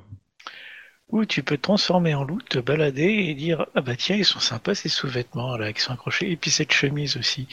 Ou 1.15 1.25
tu 1.25 1.45
peux 1.45 1.57
te 1.57 1.63
transformer 1.63 2.13
en 2.13 2.25
loup, 2.25 2.41
te 2.43 2.59
balader 2.59 3.05
et 3.05 3.35
dire 3.35 3.67
Ah 3.77 3.83
bah 3.83 3.95
tiens, 3.95 4.17
ils 4.17 4.25
sont 4.25 4.41
sympas 4.41 4.75
ces 4.75 4.89
sous-vêtements 4.89 5.57
là 5.57 5.73
qui 5.73 5.81
sont 5.81 5.93
accrochés, 5.93 6.29
et 6.29 6.35
puis 6.35 6.51
cette 6.51 6.73
chemise 6.73 7.17
aussi. 7.17 7.47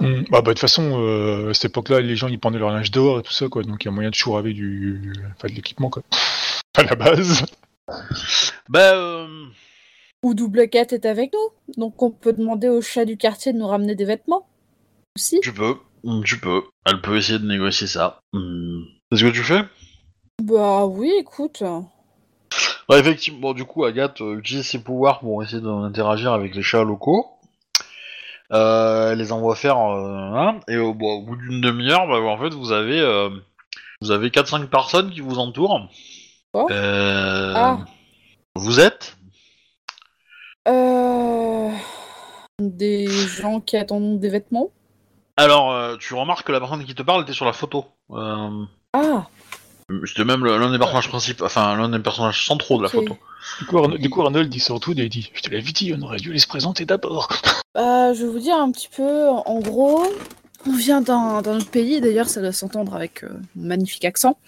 Hmm. 0.00 0.22
Bah, 0.30 0.40
bah, 0.40 0.40
de 0.40 0.48
toute 0.48 0.60
façon, 0.60 0.98
euh, 0.98 1.50
à 1.50 1.54
cette 1.54 1.66
époque-là, 1.66 2.00
les 2.00 2.16
gens 2.16 2.28
ils 2.28 2.40
pendaient 2.40 2.58
leur 2.58 2.70
linge 2.70 2.90
dehors 2.90 3.18
et 3.18 3.22
tout 3.22 3.34
ça, 3.34 3.48
quoi. 3.48 3.64
Donc 3.64 3.84
il 3.84 3.88
y 3.88 3.88
a 3.88 3.90
moyen 3.90 4.08
de 4.08 4.14
chouraver 4.14 4.54
du, 4.54 5.12
enfin, 5.36 5.48
de 5.48 5.52
l'équipement, 5.52 5.90
quoi. 5.90 6.02
À 6.76 6.84
la 6.84 6.94
base. 6.94 7.44
Ben, 8.70 8.94
euh, 8.94 9.44
Ou 10.22 10.32
Double 10.32 10.70
Cat 10.70 10.86
est 10.90 11.04
avec 11.04 11.34
nous, 11.34 11.74
donc 11.76 12.02
on 12.02 12.10
peut 12.10 12.32
demander 12.32 12.70
au 12.70 12.80
chat 12.80 13.04
du 13.04 13.18
quartier 13.18 13.52
de 13.52 13.58
nous 13.58 13.66
ramener 13.66 13.94
des 13.94 14.06
vêtements. 14.06 14.48
Aussi. 15.16 15.38
tu 15.42 15.52
peux, 15.52 15.76
tu 16.24 16.40
peux. 16.40 16.62
Elle 16.86 17.02
peut 17.02 17.18
essayer 17.18 17.38
de 17.38 17.46
négocier 17.46 17.86
ça. 17.86 18.22
Mm. 18.32 18.84
C'est 19.12 19.18
ce 19.18 19.24
que 19.24 19.30
tu 19.30 19.42
fais? 19.42 19.60
Bah 20.42 20.86
oui, 20.86 21.12
écoute. 21.20 21.62
Effectivement, 22.92 23.54
du 23.54 23.64
coup, 23.64 23.84
Agathe 23.84 24.20
euh, 24.20 24.38
utilise 24.38 24.66
ses 24.66 24.82
pouvoirs 24.82 25.20
pour 25.20 25.42
essayer 25.42 25.62
d'interagir 25.62 26.32
avec 26.32 26.54
les 26.54 26.62
chats 26.62 26.84
locaux. 26.84 27.26
Euh, 28.52 29.12
elle 29.12 29.18
les 29.18 29.32
envoie 29.32 29.56
faire, 29.56 29.78
euh, 29.78 30.34
hein, 30.34 30.60
et 30.68 30.76
au, 30.76 30.94
bon, 30.94 31.14
au 31.14 31.22
bout 31.22 31.36
d'une 31.36 31.60
demi-heure, 31.60 32.06
bah, 32.06 32.20
en 32.20 32.38
fait, 32.38 32.54
vous 32.54 32.72
avez, 32.72 33.00
vous 34.00 34.10
avez 34.10 34.28
4-5 34.28 34.66
personnes 34.66 35.10
qui 35.10 35.20
vous 35.20 35.38
entourent. 35.38 35.88
Oh. 36.52 36.68
Ah. 36.70 37.78
Vous 38.54 38.80
êtes? 38.80 39.16
Des 42.60 43.08
gens 43.08 43.60
qui 43.60 43.76
attendent 43.76 44.20
des 44.20 44.28
vêtements? 44.28 44.70
Alors, 45.36 45.72
euh, 45.72 45.96
tu 45.96 46.14
remarques 46.14 46.46
que 46.46 46.52
la 46.52 46.60
personne 46.60 46.84
qui 46.84 46.94
te 46.94 47.02
parle 47.02 47.22
était 47.22 47.32
sur 47.32 47.44
la 47.44 47.52
photo. 47.52 47.86
Euh, 48.12 48.64
Ah, 48.92 49.26
C'était 50.06 50.24
même 50.24 50.44
l'un 50.44 50.72
des 50.72 50.78
personnages 50.78 51.08
principaux, 51.08 51.44
enfin 51.44 51.76
l'un 51.76 51.88
des 51.88 51.98
personnages 51.98 52.46
centraux 52.46 52.78
de 52.78 52.84
la 52.84 52.88
photo. 52.88 53.16
Du 53.60 53.66
coup, 53.66 53.78
Arnold, 53.78 54.00
du 54.00 54.10
coup, 54.10 54.22
Arnold, 54.22 54.54
il 54.54 54.60
sort 54.60 54.80
tout 54.80 54.92
et 54.98 55.02
il 55.02 55.08
dit 55.08 55.30
Je 55.34 55.42
te 55.42 55.50
l'avais 55.50 55.72
dit, 55.72 55.94
on 55.96 56.02
aurait 56.02 56.18
dû 56.18 56.32
les 56.32 56.38
se 56.38 56.46
présenter 56.46 56.84
d'abord. 56.84 57.28
bah, 57.74 58.14
je 58.14 58.24
vais 58.24 58.30
vous 58.30 58.38
dire 58.38 58.56
un 58.56 58.70
petit 58.70 58.88
peu. 58.94 59.28
En 59.28 59.60
gros, 59.60 60.04
on 60.66 60.72
vient 60.76 61.00
d'un 61.00 61.38
autre 61.38 61.70
pays. 61.70 62.00
D'ailleurs, 62.00 62.28
ça 62.28 62.40
doit 62.40 62.52
s'entendre 62.52 62.94
avec 62.94 63.24
euh, 63.24 63.28
mon 63.56 63.68
magnifique 63.68 64.04
accent. 64.04 64.38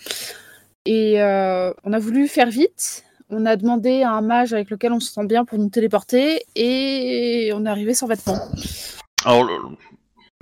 Et 0.86 1.20
euh, 1.20 1.72
on 1.84 1.92
a 1.92 1.98
voulu 1.98 2.28
faire 2.28 2.48
vite. 2.48 3.04
On 3.28 3.44
a 3.44 3.56
demandé 3.56 4.02
à 4.02 4.12
un 4.12 4.22
mage 4.22 4.52
avec 4.52 4.70
lequel 4.70 4.92
on 4.92 5.00
se 5.00 5.12
sent 5.12 5.26
bien 5.26 5.44
pour 5.44 5.58
nous 5.58 5.68
téléporter. 5.68 6.42
Et 6.54 7.50
on 7.54 7.66
est 7.66 7.68
arrivé 7.68 7.92
sans 7.92 8.06
vêtements. 8.06 8.38
Alors, 9.24 9.44
le, 9.44 9.52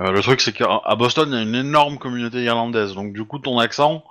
euh, 0.01 0.11
le 0.11 0.21
truc, 0.21 0.41
c'est 0.41 0.51
qu'à 0.51 0.95
Boston, 0.97 1.29
il 1.31 1.35
y 1.35 1.37
a 1.37 1.41
une 1.41 1.55
énorme 1.55 1.97
communauté 1.97 2.43
irlandaise, 2.43 2.93
donc 2.93 3.13
du 3.13 3.23
coup, 3.23 3.39
ton 3.39 3.59
accent, 3.59 4.03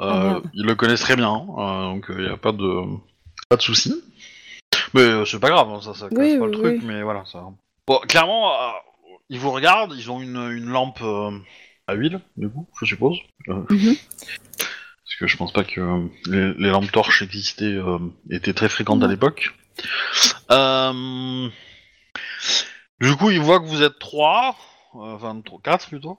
Ah, 0.00 0.22
merde. 0.24 0.50
ils 0.54 0.64
le 0.64 0.74
connaissent 0.74 1.02
très 1.02 1.16
bien, 1.16 1.28
hein, 1.30 1.46
euh, 1.58 1.92
donc 1.94 2.06
il 2.08 2.24
n'y 2.24 2.28
a 2.28 2.36
pas 2.36 2.52
de, 2.52 2.82
pas 3.48 3.56
de 3.56 3.62
souci. 3.62 3.94
Mais 4.94 5.02
euh, 5.02 5.24
c'est 5.24 5.38
pas 5.40 5.50
grave, 5.50 5.68
hein, 5.70 5.80
ça, 5.82 5.94
ça 5.94 6.08
casse 6.08 6.18
Oui, 6.18 6.38
pas 6.38 6.44
oui, 6.46 6.50
le 6.52 6.58
truc, 6.58 6.82
mais 6.84 7.02
voilà. 7.02 7.24
Ça... 7.26 7.44
Bon, 7.86 7.98
clairement, 8.08 8.52
euh, 8.52 8.70
ils 9.28 9.38
vous 9.38 9.50
regardent, 9.52 9.94
ils 9.96 10.10
ont 10.10 10.20
une, 10.20 10.36
une 10.52 10.66
lampe 10.70 11.00
euh, 11.02 11.30
à 11.86 11.94
huile, 11.94 12.20
du 12.36 12.48
coup, 12.48 12.66
je 12.80 12.86
suppose. 12.86 13.18
Euh, 13.48 13.62
Mhm. 13.70 13.94
Parce 14.58 15.18
que 15.18 15.26
je 15.26 15.36
pense 15.36 15.52
pas 15.52 15.64
que 15.64 15.80
euh, 15.80 16.06
les, 16.26 16.54
les 16.54 16.70
lampes 16.70 16.90
torches 16.92 17.20
existaient, 17.22 17.64
euh, 17.64 17.98
étaient 18.30 18.54
très 18.54 18.68
fréquentes 18.68 19.02
à 19.02 19.08
l'époque. 19.08 19.52
Euh, 20.50 21.48
du 23.00 23.16
coup, 23.16 23.30
ils 23.30 23.40
voient 23.40 23.60
que 23.60 23.66
vous 23.66 23.82
êtes 23.82 23.98
trois, 23.98 24.56
euh, 24.94 25.14
enfin 25.14 25.40
trois- 25.44 25.60
quatre 25.62 25.88
plutôt, 25.88 26.16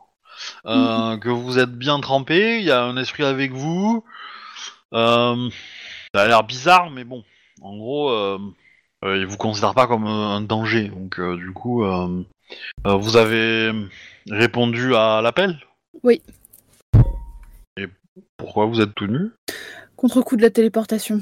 euh, 0.65 1.17
que 1.17 1.29
vous 1.29 1.59
êtes 1.59 1.71
bien 1.71 1.99
trempés, 1.99 2.59
il 2.59 2.63
y 2.63 2.71
a 2.71 2.83
un 2.83 2.97
esprit 2.97 3.23
avec 3.23 3.51
vous. 3.51 4.03
Euh, 4.93 5.49
ça 6.13 6.21
a 6.21 6.27
l'air 6.27 6.43
bizarre, 6.43 6.89
mais 6.89 7.03
bon, 7.03 7.23
en 7.61 7.77
gros, 7.77 8.09
euh, 8.09 8.37
euh, 9.05 9.17
ils 9.17 9.25
vous 9.25 9.37
considèrent 9.37 9.73
pas 9.73 9.87
comme 9.87 10.05
un 10.05 10.41
danger. 10.41 10.89
Donc, 10.89 11.19
du 11.19 11.51
coup, 11.53 11.83
vous 12.85 13.17
avez 13.17 13.71
répondu 14.29 14.95
à 14.95 15.21
l'appel? 15.21 15.59
Oui. 16.03 16.21
Et 17.77 17.87
pourquoi 18.37 18.65
vous 18.65 18.81
êtes 18.81 18.93
tout 18.95 19.07
nu? 19.07 19.31
Contre-coup 19.95 20.35
de 20.35 20.41
la 20.41 20.49
téléportation. 20.49 21.21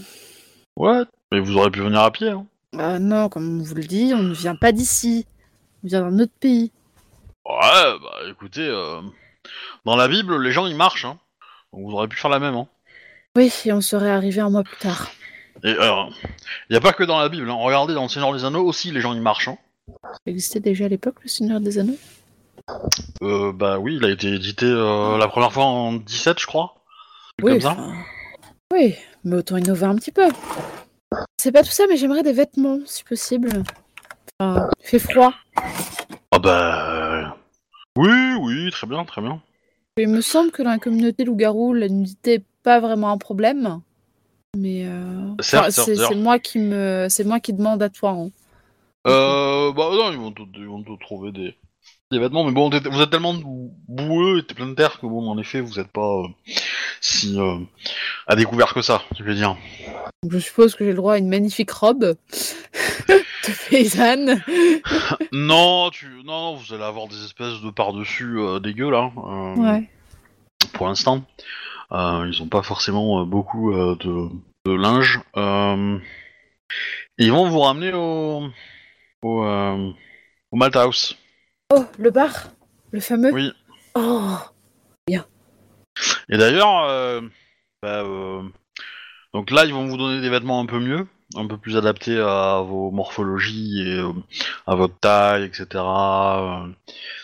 Ouais, 0.78 1.04
mais 1.32 1.40
vous 1.40 1.58
aurez 1.58 1.70
pu 1.70 1.82
venir 1.82 2.00
à 2.00 2.12
pied. 2.12 2.30
Hein. 2.30 2.46
Ah 2.78 3.00
non, 3.00 3.30
comme 3.30 3.60
on 3.60 3.64
vous 3.64 3.76
le 3.76 3.84
dit, 3.84 4.14
on 4.16 4.24
ne 4.24 4.34
vient 4.34 4.56
pas 4.56 4.72
d'ici. 4.72 5.26
On 5.84 5.88
vient 5.88 6.02
d'un 6.02 6.20
autre 6.20 6.34
pays. 6.40 6.72
Ouais, 7.50 8.00
bah 8.00 8.30
écoutez, 8.30 8.68
euh, 8.68 9.02
dans 9.84 9.96
la 9.96 10.08
Bible, 10.08 10.40
les 10.40 10.52
gens 10.52 10.68
ils 10.68 10.76
marchent, 10.76 11.06
hein. 11.06 11.18
Donc 11.74 11.86
vous 11.86 11.94
aurez 11.94 12.08
pu 12.08 12.16
faire 12.16 12.30
la 12.30 12.38
même, 12.38 12.56
hein. 12.56 12.68
Oui, 13.36 13.52
et 13.66 13.74
on 13.74 13.82
serait 13.82 14.12
arrivé 14.12 14.40
un 14.40 14.52
mois 14.52 14.64
plus 14.64 14.78
tard. 14.78 15.10
Et 15.64 15.72
alors, 15.72 16.12
il 16.70 16.74
y 16.74 16.78
a 16.78 16.82
pas 16.82 16.94
que 16.94 17.04
dans 17.04 17.20
la 17.20 17.28
Bible, 17.28 17.50
hein. 17.50 17.56
regardez 17.56 17.96
dans 17.96 18.04
le 18.04 18.10
Seigneur 18.10 18.34
des 18.34 18.46
Anneaux 18.46 18.64
aussi, 18.64 18.92
les 18.92 19.02
gens 19.02 19.14
ils 19.14 19.22
marchent, 19.22 19.48
hein. 19.48 19.58
Ça 20.04 20.20
existait 20.28 20.60
déjà 20.60 20.86
à 20.86 20.90
l'époque, 20.90 21.16
le 21.24 21.30
Seigneur 21.30 21.60
des 21.60 21.80
Anneaux? 21.80 21.98
Euh, 23.24 23.52
bah 23.52 23.80
oui, 23.80 23.98
il 24.00 24.06
a 24.06 24.12
été 24.12 24.28
édité 24.28 24.68
euh, 24.68 25.18
la 25.18 25.28
première 25.28 25.52
fois 25.52 25.66
en 25.66 25.94
17, 25.94 26.40
je 26.40 26.46
crois. 26.46 26.76
Oui, 27.42 27.54
comme 27.54 27.62
ça. 27.62 27.72
enfin, 27.72 27.94
oui, 28.72 28.96
mais 29.24 29.38
autant 29.38 29.58
innover 29.58 29.86
un 29.86 29.96
petit 29.96 30.12
peu. 30.12 30.30
C'est 31.38 31.52
pas 31.52 31.64
tout 31.64 31.72
ça, 31.72 31.86
mais 31.90 31.98
j'aimerais 31.98 32.22
des 32.22 32.34
vêtements, 32.34 32.78
si 32.86 33.04
possible. 33.04 33.64
Enfin, 34.40 34.70
il 34.80 34.88
fait 34.88 35.00
froid. 35.00 35.34
Ah 36.32 36.38
bah... 36.38 37.39
Oui, 38.00 38.34
oui, 38.40 38.72
très 38.72 38.88
bien, 38.88 39.04
très 39.04 39.22
bien. 39.22 39.42
Il 39.98 40.08
me 40.08 40.22
semble 40.22 40.52
que 40.52 40.64
dans 40.64 40.70
la 40.70 40.80
communauté 40.80 41.26
loup-garou, 41.26 41.74
la 41.74 41.90
nudité 41.90 42.36
est 42.36 42.46
pas 42.64 42.80
vraiment 42.80 43.10
un 43.12 43.18
problème. 43.18 43.82
Mais 44.56 44.86
euh... 44.86 45.32
Enfin, 45.38 45.70
c'est 45.70 46.16
moi 46.16 46.40
qui 46.40 46.60
me, 46.60 47.08
c'est 47.10 47.26
moi 47.26 47.42
qui 47.42 47.52
demande 47.52 47.84
à 47.84 47.90
toi. 47.90 48.12
hein. 48.12 48.30
Euh, 49.06 49.74
bah 49.74 49.90
non, 49.92 50.12
ils 50.14 50.18
vont 50.18 50.32
te, 50.32 50.42
ils 50.56 50.66
vont 50.66 50.82
te 50.82 50.98
trouver 51.04 51.34
des, 51.34 51.56
des 52.10 52.20
vêtements, 52.20 52.46
mais 52.46 52.54
bon, 52.54 52.70
vous 52.70 53.02
êtes 53.02 53.10
tellement 53.10 53.36
boueux 53.90 54.40
et 54.40 54.54
plein 54.54 54.68
de 54.68 54.76
terre 54.76 55.00
que 55.02 55.06
bon, 55.06 55.28
en 55.30 55.38
effet, 55.38 55.60
vous 55.60 55.78
êtes 55.80 55.92
pas 55.92 56.22
euh, 56.24 56.28
si 57.02 57.38
euh, 57.38 57.58
à 58.28 58.38
découvert 58.38 58.74
que 58.74 58.82
ça, 58.82 59.02
je 59.18 59.24
veux 59.24 59.36
dire. 59.36 59.58
Je 60.30 60.40
suppose 60.40 60.74
que 60.74 60.86
j'ai 60.86 60.92
le 60.92 60.98
droit 60.98 61.16
à 61.16 61.18
une 61.18 61.30
magnifique 61.30 61.72
robe 61.72 62.16
paysanne. 63.70 64.42
non, 65.32 65.90
tu, 65.92 66.08
non, 66.26 66.54
non, 66.54 66.56
vous 66.56 66.74
allez 66.74 66.84
avoir 66.84 67.08
des 67.08 67.24
espèces 67.24 67.62
de 67.62 67.70
par-dessus 67.72 68.38
euh, 68.40 68.60
dégueux 68.60 68.90
là. 68.92 69.12
euh, 69.18 69.56
Ouais. 69.56 69.90
Pour 70.74 70.88
l'instant, 70.88 71.24
Euh, 71.92 72.30
ils 72.32 72.42
ont 72.44 72.48
pas 72.48 72.62
forcément 72.62 73.26
beaucoup 73.26 73.74
de, 73.74 74.30
de 74.66 74.72
linge. 74.72 75.20
Ils 77.18 77.32
vont 77.32 77.50
vous 77.50 77.60
ramener 77.62 77.94
au 77.94 78.44
au, 79.24 79.44
au 80.52 80.56
Malthouse. 80.56 81.18
Oh, 81.74 81.84
le 81.98 82.12
bar? 82.12 82.32
Le 82.92 83.00
fameux? 83.00 83.34
Oui. 83.34 83.52
Oh 83.96 84.38
Et 85.10 86.38
d'ailleurs, 86.38 87.22
bah, 87.82 88.04
donc 89.34 89.50
là, 89.52 89.66
ils 89.66 89.74
vont 89.74 89.88
vous 89.88 89.98
donner 89.98 90.22
des 90.22 90.30
vêtements 90.30 90.60
un 90.62 90.66
peu 90.68 90.80
mieux, 90.80 91.08
un 91.36 91.46
peu 91.48 91.58
plus 91.58 91.78
adaptés 91.78 92.18
à 92.20 92.62
vos 92.66 92.92
morphologies 92.92 93.82
et 93.82 94.00
euh, 94.00 94.12
à 94.68 94.76
votre 94.76 94.98
taille, 95.00 95.44
etc. 95.44 95.68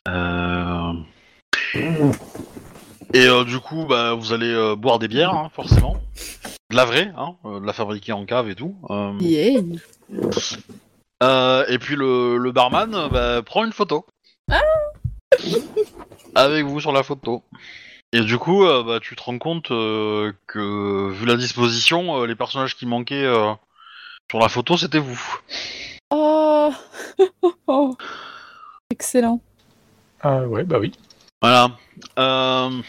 Euh, 0.07 0.93
Et 3.13 3.27
euh, 3.27 3.43
du 3.43 3.59
coup, 3.59 3.85
bah, 3.87 4.13
vous 4.13 4.33
allez 4.33 4.51
euh, 4.51 4.75
boire 4.75 4.99
des 4.99 5.07
bières, 5.07 5.33
hein, 5.33 5.49
forcément. 5.53 5.95
De 6.71 6.75
la 6.75 6.85
vraie, 6.85 7.11
hein, 7.17 7.35
euh, 7.45 7.59
de 7.59 7.65
la 7.65 7.73
fabriquer 7.73 8.11
en 8.13 8.25
cave 8.25 8.49
et 8.49 8.55
tout. 8.55 8.75
Euh, 8.89 9.13
Yeah. 9.19 9.61
euh, 11.23 11.65
et 11.67 11.79
puis 11.79 11.95
le, 11.95 12.37
le 12.37 12.51
barman 12.51 12.93
euh, 12.93 13.07
bah, 13.07 13.41
prend 13.43 13.63
une 13.63 13.71
photo. 13.73 14.05
Avec 16.35 16.65
vous 16.65 16.79
sur 16.79 16.91
la 16.91 17.03
photo. 17.03 17.43
Et 18.13 18.21
du 18.21 18.37
coup, 18.37 18.65
euh, 18.65 18.83
bah, 18.83 18.99
tu 19.01 19.15
te 19.15 19.23
rends 19.23 19.37
compte 19.39 19.71
euh, 19.71 20.31
que, 20.47 21.09
vu 21.11 21.25
la 21.25 21.37
disposition, 21.37 22.21
euh, 22.21 22.25
les 22.27 22.35
personnages 22.35 22.75
qui 22.75 22.85
manquaient 22.85 23.25
euh, 23.25 23.51
sur 24.29 24.39
la 24.39 24.49
photo, 24.49 24.77
c'était 24.77 24.99
vous. 24.99 25.39
Oh. 27.67 27.95
Excellent. 28.89 29.41
Ah 30.21 30.41
ouais, 30.47 30.63
bah 30.63 30.77
oui. 30.79 30.91
Voilà. 31.41 31.71
Euh, 32.17 32.81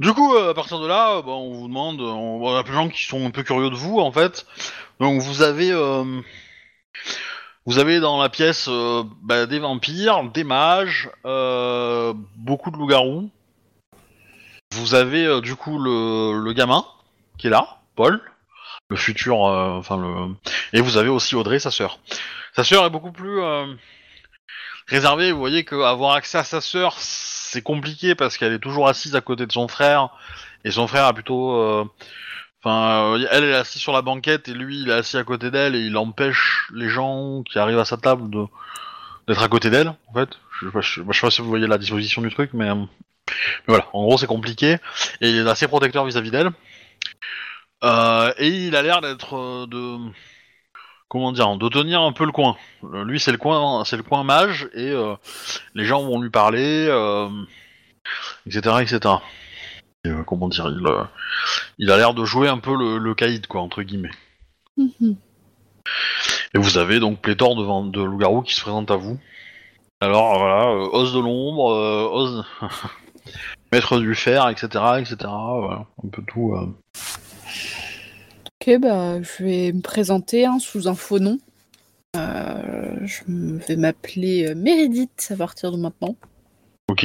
Du 0.00 0.12
coup, 0.12 0.34
euh, 0.34 0.50
à 0.50 0.54
partir 0.54 0.80
de 0.80 0.86
là, 0.86 1.16
euh, 1.16 1.22
bah, 1.22 1.32
on 1.32 1.52
vous 1.54 1.68
demande, 1.68 2.00
on, 2.00 2.42
on 2.42 2.56
a 2.56 2.64
plein 2.64 2.72
de 2.72 2.76
gens 2.76 2.88
qui 2.88 3.04
sont 3.04 3.24
un 3.26 3.30
peu 3.30 3.42
curieux 3.42 3.70
de 3.70 3.76
vous, 3.76 3.98
en 4.00 4.10
fait. 4.12 4.46
Donc 5.00 5.20
vous 5.22 5.42
avez, 5.42 5.70
euh, 5.70 6.20
vous 7.66 7.78
avez 7.78 8.00
dans 8.00 8.20
la 8.20 8.28
pièce 8.28 8.66
euh, 8.68 9.04
bah, 9.22 9.46
des 9.46 9.58
vampires, 9.58 10.24
des 10.30 10.44
mages, 10.44 11.10
euh, 11.24 12.12
beaucoup 12.36 12.70
de 12.70 12.76
loups-garous. 12.76 13.30
Vous 14.72 14.94
avez 14.94 15.24
euh, 15.24 15.40
du 15.40 15.54
coup 15.56 15.78
le, 15.78 16.40
le 16.42 16.52
gamin 16.52 16.84
qui 17.38 17.46
est 17.46 17.50
là, 17.50 17.78
Paul, 17.94 18.20
le 18.88 18.96
futur, 18.96 19.46
euh, 19.46 19.78
enfin 19.78 19.96
le, 19.96 20.34
et 20.72 20.80
vous 20.80 20.96
avez 20.96 21.08
aussi 21.08 21.34
Audrey, 21.34 21.58
sa 21.58 21.70
sœur. 21.70 21.98
Sa 22.54 22.64
sœur 22.64 22.84
est 22.84 22.90
beaucoup 22.90 23.12
plus 23.12 23.40
euh, 23.40 23.66
réservée. 24.86 25.32
Vous 25.32 25.38
voyez 25.38 25.64
qu'avoir 25.64 26.14
accès 26.14 26.38
à 26.38 26.44
sa 26.44 26.60
sœur, 26.60 26.94
c'est 26.98 27.62
compliqué 27.62 28.14
parce 28.14 28.36
qu'elle 28.36 28.52
est 28.52 28.58
toujours 28.58 28.88
assise 28.88 29.16
à 29.16 29.20
côté 29.20 29.46
de 29.46 29.52
son 29.52 29.68
frère 29.68 30.10
et 30.64 30.70
son 30.70 30.86
frère 30.86 31.04
a 31.06 31.12
plutôt, 31.12 31.56
euh, 31.56 31.84
enfin, 32.62 33.14
euh, 33.14 33.26
elle 33.30 33.44
est 33.44 33.54
assise 33.54 33.80
sur 33.80 33.92
la 33.92 34.02
banquette 34.02 34.48
et 34.48 34.54
lui 34.54 34.80
il 34.80 34.90
est 34.90 34.94
assis 34.94 35.16
à 35.16 35.24
côté 35.24 35.50
d'elle 35.50 35.74
et 35.74 35.80
il 35.80 35.96
empêche 35.96 36.68
les 36.74 36.88
gens 36.88 37.42
qui 37.42 37.58
arrivent 37.58 37.78
à 37.78 37.84
sa 37.84 37.96
table 37.96 38.30
de 38.30 38.46
d'être 39.26 39.42
à 39.42 39.48
côté 39.48 39.70
d'elle 39.70 39.88
en 39.88 40.12
fait. 40.14 40.28
Je, 40.60 40.68
je, 40.80 41.02
sais 41.12 41.20
pas 41.20 41.30
si 41.30 41.40
vous 41.40 41.48
voyez 41.48 41.66
la 41.66 41.78
disposition 41.78 42.22
du 42.22 42.30
truc, 42.30 42.50
mais, 42.52 42.72
mais 42.74 42.86
voilà. 43.66 43.86
En 43.92 44.04
gros, 44.04 44.18
c'est 44.18 44.26
compliqué 44.26 44.76
et 45.20 45.30
il 45.30 45.38
est 45.38 45.50
assez 45.50 45.66
protecteur 45.66 46.04
vis-à-vis 46.04 46.30
d'elle. 46.30 46.50
Euh, 47.84 48.32
et 48.38 48.48
il 48.48 48.76
a 48.76 48.82
l'air 48.82 49.00
d'être 49.00 49.36
euh, 49.36 49.66
de 49.66 49.98
comment 51.14 51.30
dire, 51.30 51.56
de 51.56 51.68
tenir 51.68 52.00
un 52.02 52.10
peu 52.10 52.24
le 52.24 52.32
coin. 52.32 52.56
Euh, 52.82 53.04
Lui, 53.04 53.20
c'est 53.20 53.30
le 53.30 53.38
coin, 53.38 53.84
c'est 53.84 53.96
le 53.96 54.02
coin 54.02 54.24
mage 54.24 54.68
et 54.74 54.90
euh, 54.90 55.14
les 55.74 55.84
gens 55.84 56.02
vont 56.02 56.20
lui 56.20 56.30
parler, 56.30 56.88
euh, 56.88 57.28
etc., 58.46 58.78
etc. 58.80 59.14
Et, 60.04 60.10
comment 60.26 60.48
dire, 60.48 60.66
il, 60.68 60.84
il 61.78 61.90
a 61.92 61.96
l'air 61.96 62.14
de 62.14 62.24
jouer 62.24 62.48
un 62.48 62.58
peu 62.58 62.76
le, 62.76 62.98
le 62.98 63.14
caïd, 63.14 63.46
quoi, 63.46 63.60
entre 63.60 63.82
guillemets. 63.82 64.10
Mhm. 64.76 65.16
Et 66.54 66.58
vous 66.58 66.78
avez 66.78 66.98
donc 66.98 67.20
pléthore 67.20 67.54
de, 67.54 67.90
de 67.90 68.02
loups-garous 68.02 68.42
qui 68.42 68.54
se 68.54 68.60
présentent 68.60 68.90
à 68.90 68.96
vous. 68.96 69.18
Alors 70.00 70.38
voilà, 70.38 70.68
os 70.72 71.12
de 71.12 71.20
l'ombre, 71.20 71.64
os, 72.12 72.44
maître 73.72 73.98
du 74.00 74.16
fer, 74.16 74.48
etc., 74.48 74.66
etc. 74.98 75.16
Voilà, 75.20 75.86
un 76.04 76.08
peu 76.08 76.22
tout. 76.26 76.54
Ok, 78.66 78.78
bah, 78.80 79.20
je 79.20 79.44
vais 79.44 79.72
me 79.72 79.82
présenter 79.82 80.46
hein, 80.46 80.58
sous 80.58 80.88
un 80.88 80.94
faux 80.94 81.18
nom. 81.18 81.38
Euh, 82.16 82.96
je 83.04 83.22
vais 83.26 83.76
m'appeler 83.76 84.46
euh, 84.48 84.54
Meredith 84.54 85.28
à 85.28 85.36
partir 85.36 85.70
de 85.70 85.76
maintenant, 85.76 86.16
Ok. 86.88 87.04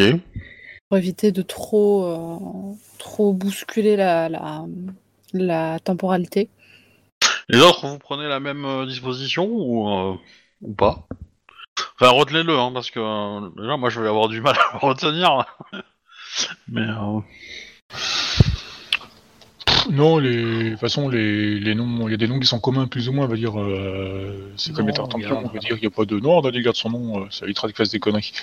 pour 0.88 0.98
éviter 0.98 1.34
de 1.34 1.42
trop, 1.42 2.06
euh, 2.06 2.74
trop 2.98 3.34
bousculer 3.34 3.98
la, 3.98 4.30
la, 4.30 4.64
la 5.34 5.80
temporalité. 5.80 6.48
Les 7.50 7.60
autres, 7.60 7.86
vous 7.90 8.00
prenez 8.00 8.30
la 8.30 8.40
même 8.40 8.86
disposition 8.86 9.46
ou, 9.46 9.90
euh, 9.90 10.16
ou 10.62 10.74
pas? 10.74 11.10
Enfin, 12.00 12.12
retenez-le, 12.12 12.58
hein, 12.58 12.72
parce 12.74 12.90
que 12.90 13.62
déjà, 13.62 13.76
moi, 13.76 13.90
je 13.90 14.00
vais 14.00 14.08
avoir 14.08 14.30
du 14.30 14.40
mal 14.40 14.56
à 14.72 14.78
retenir. 14.78 15.46
Mais 16.70 16.88
Non, 19.90 20.18
les... 20.18 20.64
de 20.64 20.70
toute 20.72 20.80
façon, 20.80 21.10
les, 21.10 21.60
les 21.60 21.76
noms, 21.76 22.08
il 22.08 22.12
y 22.12 22.14
a 22.14 22.18
des 22.18 22.28
noms 22.28 22.40
qui 22.40 22.48
sont 22.48 22.60
communs 22.60 22.88
plus 22.88 23.10
ou 23.10 23.14
moins, 23.14 23.26
on 23.26 23.30
va 23.30 23.36
dire. 23.36 23.60
euh, 23.60 24.52
C'est 24.58 24.74
comme 24.74 24.90
étant 24.90 25.10
champion, 25.10 25.40
on 25.44 25.48
va 25.48 25.60
dire, 25.60 25.76
il 25.78 25.82
n'y 25.82 25.88
a 25.88 25.90
pas 25.90 26.06
de 26.06 26.20
nom, 26.20 26.38
on 26.38 26.42
garde 26.42 26.76
son 26.76 26.90
nom, 26.90 27.24
euh, 27.24 27.28
ça 27.32 27.46
évitera 27.46 27.68
qu'il 27.68 27.76
fasse 27.76 27.90
des 27.90 28.00
conneries. 28.00 28.34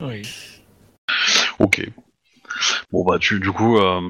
Oui. 0.00 0.22
ok. 1.58 1.88
Bon 2.92 3.04
bah, 3.04 3.18
tu, 3.18 3.40
du 3.40 3.50
coup, 3.50 3.78
euh, 3.78 4.00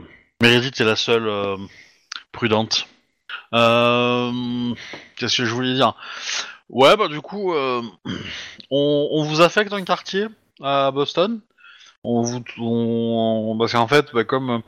Meredith 0.43 0.81
est 0.81 0.85
la 0.85 0.97
seule 0.97 1.27
euh, 1.29 1.57
prudente. 2.33 2.87
Euh, 3.55 4.75
Qu'est-ce 5.17 5.39
que 5.39 5.45
je 5.45 5.55
voulais 5.55 5.75
dire? 5.75 5.95
Ouais, 6.69 6.97
bah 6.97 7.09
du 7.09 7.21
coup, 7.21 7.53
euh, 7.55 7.83
on, 8.71 9.09
on 9.13 9.23
vous 9.25 9.41
affecte 9.41 9.73
un 9.73 9.83
quartier 9.85 10.27
à 10.63 10.91
Boston? 10.91 11.41
On 12.07 12.21
vous, 12.21 13.57
parce 13.59 13.73
qu'en 13.73 13.89
fait, 13.89 14.13
bah, 14.13 14.25
comme 14.25 14.63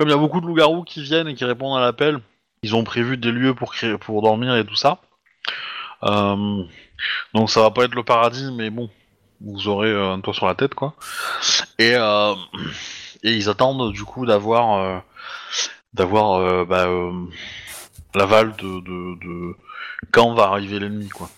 il 0.00 0.08
y 0.08 0.12
a 0.12 0.16
beaucoup 0.16 0.42
de 0.42 0.46
loups-garous 0.46 0.84
qui 0.84 1.02
viennent 1.02 1.28
et 1.28 1.34
qui 1.34 1.46
répondent 1.46 1.76
à 1.76 1.80
l'appel, 1.80 2.20
ils 2.62 2.76
ont 2.76 2.84
prévu 2.84 3.16
des 3.16 3.32
lieux 3.32 3.54
pour 3.54 4.22
dormir 4.22 4.54
et 4.56 4.66
tout 4.66 4.76
ça. 4.76 5.00
Euh, 6.04 6.64
donc 7.34 7.50
ça 7.50 7.62
va 7.62 7.70
pas 7.70 7.84
être 7.84 7.94
le 7.94 8.02
paradis, 8.04 8.52
mais 8.52 8.70
bon, 8.70 8.90
vous 9.40 9.68
aurez 9.68 9.90
euh, 9.90 10.12
un 10.12 10.20
toit 10.20 10.34
sur 10.34 10.46
la 10.46 10.54
tête, 10.54 10.74
quoi. 10.74 10.94
Et 11.78 11.94
euh, 11.94 12.34
ils 13.22 13.48
attendent 13.48 13.92
du 13.92 14.04
coup 14.04 14.26
d'avoir 14.26 15.02
bah, 15.94 16.86
l'aval 18.14 18.54
de, 18.56 18.80
de, 18.80 19.24
de 19.24 19.56
quand 20.10 20.34
va 20.34 20.44
arriver 20.44 20.78
l'ennemi, 20.78 21.08
quoi. 21.08 21.30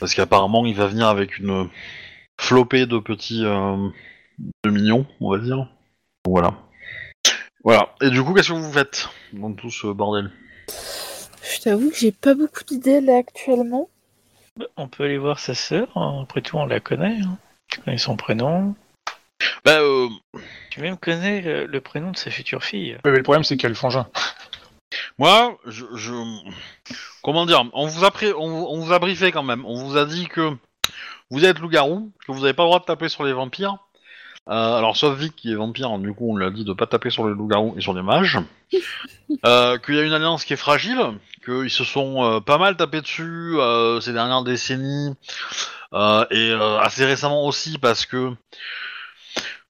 Parce 0.00 0.14
qu'apparemment, 0.14 0.64
il 0.66 0.74
va 0.74 0.86
venir 0.86 1.06
avec 1.06 1.38
une 1.38 1.68
flopée 2.40 2.86
de 2.86 2.98
petits 2.98 3.44
euh, 3.44 3.88
de 4.64 4.70
mignons, 4.70 5.06
on 5.20 5.30
va 5.30 5.38
dire. 5.38 5.68
Voilà. 6.26 6.54
Voilà. 7.64 7.94
Et 8.00 8.10
du 8.10 8.22
coup, 8.22 8.34
qu'est-ce 8.34 8.48
que 8.48 8.54
vous 8.54 8.72
faites 8.72 9.08
dans 9.32 9.52
tout 9.52 9.70
ce 9.70 9.86
bordel? 9.88 10.30
Je 10.68 11.60
t'avoue 11.62 11.90
que 11.90 11.96
j'ai 11.96 12.12
pas 12.12 12.34
beaucoup 12.34 12.64
d'idées 12.64 13.00
là 13.00 13.18
actuellement. 13.18 13.88
Bah, 14.56 14.66
On 14.76 14.88
peut 14.88 15.04
aller 15.04 15.18
voir 15.18 15.38
sa 15.38 15.54
sœur, 15.54 15.88
hein. 15.96 16.20
après 16.22 16.42
tout 16.42 16.56
on 16.56 16.66
la 16.66 16.80
connaît. 16.80 17.18
hein. 17.20 17.38
Tu 17.68 17.80
connais 17.80 17.98
son 17.98 18.16
prénom. 18.16 18.74
Bah, 19.64 19.80
euh, 19.80 20.08
Tu 20.70 20.80
même 20.80 20.96
connais 20.96 21.40
le, 21.40 21.66
le 21.66 21.80
prénom 21.80 22.10
de 22.12 22.16
sa 22.16 22.30
future 22.30 22.62
fille. 22.64 22.96
Mais 23.04 23.10
le 23.10 23.22
problème, 23.22 23.44
c'est 23.44 23.56
qu'il 23.56 23.64
y 23.64 23.66
a 23.66 23.70
le 23.70 23.74
frangin. 23.74 24.06
Moi, 25.18 25.58
je, 25.66 25.84
je... 25.94 26.12
comment 27.22 27.44
dire, 27.46 27.64
on 27.72 27.86
vous 27.86 28.04
a 28.04 28.10
pré- 28.10 28.32
on, 28.32 28.48
vous- 28.48 28.66
on 28.70 28.80
vous 28.80 28.92
a 28.92 28.98
briefé 28.98 29.32
quand 29.32 29.42
même. 29.42 29.64
On 29.66 29.74
vous 29.84 29.96
a 29.96 30.04
dit 30.06 30.26
que 30.28 30.56
vous 31.30 31.44
êtes 31.44 31.58
loup-garou, 31.58 32.12
que 32.26 32.32
vous 32.32 32.40
n'avez 32.40 32.54
pas 32.54 32.62
le 32.62 32.68
droit 32.68 32.80
de 32.80 32.84
taper 32.84 33.08
sur 33.08 33.24
les 33.24 33.32
vampires. 33.32 33.78
Euh, 34.48 34.76
alors 34.76 34.96
sauf 34.96 35.18
Vic 35.18 35.34
qui 35.34 35.50
est 35.50 35.56
vampire, 35.56 35.98
du 35.98 36.12
coup 36.12 36.30
on 36.30 36.36
lui 36.36 36.46
a 36.46 36.50
dit 36.50 36.64
de 36.64 36.72
pas 36.72 36.86
taper 36.86 37.10
sur 37.10 37.26
les 37.26 37.34
loups-garous 37.34 37.74
et 37.76 37.80
sur 37.80 37.94
les 37.94 38.02
mages. 38.02 38.38
Euh, 39.44 39.76
qu'il 39.78 39.96
y 39.96 39.98
a 39.98 40.02
une 40.02 40.12
alliance 40.12 40.44
qui 40.44 40.52
est 40.52 40.56
fragile, 40.56 41.00
qu'ils 41.44 41.68
se 41.68 41.82
sont 41.82 42.22
euh, 42.22 42.40
pas 42.40 42.58
mal 42.58 42.76
tapés 42.76 43.00
dessus 43.00 43.56
ces 44.00 44.12
dernières 44.12 44.44
décennies 44.44 45.14
et 45.92 46.52
assez 46.80 47.04
récemment 47.04 47.44
aussi 47.44 47.78
parce 47.78 48.06
que 48.06 48.32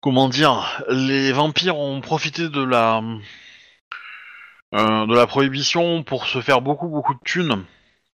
comment 0.00 0.28
dire, 0.28 0.82
les 0.90 1.32
vampires 1.32 1.78
ont 1.78 2.02
profité 2.02 2.50
de 2.50 2.62
la 2.62 3.02
de 4.72 5.14
la 5.14 5.26
prohibition 5.26 6.02
pour 6.02 6.26
se 6.26 6.42
faire 6.42 6.60
beaucoup 6.60 6.88
beaucoup 6.88 7.14
de 7.14 7.20
thunes 7.24 7.64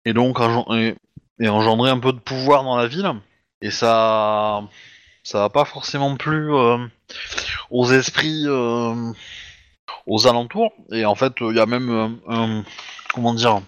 et 0.05 0.13
donc 0.13 0.37
et 0.69 1.49
engendrer 1.49 1.89
un 1.89 1.99
peu 1.99 2.13
de 2.13 2.19
pouvoir 2.19 2.63
dans 2.63 2.77
la 2.77 2.85
ville 2.85 3.11
et 3.61 3.71
ça 3.71 4.63
ça 5.23 5.39
va 5.39 5.49
pas 5.49 5.65
forcément 5.65 6.15
plu 6.17 6.53
euh, 6.53 6.77
aux 7.69 7.91
esprits 7.91 8.43
euh, 8.47 9.11
aux 10.07 10.27
alentours 10.27 10.71
et 10.91 11.05
en 11.05 11.15
fait 11.15 11.33
il 11.41 11.55
y 11.55 11.59
a 11.59 11.65
même 11.65 11.89
euh, 11.89 12.07
un- 12.27 12.63
comment 13.13 13.33
dire 13.33 13.61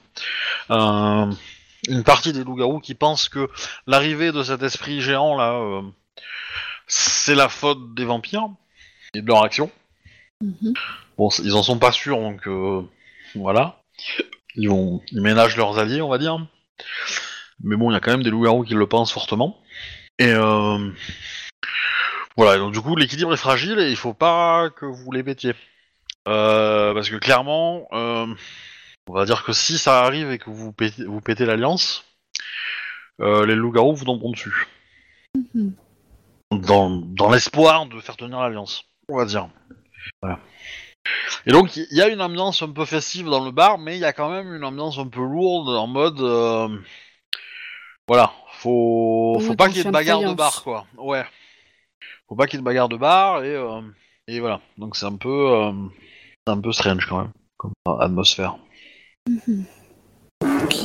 un- 0.69 1.29
une 1.89 2.03
partie 2.03 2.33
des 2.33 2.43
loups-garous 2.43 2.79
qui 2.79 2.95
pensent 2.95 3.29
que 3.29 3.49
l'arrivée 3.87 4.31
de 4.31 4.41
cet 4.43 4.63
esprit 4.63 5.01
géant 5.01 5.35
là 5.37 5.81
c'est 6.87 7.35
la 7.35 7.49
faute 7.49 7.93
des 7.95 8.05
vampires 8.05 8.47
et 9.13 9.21
de 9.21 9.27
leur 9.27 9.43
action 9.43 9.69
Mhm. 10.41 10.73
Bon, 11.17 11.29
ils 11.41 11.53
en 11.53 11.63
sont 11.63 11.77
pas 11.77 11.93
sûrs, 11.93 12.17
donc 12.17 12.47
euh, 12.49 12.81
voilà. 13.35 13.79
Ils 14.55 14.67
vont, 14.67 15.01
ils 15.11 15.21
ménagent 15.21 15.55
leurs 15.55 15.79
alliés, 15.79 16.01
on 16.01 16.09
va 16.09 16.17
dire. 16.17 16.37
Mais 17.63 17.77
bon, 17.77 17.89
il 17.89 17.93
y 17.93 17.95
a 17.95 18.01
quand 18.01 18.11
même 18.11 18.23
des 18.23 18.29
loups-garous 18.29 18.63
qui 18.63 18.73
le 18.73 18.85
pensent 18.85 19.13
fortement. 19.13 19.57
Et 20.19 20.31
euh, 20.31 20.91
Voilà, 22.35 22.57
donc 22.57 22.73
du 22.73 22.81
coup, 22.81 22.95
l'équilibre 22.95 23.33
est 23.33 23.37
fragile 23.37 23.79
et 23.79 23.89
il 23.89 23.95
faut 23.95 24.13
pas 24.13 24.69
que 24.69 24.85
vous 24.85 25.11
les 25.11 25.23
pétiez. 25.23 25.53
Euh, 26.27 26.93
parce 26.93 27.09
que 27.09 27.17
clairement, 27.17 27.87
euh, 27.91 28.27
on 29.07 29.13
va 29.13 29.25
dire 29.25 29.43
que 29.43 29.53
si 29.53 29.77
ça 29.77 30.03
arrive 30.03 30.31
et 30.31 30.37
que 30.37 30.49
vous 30.49 30.71
pétez, 30.71 31.03
vous 31.05 31.21
pétez 31.21 31.45
l'alliance, 31.45 32.05
euh, 33.21 33.45
les 33.45 33.55
loups-garous 33.55 33.95
vous 33.95 34.05
tomberont 34.05 34.31
dessus. 34.31 34.67
Mhm. 35.35 35.73
Dans, 36.51 36.89
dans 36.89 37.31
l'espoir 37.31 37.87
de 37.87 37.99
faire 37.99 38.15
tenir 38.15 38.39
l'alliance, 38.39 38.85
on 39.09 39.17
va 39.17 39.25
dire. 39.25 39.49
Voilà. 40.21 40.39
Et 41.45 41.51
donc, 41.51 41.75
il 41.75 41.87
y 41.91 42.01
a 42.01 42.07
une 42.07 42.21
ambiance 42.21 42.61
un 42.61 42.71
peu 42.71 42.85
festive 42.85 43.25
dans 43.25 43.43
le 43.43 43.51
bar, 43.51 43.77
mais 43.77 43.97
il 43.97 43.99
y 43.99 44.05
a 44.05 44.13
quand 44.13 44.29
même 44.29 44.53
une 44.53 44.63
ambiance 44.63 44.97
un 44.97 45.07
peu 45.07 45.21
lourde 45.21 45.69
en 45.69 45.87
mode. 45.87 46.19
voilà, 48.07 48.33
faut, 48.63 49.39
faut 49.41 49.55
pas 49.55 49.67
qu'il 49.67 49.77
y 49.77 49.81
ait 49.81 49.83
de 49.83 49.89
bagarre 49.91 50.21
de 50.23 50.33
bar, 50.33 50.63
quoi. 50.63 50.85
Ouais. 50.97 51.23
Faut 52.29 52.35
pas 52.35 52.47
qu'il 52.47 52.55
y 52.55 52.59
ait 52.59 52.61
de 52.61 52.65
bagarre 52.65 52.87
de 52.89 52.95
bar 52.97 53.43
et, 53.43 53.53
euh, 53.55 53.81
et 54.27 54.39
voilà. 54.39 54.61
Donc 54.77 54.95
c'est 54.95 55.05
un 55.05 55.17
peu, 55.17 55.51
euh, 55.51 55.71
c'est 56.47 56.53
un 56.53 56.61
peu 56.61 56.71
strange 56.71 57.05
quand 57.07 57.17
même 57.19 57.31
comme 57.57 57.73
euh, 57.89 57.97
atmosphère. 57.99 58.57
Ok. 60.41 60.75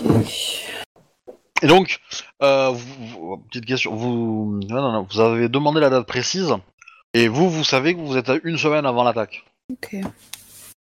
Et 1.63 1.67
donc, 1.67 1.99
euh, 2.43 2.71
vous- 2.71 3.07
vous- 3.07 3.37
petite 3.49 3.67
question, 3.67 3.95
vous, 3.95 4.61
non, 4.69 4.93
non, 4.93 5.07
vous 5.11 5.21
avez 5.21 5.49
demandé 5.49 5.81
la 5.81 5.91
date 5.91 6.07
précise 6.07 6.55
et 7.15 7.27
vous, 7.29 7.49
vous 7.51 7.65
savez 7.65 7.95
que 7.95 8.01
vous 8.01 8.17
êtes 8.17 8.29
à 8.29 8.37
une 8.45 8.59
semaine 8.59 8.87
avant 8.87 9.03
l'attaque. 9.05 9.45
Ok. 9.73 9.97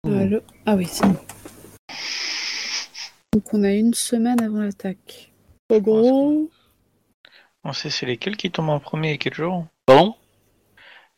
Allô? 0.05 0.39
Ah 0.65 0.75
oui, 0.75 0.85
c'est 0.85 1.05
bon. 1.05 1.17
Donc 3.33 3.53
on 3.53 3.63
a 3.63 3.71
une 3.71 3.93
semaine 3.93 4.41
avant 4.41 4.61
l'attaque. 4.61 5.31
En 5.71 5.79
gros, 5.79 6.49
On 7.63 7.73
sait 7.73 7.89
c'est 7.89 8.05
lesquels 8.05 8.37
qui 8.37 8.51
tombent 8.51 8.69
en 8.69 8.79
premier 8.79 9.13
et 9.13 9.17
quel 9.17 9.33
jour 9.33 9.65
Pardon? 9.85 10.15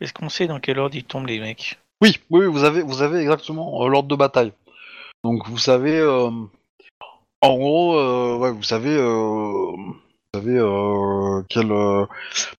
Est-ce 0.02 0.14
qu'on 0.14 0.30
sait 0.30 0.48
dans 0.48 0.60
quel 0.60 0.80
ordre 0.80 0.96
ils 0.96 1.04
tombent 1.04 1.28
les 1.28 1.40
mecs? 1.40 1.78
Oui, 2.02 2.18
oui, 2.30 2.46
vous 2.46 2.64
avez, 2.64 2.82
vous 2.82 3.02
avez 3.02 3.20
exactement 3.20 3.84
euh, 3.84 3.90
l'ordre 3.90 4.08
de 4.08 4.16
bataille. 4.16 4.54
Donc 5.24 5.48
vous 5.50 5.58
savez, 5.58 5.98
euh, 5.98 6.30
en 7.42 7.58
gros, 7.58 7.98
euh, 7.98 8.38
ouais, 8.38 8.52
vous 8.52 8.64
savez, 8.64 8.98
vous 8.98 9.96
savez 10.34 11.44
quel, 11.50 11.68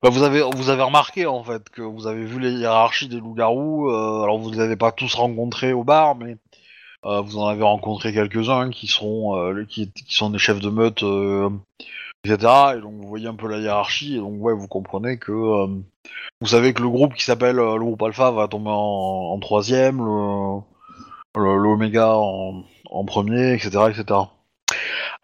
bah, 0.02 0.11
vous 0.11 0.23
avez, 0.23 0.43
vous 0.43 0.69
avez 0.69 0.82
remarqué 0.82 1.24
en 1.24 1.43
fait 1.43 1.70
que 1.70 1.81
vous 1.81 2.07
avez 2.07 2.24
vu 2.24 2.39
les 2.39 2.52
hiérarchies 2.52 3.09
des 3.09 3.19
loups-garous. 3.19 3.89
alors 3.90 4.39
vous 4.39 4.51
les 4.51 4.61
avez 4.61 4.77
pas 4.77 4.93
tous 4.93 5.15
rencontrés 5.15 5.73
au 5.73 5.85
bar, 5.85 6.16
mais 6.16 6.36
vous 7.02 7.39
en 7.39 7.47
avez 7.47 7.62
rencontré 7.62 8.12
quelques-uns 8.12 8.69
qui 8.69 8.89
seront, 8.89 9.65
qui, 9.66 9.90
qui 9.90 10.15
sont 10.15 10.28
des 10.28 10.39
chefs 10.39 10.61
de 10.61 10.69
meute, 10.69 11.02
etc. 12.25 12.75
Et 12.77 12.81
donc 12.81 12.95
vous 12.95 13.09
voyez 13.09 13.29
un 13.29 13.35
peu 13.35 13.49
la 13.49 13.59
hiérarchie. 13.59 14.17
Et 14.17 14.19
donc 14.19 14.35
ouais, 14.43 14.55
vous 14.55 14.69
comprenez 14.69 15.19
que 15.19 15.33
euh, 15.33 15.67
vous 16.41 16.47
savez 16.47 16.73
que 16.75 16.83
le 16.83 16.89
groupe 16.89 17.15
qui 17.15 17.25
s'appelle 17.25 17.59
euh, 17.59 17.77
le 17.77 17.85
groupe 17.85 18.03
Alpha 18.03 18.31
va 18.31 18.49
tomber 18.49 18.71
en, 18.73 19.39
troisième, 19.41 19.99
le, 19.99 20.61
le, 21.37 21.99
en, 22.91 23.05
premier, 23.05 23.55
etc., 23.55 23.69
etc. 23.91 24.21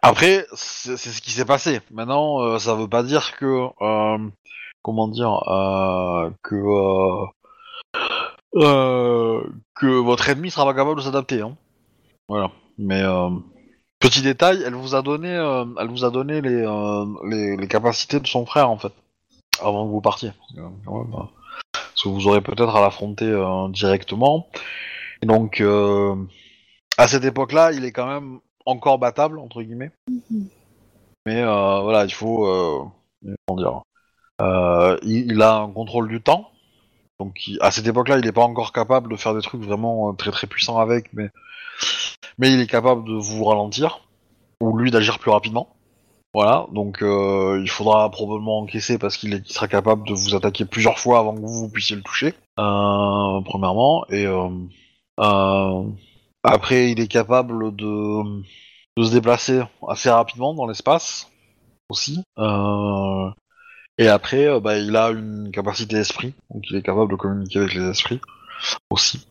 Après, 0.01 0.45
c'est 0.53 0.97
ce 0.97 1.21
qui 1.21 1.31
s'est 1.31 1.45
passé. 1.45 1.81
Maintenant, 1.91 2.41
euh, 2.41 2.59
ça 2.59 2.75
veut 2.75 2.87
pas 2.87 3.03
dire 3.03 3.35
que, 3.37 3.67
euh, 3.81 4.17
comment 4.83 5.07
dire, 5.07 5.41
que 6.43 7.25
que 8.53 9.99
votre 9.99 10.29
ennemi 10.29 10.49
sera 10.51 10.65
pas 10.65 10.73
capable 10.73 10.97
de 10.97 11.05
s'adapter. 11.05 11.41
Hein. 11.41 11.55
Voilà. 12.27 12.51
Mais 12.77 13.03
petit 13.99 14.21
détail, 14.21 14.63
elle 14.65 14.75
vous 14.75 14.95
a 14.95 15.01
donné, 15.01 15.29
euh, 15.29 15.65
elle 15.79 15.89
vous 15.89 16.05
a 16.05 16.11
donné 16.11 16.41
les, 16.41 16.61
euh, 16.65 17.05
les, 17.25 17.57
les 17.57 17.67
capacités 17.67 18.19
de 18.19 18.27
son 18.27 18.45
frère 18.45 18.69
en 18.69 18.77
fait, 18.77 18.93
avant 19.61 19.85
que 19.85 19.91
vous 19.91 20.01
partiez. 20.01 20.31
Euh, 20.57 20.61
ouais, 20.87 21.05
bah, 21.11 21.29
parce 21.71 22.03
que 22.03 22.09
vous 22.09 22.27
aurez 22.27 22.41
peut-être 22.41 22.75
à 22.75 22.81
l'affronter 22.81 23.25
euh, 23.25 23.67
directement. 23.69 24.47
Et 25.21 25.25
donc, 25.25 25.61
euh, 25.61 26.15
à 26.97 27.07
cette 27.07 27.23
époque-là, 27.23 27.71
il 27.71 27.85
est 27.85 27.91
quand 27.91 28.07
même 28.07 28.39
encore 28.65 28.99
battable 28.99 29.39
entre 29.39 29.61
guillemets. 29.61 29.91
Mhm. 30.09 30.47
Mais 31.25 31.41
euh, 31.41 31.81
voilà, 31.81 32.05
il 32.05 32.13
faut, 32.13 32.47
euh, 32.47 32.83
comment 33.47 33.59
dire, 33.59 33.81
euh, 34.41 34.97
il, 35.03 35.31
il 35.31 35.41
a 35.41 35.55
un 35.55 35.71
contrôle 35.71 36.07
du 36.07 36.21
temps. 36.21 36.51
Donc, 37.19 37.49
à 37.61 37.71
cette 37.71 37.87
époque-là, 37.87 38.17
il 38.17 38.25
n'est 38.25 38.31
pas 38.31 38.43
encore 38.43 38.71
capable 38.73 39.11
de 39.11 39.15
faire 39.15 39.33
des 39.33 39.41
trucs 39.41 39.61
vraiment 39.61 40.09
euh, 40.09 40.13
très 40.13 40.31
très 40.31 40.47
puissants 40.47 40.79
avec, 40.79 41.11
mais 41.13 41.29
mais 42.37 42.51
il 42.51 42.59
est 42.59 42.67
capable 42.67 43.03
de 43.05 43.13
vous 43.13 43.43
ralentir 43.43 44.07
ou 44.61 44.77
lui 44.77 44.91
d'agir 44.91 45.19
plus 45.19 45.31
rapidement. 45.31 45.75
Voilà, 46.33 46.67
donc 46.71 47.01
euh, 47.01 47.59
il 47.63 47.69
faudra 47.69 48.11
probablement 48.11 48.59
encaisser 48.59 48.99
parce 48.99 49.17
qu'il 49.17 49.43
sera 49.45 49.67
capable 49.67 50.07
de 50.07 50.13
vous 50.13 50.35
attaquer 50.35 50.65
plusieurs 50.65 50.99
fois 50.99 51.19
avant 51.19 51.33
que 51.33 51.39
vous, 51.39 51.61
vous 51.61 51.69
puissiez 51.69 51.95
le 51.95 52.03
toucher. 52.03 52.35
Euh, 52.59 53.41
premièrement, 53.45 54.05
et 54.09 54.25
euh, 54.27 54.49
euh, 55.19 55.83
après 56.43 56.91
il 56.91 56.99
est 56.99 57.07
capable 57.07 57.75
de, 57.75 58.41
de 58.97 59.03
se 59.03 59.11
déplacer 59.11 59.61
assez 59.87 60.09
rapidement 60.11 60.53
dans 60.53 60.67
l'espace 60.67 61.31
aussi. 61.89 62.21
Euh, 62.37 63.29
et 63.97 64.07
après, 64.07 64.47
euh, 64.47 64.59
bah, 64.59 64.77
il 64.77 64.95
a 64.95 65.09
une 65.09 65.51
capacité 65.51 65.95
d'esprit, 65.95 66.33
donc 66.53 66.63
il 66.69 66.75
est 66.75 66.81
capable 66.81 67.11
de 67.11 67.15
communiquer 67.15 67.59
avec 67.59 67.73
les 67.73 67.89
esprits 67.89 68.21
aussi. 68.89 69.27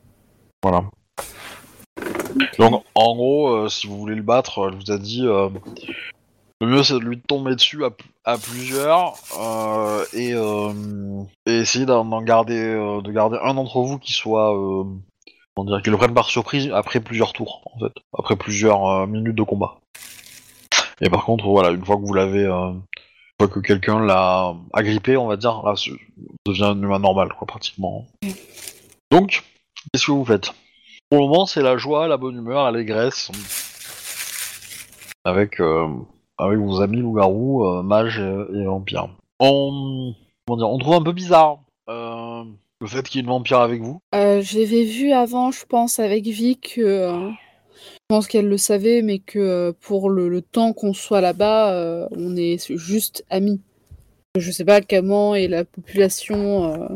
Voilà. 0.62 0.84
Donc, 2.58 2.84
en 2.94 3.14
gros, 3.14 3.48
euh, 3.48 3.68
si 3.68 3.86
vous 3.86 3.98
voulez 3.98 4.14
le 4.14 4.22
battre, 4.22 4.68
elle 4.68 4.76
vous 4.76 4.90
a 4.90 4.98
dit 4.98 5.26
euh, 5.26 5.48
le 6.60 6.66
mieux 6.66 6.82
c'est 6.82 6.94
de 6.94 6.98
lui 7.00 7.20
tomber 7.20 7.54
dessus 7.54 7.84
à, 8.24 8.38
plusieurs 8.38 9.14
euh, 9.38 10.04
et, 10.14 10.32
euh, 10.32 10.72
essayer 11.44 11.84
d'en 11.84 12.22
garder, 12.22 12.58
euh, 12.58 13.02
de 13.02 13.12
garder 13.12 13.38
un 13.42 13.54
d'entre 13.54 13.80
vous 13.82 13.98
qui 13.98 14.12
soit, 14.12 14.56
euh, 14.56 14.84
comment 15.54 15.68
dire, 15.68 15.82
qui 15.82 15.90
le 15.90 15.98
prenne 15.98 16.14
par 16.14 16.30
surprise 16.30 16.70
après 16.72 17.00
plusieurs 17.00 17.34
tours, 17.34 17.62
en 17.74 17.78
fait, 17.78 17.92
après 18.18 18.36
plusieurs 18.36 18.86
euh, 18.86 19.06
minutes 19.06 19.36
de 19.36 19.42
combat. 19.42 19.76
Et 21.02 21.10
par 21.10 21.26
contre, 21.26 21.46
voilà, 21.46 21.70
une 21.70 21.84
fois 21.84 21.96
que 21.96 22.06
vous 22.06 22.14
l'avez, 22.14 22.44
euh, 22.44 22.72
fois 23.40 23.48
que 23.48 23.60
quelqu'un 23.60 24.00
l'a 24.04 24.54
agrippé, 24.72 25.16
on 25.16 25.26
va 25.26 25.36
dire, 25.36 25.62
là, 25.64 25.74
ça 25.76 25.90
devient 26.46 26.64
un 26.64 26.82
humain 26.82 26.98
normal, 26.98 27.28
quoi, 27.36 27.46
pratiquement. 27.46 28.06
Donc, 29.10 29.42
qu'est-ce 29.92 30.06
que 30.06 30.12
vous 30.12 30.24
faites? 30.24 30.52
Pour 31.10 31.20
le 31.20 31.26
moment, 31.28 31.46
c'est 31.46 31.62
la 31.62 31.76
joie, 31.76 32.08
la 32.08 32.16
bonne 32.16 32.36
humeur, 32.36 32.64
l'allégresse, 32.64 33.30
avec, 35.24 35.60
euh, 35.60 35.88
avec 36.38 36.58
vos 36.58 36.80
amis 36.80 36.98
loups-garous, 36.98 37.64
euh, 37.66 37.82
mages 37.82 38.18
et, 38.18 38.64
vampires. 38.64 39.08
On, 39.38 40.14
comment 40.46 40.56
dire, 40.56 40.68
on 40.68 40.78
trouve 40.78 40.94
un 40.94 41.02
peu 41.02 41.12
bizarre 41.12 41.58
euh, 41.88 42.42
le 42.80 42.86
fait 42.86 43.02
qu'il 43.02 43.20
y 43.20 43.20
ait 43.20 43.24
une 43.24 43.28
vampire 43.28 43.60
avec 43.60 43.82
vous. 43.82 44.00
je 44.12 44.58
l'avais 44.58 44.84
vu 44.84 45.12
avant, 45.12 45.50
je 45.50 45.64
pense, 45.66 45.98
avec 45.98 46.24
Vic. 46.26 46.76
euh, 46.78 47.30
je 48.08 48.14
pense 48.14 48.28
qu'elle 48.28 48.48
le 48.48 48.56
savait, 48.56 49.02
mais 49.02 49.18
que 49.18 49.40
euh, 49.40 49.72
pour 49.80 50.10
le, 50.10 50.28
le 50.28 50.40
temps 50.40 50.72
qu'on 50.72 50.94
soit 50.94 51.20
là-bas, 51.20 51.72
euh, 51.72 52.06
on 52.12 52.36
est 52.36 52.72
juste 52.76 53.24
amis. 53.30 53.60
Je 54.38 54.52
sais 54.52 54.64
pas 54.64 54.80
comment 54.80 55.34
est 55.34 55.48
la 55.48 55.64
population 55.64 56.72
euh, 56.72 56.88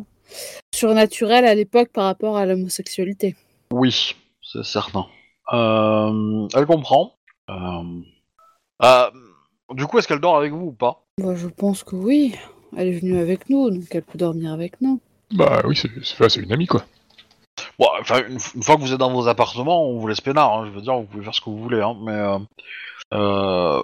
surnaturelle 0.72 1.46
à 1.46 1.54
l'époque 1.56 1.88
par 1.88 2.04
rapport 2.04 2.36
à 2.36 2.46
l'homosexualité. 2.46 3.34
Oui, 3.72 4.14
c'est 4.40 4.62
certain. 4.62 5.06
Euh, 5.52 6.46
elle 6.54 6.66
comprend. 6.66 7.14
Euh, 7.48 8.00
euh, 8.84 9.10
du 9.74 9.86
coup, 9.86 9.98
est-ce 9.98 10.06
qu'elle 10.06 10.20
dort 10.20 10.36
avec 10.36 10.52
vous 10.52 10.66
ou 10.66 10.72
pas? 10.72 11.02
Bah, 11.18 11.34
je 11.34 11.48
pense 11.48 11.82
que 11.82 11.96
oui. 11.96 12.36
Elle 12.76 12.86
est 12.86 12.98
venue 13.00 13.18
avec 13.18 13.50
nous, 13.50 13.68
donc 13.68 13.82
elle 13.90 14.02
peut 14.02 14.16
dormir 14.16 14.52
avec 14.52 14.80
nous. 14.80 15.00
Bah 15.32 15.60
oui, 15.66 15.74
c'est 15.76 15.90
c'est- 16.04 16.28
c'est 16.28 16.40
une 16.40 16.52
amie 16.52 16.66
quoi. 16.66 16.84
Bon, 17.80 17.88
enfin, 17.98 18.22
une, 18.28 18.38
une 18.54 18.62
fois 18.62 18.76
que 18.76 18.82
vous 18.82 18.92
êtes 18.92 18.98
dans 18.98 19.10
vos 19.10 19.26
appartements, 19.26 19.84
on 19.88 19.98
vous 19.98 20.06
laisse 20.06 20.20
peinard. 20.20 20.52
hein, 20.52 20.66
je 20.66 20.70
veux 20.70 20.82
dire, 20.82 20.94
vous 20.96 21.04
pouvez 21.04 21.24
faire 21.24 21.34
ce 21.34 21.40
que 21.40 21.48
vous 21.48 21.58
voulez. 21.62 21.80
Hein, 21.80 21.96
mais 22.02 22.12
euh, 22.12 22.38
euh, 23.14 23.82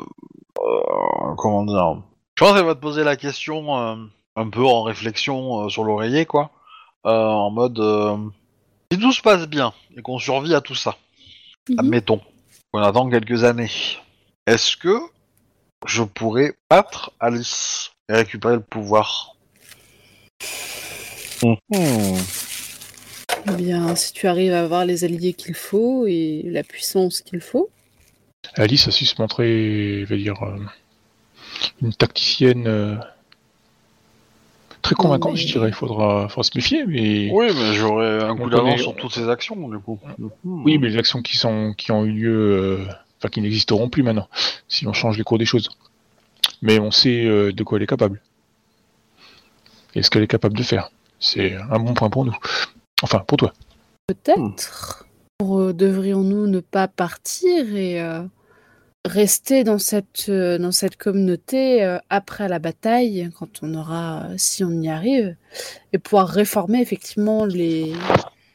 euh, 0.60 1.34
comment 1.38 1.64
dire 1.64 2.02
Je 2.36 2.44
pense 2.44 2.52
qu'elle 2.54 2.66
va 2.66 2.74
te 2.74 2.80
poser 2.80 3.04
la 3.04 3.16
question 3.16 3.74
euh, 3.78 3.96
un 4.36 4.50
peu 4.50 4.64
en 4.66 4.82
réflexion 4.82 5.64
euh, 5.64 5.68
sur 5.70 5.82
l'oreiller, 5.82 6.26
quoi. 6.26 6.50
Euh, 7.06 7.10
en 7.10 7.50
mode, 7.50 7.78
euh, 7.78 8.18
si 8.92 8.98
tout 8.98 9.12
se 9.12 9.22
passe 9.22 9.46
bien 9.46 9.72
et 9.96 10.02
qu'on 10.02 10.18
survit 10.18 10.54
à 10.54 10.60
tout 10.60 10.74
ça, 10.74 10.96
Mhm. 11.70 11.78
admettons 11.80 12.20
qu'on 12.72 12.82
attend 12.82 13.08
quelques 13.08 13.42
années, 13.44 13.70
est-ce 14.46 14.76
que 14.76 14.98
je 15.86 16.02
pourrais 16.02 16.54
battre 16.70 17.10
Alice 17.18 17.92
et 18.10 18.14
récupérer 18.14 18.54
le 18.56 18.60
pouvoir? 18.60 19.32
Mhm. 21.42 22.18
Eh 23.48 23.52
bien, 23.56 23.94
si 23.94 24.12
tu 24.12 24.26
arrives 24.26 24.52
à 24.52 24.60
avoir 24.62 24.84
les 24.84 25.04
alliés 25.04 25.32
qu'il 25.34 25.54
faut 25.54 26.06
et 26.06 26.42
la 26.46 26.62
puissance 26.62 27.20
qu'il 27.20 27.40
faut. 27.40 27.70
Alice 28.54 28.88
a 28.88 28.90
su 28.90 29.04
se 29.06 29.20
montrer, 29.20 30.00
je 30.00 30.06
vais 30.06 30.18
dire, 30.18 30.42
euh, 30.42 30.56
une 31.82 31.92
tacticienne 31.92 32.66
euh, 32.66 32.96
très 34.82 34.94
convaincante, 34.94 35.32
mais- 35.34 35.38
je 35.38 35.46
dirais. 35.46 35.68
Il 35.68 35.74
faudra, 35.74 36.28
faudra 36.28 36.42
se 36.44 36.50
méfier, 36.56 36.84
mais 36.86 37.30
Oui, 37.32 37.46
mais 37.54 37.74
j'aurais 37.74 38.22
un 38.24 38.30
On 38.32 38.36
coup 38.36 38.50
d'avance 38.50 38.80
sur 38.80 38.96
toutes 38.96 39.12
ces 39.12 39.28
actions, 39.28 39.68
du 39.68 39.78
coup. 39.78 39.98
oui, 40.44 40.78
mais 40.78 40.88
les 40.88 40.96
actions 40.98 41.22
qui 41.22 41.36
sont, 41.36 41.74
qui 41.76 41.92
ont 41.92 42.04
eu 42.04 42.12
lieu, 42.12 42.36
euh, 42.36 42.84
enfin 43.18 43.28
qui 43.28 43.40
n'existeront 43.40 43.88
plus 43.88 44.02
maintenant, 44.02 44.28
si 44.68 44.86
on 44.86 44.92
change 44.92 45.18
les 45.18 45.24
cours 45.24 45.38
des 45.38 45.44
choses. 45.46 45.68
Mais 46.62 46.78
on 46.78 46.90
sait 46.90 47.24
euh, 47.26 47.52
de 47.52 47.62
quoi 47.64 47.78
elle 47.78 47.82
est 47.84 47.88
capable 47.88 48.20
et 49.94 50.02
ce 50.02 50.10
qu'elle 50.10 50.22
est 50.22 50.26
capable 50.28 50.56
de 50.56 50.62
faire. 50.62 50.90
C'est 51.18 51.54
un 51.54 51.78
bon 51.78 51.94
point 51.94 52.10
pour 52.10 52.24
nous. 52.26 52.36
Enfin, 53.02 53.20
pour 53.20 53.38
toi. 53.38 53.52
Peut-être. 54.06 55.06
Euh, 55.42 55.72
Devrions-nous 55.72 56.46
ne 56.46 56.60
pas 56.60 56.88
partir 56.88 57.76
et 57.76 58.00
euh, 58.00 58.22
rester 59.06 59.64
dans 59.64 59.78
cette, 59.78 60.26
euh, 60.28 60.58
dans 60.58 60.72
cette 60.72 60.96
communauté 60.96 61.84
euh, 61.84 61.98
après 62.08 62.48
la 62.48 62.58
bataille, 62.58 63.30
quand 63.38 63.62
on 63.62 63.74
aura, 63.74 64.24
si 64.38 64.64
on 64.64 64.70
y 64.70 64.88
arrive, 64.88 65.36
et 65.92 65.98
pouvoir 65.98 66.28
réformer 66.28 66.80
effectivement 66.80 67.44
les, 67.44 67.92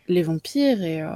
les 0.08 0.24
vampires 0.24 0.82
et 0.84 1.02
euh, 1.02 1.12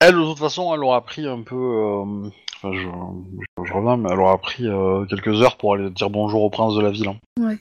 Elle, 0.00 0.14
de 0.16 0.24
toute 0.24 0.38
façon, 0.38 0.74
elle 0.74 0.84
aura 0.84 1.00
pris 1.04 1.26
un 1.26 1.42
peu. 1.42 1.54
euh, 1.56 2.30
Enfin, 2.58 2.72
je, 2.72 2.80
je, 2.80 3.64
je 3.68 3.72
reviens, 3.74 3.98
mais 3.98 4.08
elle 4.10 4.18
aura 4.18 4.38
pris 4.38 4.66
euh, 4.66 5.04
quelques 5.06 5.42
heures 5.42 5.58
pour 5.58 5.74
aller 5.74 5.90
dire 5.90 6.08
bonjour 6.08 6.42
au 6.42 6.48
prince 6.48 6.74
de 6.74 6.80
la 6.80 6.90
ville. 6.90 7.08
hein. 7.08 7.56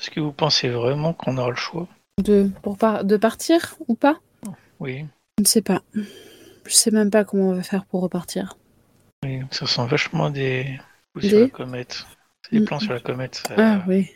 Est-ce 0.00 0.10
que 0.10 0.20
vous 0.20 0.32
pensez 0.32 0.70
vraiment 0.70 1.12
qu'on 1.12 1.36
aura 1.36 1.50
le 1.50 1.56
choix? 1.56 1.86
De, 2.22 2.50
pour 2.62 2.78
par- 2.78 3.04
de 3.04 3.16
partir 3.16 3.74
ou 3.88 3.94
pas? 3.94 4.20
Oui. 4.80 5.04
Je 5.38 5.42
ne 5.42 5.46
sais 5.46 5.62
pas. 5.62 5.82
Je 5.94 6.72
sais 6.72 6.90
même 6.90 7.10
pas 7.10 7.24
comment 7.24 7.48
on 7.48 7.54
va 7.54 7.62
faire 7.62 7.84
pour 7.86 8.02
repartir. 8.02 8.56
oui. 9.24 9.40
Ça 9.50 9.66
sent 9.66 9.86
vachement 9.86 10.30
des. 10.30 10.78
ou 11.16 11.20
sur 11.20 11.30
Des 11.30 11.40
la 11.42 11.48
comète. 11.48 12.04
C'est 12.42 12.52
des 12.56 12.60
Mm. 12.60 12.64
plans 12.66 12.78
sur 12.78 12.92
la 12.92 13.00
comète. 13.00 13.36
Ça, 13.48 13.54
Ah 13.56 13.82
oui. 13.88 14.10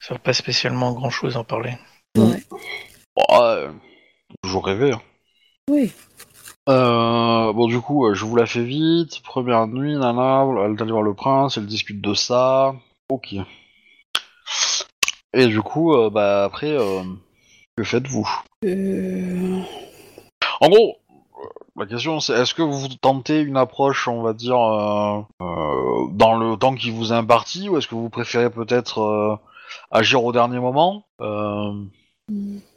ça 0.00 0.14
va 0.14 0.18
pas 0.20 0.32
spécialement 0.32 0.92
grand 0.92 1.10
chose 1.10 1.36
en 1.36 1.44
parler. 1.44 1.74
Ouais. 2.16 2.42
Ouais, 3.16 3.68
toujours 4.42 4.66
rêvé. 4.66 4.92
hein. 4.92 5.02
Oui. 5.70 5.92
Euh, 6.68 7.52
bon, 7.52 7.66
du 7.66 7.80
coup, 7.80 8.06
euh, 8.06 8.14
je 8.14 8.24
vous 8.24 8.36
la 8.36 8.46
fais 8.46 8.62
vite. 8.64 9.20
Première 9.22 9.66
nuit, 9.66 9.94
Nana, 9.96 10.46
elle 10.64 10.72
est 10.72 10.82
allée 10.82 10.92
voir 10.92 11.02
le 11.02 11.14
prince, 11.14 11.56
elle 11.56 11.66
discute 11.66 12.00
de 12.00 12.14
ça. 12.14 12.74
Ok. 13.08 13.34
Et 15.34 15.46
du 15.46 15.62
coup, 15.62 15.94
euh, 15.94 16.10
bah 16.10 16.44
après, 16.44 16.70
euh, 16.70 17.02
que 17.76 17.84
faites-vous? 17.84 18.28
Euh, 18.64 19.60
En 20.60 20.68
gros, 20.68 20.96
la 21.76 21.86
question 21.86 22.20
c'est 22.20 22.34
est-ce 22.34 22.54
que 22.54 22.62
vous 22.62 22.88
tentez 23.00 23.40
une 23.40 23.56
approche, 23.56 24.08
on 24.08 24.22
va 24.22 24.34
dire, 24.34 24.56
dans 24.56 26.36
le 26.38 26.56
temps 26.56 26.74
qui 26.74 26.90
vous 26.90 27.12
est 27.12 27.16
imparti, 27.16 27.68
ou 27.68 27.78
est-ce 27.78 27.88
que 27.88 27.94
vous 27.94 28.10
préférez 28.10 28.50
peut-être 28.50 29.38
agir 29.90 30.22
au 30.24 30.32
dernier 30.32 30.58
moment? 30.60 31.04
Hmm. 31.18 31.86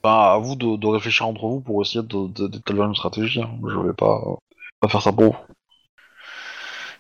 ben, 0.04 0.10
à 0.10 0.38
vous 0.40 0.56
de, 0.56 0.76
de 0.76 0.88
réfléchir 0.88 1.28
entre 1.28 1.46
vous 1.46 1.62
pour 1.62 1.82
essayer 1.82 2.02
de- 2.04 2.28
de- 2.28 2.48
d'établir 2.48 2.86
une 2.86 2.96
stratégie. 2.96 3.42
hein. 3.42 3.52
Je 3.70 3.78
vais 3.80 3.94
pas, 3.94 4.20
pas 4.80 4.88
faire 4.90 5.02
ça 5.02 5.12
pour 5.12 5.24
vous. 5.26 5.36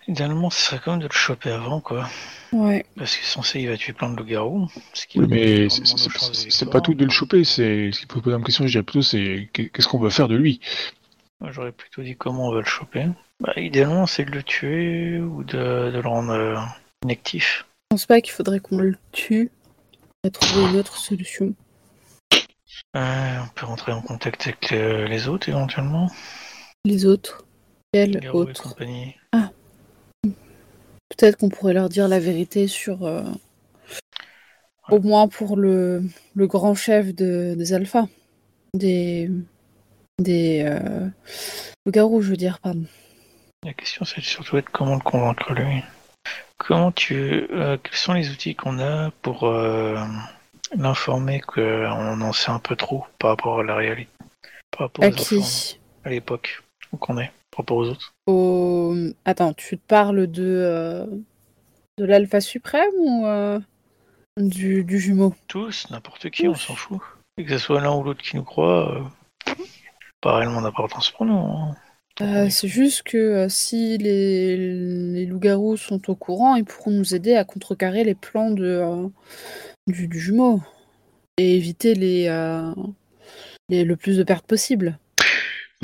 Idéalement, 0.08 0.50
ce 0.52 0.62
serait 0.62 0.80
quand 0.84 0.92
même 0.92 1.00
de 1.02 1.08
le 1.08 1.12
choper 1.14 1.50
avant, 1.50 1.82
quoi. 1.82 2.08
Ouais. 2.52 2.86
Parce 2.96 3.18
que 3.18 3.26
censé, 3.26 3.62
il 3.62 3.70
va 3.70 3.76
tuer 3.78 3.94
plein 3.94 4.10
de 4.12 4.16
loups-garous. 4.18 4.68
ce 4.94 5.08
qui 5.08 5.20
Oui, 5.20 5.26
mais 5.28 5.70
c'est- 5.70 6.70
pas 6.70 6.80
tout 6.82 6.94
de 6.94 7.04
le 7.06 7.10
choper. 7.12 7.44
C'est 7.44 7.92
ce 7.92 8.00
qui 8.02 8.06
peut 8.06 8.22
poser 8.22 8.36
une 8.36 8.44
question. 8.44 8.66
Je 8.68 8.72
dirais 8.72 8.84
plutôt, 8.84 9.02
c'est 9.02 9.50
qu'est- 9.52 9.70
qu'est-ce 9.70 9.88
qu'on 9.88 10.00
va 10.00 10.10
faire 10.12 10.28
de 10.28 10.36
lui? 10.36 10.60
Moi, 11.42 11.52
J'aurais 11.52 11.72
plutôt 11.72 12.02
dit 12.04 12.16
comment 12.16 12.48
on 12.50 12.54
va 12.54 12.60
le 12.60 12.66
choper. 12.66 13.08
Bah, 13.40 13.54
idéalement, 13.58 14.06
c'est 14.06 14.26
de 14.26 14.32
le 14.32 14.44
tuer 14.44 15.20
ou 15.20 15.44
de, 15.44 15.92
de 15.92 16.00
le 16.00 16.08
rendre 16.08 16.32
euh, 16.32 16.56
inactif. 17.04 17.66
Je 17.68 17.96
pense 17.96 18.06
pas 18.06 18.22
qu'il 18.22 18.32
faudrait 18.34 18.60
qu'on 18.60 18.78
le 18.78 18.96
tue. 19.12 19.52
On 20.24 20.28
va 20.28 20.32
trouver 20.32 20.70
une 20.70 20.78
autre 20.78 20.98
solution. 20.98 21.54
Euh, 22.96 23.40
on 23.44 23.48
peut 23.56 23.66
rentrer 23.66 23.92
en 23.92 24.02
contact 24.02 24.48
avec 24.48 24.72
euh, 24.72 25.08
les 25.08 25.28
autres 25.28 25.50
éventuellement. 25.50 26.10
Les 26.86 27.06
autres. 27.06 27.46
Quels 27.94 28.30
autres 28.30 28.64
compagnie. 28.64 29.16
Peut-être 31.18 31.38
qu'on 31.38 31.50
pourrait 31.50 31.74
leur 31.74 31.90
dire 31.90 32.08
la 32.08 32.20
vérité 32.20 32.68
sur. 32.68 33.06
euh, 33.06 33.24
Au 34.90 35.00
moins 35.00 35.28
pour 35.28 35.56
le, 35.58 36.04
le 36.36 36.48
grand 36.48 36.76
chef 36.76 37.14
de- 37.16 37.56
des 37.58 37.74
alphas. 37.74 38.08
Des. 38.74 39.30
Des. 40.20 40.64
Euh... 40.66 41.08
loups-garous, 41.86 42.22
je 42.22 42.30
veux 42.32 42.38
dire, 42.38 42.60
pardon. 42.60 42.86
La 43.64 43.74
question, 43.74 44.06
c'est 44.06 44.22
surtout 44.22 44.58
être 44.58 44.70
comment 44.70 44.96
le 44.96 45.02
convaincre 45.02 45.54
lui. 45.54 45.84
Comment 46.58 46.92
tu, 46.92 47.48
euh, 47.52 47.78
quels 47.82 47.96
sont 47.98 48.14
les 48.14 48.30
outils 48.30 48.56
qu'on 48.56 48.80
a 48.80 49.12
pour 49.22 49.44
euh, 49.48 49.98
l'informer 50.76 51.42
qu'on 51.42 52.22
en 52.22 52.32
sait 52.34 52.52
un 52.52 52.60
peu 52.60 52.76
trop 52.76 53.06
par 53.20 53.32
rapport 53.32 53.60
à 53.60 53.64
la 53.64 53.76
réalité, 53.76 54.10
par 54.72 54.88
rapport 54.88 55.04
À 55.04 55.08
aux 55.10 55.12
qui 55.12 55.80
à 56.06 56.10
l'époque 56.10 56.64
où 56.94 56.98
qu'on 56.98 57.18
est, 57.18 57.32
rapport 57.58 57.78
aux 57.78 57.90
autres. 57.90 58.14
Au... 58.28 58.96
Attends, 59.26 59.54
tu 59.54 59.78
te 59.78 59.86
parles 59.88 60.28
de. 60.28 60.44
euh, 60.44 61.06
De 61.98 62.06
l'alpha 62.06 62.42
suprême 62.42 62.94
ou. 63.00 63.26
euh, 63.26 63.60
Du, 64.38 64.84
du 64.84 65.00
jumeau? 65.00 65.34
Tous, 65.48 65.88
n'importe 65.92 66.30
qui, 66.30 66.48
on 66.48 66.56
s'en 66.56 66.76
fout. 66.76 67.00
Et 67.38 67.46
que 67.46 67.52
ce 67.52 67.58
soit 67.58 67.82
l'un 67.82 67.96
ou 67.96 68.04
l'autre 68.04 68.22
qui 68.22 68.36
nous 68.36 68.44
croit, 68.44 68.96
euh, 68.98 69.54
pas 70.22 70.38
réellement 70.38 70.62
d'importance 70.62 71.12
pour 71.12 71.26
nous. 71.26 71.38
hein. 71.38 71.76
Euh, 72.22 72.50
c'est 72.50 72.70
juste 72.70 73.04
que 73.04 73.18
euh, 73.18 73.50
si 73.50 73.98
les, 73.98 74.56
les 74.56 75.26
loups-garous 75.26 75.76
sont 75.76 76.10
au 76.10 76.16
courant, 76.16 76.56
ils 76.56 76.64
pourront 76.64 76.92
nous 76.92 77.14
aider 77.14 77.36
à 77.36 77.44
contrecarrer 77.44 78.06
les 78.06 78.16
plans 78.16 78.52
de, 78.52 78.64
euh, 78.64 79.08
du, 79.88 80.08
du 80.08 80.18
jumeau 80.20 80.62
et 81.38 81.58
éviter 81.58 81.94
les, 81.94 82.30
les- 83.68 83.84
le 83.84 83.96
plus 83.98 84.18
de 84.18 84.24
pertes 84.24 84.48
possible. 84.48 84.98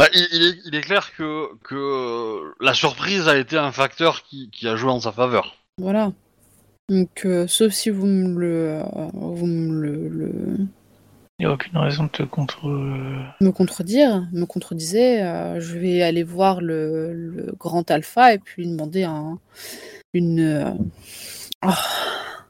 Bah, 0.01 0.07
il, 0.15 0.27
il 0.31 0.41
est, 0.47 0.57
il 0.65 0.73
est 0.75 0.81
clair 0.81 1.11
que, 1.15 1.49
que 1.63 2.53
la 2.59 2.73
surprise 2.73 3.27
a 3.27 3.37
été 3.37 3.55
un 3.55 3.71
facteur 3.71 4.23
qui, 4.23 4.49
qui 4.49 4.67
a 4.67 4.75
joué 4.75 4.89
en 4.89 4.99
sa 4.99 5.11
faveur. 5.11 5.55
Voilà. 5.77 6.11
Donc, 6.89 7.21
euh, 7.25 7.45
sauf 7.45 7.71
si 7.71 7.91
vous 7.91 8.07
me 8.07 8.39
le, 8.39 8.79
euh, 8.79 8.83
vous 9.13 9.45
me 9.45 9.79
le, 9.79 10.07
le- 10.09 10.57
Il 11.37 11.45
n'y 11.45 11.45
a 11.45 11.51
aucune 11.51 11.77
raison 11.77 12.05
de 12.05 12.09
te 12.09 12.23
contre. 12.23 12.67
euh, 12.67 13.21
me 13.41 13.51
contredire, 13.51 14.27
me 14.33 14.45
contredisez, 14.45 15.21
euh, 15.21 15.59
je 15.59 15.77
vais 15.77 16.01
aller 16.01 16.23
voir 16.23 16.61
le, 16.61 17.13
le 17.13 17.53
grand 17.59 17.91
alpha 17.91 18.33
et 18.33 18.39
puis 18.39 18.63
lui 18.63 18.71
demander 18.71 19.03
un, 19.03 19.37
une, 20.15 20.39
euh, 20.39 20.71
oh, 21.63 21.69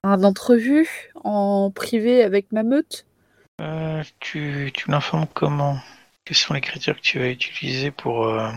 un 0.06 0.24
entrevue 0.24 1.12
en 1.26 1.70
privé 1.70 2.24
avec 2.24 2.54
ma 2.54 2.64
meute. 2.64 3.06
euh, 3.60 4.02
tu 4.22 4.72
tu 4.74 4.90
l'informes 4.90 5.28
comment? 5.34 5.78
Quels 6.32 6.38
sont 6.38 6.54
les 6.54 6.62
critères 6.62 6.96
que 6.96 7.02
tu 7.02 7.20
vas 7.20 7.28
utiliser 7.28 7.92
pour 7.92 8.26
euh, 8.26 8.50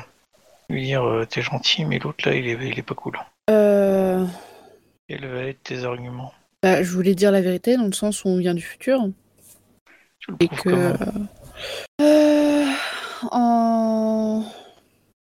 lui 0.69 0.85
dire 0.85 1.03
euh, 1.03 1.27
t'es 1.27 1.43
gentil, 1.43 1.85
mais 1.85 1.99
l'autre 1.99 2.29
là 2.29 2.37
il 2.37 2.47
est, 2.47 2.53
il 2.53 2.79
est 2.79 2.83
pas 2.83 2.95
cool. 2.95 3.19
Euh, 3.51 4.25
Quels 5.09 5.27
va 5.27 5.41
être 5.41 5.61
tes 5.65 5.83
arguments? 5.83 6.33
Bah, 6.63 6.85
je 6.85 6.93
voulais 6.93 7.17
dire 7.17 7.33
la 7.33 7.41
vérité 7.41 7.77
dans 7.77 7.87
le 7.87 7.93
sens 7.93 8.25
où 8.25 8.29
on 8.29 8.37
vient 8.39 8.55
du 8.55 8.63
futur 8.63 9.01
Tu 10.21 10.31
le 10.31 10.37
et 10.39 10.47
que 10.47 10.95
euh, 12.01 12.65
en 13.33 14.45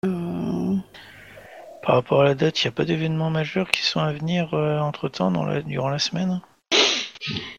euh, 0.05 0.75
Par 1.81 1.95
rapport 1.95 2.21
à 2.21 2.25
la 2.25 2.35
date, 2.35 2.61
il 2.61 2.67
n'y 2.67 2.69
a 2.69 2.73
pas 2.73 2.85
d'événements 2.85 3.31
majeurs 3.31 3.71
qui 3.71 3.81
sont 3.81 3.99
à 3.99 4.13
venir 4.13 4.53
entre 4.53 5.09
temps 5.09 5.31
dans 5.31 5.43
la, 5.43 5.63
durant 5.63 5.89
la 5.89 5.97
semaine? 5.97 6.39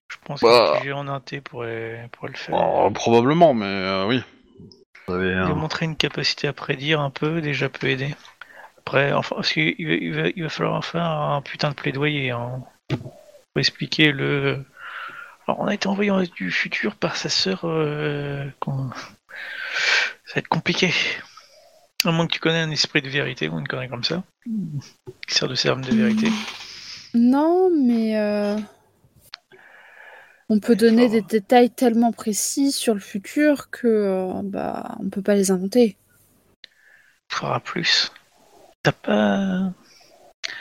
Je 0.08 0.16
pense 0.24 0.40
Bah. 0.40 0.78
que 0.80 0.86
le 0.86 0.94
en 0.94 1.08
inté 1.08 1.40
pourrait, 1.40 2.08
pourrait 2.12 2.30
le 2.30 2.36
faire. 2.38 2.54
Euh, 2.54 2.90
probablement, 2.90 3.54
mais 3.54 3.66
euh, 3.66 4.06
oui. 4.06 4.22
Avez, 5.08 5.34
Démontrer 5.46 5.84
une 5.86 5.96
capacité 5.96 6.48
à 6.48 6.52
prédire 6.52 7.00
un 7.00 7.10
peu 7.10 7.40
déjà 7.40 7.68
peut 7.68 7.88
aider. 7.88 8.14
Après, 8.78 9.12
enfin, 9.12 9.36
parce 9.36 9.52
qu'il 9.52 9.64
va, 9.86 9.94
il 9.94 10.14
va, 10.14 10.28
il 10.34 10.42
va 10.42 10.48
falloir 10.48 10.84
faire 10.84 11.02
un 11.04 11.40
putain 11.42 11.70
de 11.70 11.74
plaidoyer 11.74 12.30
hein, 12.30 12.62
pour 12.88 13.12
expliquer 13.56 14.12
le. 14.12 14.64
Alors, 15.46 15.60
on 15.60 15.66
a 15.66 15.74
été 15.74 15.88
envoyé 15.88 16.10
en- 16.10 16.22
du 16.22 16.50
futur 16.50 16.94
par 16.96 17.16
sa 17.16 17.28
sœur. 17.28 17.60
euh, 17.64 18.46
Ça 18.66 20.34
va 20.34 20.38
être 20.38 20.48
compliqué. 20.48 20.92
À 22.04 22.10
moins 22.12 22.26
que 22.26 22.32
tu 22.32 22.40
connais 22.40 22.60
un 22.60 22.70
esprit 22.70 23.00
de 23.02 23.08
vérité 23.08 23.48
ou 23.48 23.58
une 23.58 23.66
connerie 23.68 23.88
comme 23.88 24.04
ça, 24.04 24.22
qui 25.26 25.34
sert 25.34 25.48
de 25.48 25.54
serme 25.54 25.82
de 25.84 25.94
vérité. 25.94 26.28
non, 27.14 27.70
mais 27.70 28.18
euh, 28.18 28.56
on 30.48 30.60
peut 30.60 30.76
donner 30.76 31.08
des 31.08 31.22
détails 31.22 31.70
tellement 31.70 32.12
précis 32.12 32.72
sur 32.72 32.94
le 32.94 33.00
futur 33.00 33.70
que 33.70 33.86
euh, 33.86 34.40
bah 34.44 34.96
on 35.00 35.08
peut 35.08 35.22
pas 35.22 35.34
les 35.34 35.50
inventer. 35.50 35.96
fera 37.30 37.60
plus. 37.60 38.12
T'as 38.82 38.92
pas. 38.92 39.72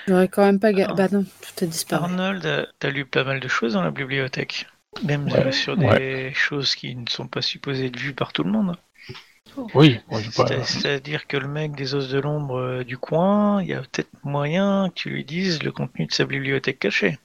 J'aurais 0.08 0.28
quand 0.30 0.46
même 0.46 0.60
pas. 0.60 0.72
ga- 0.74 0.88
Ah. 0.90 0.94
Bah 0.94 1.08
non, 1.12 1.24
tout 1.24 1.64
a 1.64 1.68
disparu. 1.68 2.04
Arnold, 2.04 2.70
t'as 2.80 2.90
lu 2.90 3.06
pas 3.06 3.24
mal 3.24 3.40
de 3.40 3.48
choses 3.48 3.74
dans 3.74 3.84
la 3.84 3.92
bibliothèque. 3.92 4.68
Même 5.04 5.28
Ouais, 5.30 5.52
sur 5.52 5.76
des 5.76 6.32
choses 6.34 6.76
qui 6.76 6.96
ne 6.96 7.10
sont 7.10 7.28
pas 7.28 7.42
supposées 7.42 7.88
être 7.88 7.98
vues 7.98 8.14
par 8.14 8.32
tout 8.32 8.44
le 8.44 8.52
monde. 8.52 8.78
Oui, 9.76 10.00
C'est-à-dire 10.32 11.28
que 11.28 11.38
le 11.38 11.48
mec 11.48 11.76
des 11.76 11.94
os 11.96 12.10
de 12.10 12.20
l'ombre 12.20 12.58
euh, 12.58 12.84
du 12.84 12.98
coin, 12.98 13.62
il 13.62 13.70
y 13.70 13.74
a 13.74 13.82
peut-être 13.82 14.10
moyen 14.24 14.90
que 14.90 14.94
tu 14.96 15.10
lui 15.10 15.26
dises 15.26 15.62
le 15.62 15.72
contenu 15.72 16.06
de 16.08 16.14
sa 16.14 16.26
bibliothèque 16.26 16.80
cachée. 16.80 17.18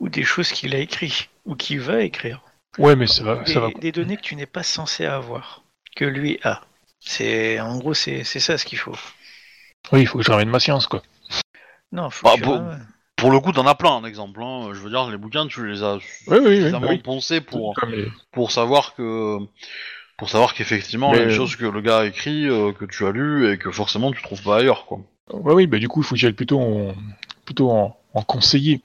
Ou 0.00 0.08
des 0.08 0.24
choses 0.24 0.50
qu'il 0.52 0.74
a 0.74 0.78
écrit, 0.78 1.28
ou 1.44 1.54
qu'il 1.54 1.80
va 1.80 2.02
écrire. 2.02 2.40
ouais, 2.78 2.96
mais 2.96 3.06
ça 3.06 3.22
va, 3.22 3.36
Des, 3.44 3.52
ça 3.52 3.60
va. 3.60 3.68
des 3.78 3.92
données 3.92 4.16
que 4.16 4.22
tu 4.22 4.34
n'es 4.36 4.46
pas 4.46 4.62
censé 4.62 5.04
avoir, 5.04 5.62
que 5.96 6.04
lui 6.04 6.38
a. 6.42 6.62
C'est 7.00 7.60
En 7.60 7.78
gros, 7.78 7.94
c'est 7.94 8.24
c'est 8.24 8.40
ça 8.40 8.58
ce 8.58 8.64
qu'il 8.64 8.78
faut. 8.78 8.96
Oui, 9.92 10.00
il 10.02 10.06
faut 10.06 10.18
que 10.18 10.24
je 10.24 10.30
ramène 10.30 10.50
ma 10.50 10.60
science, 10.60 10.86
quoi. 10.86 11.02
Non, 11.92 12.10
faut 12.10 12.26
Bah, 12.26 12.34
que 12.38 12.76
pour 13.16 13.30
le 13.30 13.40
coup, 13.40 13.52
t'en 13.52 13.66
as 13.66 13.74
plein 13.74 14.00
d'exemples. 14.00 14.42
Hein. 14.42 14.70
Je 14.72 14.78
veux 14.80 14.90
dire, 14.90 15.10
les 15.10 15.16
bouquins, 15.18 15.46
tu 15.46 15.66
les 15.66 15.82
as 15.82 15.96
Oui, 16.26 16.38
oui, 16.42 16.62
oui. 16.64 16.70
bah 16.70 16.80
oui. 16.88 16.98
poncés 16.98 17.40
pour 17.40 17.74
les- 17.88 18.08
pour 18.32 18.50
savoir 18.52 18.94
que 18.94 19.38
pour 20.16 20.28
savoir 20.28 20.52
qu'effectivement 20.54 21.12
il 21.14 21.16
y 21.16 21.20
a 21.20 21.24
Mais- 21.24 21.30
des 21.30 21.36
choses 21.36 21.56
que 21.56 21.64
le 21.64 21.80
gars 21.80 22.00
a 22.00 22.04
écrit 22.06 22.46
euh, 22.46 22.72
que 22.72 22.84
tu 22.84 23.06
as 23.06 23.10
lu 23.10 23.50
et 23.52 23.56
que 23.58 23.70
forcément 23.70 24.12
tu 24.12 24.22
trouves 24.22 24.42
pas 24.42 24.58
ailleurs 24.58 24.84
quoi. 24.86 25.00
Ouais, 25.32 25.54
oui, 25.54 25.66
bah 25.66 25.78
du 25.78 25.88
coup, 25.88 26.00
il 26.02 26.04
faut 26.04 26.14
que 26.14 26.20
j'aille 26.20 26.32
plutôt 26.34 26.60
en, 26.60 26.94
plutôt 27.46 27.70
en, 27.70 27.98
en 28.14 28.22
conseiller. 28.22 28.82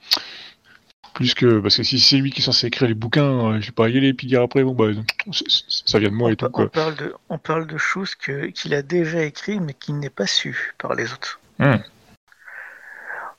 Plus 1.15 1.33
que, 1.33 1.59
parce 1.59 1.77
que 1.77 1.83
si 1.83 1.97
c'est 1.99 2.17
lui 2.17 2.29
qui 2.29 2.41
est 2.41 2.43
censé 2.43 2.67
écrire 2.67 2.87
les 2.89 2.93
bouquins, 2.93 3.53
euh, 3.53 3.61
je 3.61 3.67
vais 3.67 3.71
pas 3.71 3.87
y 3.89 3.97
aller 3.97 4.09
et 4.09 4.13
puis 4.13 4.27
dire 4.27 4.41
après, 4.41 4.63
bon, 4.63 4.73
bah, 4.75 4.87
ça 5.31 5.97
vient 5.97 6.09
de 6.09 6.13
moi 6.13 6.31
et 6.31 6.35
tout, 6.35 6.45
on 6.45 6.49
quoi. 6.51 6.69
parle 6.69 6.95
de, 6.95 7.15
on 7.29 7.37
parle 7.37 7.65
de 7.67 7.77
choses 7.77 8.15
que- 8.15 8.47
qu'il 8.47 8.73
a 8.73 8.81
déjà 8.81 9.23
écrites 9.23 9.61
mais 9.61 9.73
qu'il 9.73 9.97
n'est 9.97 10.09
pas 10.09 10.27
su 10.27 10.73
par 10.77 10.93
les 10.93 11.11
autres. 11.13 11.39
Hmm. 11.59 11.77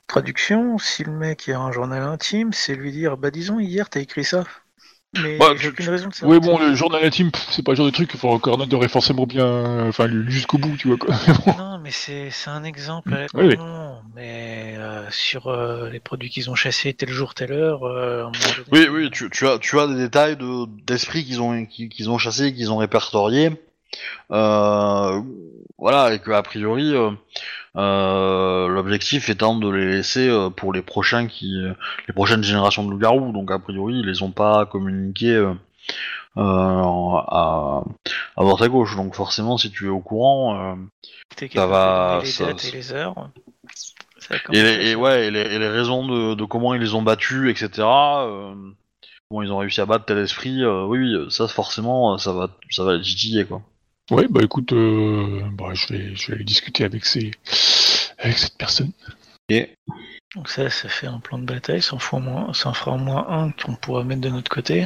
Traduction, 0.07 0.77
si 0.77 1.03
le 1.03 1.11
mec 1.11 1.49
a 1.49 1.59
un 1.59 1.71
journal 1.71 2.01
intime, 2.01 2.51
c'est 2.53 2.75
lui 2.75 2.91
dire 2.91 3.15
Bah 3.17 3.29
disons, 3.29 3.59
hier 3.59 3.89
t'as 3.89 3.99
écrit 3.99 4.23
ça. 4.23 4.43
Mais 5.15 5.37
Bah, 5.37 5.47
j'ai 5.57 5.69
aucune 5.69 5.87
raison 5.89 6.09
de 6.09 6.13
savoir. 6.13 6.37
Oui, 6.39 6.45
bon, 6.45 6.59
le 6.59 6.75
journal 6.75 7.03
intime, 7.03 7.31
c'est 7.49 7.63
pas 7.63 7.71
le 7.71 7.77
genre 7.77 7.85
de 7.85 7.91
truc 7.91 8.09
qu'il 8.09 8.19
faut 8.19 8.37
Cornette 8.39 8.73
aurait 8.73 8.89
forcément 8.89 9.25
bien, 9.25 9.87
enfin, 9.87 10.07
jusqu'au 10.27 10.57
bout, 10.57 10.75
tu 10.77 10.89
vois, 10.89 10.97
quoi. 10.97 11.15
Non, 11.57 11.79
mais 11.79 11.91
c'est 11.91 12.29
c'est 12.29 12.49
un 12.49 12.63
exemple. 12.63 13.25
Oui, 13.33 13.45
oui. 13.47 13.57
Mais 14.15 14.75
euh, 14.77 15.09
sur 15.09 15.47
euh, 15.47 15.89
les 15.89 15.99
produits 16.01 16.29
qu'ils 16.29 16.49
ont 16.49 16.55
chassés 16.55 16.93
tel 16.93 17.09
jour, 17.09 17.33
telle 17.33 17.53
heure. 17.53 17.83
euh, 17.85 18.23
donné- 18.23 18.67
Oui 18.71 18.87
oui 18.91 19.09
tu, 19.11 19.29
tu 19.29 19.47
as 19.47 19.57
tu 19.59 19.79
as 19.79 19.87
des 19.87 19.95
détails 19.95 20.35
de 20.37 20.65
d'esprit 20.85 21.23
qu'ils 21.23 21.41
ont 21.41 21.65
qui- 21.65 21.87
qu'ils 21.89 22.09
ont 22.09 22.17
chassé 22.17 22.53
qu'ils 22.53 22.71
ont 22.71 22.77
répertorié 22.77 23.51
euh, 24.31 25.21
voilà 25.77 26.13
et 26.13 26.19
que 26.19 26.31
a 26.31 26.41
priori 26.43 26.93
euh, 26.93 27.11
euh, 27.11 27.13
l'objectif 27.77 29.29
étant 29.29 29.55
de 29.55 29.69
les 29.69 29.87
laisser 29.87 30.27
euh, 30.29 30.49
pour 30.49 30.73
les 30.73 30.81
prochains 30.81 31.27
qui 31.27 31.61
les 32.07 32.13
prochaines 32.13 32.43
générations 32.43 32.83
de 32.83 32.89
loups-garous 32.91 33.31
donc 33.31 33.51
a 33.51 33.59
priori 33.59 33.99
ils 33.99 34.05
les 34.05 34.23
ont 34.23 34.31
pas 34.31 34.65
communiqués 34.65 35.35
euh, 35.35 35.53
euh, 36.37 36.41
à, 36.41 37.83
à 38.35 38.41
droite 38.43 38.61
à 38.61 38.67
gauche 38.67 38.95
donc 38.95 39.15
forcément 39.15 39.57
si 39.57 39.71
tu 39.71 39.85
es 39.85 39.89
au 39.89 39.99
courant 39.99 40.55
euh, 40.71 40.75
ça 41.59 41.67
va, 41.67 42.19
ça- 42.31 42.43
et 42.67 42.71
les 42.71 42.91
heures. 42.93 43.29
Ça 44.19 44.35
Et 44.51 44.61
les, 44.63 44.95
ouais, 44.95 45.27
et 45.27 45.31
les, 45.31 45.41
et 45.41 45.59
les 45.59 45.67
raisons 45.69 46.07
de, 46.07 46.33
de 46.35 46.45
comment 46.45 46.73
ils 46.73 46.81
les 46.81 46.95
ont 46.95 47.01
battus, 47.03 47.49
etc. 47.49 47.87
euh, 48.27 48.55
comment 49.29 49.41
ils 49.43 49.51
ont 49.51 49.57
réussi 49.57 49.79
à 49.79 49.85
battre 49.85 50.05
tel 50.05 50.17
esprit, 50.17 50.63
euh, 50.63 50.85
oui, 50.85 50.99
oui, 51.15 51.31
ça 51.31 51.47
forcément, 51.47 52.13
euh, 52.15 52.17
ça 52.17 52.33
va, 52.33 52.49
ça 52.71 52.83
va 52.83 52.95
les 52.97 53.01
titiller, 53.03 53.45
quoi. 53.45 53.61
Ouais, 54.09 54.27
bah 54.29 54.41
écoute, 54.43 54.71
euh, 54.73 55.41
bah, 55.51 55.73
je 55.73 55.87
vais, 55.93 56.15
je 56.15 56.27
vais 56.27 56.35
aller 56.35 56.43
discuter 56.45 56.85
avec 56.85 57.05
ces, 57.05 57.31
avec 58.19 58.37
cette 58.37 58.57
personne. 58.57 58.91
Donc 60.35 60.49
ça, 60.49 60.69
ça 60.69 60.87
fait 60.89 61.07
un 61.07 61.19
plan 61.19 61.37
de 61.39 61.45
bataille, 61.45 61.81
ça 61.81 61.95
en 61.95 61.99
fera 61.99 62.17
au 62.17 62.21
moins, 62.21 62.53
ça 62.53 62.69
en 62.69 62.73
fera 62.73 62.91
au 62.91 62.97
moins 62.97 63.27
un 63.29 63.51
qu'on 63.51 63.75
pourra 63.75 64.03
mettre 64.03 64.21
de 64.21 64.29
notre 64.29 64.49
côté. 64.49 64.85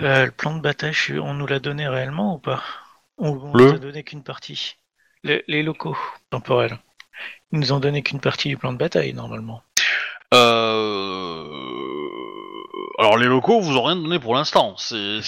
Euh, 0.00 0.26
le 0.26 0.30
plan 0.30 0.54
de 0.56 0.60
bataille, 0.60 0.94
on 1.20 1.34
nous 1.34 1.46
l'a 1.46 1.60
donné 1.60 1.86
réellement 1.88 2.34
ou 2.34 2.38
pas? 2.38 2.62
On, 3.18 3.30
on 3.30 3.54
Le? 3.54 3.64
nous 3.64 3.74
a 3.74 3.78
donné 3.78 4.02
qu'une 4.02 4.22
partie? 4.24 4.76
Les, 5.22 5.44
les 5.48 5.62
locaux 5.62 5.96
temporels. 6.30 6.78
Ils 7.52 7.60
nous 7.60 7.72
ont 7.72 7.80
donné 7.80 8.02
qu'une 8.02 8.20
partie 8.20 8.48
du 8.48 8.56
plan 8.56 8.72
de 8.72 8.78
bataille 8.78 9.14
normalement. 9.14 9.62
euh... 10.32 11.03
alors 13.04 13.18
les 13.18 13.26
locaux 13.26 13.60
vous 13.60 13.76
ont 13.76 13.82
rien 13.84 13.96
donné 13.96 14.18
pour 14.18 14.34
l'instant. 14.34 14.74
C'est, 14.76 15.20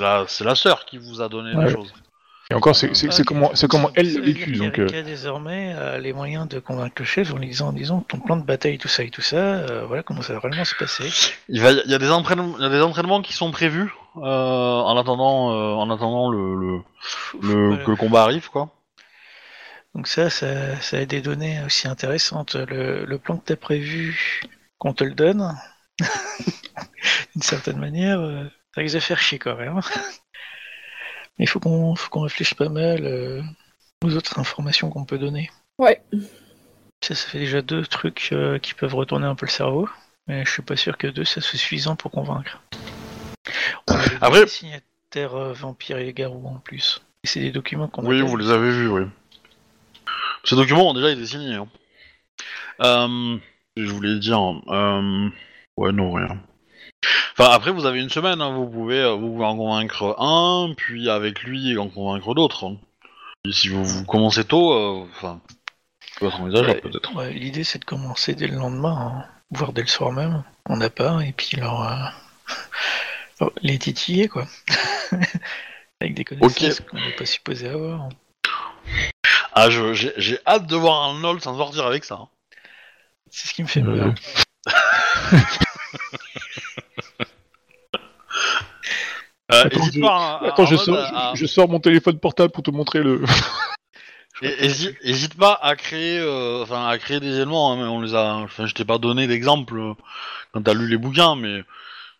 la, 0.00 0.24
c'est 0.28 0.44
la 0.44 0.54
sœur 0.54 0.84
qui 0.84 0.98
vous 0.98 1.20
a 1.22 1.28
donné 1.28 1.54
Ouais. 1.54 1.66
les 1.66 1.72
choses. 1.72 1.92
Et 2.50 2.54
encore, 2.54 2.76
c'est 2.76 2.94
c'est- 2.94 3.10
c'est 3.10 3.24
comment, 3.24 3.52
c'est 3.54 3.68
comment 3.68 3.90
elle 3.94 4.12
l'étudie, 4.20 4.58
donc. 4.58 4.78
euh, 4.78 5.02
désormais 5.02 5.72
a 5.72 5.98
les 5.98 6.12
moyens 6.12 6.46
de 6.46 6.58
convaincre 6.58 6.96
le 6.98 7.04
chef 7.06 7.32
en 7.32 7.38
lui 7.38 7.46
disant, 7.48 7.72
disons, 7.72 8.00
ton 8.00 8.18
plan 8.20 8.36
de 8.36 8.44
bataille, 8.44 8.76
tout 8.76 8.86
ça 8.88 9.02
et 9.02 9.08
tout 9.08 9.22
ça, 9.22 9.36
euh, 9.36 9.86
voilà 9.86 10.02
comment 10.02 10.20
ça 10.20 10.34
va 10.34 10.40
vraiment 10.40 10.62
se 10.66 10.74
passer. 10.74 11.10
Il 11.48 11.62
va, 11.62 11.70
il 11.72 11.90
y 11.90 11.94
a 11.94 11.98
des 11.98 12.10
entraînements, 12.10 12.54
il 12.58 12.62
y 12.62 12.66
a 12.66 12.68
des 12.68 12.82
entraînements 12.82 13.22
qui 13.22 13.32
sont 13.32 13.50
prévus 13.50 13.94
euh, 14.18 14.20
en 14.20 14.94
attendant, 14.98 15.52
euh, 15.52 15.72
en 15.74 15.88
attendant 15.90 16.30
le, 16.30 16.54
le, 16.54 16.80
le- 17.40 17.68
Voilà. 17.68 17.82
que 17.84 17.90
le 17.92 17.96
combat 17.96 18.22
arrive, 18.24 18.50
quoi. 18.50 18.68
Donc 19.94 20.06
ça, 20.06 20.28
ça, 20.28 20.76
ça 20.82 20.98
a 20.98 21.04
des 21.06 21.22
données 21.22 21.60
aussi 21.64 21.88
intéressantes. 21.88 22.56
Le, 22.56 23.06
le 23.06 23.18
plan 23.18 23.38
que 23.38 23.46
tu 23.46 23.52
as 23.54 23.56
prévu, 23.56 24.42
qu'on 24.78 24.92
te 24.92 25.02
le 25.04 25.14
donne, 25.14 25.56
d'une 27.36 27.42
certaine 27.42 27.78
manière, 27.78 28.20
euh, 28.20 28.44
ça 28.74 28.80
risque 28.80 28.94
de 28.94 29.00
faire 29.00 29.20
chier 29.20 29.38
quand 29.38 29.56
même. 29.56 29.80
Mais 31.38 31.44
il 31.44 31.48
faut 31.48 31.58
qu'on 31.60 31.94
faut 31.96 32.10
qu'on 32.10 32.20
réfléchisse 32.20 32.54
pas 32.54 32.68
mal 32.68 33.04
euh, 33.04 33.42
aux 34.04 34.14
autres 34.16 34.38
informations 34.38 34.90
qu'on 34.90 35.04
peut 35.04 35.18
donner. 35.18 35.50
Ouais. 35.78 36.00
Ça, 37.02 37.14
ça 37.14 37.28
fait 37.28 37.40
déjà 37.40 37.60
deux 37.60 37.84
trucs 37.84 38.28
euh, 38.32 38.58
qui 38.58 38.72
peuvent 38.74 38.94
retourner 38.94 39.26
un 39.26 39.34
peu 39.34 39.46
le 39.46 39.50
cerveau, 39.50 39.88
mais 40.28 40.44
je 40.44 40.50
suis 40.50 40.62
pas 40.62 40.76
sûr 40.76 40.96
que 40.96 41.08
deux, 41.08 41.24
ça 41.24 41.40
soit 41.40 41.58
suffisant 41.58 41.96
pour 41.96 42.10
convaincre. 42.12 42.62
On 43.88 43.94
a 43.94 43.98
Après- 44.20 44.40
deux 44.40 44.46
signataires 44.46 45.34
euh, 45.34 45.52
vampires 45.52 45.98
et 45.98 46.12
garous 46.12 46.46
en 46.46 46.60
plus. 46.60 47.02
Et 47.24 47.26
c'est 47.26 47.40
des 47.40 47.50
documents 47.50 47.88
qu'on 47.88 48.04
a 48.04 48.08
Oui, 48.08 48.20
vous 48.22 48.36
les 48.36 48.50
avez 48.50 48.70
vus, 48.70 48.88
oui. 48.88 49.02
Ces 50.44 50.56
documents 50.56 50.90
ont 50.90 50.94
déjà 50.94 51.10
été 51.10 51.26
signés. 51.26 51.54
Hein. 51.54 51.68
Euh, 52.80 53.38
je 53.76 53.90
voulais 53.90 54.18
dire. 54.18 54.38
Euh, 54.68 55.28
ouais, 55.76 55.92
non, 55.92 56.12
rien. 56.12 56.38
Enfin, 57.36 57.50
après, 57.50 57.70
vous 57.72 57.84
avez 57.86 58.00
une 58.00 58.10
semaine. 58.10 58.40
hein, 58.40 58.54
vous 58.54 58.68
pouvez, 58.68 59.00
euh, 59.00 59.12
vous 59.14 59.28
pouvez 59.32 59.44
en 59.44 59.56
convaincre 59.56 60.14
un, 60.20 60.72
puis 60.76 61.10
avec 61.10 61.42
lui 61.42 61.76
en 61.78 61.88
convaincre 61.88 62.34
d'autres. 62.34 62.66
hein. 62.66 62.76
Et 63.46 63.52
si 63.52 63.68
vous, 63.68 63.84
vous 63.84 64.04
commencez 64.04 64.44
tôt, 64.44 64.72
euh, 64.72 65.04
enfin, 65.16 65.40
ça 66.00 66.20
peut 66.20 66.26
être 66.26 66.40
envisageable 66.40 66.68
Ouais, 66.74 66.80
peut-être. 66.80 67.14
ouais, 67.14 67.32
L'idée 67.32 67.64
c'est 67.64 67.78
de 67.80 67.84
commencer 67.84 68.34
dès 68.34 68.46
le 68.46 68.56
lendemain, 68.56 68.96
hein, 68.96 69.24
voire 69.50 69.72
dès 69.72 69.82
le 69.82 69.88
soir 69.88 70.12
même. 70.12 70.44
On 70.66 70.76
n'a 70.76 70.90
pas, 70.90 71.20
et 71.24 71.32
puis 71.32 71.56
leur, 71.58 71.82
euh, 71.82 71.94
leur- 73.40 73.52
les 73.62 73.78
titiller 73.78 74.28
quoi. 74.28 74.46
Avec 76.00 76.14
des 76.14 76.24
connaissances 76.24 76.80
qu'on 76.80 76.96
n'est 76.98 77.12
pas 77.16 77.26
supposé 77.26 77.68
avoir. 77.68 78.08
Ah, 79.52 79.70
je- 79.70 79.92
j'ai 79.94 80.12
j'ai 80.16 80.38
hâte 80.46 80.66
de 80.66 80.76
voir 80.76 81.02
Arnold 81.02 81.40
s'en 81.42 81.56
sortir 81.56 81.84
avec 81.86 82.04
ça. 82.04 82.14
hein. 82.14 82.28
C'est 83.30 83.48
ce 83.48 83.54
qui 83.54 83.62
me 83.62 83.68
fait 83.68 83.82
peur. 83.82 84.14
Euh, 89.52 89.64
Attends, 89.64 89.80
hésite 89.80 89.94
je- 89.94 90.00
pas, 90.00 90.16
à- 90.42 90.46
Attends, 90.48 90.66
je 90.66 90.76
sors, 90.76 90.96
à- 90.96 91.32
je, 91.34 91.40
je 91.40 91.46
sors 91.46 91.68
mon 91.68 91.78
téléphone 91.80 92.18
portable 92.18 92.52
pour 92.52 92.62
te 92.62 92.70
montrer 92.70 93.02
le. 93.02 93.22
Hésite, 94.42 95.34
pas 95.38 95.58
à 95.62 95.76
créer, 95.76 96.18
euh, 96.18 96.62
enfin 96.62 96.86
à 96.88 96.98
créer 96.98 97.20
des 97.20 97.34
éléments. 97.36 97.72
hein, 97.72 97.76
mais 97.76 97.84
on 97.84 98.00
les 98.00 98.14
a, 98.14 98.34
enfin, 98.34 98.66
je 98.66 98.74
t'ai 98.74 98.84
pas 98.84 98.98
donné 98.98 99.26
d'exemple 99.26 99.78
euh, 99.78 99.92
quand 100.52 100.62
t'as 100.62 100.74
lu 100.74 100.88
les 100.88 100.96
bouquins, 100.96 101.36
mais 101.36 101.62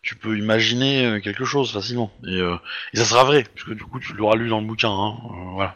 tu 0.01 0.15
peux 0.15 0.37
imaginer 0.37 1.19
quelque 1.23 1.43
chose 1.45 1.71
facilement. 1.73 2.11
Et, 2.25 2.39
euh, 2.39 2.55
et 2.93 2.97
ça 2.97 3.05
sera 3.05 3.23
vrai, 3.25 3.43
puisque 3.53 3.73
du 3.75 3.83
coup 3.83 3.99
tu 3.99 4.13
l'auras 4.13 4.35
lu 4.37 4.47
dans 4.47 4.61
le 4.61 4.65
bouquin, 4.65 4.89
hein, 4.91 5.15
euh, 5.25 5.49
voilà. 5.53 5.75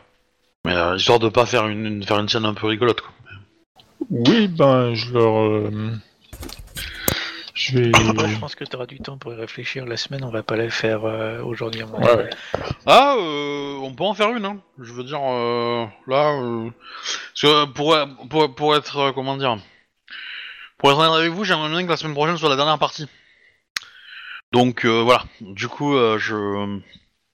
Mais 0.65 0.73
euh, 0.75 0.95
histoire 0.95 1.19
de 1.19 1.29
pas 1.29 1.45
faire 1.45 1.67
une, 1.67 1.85
une- 1.85 2.03
faire 2.03 2.19
une 2.19 2.29
scène 2.29 2.45
un 2.45 2.53
peu 2.53 2.67
rigolote. 2.67 3.01
Quoi. 3.01 3.11
Oui, 4.09 4.47
ben, 4.47 4.93
je 4.93 5.11
leur. 5.11 5.69
Je 7.59 7.77
vais. 7.77 7.91
Après, 7.93 8.29
je 8.29 8.39
pense 8.39 8.55
que 8.55 8.63
tu 8.63 8.73
auras 8.77 8.85
du 8.85 9.01
temps 9.01 9.17
pour 9.17 9.33
y 9.33 9.35
réfléchir. 9.35 9.85
La 9.85 9.97
semaine, 9.97 10.23
on 10.23 10.29
va 10.29 10.43
pas 10.43 10.55
la 10.55 10.69
faire 10.69 11.03
euh, 11.03 11.43
aujourd'hui. 11.43 11.83
Ouais, 11.83 12.15
ouais. 12.15 12.29
Ah, 12.85 13.15
euh, 13.17 13.75
on 13.81 13.93
peut 13.93 14.05
en 14.05 14.13
faire 14.13 14.29
une. 14.29 14.45
Hein. 14.45 14.61
Je 14.79 14.93
veux 14.93 15.03
dire, 15.03 15.19
euh, 15.21 15.85
là, 16.07 16.39
euh, 16.41 16.69
parce 17.33 17.41
que 17.41 17.65
pour, 17.65 17.97
pour, 18.29 18.55
pour 18.55 18.75
être, 18.77 18.97
euh, 18.97 19.11
comment 19.11 19.35
dire, 19.35 19.57
pour 20.77 20.89
être 20.89 20.99
honnête 20.99 21.19
avec 21.19 21.31
vous, 21.33 21.43
j'aimerais 21.43 21.67
bien 21.67 21.83
que 21.83 21.89
la 21.89 21.97
semaine 21.97 22.13
prochaine 22.13 22.37
soit 22.37 22.47
la 22.47 22.55
dernière 22.55 22.79
partie. 22.79 23.07
Donc 24.53 24.85
euh, 24.85 25.01
voilà. 25.01 25.25
Du 25.41 25.67
coup, 25.67 25.97
euh, 25.97 26.17
je, 26.17 26.79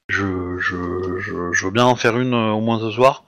je, 0.09 0.57
je, 0.57 1.19
je, 1.19 1.51
je 1.51 1.65
veux 1.65 1.71
bien 1.71 1.85
en 1.85 1.95
faire 1.95 2.17
une 2.17 2.33
euh, 2.33 2.49
au 2.49 2.61
moins 2.61 2.79
ce 2.79 2.89
soir. 2.89 3.25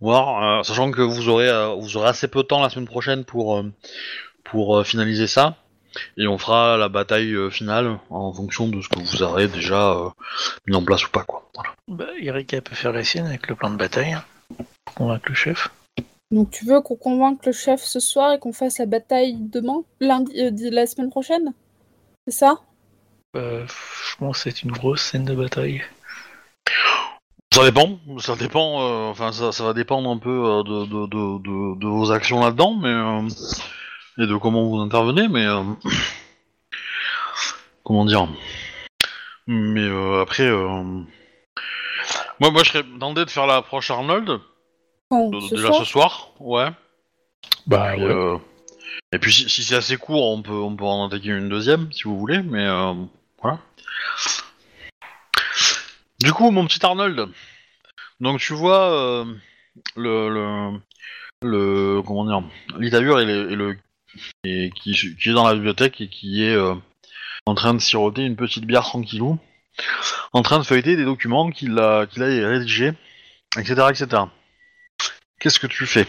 Voir, 0.00 0.60
euh, 0.60 0.62
sachant 0.62 0.90
que 0.90 1.02
vous 1.02 1.28
aurez, 1.28 1.50
euh, 1.50 1.74
vous 1.74 1.98
aurez 1.98 2.08
assez 2.08 2.28
peu 2.28 2.42
de 2.42 2.48
temps 2.48 2.62
la 2.62 2.70
semaine 2.70 2.88
prochaine 2.88 3.26
pour, 3.26 3.58
euh, 3.58 3.70
pour 4.42 4.78
euh, 4.78 4.84
finaliser 4.84 5.26
ça. 5.26 5.56
Et 6.16 6.26
on 6.26 6.38
fera 6.38 6.76
la 6.76 6.88
bataille 6.88 7.32
euh, 7.34 7.50
finale 7.50 7.98
en 8.10 8.32
fonction 8.32 8.68
de 8.68 8.80
ce 8.80 8.88
que 8.88 8.98
vous 8.98 9.22
aurez 9.22 9.48
déjà 9.48 9.92
euh, 9.92 10.10
mis 10.66 10.74
en 10.74 10.84
place 10.84 11.06
ou 11.06 11.10
pas, 11.10 11.24
quoi. 11.24 11.48
Voilà. 11.54 11.70
Bah, 11.88 12.06
Erika 12.20 12.60
peut 12.60 12.74
faire 12.74 12.92
la 12.92 13.04
sienne 13.04 13.26
avec 13.26 13.48
le 13.48 13.54
plan 13.54 13.70
de 13.70 13.76
bataille 13.76 14.16
pour 14.84 14.94
convaincre 14.94 15.28
le 15.28 15.34
chef. 15.34 15.68
Donc 16.30 16.50
tu 16.50 16.64
veux 16.64 16.80
qu'on 16.80 16.96
convainque 16.96 17.44
le 17.46 17.52
chef 17.52 17.80
ce 17.80 18.00
soir 18.00 18.32
et 18.32 18.38
qu'on 18.38 18.52
fasse 18.52 18.78
la 18.78 18.86
bataille 18.86 19.36
demain, 19.38 19.82
lundi, 20.00 20.32
euh, 20.40 20.50
la 20.70 20.86
semaine 20.86 21.10
prochaine? 21.10 21.52
C'est 22.26 22.34
ça? 22.34 22.56
Euh, 23.36 23.66
je 23.66 24.16
pense 24.16 24.42
que 24.42 24.50
c'est 24.50 24.62
une 24.62 24.72
grosse 24.72 25.02
scène 25.02 25.24
de 25.24 25.34
bataille. 25.34 25.82
Ça 27.52 27.62
dépend, 27.64 28.00
ça 28.18 28.34
dépend, 28.34 28.82
euh, 28.82 29.10
enfin 29.10 29.30
ça, 29.30 29.52
ça 29.52 29.62
va 29.62 29.74
dépendre 29.74 30.10
un 30.10 30.18
peu 30.18 30.30
euh, 30.30 30.62
de, 30.64 30.86
de, 30.86 31.06
de, 31.06 31.38
de, 31.38 31.78
de 31.78 31.86
vos 31.86 32.10
actions 32.10 32.40
là-dedans, 32.40 32.74
mais 32.74 32.88
euh, 32.88 33.28
et 34.18 34.26
de 34.26 34.36
comment 34.36 34.64
vous 34.68 34.78
intervenez, 34.78 35.28
mais 35.28 35.44
euh, 35.46 35.62
comment 37.84 38.04
dire. 38.04 38.28
Mais 39.46 39.82
euh, 39.82 40.22
après, 40.22 40.44
euh, 40.46 40.82
moi, 42.40 42.50
moi 42.50 42.62
je 42.64 42.70
serais 42.70 42.84
tenté 42.98 43.24
de 43.24 43.30
faire 43.30 43.46
l'approche 43.46 43.90
Arnold 43.90 44.26
de- 45.10 45.40
Ce 45.40 45.54
déjà 45.54 45.66
soir 45.68 45.78
ce 45.80 45.84
soir, 45.84 46.28
ouais. 46.40 46.68
Bah, 47.66 47.94
ouais. 47.96 48.02
euh, 48.02 48.38
Et 49.12 49.18
puis 49.18 49.32
si, 49.32 49.48
si 49.50 49.62
c'est 49.64 49.76
assez 49.76 49.96
court, 49.96 50.30
on 50.32 50.42
peut, 50.42 50.52
on 50.52 50.74
peut 50.76 50.84
en 50.84 51.06
attaquer 51.06 51.28
une 51.28 51.48
deuxième 51.48 51.92
si 51.92 52.04
vous 52.04 52.18
voulez, 52.18 52.42
mais 52.42 52.64
euh, 52.66 52.94
voilà. 53.42 53.58
Du 56.20 56.32
coup, 56.32 56.50
mon 56.50 56.66
petit 56.66 56.84
Arnold, 56.84 57.28
donc 58.20 58.40
tu 58.40 58.54
vois 58.54 58.90
euh, 58.92 59.24
le, 59.96 60.28
le, 60.30 60.80
le 61.42 62.02
comment 62.02 62.24
dire, 62.24 62.42
l'Itavure 62.78 63.20
et, 63.20 63.24
et 63.24 63.54
le 63.56 63.76
et 64.44 64.70
qui, 64.74 64.92
est 64.92 65.32
dans 65.32 65.46
la 65.46 65.54
bibliothèque 65.54 66.00
et 66.00 66.08
qui 66.08 66.44
est 66.44 66.54
euh, 66.54 66.74
en 67.46 67.54
train 67.54 67.74
de 67.74 67.78
siroter 67.78 68.22
une 68.22 68.36
petite 68.36 68.64
bière 68.64 68.82
tranquillou, 68.82 69.38
en 70.32 70.42
train 70.42 70.58
de 70.58 70.64
feuilleter 70.64 70.96
des 70.96 71.04
documents 71.04 71.50
qu'il 71.50 71.78
a 71.78 72.06
qu'il 72.06 72.22
a 72.22 72.26
rédigés, 72.26 72.92
etc., 73.58 73.86
etc. 73.90 74.22
Qu'est-ce 75.40 75.58
que 75.58 75.66
tu 75.66 75.86
fais? 75.86 76.06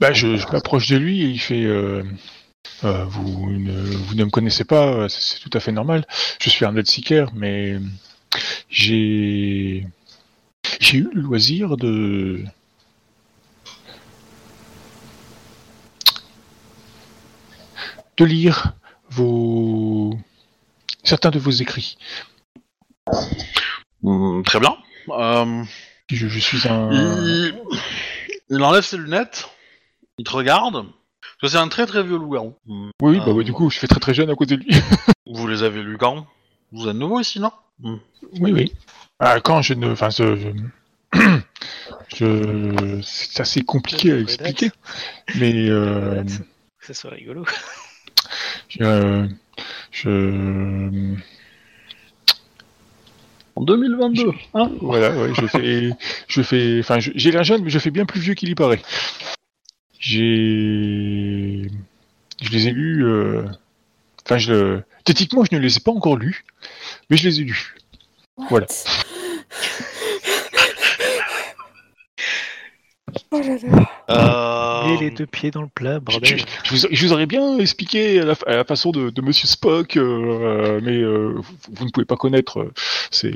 Bah, 0.00 0.12
je, 0.12 0.28
m'approche 0.52 0.88
de 0.88 0.96
lui 0.96 1.22
et 1.22 1.26
il 1.26 1.38
fait 1.38 1.64
euh, 1.64 2.02
euh, 2.84 3.04
vous, 3.04 3.50
ne, 3.50 3.72
vous 3.72 4.14
ne 4.14 4.24
me 4.24 4.30
connaissez 4.30 4.64
pas, 4.64 5.08
c'est 5.08 5.40
tout 5.40 5.50
à 5.56 5.60
fait 5.60 5.72
normal. 5.72 6.06
Je 6.40 6.50
suis 6.50 6.64
Arnold 6.64 6.86
Seeker, 6.86 7.32
mais 7.34 7.78
j'ai 8.68 9.84
eu 10.92 11.08
le 11.12 11.20
loisir 11.20 11.76
de 11.76 12.44
de 18.22 18.28
lire 18.28 18.72
vos 19.10 20.16
certains 21.04 21.30
de 21.30 21.38
vos 21.38 21.50
écrits. 21.50 21.96
Hum, 24.02 24.42
Très 24.44 24.60
bien. 24.60 24.76
Euh, 25.10 25.62
Je, 26.10 26.28
je 26.28 26.38
suis 26.38 26.68
un 26.68 26.90
il... 26.92 27.54
il 28.50 28.62
enlève 28.62 28.84
ses 28.84 28.96
lunettes, 28.96 29.48
il 30.18 30.24
te 30.24 30.30
regarde. 30.32 30.86
C'est 31.44 31.56
un 31.56 31.66
très 31.68 31.86
très 31.86 32.04
vieux 32.04 32.16
loup-garou. 32.18 32.54
Oui, 32.68 32.90
oui, 33.00 33.18
bah 33.18 33.24
Euh, 33.28 33.32
ouais, 33.32 33.42
du 33.44 33.52
coup, 33.52 33.68
je 33.68 33.78
fais 33.78 33.88
très 33.88 33.98
très 33.98 34.14
jeune 34.14 34.30
à 34.30 34.36
côté 34.36 34.56
de 34.56 34.62
lui. 34.62 34.74
Vous 35.26 35.48
les 35.48 35.64
avez 35.64 35.82
lus 35.82 35.98
quand? 35.98 36.26
Vous 36.70 36.86
êtes 36.88 36.94
nouveau 36.94 37.18
ici, 37.20 37.40
non? 37.40 37.50
Hum. 37.82 37.98
Oui, 38.38 38.52
oui. 38.52 38.72
Ah, 39.18 39.40
quand 39.40 39.60
je 39.62 39.74
ne. 39.74 39.90
Enfin, 39.90 40.10
je. 40.10 40.36
je... 40.36 41.18
je- 42.16 43.00
C'est 43.02 43.40
assez 43.40 43.62
compliqué 43.64 44.12
à 44.12 44.18
expliquer. 44.20 44.70
Mais. 45.34 45.68
Euh, 45.68 46.22
Que 46.78 46.86
ça 46.86 46.94
soit 46.94 47.10
rigolo. 47.10 47.44
Je. 48.78 49.28
je... 49.90 51.14
En 53.54 53.62
2022, 53.64 54.30
hein 54.54 54.70
Voilà, 54.80 55.10
ouais, 55.16 55.32
je 55.34 55.46
fais. 55.46 55.90
Je 56.28 56.42
fais. 56.42 56.80
Enfin, 56.80 56.98
j'ai 57.00 57.30
l'air 57.30 57.44
jeune, 57.44 57.62
mais 57.64 57.70
je 57.70 57.78
fais 57.78 57.90
bien 57.90 58.06
plus 58.06 58.20
vieux 58.20 58.34
qu'il 58.34 58.48
y 58.48 58.54
paraît. 58.54 58.80
J'ai. 60.00 61.68
Je 62.40 62.50
les 62.50 62.68
ai 62.68 62.70
lus. 62.72 63.04
euh, 63.04 63.44
Enfin, 64.24 64.38
je. 64.38 64.80
Techniquement, 65.04 65.44
je 65.44 65.54
ne 65.56 65.60
les 65.60 65.76
ai 65.76 65.80
pas 65.80 65.90
encore 65.90 66.16
lus, 66.16 66.44
mais 67.10 67.16
je 67.16 67.28
les 67.28 67.40
ai 67.40 67.44
lus. 67.44 67.74
Voilà. 68.48 68.66
Oh 73.30 73.40
là 73.40 73.56
là. 73.62 74.01
Euh, 74.16 74.94
Et 74.94 74.96
les 74.98 75.10
deux 75.10 75.26
pieds 75.26 75.50
dans 75.50 75.62
le 75.62 75.68
plat, 75.68 75.94
Je, 75.94 75.98
bordel. 76.00 76.38
je- 76.38 76.44
je 76.64 76.70
vous, 76.86 76.88
je 76.94 77.06
vous 77.06 77.12
aurais 77.12 77.26
bien 77.26 77.58
expliqué 77.58 78.20
à 78.20 78.24
la, 78.24 78.34
à 78.46 78.56
la 78.56 78.64
façon 78.64 78.90
de, 78.90 79.10
de 79.10 79.22
Monsieur 79.22 79.46
Spock, 79.48 79.96
euh, 79.96 80.80
mais 80.82 80.96
euh, 80.96 81.34
vous, 81.36 81.44
vous 81.72 81.84
ne 81.84 81.90
pouvez 81.90 82.06
pas 82.06 82.16
connaître. 82.16 82.60
euh, 82.60 82.72
C'est, 83.10 83.32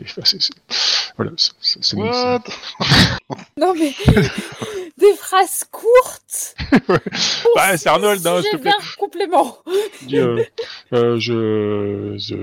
voilà, 1.16 1.32
c'est, 1.36 1.94
What? 1.96 2.42
Non 3.58 3.74
mais 3.74 3.92
des 4.98 5.14
phrases 5.16 5.64
courtes. 5.70 6.54
Bah, 7.54 7.76
c'est 7.76 7.88
Arnold, 7.88 8.26
hein, 8.26 8.42
s'il 8.42 8.50
te 8.52 8.56
plaît. 8.56 8.72
complément. 8.98 9.58
euh, 10.12 10.42
euh, 10.92 11.18
je, 11.18 12.14
je, 12.18 12.36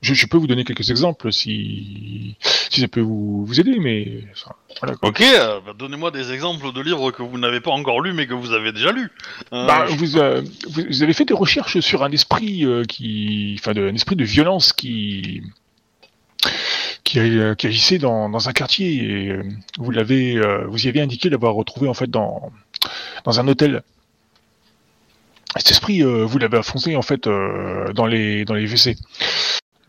je, 0.00 0.14
je 0.14 0.26
peux 0.26 0.36
vous 0.36 0.46
donner 0.46 0.64
quelques 0.64 0.90
exemples 0.90 1.32
si, 1.32 2.36
si 2.70 2.80
ça 2.80 2.88
peut 2.88 3.00
vous, 3.00 3.44
vous 3.44 3.60
aider, 3.60 3.78
mais 3.78 4.24
enfin, 4.32 4.54
voilà. 4.80 4.96
quoi. 4.96 5.08
Ok, 5.08 5.20
euh, 5.20 5.60
bah, 5.64 5.72
donnez-moi 5.78 6.10
des 6.10 6.32
exemples 6.32 6.72
de 6.72 6.80
livres 6.80 7.10
que 7.10 7.22
vous 7.22 7.38
n'avez 7.38 7.60
pas 7.60 7.70
encore 7.70 8.00
lus 8.00 8.12
mais 8.12 8.26
que 8.26 8.34
vous 8.34 8.52
avez 8.52 8.72
déjà 8.72 8.92
lus. 8.92 9.10
Euh, 9.52 9.66
Bah, 9.66 9.86
vous, 9.88 10.16
euh, 10.16 10.42
vous, 10.68 10.82
vous 10.88 11.02
avez 11.02 11.12
fait 11.12 11.24
des 11.24 11.34
recherches 11.34 11.80
sur 11.80 12.02
un 12.02 12.10
esprit 12.12 12.64
euh, 12.64 12.84
qui, 12.84 13.56
enfin, 13.58 13.72
de, 13.72 13.88
un 13.88 13.94
esprit 13.94 14.16
de 14.16 14.24
violence 14.24 14.72
qui, 14.72 15.42
qui, 17.04 17.18
qui 17.58 17.66
agissait 17.66 17.98
dans, 17.98 18.28
dans 18.28 18.48
un 18.48 18.52
quartier 18.52 19.02
et 19.02 19.38
vous 19.78 19.90
l'avez, 19.90 20.40
vous 20.68 20.86
y 20.86 20.88
avez 20.88 21.00
indiqué 21.00 21.28
l'avoir 21.28 21.54
retrouvé 21.54 21.88
en 21.88 21.94
fait 21.94 22.10
dans, 22.10 22.52
dans 23.24 23.40
un 23.40 23.48
hôtel. 23.48 23.82
Cet 25.56 25.70
esprit, 25.70 26.02
euh, 26.02 26.24
vous 26.24 26.38
l'avez 26.38 26.58
affronté 26.58 26.94
en 26.96 27.02
fait 27.02 27.26
euh, 27.26 27.92
dans 27.94 28.06
les 28.06 28.44
dans 28.44 28.54
les 28.54 28.66
WC 28.66 28.96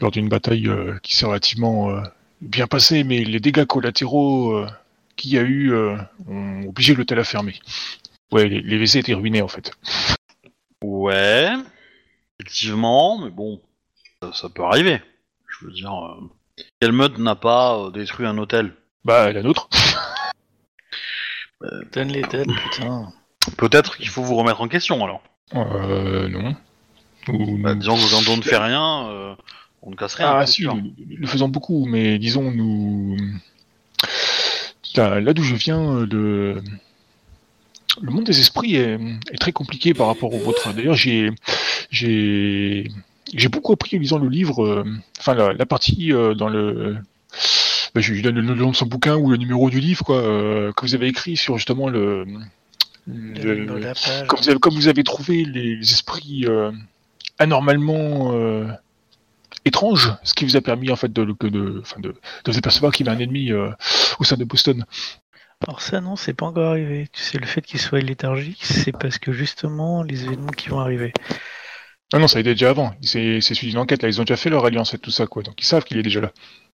lors 0.02 0.12
d'une 0.12 0.30
bataille 0.30 0.68
euh, 0.68 0.98
qui 1.04 1.16
s'est 1.16 1.26
relativement 1.26 1.90
euh, 1.92 2.02
bien 2.42 2.68
passée, 2.68 3.04
mais 3.04 3.24
les 3.24 3.40
dégâts 3.40 3.66
collatéraux 3.66 4.54
euh, 4.54 4.68
qu'il 5.16 5.32
y 5.34 5.38
a 5.38 5.42
eu 5.42 5.74
euh, 5.74 5.98
ont 6.28 6.64
obligé 6.68 6.96
l'hôtel 6.96 7.20
à 7.20 7.24
fermer. 7.24 7.56
Ouais, 8.32 8.48
les, 8.48 8.62
les 8.62 8.78
WC 8.78 9.00
étaient 9.00 9.14
ruinés 9.14 9.42
en 9.42 9.48
fait. 9.48 9.72
Ouais, 10.84 11.50
effectivement, 12.40 13.20
mais 13.20 13.30
bon, 13.32 13.60
ça, 14.22 14.32
ça 14.34 14.50
peut 14.50 14.64
arriver. 14.64 15.02
Je 15.48 15.66
veux 15.66 15.72
dire, 15.74 15.94
euh, 15.94 16.64
quelle 16.80 16.92
meute 16.94 17.18
n'a 17.18 17.36
pas 17.36 17.78
euh, 17.78 17.92
détruit 17.92 18.26
un 18.28 18.38
hôtel? 18.38 18.74
Bah, 19.04 19.32
la 19.34 19.42
nôtre. 19.42 19.68
Donne 21.92 22.10
les 22.10 22.22
dates, 22.22 22.48
putain. 22.48 23.12
Peut-être 23.58 23.98
qu'il 23.98 24.08
faut 24.08 24.24
vous 24.24 24.36
remettre 24.36 24.62
en 24.62 24.68
question 24.70 25.04
alors. 25.04 25.22
Euh, 25.56 26.30
non. 26.30 26.56
Ou- 27.28 27.58
Bah, 27.58 27.76
disons 27.76 27.96
que 27.96 28.10
quand 28.12 28.32
on 28.32 28.38
ne 28.38 28.42
fait 28.42 28.58
rien, 28.58 29.08
euh, 29.10 29.36
on 29.82 29.92
ne 29.92 29.96
casse 29.96 30.16
rien. 30.16 30.32
ah, 30.32 30.46
si, 30.46 30.64
sûr. 30.64 30.76
nous, 30.76 31.28
faisons 31.28 31.50
beaucoup, 31.50 31.86
mais 31.86 32.20
disons, 32.20 32.52
nous. 32.52 33.18
Là, 34.96 35.20
là 35.20 35.34
d'où 35.34 35.44
je 35.44 35.56
viens, 35.56 36.06
le... 36.06 36.62
le 38.02 38.12
monde 38.12 38.26
des 38.26 38.40
esprits 38.40 38.76
est, 38.76 39.00
est 39.32 39.38
très 39.38 39.52
compliqué 39.52 39.94
par 39.94 40.08
rapport 40.08 40.34
au 40.34 40.40
vôtre. 40.40 40.74
D'ailleurs, 40.74 40.96
j'ai. 40.96 41.32
J'ai. 41.90 42.90
J'ai 43.32 43.48
beaucoup 43.48 43.74
appris 43.74 43.96
en 43.96 44.00
lisant 44.00 44.18
le 44.18 44.28
livre, 44.28 44.66
euh, 44.66 44.84
enfin 45.20 45.36
la, 45.36 45.54
la 45.54 45.66
partie 45.68 46.12
euh, 46.12 46.34
dans 46.34 46.50
le, 46.50 46.98
bah, 47.94 48.02
je 48.02 48.12
lui 48.12 48.24
donne 48.24 48.40
le 48.40 48.56
nom 48.56 48.72
de 48.72 48.76
son 48.76 48.88
bouquin 48.88 49.18
ou 49.18 49.30
le 49.30 49.38
numéro 49.38 49.70
du 49.70 49.80
livre 49.80 50.04
quoi, 50.04 50.18
euh, 50.18 50.72
que 50.74 50.82
vous 50.82 50.96
avez 50.96 51.06
écrit 51.08 51.38
sur 51.38 51.56
justement 51.60 51.90
le, 51.90 52.26
comme 53.06 54.40
vous 54.40 54.50
avez, 54.50 54.60
comme 54.60 54.74
vous 54.74 54.88
avez 54.88 55.04
trouvé 55.04 55.46
les, 55.46 55.76
les 55.76 55.94
esprits 55.94 56.46
euh, 56.48 56.72
anormalement 57.38 58.34
étranges, 59.66 60.14
ce 60.24 60.34
qui 60.34 60.46
vous 60.46 60.58
a 60.58 60.62
permis 60.62 60.92
en 60.92 60.96
fait 60.96 61.12
de, 61.12 61.24
de, 61.26 61.36
de, 61.42 61.50
de, 61.50 61.84
de 62.00 62.52
vous 62.52 62.58
apercevoir 62.58 62.92
qu'il 62.92 63.06
y 63.06 63.10
avait 63.10 63.18
un 63.18 63.22
ennemi 63.22 63.52
euh, 63.52 63.72
au 64.20 64.24
sein 64.24 64.38
de 64.38 64.44
Boston. 64.44 64.86
Alors 65.68 65.82
ça 65.82 66.00
non, 66.00 66.16
c'est 66.16 66.34
pas 66.34 66.46
encore 66.46 66.72
arrivé. 66.72 67.08
Tu 67.12 67.22
sais, 67.22 67.38
le 67.38 67.46
fait 67.46 67.62
qu'il 67.62 67.80
soit 67.80 68.00
léthargique, 68.00 68.64
c'est 68.64 68.94
parce 68.94 69.18
que 69.18 69.32
justement 69.32 70.04
les 70.04 70.24
événements 70.24 70.52
qui 70.52 70.70
vont 70.70 70.80
arriver. 70.80 71.14
Ah 72.14 72.20
non, 72.20 72.28
ça 72.28 72.38
a 72.38 72.42
été 72.42 72.52
déjà 72.52 72.70
avant. 72.70 72.96
C'est 73.02 73.42
suivi 73.42 73.72
d'une 73.72 73.80
enquête 73.80 74.02
là. 74.02 74.10
Ils 74.10 74.20
ont 74.22 74.24
déjà 74.24 74.38
fait 74.38 74.50
leur 74.50 74.66
alliance 74.66 74.94
et 74.94 75.00
tout 75.00 75.12
ça 75.12 75.28
quoi. 75.28 75.44
Donc 75.44 75.62
ils 75.62 75.66
savent 75.66 75.84
qu'il 75.84 75.98
est 75.98 76.04
déjà 76.04 76.22
là. 76.22 76.32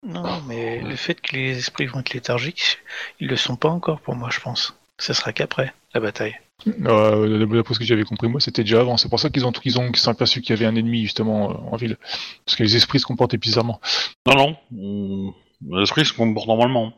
Non, 0.02 0.24
non, 0.24 0.42
mais 0.48 0.82
le 0.82 0.96
fait 0.96 1.16
que 1.16 1.36
les 1.36 1.58
esprits 1.58 1.86
vont 1.86 2.00
être 2.00 2.14
léthargiques, 2.14 2.80
ils 3.20 3.28
le 3.28 3.36
sont 3.36 3.58
pas 3.58 3.68
encore 3.68 4.00
pour 4.00 4.16
moi, 4.16 4.30
je 4.32 4.40
pense. 4.40 4.78
Ça 4.98 5.14
sera 5.14 5.34
qu'après 5.34 5.74
la 5.94 6.00
bataille. 6.00 6.40
Euh, 6.68 7.46
D'après 7.46 7.74
ce 7.74 7.80
que 7.80 7.86
j'avais 7.86 8.04
compris 8.04 8.28
moi, 8.28 8.42
c'était 8.42 8.64
déjà 8.64 8.82
avant. 8.82 8.98
C'est 8.98 9.10
pour 9.10 9.20
ça 9.20 9.30
qu'ils 9.30 9.46
ont 9.46 9.52
qu'ils 9.52 9.80
ont 9.80 9.88
qu'ils 9.92 9.98
sont 10.02 10.12
aperçus 10.12 10.42
qu'il 10.42 10.52
y 10.56 10.58
avait 10.60 10.66
un 10.66 10.76
ennemi 10.76 11.04
justement 11.04 11.52
euh, 11.52 11.54
en 11.72 11.76
ville, 11.78 11.98
parce 12.46 12.56
que 12.58 12.64
les 12.64 12.76
esprits 12.76 13.00
se 13.00 13.06
comportaient 13.06 13.38
bizarrement. 13.38 13.80
Non, 14.28 14.36
non. 14.36 14.58
on- 14.78 15.34
Les 15.78 15.84
esprits 15.84 16.06
se 16.06 16.14
comportent 16.14 16.48
normalement. 16.48 16.94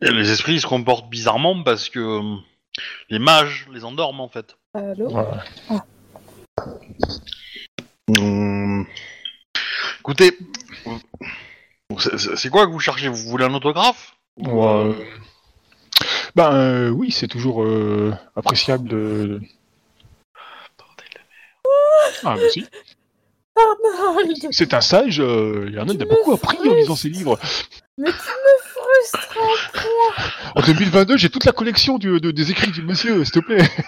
Et 0.00 0.10
les 0.10 0.30
esprits 0.30 0.60
se 0.60 0.66
comportent 0.66 1.10
bizarrement 1.10 1.62
parce 1.62 1.88
que 1.88 1.98
euh, 1.98 2.36
les 3.10 3.18
mages 3.18 3.66
les 3.72 3.84
endorment 3.84 4.20
en 4.20 4.28
fait. 4.28 4.56
Allô 4.74 5.08
Voilà. 5.08 5.44
Hum. 8.18 8.86
Écoutez, 10.00 10.32
c'est- 12.36 12.48
quoi 12.50 12.66
que 12.66 12.72
vous 12.72 12.78
cherchez? 12.80 13.08
Vous 13.08 13.28
voulez 13.28 13.44
un 13.44 13.52
autographe? 13.54 14.14
Ou, 14.38 14.64
euh, 14.64 14.94
Ben 16.36 16.52
euh, 16.54 16.88
oui, 16.90 17.10
c'est 17.10 17.28
toujours 17.28 17.62
euh, 17.62 18.12
appréciable 18.36 18.88
de. 18.88 19.40
Bordel. 20.78 21.08
Ah 22.24 22.36
bah 22.36 22.48
si. 22.50 22.64
Arnold 23.58 24.36
C'est 24.52 24.72
un 24.74 24.80
sage, 24.80 25.20
euh, 25.20 25.68
et 25.72 25.78
Arnold 25.78 26.00
a 26.00 26.04
Tu 26.04 26.10
beaucoup 26.10 26.32
appris 26.32 26.58
en 26.68 26.74
lisant 26.74 26.94
ses 26.94 27.08
livres. 27.08 27.38
Mais 27.96 28.10
tu 28.10 28.16
me 28.16 28.62
frustres 28.62 29.36
un 29.36 29.80
point 29.80 30.52
En 30.54 30.60
2022, 30.60 31.16
j'ai 31.16 31.28
toute 31.30 31.44
la 31.44 31.50
collection 31.52 31.98
du- 31.98 32.20
de- 32.20 32.30
des 32.30 32.50
écrits 32.52 32.70
du 32.70 32.82
monsieur, 32.82 33.24
s'il 33.24 33.32
te 33.34 33.40
plaît. 33.40 33.68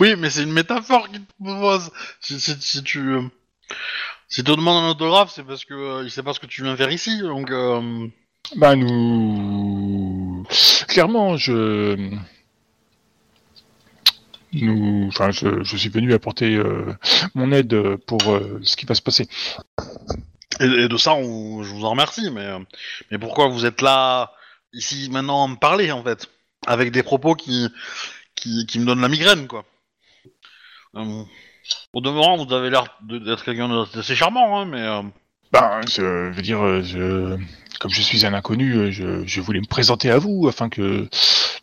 Oui, 0.00 0.14
mais 0.16 0.30
c'est 0.30 0.42
une 0.42 0.52
métaphore 0.52 1.08
qu'il 1.08 1.24
te 1.24 1.32
propose. 1.42 1.90
Si, 2.20 2.38
si, 2.40 2.54
si 2.60 2.82
tu 2.82 3.00
euh, 3.00 3.22
si 4.28 4.44
te 4.44 4.50
demande 4.52 4.84
un 4.84 4.90
autographe, 4.90 5.32
c'est 5.34 5.42
parce 5.42 5.64
que 5.64 5.74
euh, 5.74 6.02
il 6.04 6.10
sait 6.10 6.22
pas 6.22 6.32
ce 6.34 6.40
que 6.40 6.46
tu 6.46 6.62
viens 6.62 6.76
faire 6.76 6.90
ici. 6.92 7.20
Donc 7.20 7.50
euh, 7.50 8.06
Ben 8.56 8.76
nous... 8.76 10.44
Clairement, 10.88 11.36
je... 11.36 11.96
nous, 14.52 15.06
enfin, 15.08 15.30
je, 15.30 15.62
je 15.62 15.76
suis 15.76 15.90
venu 15.90 16.14
apporter 16.14 16.54
euh, 16.56 16.94
mon 17.34 17.52
aide 17.52 17.96
pour 18.06 18.20
euh, 18.32 18.58
ce 18.62 18.76
qui 18.76 18.86
va 18.86 18.94
se 18.94 19.02
passer. 19.02 19.28
Et, 20.60 20.64
et 20.64 20.88
de 20.88 20.96
ça, 20.96 21.14
on- 21.14 21.62
je 21.62 21.72
vous 21.74 21.84
en 21.84 21.90
remercie, 21.90 22.30
mais, 22.30 22.44
euh, 22.46 22.58
mais 23.10 23.18
pourquoi 23.18 23.48
vous 23.48 23.66
êtes 23.66 23.82
là, 23.82 24.32
ici, 24.72 25.08
maintenant, 25.10 25.44
à 25.44 25.48
me 25.48 25.56
parler, 25.56 25.92
en 25.92 26.02
fait? 26.02 26.28
Avec 26.66 26.90
des 26.90 27.02
propos 27.02 27.34
qui, 27.34 27.68
qui, 28.34 28.66
qui 28.66 28.78
me 28.80 28.86
donnent 28.86 29.02
la 29.02 29.08
migraine, 29.08 29.46
quoi. 29.46 29.64
Euh, 30.96 31.22
au 31.92 32.00
demeurant, 32.00 32.42
vous 32.42 32.52
avez 32.54 32.70
l'air 32.70 32.96
de- 33.02 33.18
d'être 33.18 33.44
quelqu'un 33.44 33.68
d'assez 33.94 34.16
charmant, 34.16 34.58
hein, 34.60 34.64
mais... 34.64 34.80
euh, 34.80 35.02
Ben, 35.52 35.80
je 35.86 36.30
veux 36.32 36.42
dire, 36.42 36.64
euh, 36.64 36.82
je, 36.82 37.36
comme 37.78 37.90
je 37.90 38.02
suis 38.02 38.26
un 38.26 38.34
inconnu, 38.34 38.74
euh, 38.74 38.90
je, 38.90 39.24
je 39.26 39.40
voulais 39.40 39.60
me 39.60 39.66
présenter 39.66 40.10
à 40.10 40.18
vous 40.18 40.48
afin 40.48 40.68
que, 40.68 41.08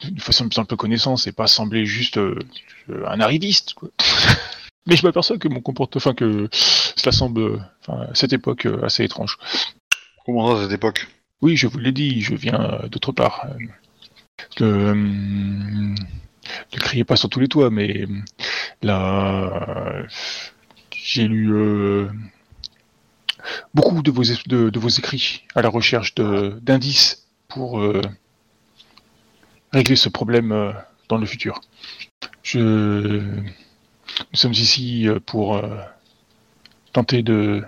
de 0.04 0.22
façon 0.22 0.50
un 0.58 0.66
peu 0.66 0.76
connaissance 0.76 1.28
et 1.28 1.32
pas 1.32 1.48
sembler 1.48 1.86
juste 1.86 2.18
euh, 2.18 2.40
un 3.08 3.20
arriviste. 3.20 3.74
Quoi. 3.74 3.90
Mais 4.88 4.96
je 4.96 5.06
m'aperçois 5.06 5.38
que 5.38 5.48
mon 5.48 5.62
comportement, 5.62 6.00
enfin 6.00 6.14
que 6.14 6.48
cela 6.52 7.12
semble, 7.12 7.60
enfin, 7.82 8.04
à 8.12 8.16
cette 8.16 8.34
époque 8.34 8.66
euh, 8.66 8.84
assez 8.86 9.04
étrange. 9.04 9.38
comment 10.26 10.56
ça, 10.56 10.64
cette 10.64 10.74
époque? 10.74 11.08
Oui, 11.42 11.58
je 11.58 11.68
vous 11.68 11.80
l'ai 11.80 11.92
dit, 11.92 12.22
je 12.22 12.36
viens 12.36 12.60
euh, 12.60 12.88
d'autre 12.88 13.12
part. 13.12 13.46
Euh, 13.50 13.58
Le, 14.60 14.94
ne 14.94 16.80
criez 16.80 17.04
pas 17.04 17.16
sur 17.16 17.30
tous 17.30 17.40
les 17.40 17.48
toits, 17.48 17.70
mais 17.72 18.06
là, 18.84 20.06
j'ai 20.92 21.28
lu 21.28 21.52
euh, 21.52 22.08
beaucoup 23.74 24.02
de 24.02 24.12
vos, 24.12 24.90
écrits 24.90 25.44
à 25.56 25.62
la 25.62 25.70
recherche 25.70 26.16
d'indices 26.16 27.28
pour 27.48 27.80
euh, 27.80 28.02
régler 29.72 29.96
ce 29.96 30.10
problème 30.10 30.52
euh, 30.52 30.74
dans 31.10 31.18
le 31.18 31.26
futur. 31.26 31.62
Nous 32.54 33.44
sommes 34.34 34.54
ici 34.54 35.08
euh, 35.08 35.20
pour 35.20 35.62
tenter 36.94 37.24
de 37.24 37.64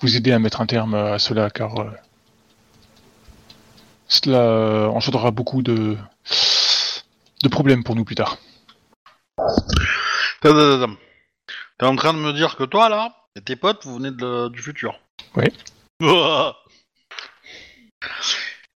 vous 0.00 0.16
aider 0.16 0.32
à 0.32 0.38
mettre 0.38 0.60
un 0.60 0.66
terme 0.66 0.94
à 0.94 1.18
cela, 1.18 1.50
car 1.50 1.74
cela 4.08 4.90
engendrera 4.90 5.30
beaucoup 5.30 5.62
de, 5.62 5.96
de 7.42 7.48
problèmes 7.48 7.82
pour 7.82 7.96
nous 7.96 8.04
plus 8.04 8.14
tard. 8.14 8.38
T'es 10.42 10.48
en 11.84 11.96
train 11.96 12.12
de 12.12 12.18
me 12.18 12.32
dire 12.32 12.56
que 12.56 12.64
toi, 12.64 12.88
là, 12.88 13.25
et 13.36 13.40
tes 13.42 13.54
potes, 13.56 13.84
vous 13.84 13.96
venez 13.96 14.10
de- 14.10 14.48
du 14.48 14.60
futur 14.62 14.98
Ouais. 15.36 15.52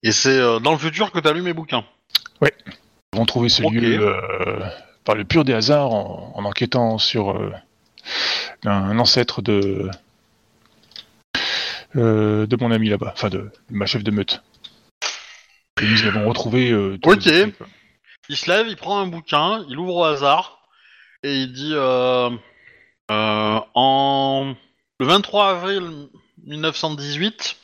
Et 0.03 0.13
c'est 0.13 0.39
euh, 0.39 0.59
dans 0.61 0.73
le 0.73 0.79
futur 0.79 1.13
que 1.13 1.19
t'as 1.19 1.33
lu 1.33 1.43
mes 1.43 1.53
bouquins 1.53 1.85
Nous 2.41 2.49
avons 3.15 3.27
trouvé 3.27 3.49
ce 3.49 3.63
Ok. 3.63 3.73
lieu 3.75 3.99
euh, 4.01 4.61
par 5.05 5.15
le 5.15 5.25
pur 5.25 5.45
des 5.45 5.53
hasards 5.53 5.93
en, 5.93 6.33
en 6.35 6.45
enquêtant 6.45 6.97
sur 6.99 7.31
euh, 7.33 7.53
un 8.65 8.99
ancêtre 8.99 9.43
de 9.43 9.91
euh, 11.97 12.47
de 12.47 12.57
mon 12.57 12.71
ami 12.71 12.89
là-bas, 12.89 13.11
enfin 13.15 13.29
de 13.31 13.51
ma 13.69 13.85
chef 13.87 14.05
de 14.05 14.11
meute. 14.13 14.43
Et 15.83 15.87
nous 15.87 15.97
l'avons 16.05 16.29
retrouvé. 16.29 16.71
euh, 16.71 16.97
Ok. 17.03 17.25
quoi. 17.59 17.67
Il 18.29 18.37
se 18.37 18.49
lève, 18.51 18.69
il 18.69 18.77
prend 18.77 19.01
un 19.01 19.07
bouquin, 19.07 19.65
il 19.69 19.77
ouvre 19.79 19.97
au 19.97 20.05
hasard, 20.05 20.61
et 21.25 21.35
il 21.35 21.53
dit 21.53 21.73
euh, 21.75 22.31
en 23.15 24.55
le 24.99 25.07
23 25.07 25.51
avril 25.51 26.09
1918, 26.45 27.57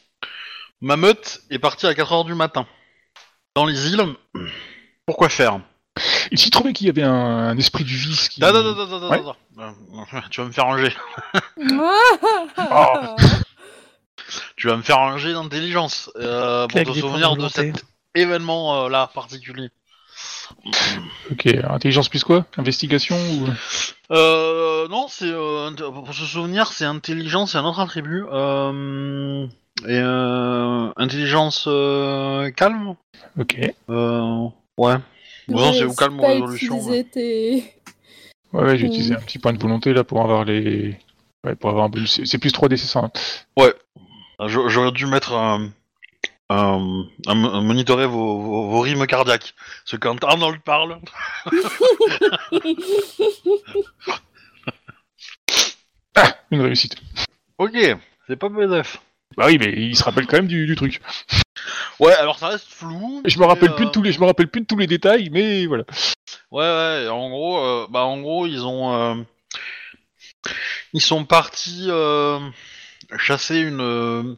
ma 0.81 0.97
meute 0.97 1.41
est 1.51 1.59
partie 1.59 1.87
à 1.87 1.93
4h 1.93 2.25
du 2.27 2.35
matin. 2.35 2.67
Dans 3.55 3.65
les 3.65 3.89
îles, 3.89 4.05
pourquoi 5.07 5.29
faire? 5.29 5.61
Il 6.31 6.39
s'y 6.39 6.51
trouvait 6.51 6.73
qu'il 6.75 6.87
y 6.87 6.91
avait 6.91 7.03
un, 7.03 7.13
un 7.49 7.57
esprit 7.57 7.85
du 7.85 7.97
vice 7.97 8.29
qui. 8.29 8.45
Attends, 8.45 8.59
attends, 8.59 8.81
attends, 8.83 8.97
attends, 8.97 9.11
Ouais. 9.11 9.19
attends. 9.21 9.37
Euh, 9.59 10.21
Tu 10.31 10.43
vas 10.43 10.47
me 10.49 10.53
faire 10.53 10.77
jet. 10.77 10.95
Ah. 12.59 13.17
Tu 14.57 14.67
vas 14.69 14.77
me 14.77 14.83
faire 14.83 15.17
jet 15.19 15.33
d'intelligence 15.33 16.11
euh, 16.17 16.67
pour 16.67 16.83
te 16.83 16.93
souvenir 16.99 17.37
de 17.37 17.49
cet 17.49 17.85
événement 18.15 18.85
euh, 18.85 18.89
là 18.91 19.09
particulier. 19.15 19.71
Ok, 21.31 21.47
intelligence 21.47 22.09
plus 22.09 22.25
quoi? 22.25 22.45
Investigation 22.57 23.17
ou... 23.17 23.49
Euh, 24.13 24.87
non, 24.89 25.07
c'est 25.09 25.27
euh, 25.31 25.71
pour 25.73 26.15
se 26.15 26.25
souvenir, 26.25 26.69
c'est 26.73 26.85
intelligence, 26.85 27.53
c'est 27.53 27.59
un 27.59 27.65
autre 27.65 27.81
attribut. 27.81 28.25
Euh, 28.31 29.47
et 29.85 29.99
euh, 29.99 30.89
intelligence 30.97 31.65
euh, 31.67 32.51
calme. 32.51 32.95
Ok. 33.39 33.59
Euh, 33.91 34.45
ouais. 34.79 34.97
Bon, 35.49 35.59
non, 35.61 35.73
c'est 35.73 35.85
ou 35.85 35.95
calme 35.95 36.19
ou 36.21 36.27
résolution. 36.27 36.79
tes- 37.13 37.73
Ouais, 38.53 38.63
ouais, 38.63 38.79
j'ai 38.79 38.87
utilisé 38.87 39.15
un 39.15 39.19
petit 39.21 39.39
point 39.39 39.53
de 39.53 39.61
volonté 39.61 39.93
là 39.93 40.05
pour 40.05 40.21
avoir 40.23 40.45
les. 40.45 40.97
Ouais, 41.45 41.55
pour 41.57 41.71
avoir 41.71 41.87
un 41.87 41.89
bonus. 41.89 42.21
C'est- 42.25 42.39
plus 42.39 42.53
3D, 42.53 42.77
c'est 42.77 42.87
ça. 42.87 43.01
hein? 43.01 43.11
ouais. 43.59 43.75
Je- 44.47 44.69
J'aurais 44.69 44.93
dû 44.93 45.07
mettre 45.07 45.33
un. 45.35 45.71
Un- 46.49 47.61
monitorer 47.61 48.07
vos, 48.07 48.39
vos, 48.41 48.69
vos 48.69 48.81
rythmes 48.81 49.07
cardiaques. 49.07 49.55
Parce 49.85 49.93
que 49.93 49.97
quand 49.97 50.23
Arnold 50.25 50.61
parle, 50.63 50.99
Une 56.51 56.61
réussite. 56.63 56.97
ok, 57.59 57.77
c'est 58.29 58.37
pas 58.37 58.49
BDF. 58.49 59.01
Bah 59.37 59.47
oui, 59.49 59.59
mais 59.59 59.73
il 59.77 59.97
se 59.97 60.05
rappelle 60.05 60.27
quand 60.27 60.37
même 60.37 60.47
du, 60.47 60.65
du 60.67 60.77
truc. 60.77 61.01
Ouais, 61.99 62.15
alors 62.15 62.39
ça 62.39 62.49
reste 62.49 62.69
flou. 62.69 63.21
Je 63.25 63.39
me 63.39 63.45
rappelle 63.45 63.75
plus 63.75 63.85
euh, 63.85 63.89
de 63.89 63.93
tous 63.93 64.03
les, 64.03 64.13
je 64.13 64.21
me 64.21 64.25
rappelle 64.27 64.49
plus 64.49 64.61
de 64.63 64.67
tous 64.67 64.79
les 64.79 64.87
détails, 64.87 65.29
mais 65.31 65.67
voilà. 65.67 65.85
Ouais, 66.51 66.63
ouais, 66.63 67.09
en 67.09 67.29
gros, 67.29 67.59
euh, 67.59 67.87
bah, 67.91 68.05
en 68.05 68.21
gros, 68.21 68.47
ils 68.47 68.65
ont. 68.65 68.95
euh, 68.95 69.15
ils 70.95 71.01
sont 71.03 71.25
partis 71.25 71.87
euh, 71.89 72.39
chasser 73.19 73.59
une. 73.59 74.37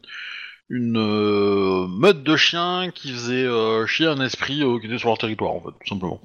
Une 0.71 0.99
euh, 0.99 1.87
meute 1.89 2.23
de 2.23 2.37
chiens 2.37 2.91
qui 2.95 3.13
faisait 3.13 3.45
euh, 3.47 3.87
chier 3.87 4.07
un 4.07 4.21
esprit 4.21 4.63
euh, 4.63 4.79
qui 4.81 4.87
était 4.87 4.99
sur 4.99 5.09
leur 5.09 5.19
territoire, 5.19 5.53
en 5.53 5.61
fait, 5.61 5.71
tout 5.71 5.89
simplement. 5.89 6.21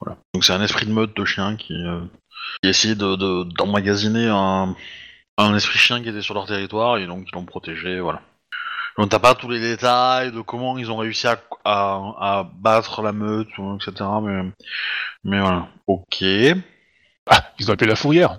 Voilà. 0.00 0.18
Donc 0.34 0.44
c'est 0.44 0.52
un 0.52 0.62
esprit 0.62 0.86
de 0.86 0.92
meute 0.92 1.16
de 1.16 1.24
chiens 1.24 1.56
qui, 1.56 1.74
euh, 1.74 2.00
qui 2.62 2.68
essayait 2.70 2.94
de, 2.94 3.16
de- 3.16 3.44
d'emmagasiner 3.56 4.28
un, 4.28 4.74
un 5.38 5.56
esprit 5.56 5.78
chien 5.78 6.02
qui 6.02 6.08
était 6.08 6.22
sur 6.22 6.34
leur 6.34 6.46
territoire 6.46 6.98
et 6.98 7.06
donc 7.06 7.26
ils 7.30 7.34
l'ont 7.34 7.44
protégé, 7.44 8.00
voilà. 8.00 8.22
Donc 8.98 9.08
t'as 9.10 9.18
pas 9.18 9.34
tous 9.34 9.48
les 9.48 9.60
détails 9.60 10.32
de 10.32 10.40
comment 10.40 10.76
ils 10.76 10.90
ont 10.90 10.96
réussi 10.96 11.26
à, 11.26 11.40
à, 11.64 11.94
à 12.18 12.50
battre 12.60 13.02
la 13.02 13.12
meute, 13.12 13.48
etc. 13.76 14.04
Mais 14.22 14.42
mais 15.24 15.40
voilà. 15.40 15.68
Ok. 15.86 16.24
Ah, 17.30 17.44
ils 17.58 17.70
ont 17.70 17.74
appelé 17.74 17.88
la 17.88 17.96
fourrière. 17.96 18.38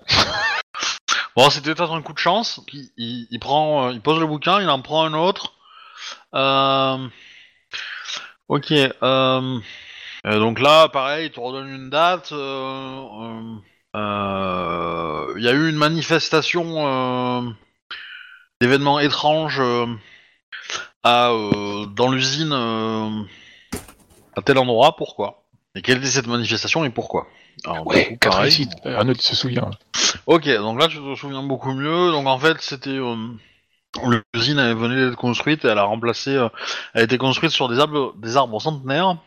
Bon, 1.35 1.49
c'était 1.49 1.73
peut-être 1.73 1.93
un 1.93 2.01
coup 2.01 2.13
de 2.13 2.17
chance. 2.17 2.59
Il, 2.97 3.39
prend, 3.39 3.87
euh, 3.87 3.91
il 3.93 4.01
pose 4.01 4.19
le 4.19 4.27
bouquin, 4.27 4.61
il 4.61 4.69
en 4.69 4.81
prend 4.81 5.05
un 5.05 5.13
autre. 5.13 5.53
Euh, 6.35 7.07
Ok. 8.47 8.71
euh, 8.71 9.59
donc 10.25 10.59
là, 10.59 10.89
pareil, 10.89 11.27
il 11.27 11.31
te 11.31 11.39
redonne 11.39 11.69
une 11.69 11.89
date. 11.89 12.31
Il 12.31 12.37
y 15.43 15.47
a 15.47 15.51
eu 15.53 15.69
une 15.69 15.77
manifestation 15.77 17.55
d'événements 18.59 18.99
étranges 18.99 19.61
à, 21.03 21.31
dans 21.95 22.09
l'usine 22.09 22.51
à 24.35 24.41
tel 24.41 24.57
endroit. 24.57 24.97
Pourquoi? 24.97 25.45
Et 25.75 25.81
quelle 25.81 25.99
était 25.99 26.07
cette 26.07 26.27
manifestation 26.27 26.83
et 26.83 26.89
pourquoi? 26.89 27.27
Alors, 27.65 27.85
du 27.85 28.03
coup, 28.03 28.17
quatre 28.19 28.31
pareil. 28.31 28.41
réussites. 28.43 28.73
Arnaud, 28.85 29.13
il 29.13 29.21
se 29.21 29.35
souvient. 29.35 29.69
Ok, 30.25 30.47
donc 30.47 30.79
là 30.79 30.87
tu 30.87 30.97
te 30.97 31.15
souviens 31.15 31.43
beaucoup 31.43 31.73
mieux. 31.73 32.11
Donc 32.11 32.27
en 32.27 32.39
fait 32.39 32.57
c'était 32.61 32.89
euh, 32.89 33.15
l'usine 34.33 34.59
elle 34.59 34.75
venait 34.75 34.95
d'être 35.05 35.15
construite 35.17 35.65
et 35.65 35.67
elle 35.67 35.77
a 35.77 35.83
remplacé, 35.83 36.35
euh, 36.35 36.49
elle 36.93 37.01
a 37.01 37.03
été 37.05 37.17
construite 37.17 37.51
sur 37.51 37.67
des 37.69 37.79
arbres, 37.79 38.13
des 38.17 38.37
arbres 38.37 38.61
centenaires 38.61 39.17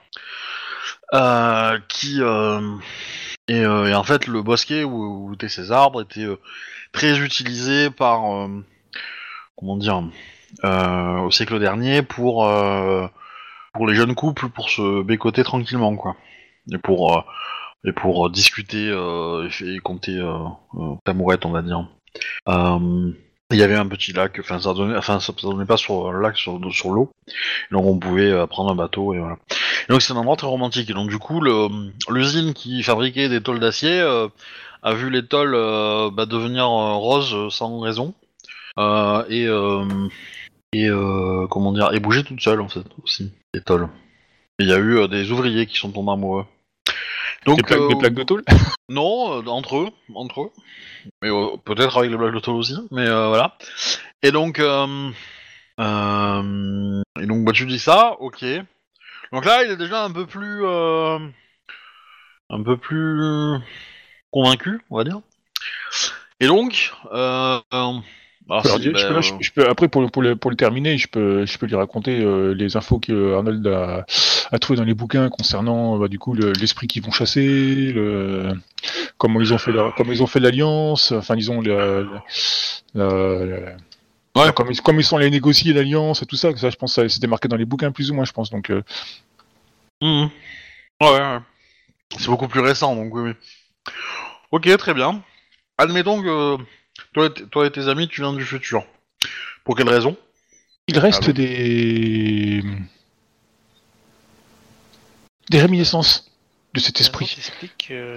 euh, 1.13 1.79
qui 1.89 2.21
euh, 2.21 2.77
et, 3.49 3.61
euh, 3.61 3.87
et 3.87 3.95
en 3.95 4.05
fait 4.05 4.27
le 4.27 4.43
bosquet 4.43 4.85
où, 4.85 5.29
où 5.29 5.35
étaient 5.35 5.49
ces 5.49 5.71
arbres 5.73 6.03
était 6.03 6.25
euh, 6.25 6.39
très 6.93 7.19
utilisé 7.19 7.91
par 7.91 8.33
euh, 8.33 8.65
comment 9.57 9.77
dire 9.77 10.03
euh, 10.65 11.19
au 11.21 11.31
siècle 11.31 11.59
dernier 11.59 12.03
pour 12.03 12.47
euh, 12.47 13.07
pour 13.73 13.87
les 13.87 13.95
jeunes 13.95 14.15
couples 14.15 14.49
pour 14.49 14.71
se 14.71 15.03
bécoter 15.03 15.45
tranquillement 15.45 15.95
quoi 15.97 16.17
et 16.73 16.79
pour 16.79 17.17
euh, 17.19 17.21
et 17.85 17.93
pour 17.93 18.27
euh, 18.27 18.31
discuter 18.31 18.89
euh, 18.89 19.49
et, 19.61 19.79
compter 19.79 20.17
euh, 20.19 20.39
t'amourette, 21.05 21.47
on 21.47 21.51
va 21.51 21.63
dire. 21.63 21.87
Il 23.51 23.59
y 23.61 23.63
avait 23.63 23.77
un 23.77 23.87
petit 23.87 24.13
lac, 24.13 24.39
enfin 24.41 24.59
ça 24.59 24.73
donnait, 24.73 24.97
enfin 24.97 25.21
ça, 25.21 25.33
donnait 25.41 25.67
pas 25.67 25.77
sur 25.77 26.09
un 26.09 26.21
lac, 26.21 26.37
sur, 26.37 26.59
l'eau, 26.59 27.11
donc 27.71 27.85
on 27.85 27.99
pouvait 27.99 28.47
prendre 28.49 28.73
un 28.73 28.75
bateau 28.75 29.15
et 29.15 29.19
voilà. 29.19 29.37
Donc 29.89 30.03
c'est 30.03 30.13
un 30.13 30.17
endroit 30.17 30.37
très 30.37 30.47
romantique. 30.47 30.91
Et 30.91 30.95
donc 30.95 31.11
du 31.11 31.19
coup, 31.19 31.41
le- 31.41 31.69
l'usine 32.09 32.55
qui 32.55 32.83
fabriquait 32.83 33.29
des 33.29 33.43
tôles 33.43 33.61
d'acier 33.61 34.01
a 34.83 34.95
vu 34.95 35.11
les 35.11 35.25
tôles 35.25 35.53
bah, 36.13 36.27
devenir 36.27 36.67
roses 36.69 37.55
sans 37.55 37.79
raison 37.81 38.15
et 38.79 39.47
et 40.73 40.89
comment 41.51 41.73
dire, 41.73 41.93
et 41.93 42.01
bouger 42.01 42.25
toute 42.25 42.41
seule 42.41 42.61
en 42.61 42.69
fait 42.69 42.87
aussi 43.05 43.31
les 43.53 43.61
tôles. 43.61 43.89
Il 44.59 44.69
y 44.69 44.73
a 44.73 44.79
eu 44.79 45.07
des 45.07 45.31
ouvriers 45.31 45.67
qui 45.67 45.77
sont 45.77 45.93
tombés 45.93 46.13
amoureux. 46.13 46.47
Donc, 47.47 47.59
Des 47.59 47.63
plaques, 47.63 47.81
euh, 47.81 47.89
des 47.89 47.97
plaques 47.97 48.15
de 48.15 48.23
tôle? 48.23 48.45
Non, 48.91 49.41
euh, 49.41 49.47
entre 49.47 49.77
eux, 49.79 49.89
entre 50.15 50.43
eux. 50.43 50.51
Mais 51.23 51.31
euh, 51.31 51.57
peut-être 51.65 51.97
avec 51.97 52.11
les 52.11 52.17
blagues 52.17 52.35
de 52.35 52.41
tôle 52.41 52.57
aussi, 52.57 52.77
mais 52.91 53.07
euh, 53.07 53.29
voilà. 53.29 53.57
Et 54.23 54.31
donc, 54.31 54.59
et 54.59 54.63
donc, 57.27 57.45
bah, 57.45 57.53
tu 57.53 57.67
dis 57.67 57.79
ça, 57.79 58.17
ok. 58.21 58.45
Donc 59.33 59.45
là, 59.47 59.65
il 59.65 59.71
est 59.71 59.77
déjà 59.77 60.05
un 60.05 60.11
peu 60.11 60.27
plus, 60.27 60.67
un 60.67 62.63
peu 62.63 62.77
plus 62.77 63.59
convaincu, 64.31 64.81
on 64.91 64.99
va 64.99 65.05
dire. 65.05 65.21
Et 66.41 66.47
donc, 66.47 66.93
euh, 67.13 67.61
alors, 68.51 68.67
Alors, 68.67 68.77
si, 68.79 68.85
je, 68.85 68.91
peux, 68.91 69.21
je- 69.23 69.33
je 69.41 69.53
peux- 69.53 69.69
après, 69.69 69.89
pour 69.89 70.03
le, 70.03 70.09
pour, 70.09 70.21
le, 70.23 70.37
pour 70.37 70.51
le 70.51 70.57
terminer, 70.57 70.99
je 70.99 71.09
peux, 71.09 71.47
je 71.47 71.57
peux 71.59 71.67
lui 71.67 71.75
raconter 71.77 72.21
euh, 72.21 72.53
les 72.55 72.77
infos 72.77 72.99
que 72.99 73.35
Arnold 73.35 73.67
a, 73.67 74.05
a 74.53 74.59
trouvées 74.59 74.77
dans 74.77 74.85
les 74.85 74.93
bouquins 74.95 75.29
concernant 75.31 75.99
bah, 75.99 76.09
du 76.09 76.19
coup 76.19 76.35
le- 76.35 76.53
l'esprit 76.53 76.87
qu'ils 76.87 77.03
vont 77.03 77.11
chasser, 77.11 77.93
le, 77.93 78.53
comment 79.17 79.41
ils 79.41 79.55
ont 79.55 79.59
fait 79.59 79.73
leur, 79.73 79.95
comment 79.95 80.13
ils 80.13 80.23
ont 80.23 80.27
fait 80.27 80.41
l'alliance, 80.41 81.13
enfin 81.13 81.37
disons 81.37 81.61
le, 81.63 82.07
le- 82.95 83.45
le- 83.47 83.77
Ouais. 84.37 84.53
comme, 84.53 84.71
ils, 84.73 84.81
comme 84.81 84.99
ils 84.99 85.05
sont 85.05 85.17
allés 85.17 85.31
négocier 85.31 85.73
l'alliance 85.73 86.21
et 86.23 86.27
tout 86.27 86.35
ça, 86.37 86.55
ça 86.57 86.69
je 86.69 86.77
pense 86.77 86.97
que 86.97 87.07
c'était 87.09 87.29
marqué 87.29 87.47
dans 87.47 87.57
les 87.57 87.65
bouquins 87.65 87.93
plus 87.93 88.11
ou 88.11 88.15
moins, 88.15 88.25
je 88.25 88.33
pense. 88.33 88.51
Donc 88.51 88.71
euh, 88.71 88.83
Mhm. 90.03 90.29
Ouais, 91.01 91.09
ouais. 91.11 91.39
C'est 92.19 92.27
beaucoup 92.27 92.49
plus 92.49 92.61
récent, 92.61 92.95
donc 92.95 93.15
oui. 93.15 93.31
oui. 93.31 93.93
Ok, 94.51 94.77
très 94.77 94.93
bien. 94.93 95.23
Admettons 95.79 96.21
que 96.23 96.57
toi 97.13 97.27
et, 97.27 97.33
t- 97.33 97.47
toi 97.47 97.67
et 97.67 97.71
tes 97.71 97.89
amis, 97.89 98.09
tu 98.09 98.21
viens 98.21 98.33
du 98.33 98.45
futur. 98.45 98.85
Pour 99.65 99.77
quelle 99.77 99.89
raison? 99.89 100.17
Il 100.87 100.99
reste 100.99 101.23
Ah 101.25 101.27
bon 101.29 101.33
des 101.33 102.63
des 105.51 105.61
réminiscences 105.61 106.31
de 106.75 106.81
cet 106.81 107.01
Esprit. 107.01 107.37
euh, 107.91 108.17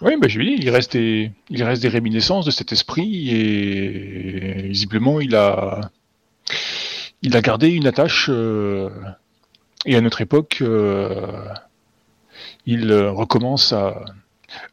Oui, 0.00 0.14
bah, 0.20 0.28
je 0.28 0.38
lui 0.38 0.56
dis, 0.56 0.62
il 0.62 0.70
reste 0.70 0.92
des, 0.92 1.32
il 1.50 1.62
reste 1.64 1.82
des 1.82 1.88
réminiscences 1.88 2.44
de 2.44 2.50
cet 2.50 2.70
esprit 2.72 3.30
et 3.30 4.62
visiblement 4.68 5.20
il 5.20 5.34
a, 5.34 5.90
il 7.22 7.36
a 7.36 7.40
gardé 7.42 7.68
une 7.70 7.86
attache 7.86 8.26
euh, 8.28 8.90
et 9.86 9.96
à 9.96 10.00
notre 10.00 10.20
époque, 10.20 10.58
euh, 10.60 11.48
il 12.66 12.90
euh, 12.92 13.10
recommence 13.10 13.72
à, 13.72 14.04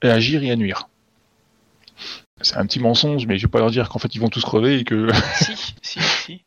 à 0.02 0.08
agir 0.08 0.44
et 0.44 0.52
à 0.52 0.56
nuire. 0.56 0.88
C'est 2.44 2.57
un 2.57 2.65
petit 2.65 2.80
mensonge, 2.80 3.26
mais 3.26 3.38
je 3.38 3.48
vais 3.48 3.52
pas 3.52 3.60
leur 3.60 3.72
dire 3.72 3.90
qu'en 3.90 3.99
fait 3.99 4.14
ils 4.15 4.20
vont 4.22 4.30
tous 4.30 4.44
crever 4.44 4.80
et 4.80 4.84
que. 4.84 5.07
si, 5.41 5.56
si, 5.82 5.99
si. 6.02 6.41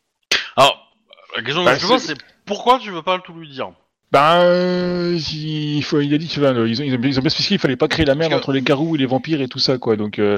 Alors, 0.55 0.91
la 1.35 1.41
question 1.43 1.61
que 1.63 1.69
Bah, 1.69 1.77
je 1.77 1.85
pose, 1.87 2.01
c'est- 2.01 2.17
pourquoi 2.45 2.79
tu 2.79 2.91
veux 2.91 3.01
pas 3.01 3.19
tout 3.19 3.33
lui 3.33 3.49
dire 3.49 3.71
Ben, 4.11 4.39
euh, 4.41 5.19
il, 5.33 5.83
faut, 5.83 5.99
il 5.99 6.13
a 6.13 6.17
dit 6.17 6.27
qu'ils 6.27 6.43
ont, 6.45 6.65
ils 6.65 6.81
ont, 6.81 6.85
ils 6.85 6.95
ont 6.95 6.99
bien 6.99 7.11
spécifié 7.11 7.57
qu'il 7.57 7.59
fallait 7.59 7.75
pas 7.75 7.87
créer 7.87 8.05
la 8.05 8.15
merde 8.15 8.31
que- 8.31 8.37
entre 8.37 8.53
les 8.53 8.61
garous 8.61 8.95
et 8.95 8.99
les 8.99 9.05
vampires 9.05 9.41
et 9.41 9.47
tout 9.47 9.59
ça, 9.59 9.77
quoi. 9.77 9.95
Donc, 9.97 10.19
euh, 10.19 10.37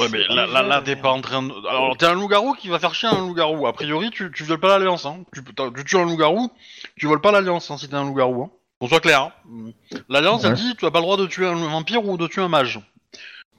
Ouais, 0.00 0.08
mais 0.10 0.26
là, 0.28 0.46
là, 0.46 0.62
là, 0.64 0.82
t'es 0.84 0.96
pas 0.96 1.10
en 1.12 1.20
train 1.20 1.40
de... 1.40 1.52
Alors, 1.68 1.96
t'es 1.96 2.06
un 2.06 2.14
loup-garou 2.14 2.54
qui 2.54 2.66
va 2.68 2.80
faire 2.80 2.96
chier 2.96 3.08
un 3.08 3.16
loup-garou. 3.28 3.68
A 3.68 3.72
priori, 3.72 4.10
tu, 4.10 4.28
tu 4.34 4.42
violes 4.42 4.58
pas 4.58 4.66
l'alliance, 4.76 5.06
hein. 5.06 5.18
Tu, 5.32 5.40
tues 5.84 5.96
un 5.96 6.02
loup-garou, 6.04 6.50
tu 6.96 7.06
voles 7.06 7.20
pas 7.20 7.30
l'alliance, 7.30 7.70
hein, 7.70 7.78
si 7.78 7.88
t'es 7.88 7.94
un 7.94 8.02
loup-garou, 8.04 8.42
hein. 8.42 8.50
Qu'on 8.80 8.88
soit 8.88 8.98
clair, 8.98 9.20
hein. 9.22 9.32
L'alliance, 10.08 10.42
elle 10.42 10.54
dit, 10.54 10.74
tu 10.76 10.84
as 10.84 10.90
pas 10.90 10.98
le 10.98 11.04
droit 11.04 11.16
de 11.16 11.26
tuer 11.26 11.46
un 11.46 11.54
vampire 11.54 12.04
ou 12.04 12.16
de 12.16 12.26
tuer 12.26 12.42
un 12.42 12.48
mage. 12.48 12.80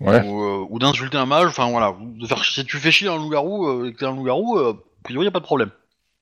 Euh, 0.01 0.65
ou 0.69 0.79
d'insulter 0.79 1.17
un 1.17 1.25
mage, 1.25 1.47
enfin 1.47 1.69
voilà. 1.69 1.95
Si 2.43 2.65
tu 2.65 2.77
fais 2.77 2.91
chier 2.91 3.07
un 3.07 3.17
loup-garou 3.17 3.67
euh, 3.67 3.87
et 3.87 3.93
que 3.93 3.99
t'es 3.99 4.05
un 4.05 4.15
loup-garou, 4.15 4.57
euh, 4.57 4.73
a 4.73 5.03
priori, 5.03 5.27
a 5.27 5.31
pas 5.31 5.39
de 5.39 5.45
problème. 5.45 5.71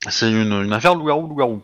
C'est 0.10 0.32
une, 0.32 0.72
affaire 0.74 0.96
loup-garou, 0.96 1.28
loup-garou. 1.28 1.64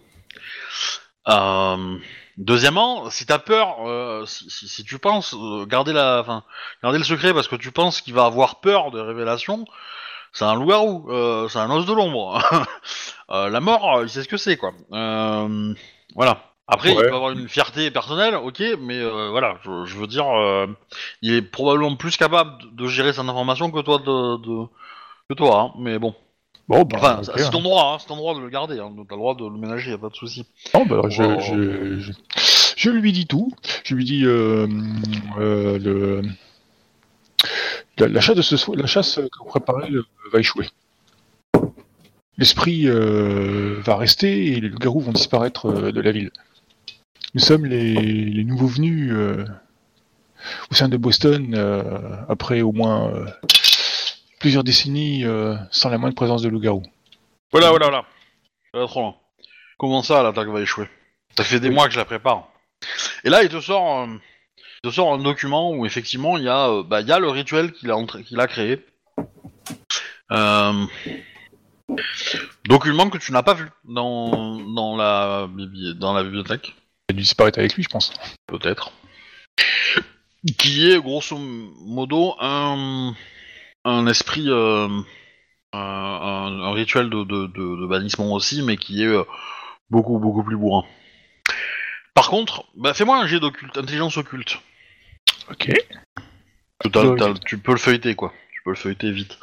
Euh, 1.28 1.98
deuxièmement, 2.38 3.10
si 3.10 3.26
t'as 3.26 3.38
peur, 3.38 3.88
euh, 3.88 4.26
si, 4.26 4.84
tu 4.84 4.98
penses 4.98 5.36
garder 5.68 5.94
la, 5.94 6.44
garder 6.82 6.98
le 6.98 7.04
secret 7.04 7.34
parce 7.34 7.48
que 7.48 7.56
tu 7.56 7.72
penses 7.72 8.02
qu'il 8.02 8.14
va 8.14 8.26
avoir 8.26 8.60
peur 8.62 8.92
de 8.92 9.00
révélations, 9.00 9.66
c'est 10.34 10.46
un 10.46 10.56
loup-garou, 10.56 11.10
c'est 11.50 11.60
un 11.60 11.70
os 11.70 11.86
de 11.86 11.94
l'ombre. 11.94 12.42
La 13.30 13.60
mort, 13.60 14.02
il 14.02 14.10
sait 14.10 14.24
ce 14.24 14.28
que 14.28 14.38
c'est, 14.38 14.58
quoi. 14.58 14.74
Voilà. 16.16 16.49
Après, 16.72 16.92
il 16.92 16.96
peut 16.96 17.14
avoir 17.14 17.32
une 17.32 17.50
fierté 17.50 17.90
personnelle, 17.90 18.36
ok, 18.36 18.62
mais 18.80 19.00
euh, 19.00 19.30
voilà, 19.32 19.58
je, 19.64 19.86
je 19.86 19.98
veux 19.98 20.06
dire, 20.06 20.28
euh, 20.28 20.68
il 21.24 21.34
est 21.34 21.42
probablement 21.42 21.96
plus 21.96 22.16
capable 22.16 22.52
de, 22.76 22.88
gérer 22.88 23.12
cette 23.12 23.28
information 23.28 23.72
que 23.72 23.80
toi, 23.82 23.98
de, 23.98 24.38
de- 24.38 24.68
que 25.30 25.34
toi, 25.34 25.62
hein, 25.62 25.72
mais 25.80 25.98
bon. 25.98 26.14
Bon, 26.68 26.84
bah, 26.84 26.98
Enfin, 27.00 27.22
c'est 27.24 27.42
hein. 27.44 27.50
ton 27.50 27.62
droit, 27.64 27.94
hein, 27.94 27.98
c'est 28.00 28.06
ton 28.08 28.18
droit 28.18 28.36
de 28.36 28.40
le 28.42 28.50
garder, 28.50 28.78
hein, 28.80 28.92
t'as 29.10 29.16
le 29.16 29.20
droit 29.20 29.34
de 29.34 29.46
le 29.46 29.58
ménager, 29.58 29.90
y 29.90 29.94
a 29.96 29.98
pas 29.98 30.10
de 30.10 30.16
souci. 30.16 30.46
Non, 30.76 30.86
bah, 30.86 31.02
je, 31.10 31.24
Oh. 31.24 31.40
je, 31.40 32.00
je, 32.00 32.12
je 32.78 32.90
lui 32.92 33.12
dis 33.14 33.26
tout. 33.26 33.52
Je 33.84 33.96
lui 33.96 34.06
dis 34.06 34.24
euh, 34.26 34.68
le, 35.40 36.22
la, 37.98 38.08
la 38.08 38.22
chasse 38.22 38.36
de 38.36 38.44
ce 38.44 38.58
soir, 38.58 38.78
la 38.78 38.86
chasse 38.86 39.16
que 39.16 39.40
vous 39.40 39.46
préparez 39.50 39.90
va 40.32 40.40
échouer. 40.40 40.68
L'esprit 42.38 42.86
va 42.88 43.96
rester 43.98 44.52
et 44.54 44.62
les 44.62 44.70
loups-garous 44.70 45.02
vont 45.02 45.12
disparaître 45.12 45.72
de 45.92 46.02
la 46.02 46.12
ville. 46.12 46.32
Nous 47.34 47.42
sommes 47.42 47.66
les, 47.66 47.94
les 47.94 48.44
nouveaux 48.44 48.68
venus 48.68 49.12
euh, 49.12 49.46
au 50.72 50.76
sein 50.76 50.90
de 50.90 50.98
Boston 50.98 51.54
euh, 51.56 52.16
après 52.28 52.62
au 52.62 52.72
moins 52.72 53.14
euh, 53.14 53.26
plusieurs 54.40 54.64
décennies 54.64 55.24
sans 55.72 55.90
la 55.90 55.98
moindre 55.98 56.16
présence 56.16 56.42
de 56.42 56.50
loups-garous. 56.50 56.86
Voilà, 57.52 57.70
voilà, 57.70 57.88
voilà. 57.88 58.06
Ça 58.74 58.80
va 58.80 58.88
trop 58.88 59.02
loin. 59.02 59.16
Comment 59.78 60.04
ça, 60.04 60.24
l'attaque 60.24 60.48
va 60.50 60.62
échouer? 60.62 60.88
Ça 61.38 61.44
fait 61.44 61.60
des 61.60 61.70
mois 61.70 61.88
que 61.88 61.94
je 61.94 62.00
la 62.00 62.06
prépare. 62.06 62.50
Et 63.24 63.30
là, 63.30 63.44
il 63.44 63.50
te 63.50 63.60
sort, 63.60 64.08
il 64.08 64.90
te 64.90 64.94
sort 64.94 65.14
un 65.14 65.18
document 65.18 65.72
où 65.72 65.86
effectivement 65.86 66.38
il 66.38 66.44
y 66.46 66.50
a, 66.50 66.84
bah, 66.84 67.02
il 67.02 67.08
y 67.08 67.12
a 67.12 67.20
le 67.20 67.30
rituel 67.30 67.72
qu'il 67.74 67.92
a, 67.92 67.98
entré- 67.98 68.24
qu'il 68.24 68.40
a 68.40 68.48
créé. 68.48 68.86
Euh, 70.32 70.86
document 72.66 73.10
que 73.10 73.18
tu 73.18 73.32
n'as 73.32 73.44
pas 73.44 73.56
vu 73.56 73.68
dans, 73.84 74.60
dans, 74.60 74.96
la, 74.96 75.50
dans 75.96 76.14
la 76.14 76.24
bibliothèque, 76.24 76.76
a 77.10 77.14
dû 77.14 77.22
disparaître 77.22 77.60
avec 77.60 77.74
lui, 77.76 77.84
je 77.84 77.90
pense. 77.90 78.14
peut-être. 78.48 78.92
Qui 80.58 80.90
est 80.92 81.00
grosso 81.02 81.38
modo 81.38 82.36
un, 82.40 83.14
un 83.84 84.08
esprit, 84.08 84.46
euh, 84.48 84.88
un, 85.74 86.72
rituel 86.74 87.10
de, 87.10 87.24
de- 87.24 87.48
de- 87.48 87.82
de 87.82 87.88
bannissement 87.88 88.32
aussi, 88.34 88.62
mais 88.62 88.78
qui 88.78 89.04
est 89.04 89.08
euh, 89.08 89.24
beaucoup 89.90 90.18
beaucoup 90.18 90.44
plus 90.44 90.56
bourrin. 90.56 90.86
Par 92.14 92.30
contre, 92.30 92.66
bah, 92.76 92.94
fais-moi 92.94 93.18
un 93.22 93.28
jet 93.28 93.40
d'occulte, 93.40 93.78
intelligence 93.78 94.18
occulte. 94.18 94.60
Ok. 95.50 95.72
T'as- 96.92 97.06
Ouais. 97.06 97.18
t'as- 97.18 97.34
tu 97.46 97.58
peux 97.58 97.72
le 97.74 97.78
feuilleter 97.78 98.16
quoi. 98.16 98.34
Tu 98.54 98.62
peux 98.64 98.70
le 98.72 98.76
feuilleter 98.78 99.12
vite. 99.12 99.38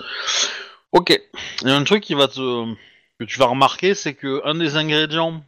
Ok. 0.93 1.19
Il 1.63 1.69
y 1.69 1.71
a 1.71 1.77
un 1.77 1.85
truc 1.85 2.03
qui 2.03 2.15
va 2.15 2.29
te 2.29 2.75
que 3.19 3.25
tu 3.25 3.39
vas 3.39 3.47
remarquer, 3.47 3.95
c'est 3.95 4.15
que 4.15 4.41
un 4.47 4.55
des 4.55 4.77
ingrédients 4.77 5.45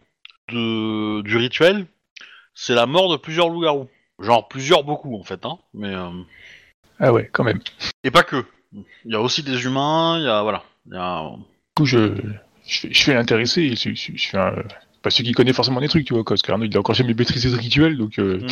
de 0.50 1.22
du 1.22 1.36
rituel, 1.38 1.86
c'est 2.60 2.74
la 2.74 2.86
mort 2.86 3.08
de 3.10 3.16
plusieurs 3.16 3.48
loups-garous. 3.48 3.86
Genre 4.20 4.48
plusieurs 4.48 4.82
beaucoup 4.82 5.14
en 5.16 5.22
fait, 5.22 5.46
hein. 5.46 5.58
Mais 5.74 5.94
euh, 5.94 6.08
Ah 6.98 7.12
ouais, 7.12 7.30
quand 7.32 7.44
même. 7.44 7.60
et 8.02 8.10
pas 8.10 8.24
que. 8.24 8.44
Il 8.72 9.12
y 9.12 9.14
a 9.14 9.20
aussi 9.20 9.44
des 9.44 9.64
humains. 9.64 10.18
Il 10.18 10.24
y 10.24 10.28
a 10.28 10.42
voilà. 10.42 10.64
Il 10.86 10.94
y 10.94 10.98
a 10.98 11.30
Du 11.30 11.42
coup, 11.76 11.86
je, 11.86 12.16
je 12.66 12.80
fais, 12.80 12.92
je 12.92 13.02
fais 13.04 13.14
l'intéresser, 13.14 13.62
et 13.62 13.76
je, 13.76 13.94
je- 13.94 14.16
je 14.16 14.28
fais 14.28 14.38
un, 14.38 14.54
pas 15.02 15.10
celui 15.10 15.28
qui 15.28 15.32
connaît 15.32 15.52
forcément 15.52 15.80
des 15.80 15.86
trucs, 15.88 16.04
tu 16.04 16.12
vois, 16.14 16.24
quoi, 16.24 16.34
parce 16.34 16.42
qu'Arnaud, 16.42 16.64
il 16.64 16.76
a 16.76 16.80
encore 16.80 16.96
jamais 16.96 17.14
maîtrisé 17.14 17.48
ce 17.48 17.54
rituel, 17.56 17.96
donc 17.96 18.18
euh, 18.18 18.38
Mm. 18.40 18.46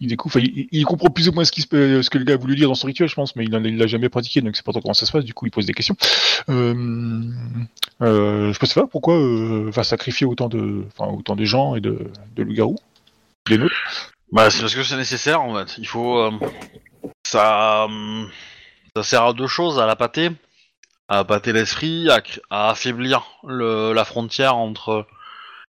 il 0.00 0.08
découvre, 0.08 0.34
enfin, 0.38 0.46
il, 0.56 0.66
il 0.72 0.84
comprend 0.86 1.10
plus 1.10 1.28
ou 1.28 1.32
moins 1.32 1.44
ce, 1.44 1.52
qui 1.52 1.60
se, 1.60 1.66
peut- 1.68 2.02
ce 2.02 2.08
que 2.08 2.16
le 2.16 2.24
gars 2.24 2.34
a 2.34 2.36
voulu 2.38 2.56
dire 2.56 2.68
dans 2.68 2.74
son 2.74 2.86
rituel, 2.86 3.08
je 3.10 3.14
pense, 3.14 3.36
mais 3.36 3.44
il 3.44 3.54
en- 3.54 3.62
il 3.62 3.76
l'a 3.76 3.86
jamais 3.86 4.08
pratiqué, 4.08 4.40
donc 4.40 4.56
c'est 4.56 4.64
pas 4.64 4.72
trop 4.72 4.80
comment 4.80 4.94
ça 4.94 5.04
se 5.04 5.12
passe, 5.12 5.24
du 5.26 5.34
coup, 5.34 5.44
il 5.46 5.50
pose 5.50 5.66
des 5.66 5.74
questions. 5.74 5.96
Euh, 6.48 7.22
euh, 8.00 8.52
je 8.54 8.58
peux 8.58 8.66
savoir 8.66 8.88
pourquoi 8.88 9.14
euh, 9.18 9.68
va 9.70 9.84
sacrifier 9.84 10.26
autant 10.26 10.48
de, 10.48 10.84
enfin, 10.96 11.12
autant 11.12 11.36
de 11.36 11.44
gens 11.44 11.74
et 11.74 11.80
de, 11.82 12.10
de 12.34 12.42
loups-garous 12.42 12.78
Nôtres 13.48 14.12
Bah, 14.32 14.50
c'est 14.50 14.60
parce 14.60 14.74
que 14.74 14.82
c'est 14.82 14.96
nécessaire 14.96 15.42
en 15.42 15.54
fait. 15.54 15.78
Il 15.78 15.86
faut. 15.86 16.18
euh, 16.18 16.30
ça. 17.26 17.84
euh, 17.84 18.24
ça 18.94 19.02
sert 19.02 19.24
à 19.24 19.32
deux 19.32 19.46
choses 19.46 19.78
à 19.78 19.86
la 19.86 19.96
pâter. 19.96 20.30
À 21.08 21.24
pâter 21.24 21.52
l'esprit, 21.52 22.08
à, 22.50 22.70
affaiblir 22.70 23.24
le, 23.44 23.92
la 23.92 24.04
frontière 24.04 24.56
entre, 24.56 25.06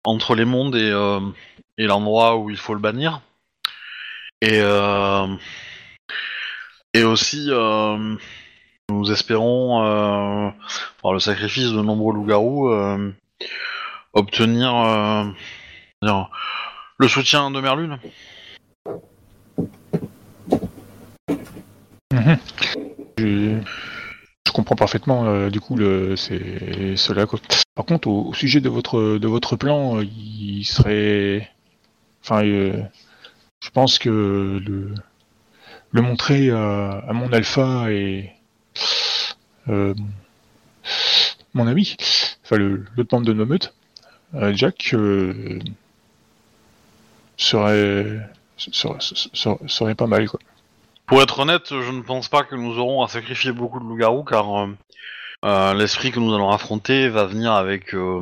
entre 0.02 0.34
les 0.34 0.44
mondes 0.44 0.74
et, 0.74 0.90
euh, 0.90 1.20
et 1.78 1.86
l'endroit 1.86 2.36
où 2.36 2.50
il 2.50 2.56
faut 2.56 2.74
le 2.74 2.80
bannir. 2.80 3.20
Et. 4.40 4.58
et 6.94 7.04
aussi. 7.04 7.50
nous 8.90 9.12
espérons, 9.12 10.52
par 11.02 11.12
le 11.12 11.20
sacrifice 11.20 11.70
de 11.70 11.82
nombreux 11.82 12.14
loups-garous, 12.14 12.72
obtenir 14.12 14.72
le 16.98 17.08
soutien 17.08 17.50
de 17.50 17.60
Merlune. 17.60 17.98
je, 23.18 23.58
je 24.46 24.52
comprends 24.52 24.76
parfaitement, 24.76 25.26
euh, 25.26 25.50
du 25.50 25.60
coup, 25.60 25.76
le, 25.76 26.16
c'est 26.16 26.96
cela. 26.96 27.26
Par 27.74 27.84
contre, 27.86 28.08
au, 28.08 28.32
sujet 28.34 28.60
de 28.60 28.68
votre, 28.68 29.18
de 29.18 29.28
votre 29.28 29.56
plan, 29.56 29.98
euh, 29.98 30.04
il 30.04 30.64
serait, 30.64 31.48
enfin, 32.22 32.44
euh, 32.44 32.82
je 33.60 33.70
pense 33.70 33.98
que 34.00 34.60
le, 34.66 34.94
le 35.92 36.02
montrer 36.02 36.50
à, 36.50 37.12
mon 37.12 37.32
alpha 37.32 37.92
et 37.92 38.32
mon 39.66 39.94
ami, 41.66 41.96
enfin 42.44 42.56
le 42.56 42.84
lieutenant 42.96 43.20
de 43.20 43.32
Nomeut, 43.32 43.58
euh, 44.34 44.52
Jack, 44.54 44.94
serait, 47.38 48.20
serait, 48.56 48.98
serait, 49.66 49.94
pas 49.94 50.06
mal 50.06 50.28
quoi. 50.28 50.40
Pour 51.06 51.22
être 51.22 51.38
honnête, 51.38 51.68
je 51.70 51.90
ne 51.90 52.02
pense 52.02 52.28
pas 52.28 52.42
que 52.42 52.54
nous 52.54 52.78
aurons 52.78 53.02
à 53.02 53.08
sacrifier 53.08 53.52
beaucoup 53.52 53.80
de 53.80 53.84
loups-garous 53.84 54.24
car 54.24 54.60
euh, 54.60 54.76
euh, 55.46 55.72
l'esprit 55.72 56.10
que 56.10 56.20
nous 56.20 56.34
allons 56.34 56.50
affronter 56.50 57.08
va 57.08 57.24
venir 57.24 57.52
avec 57.52 57.94
euh, 57.94 58.20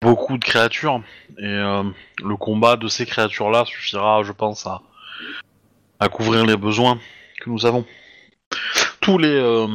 beaucoup 0.00 0.36
de 0.36 0.44
créatures 0.44 1.02
et 1.38 1.44
le 1.44 2.36
combat 2.36 2.76
de 2.76 2.88
ces 2.88 3.06
créatures-là 3.06 3.64
suffira, 3.66 4.22
je 4.24 4.32
pense, 4.32 4.66
à, 4.66 4.80
à 6.00 6.08
couvrir 6.08 6.44
les 6.46 6.56
besoins 6.56 6.98
que 7.40 7.50
nous 7.50 7.66
avons. 7.66 7.84
Tous 9.00 9.18
les 9.18 9.68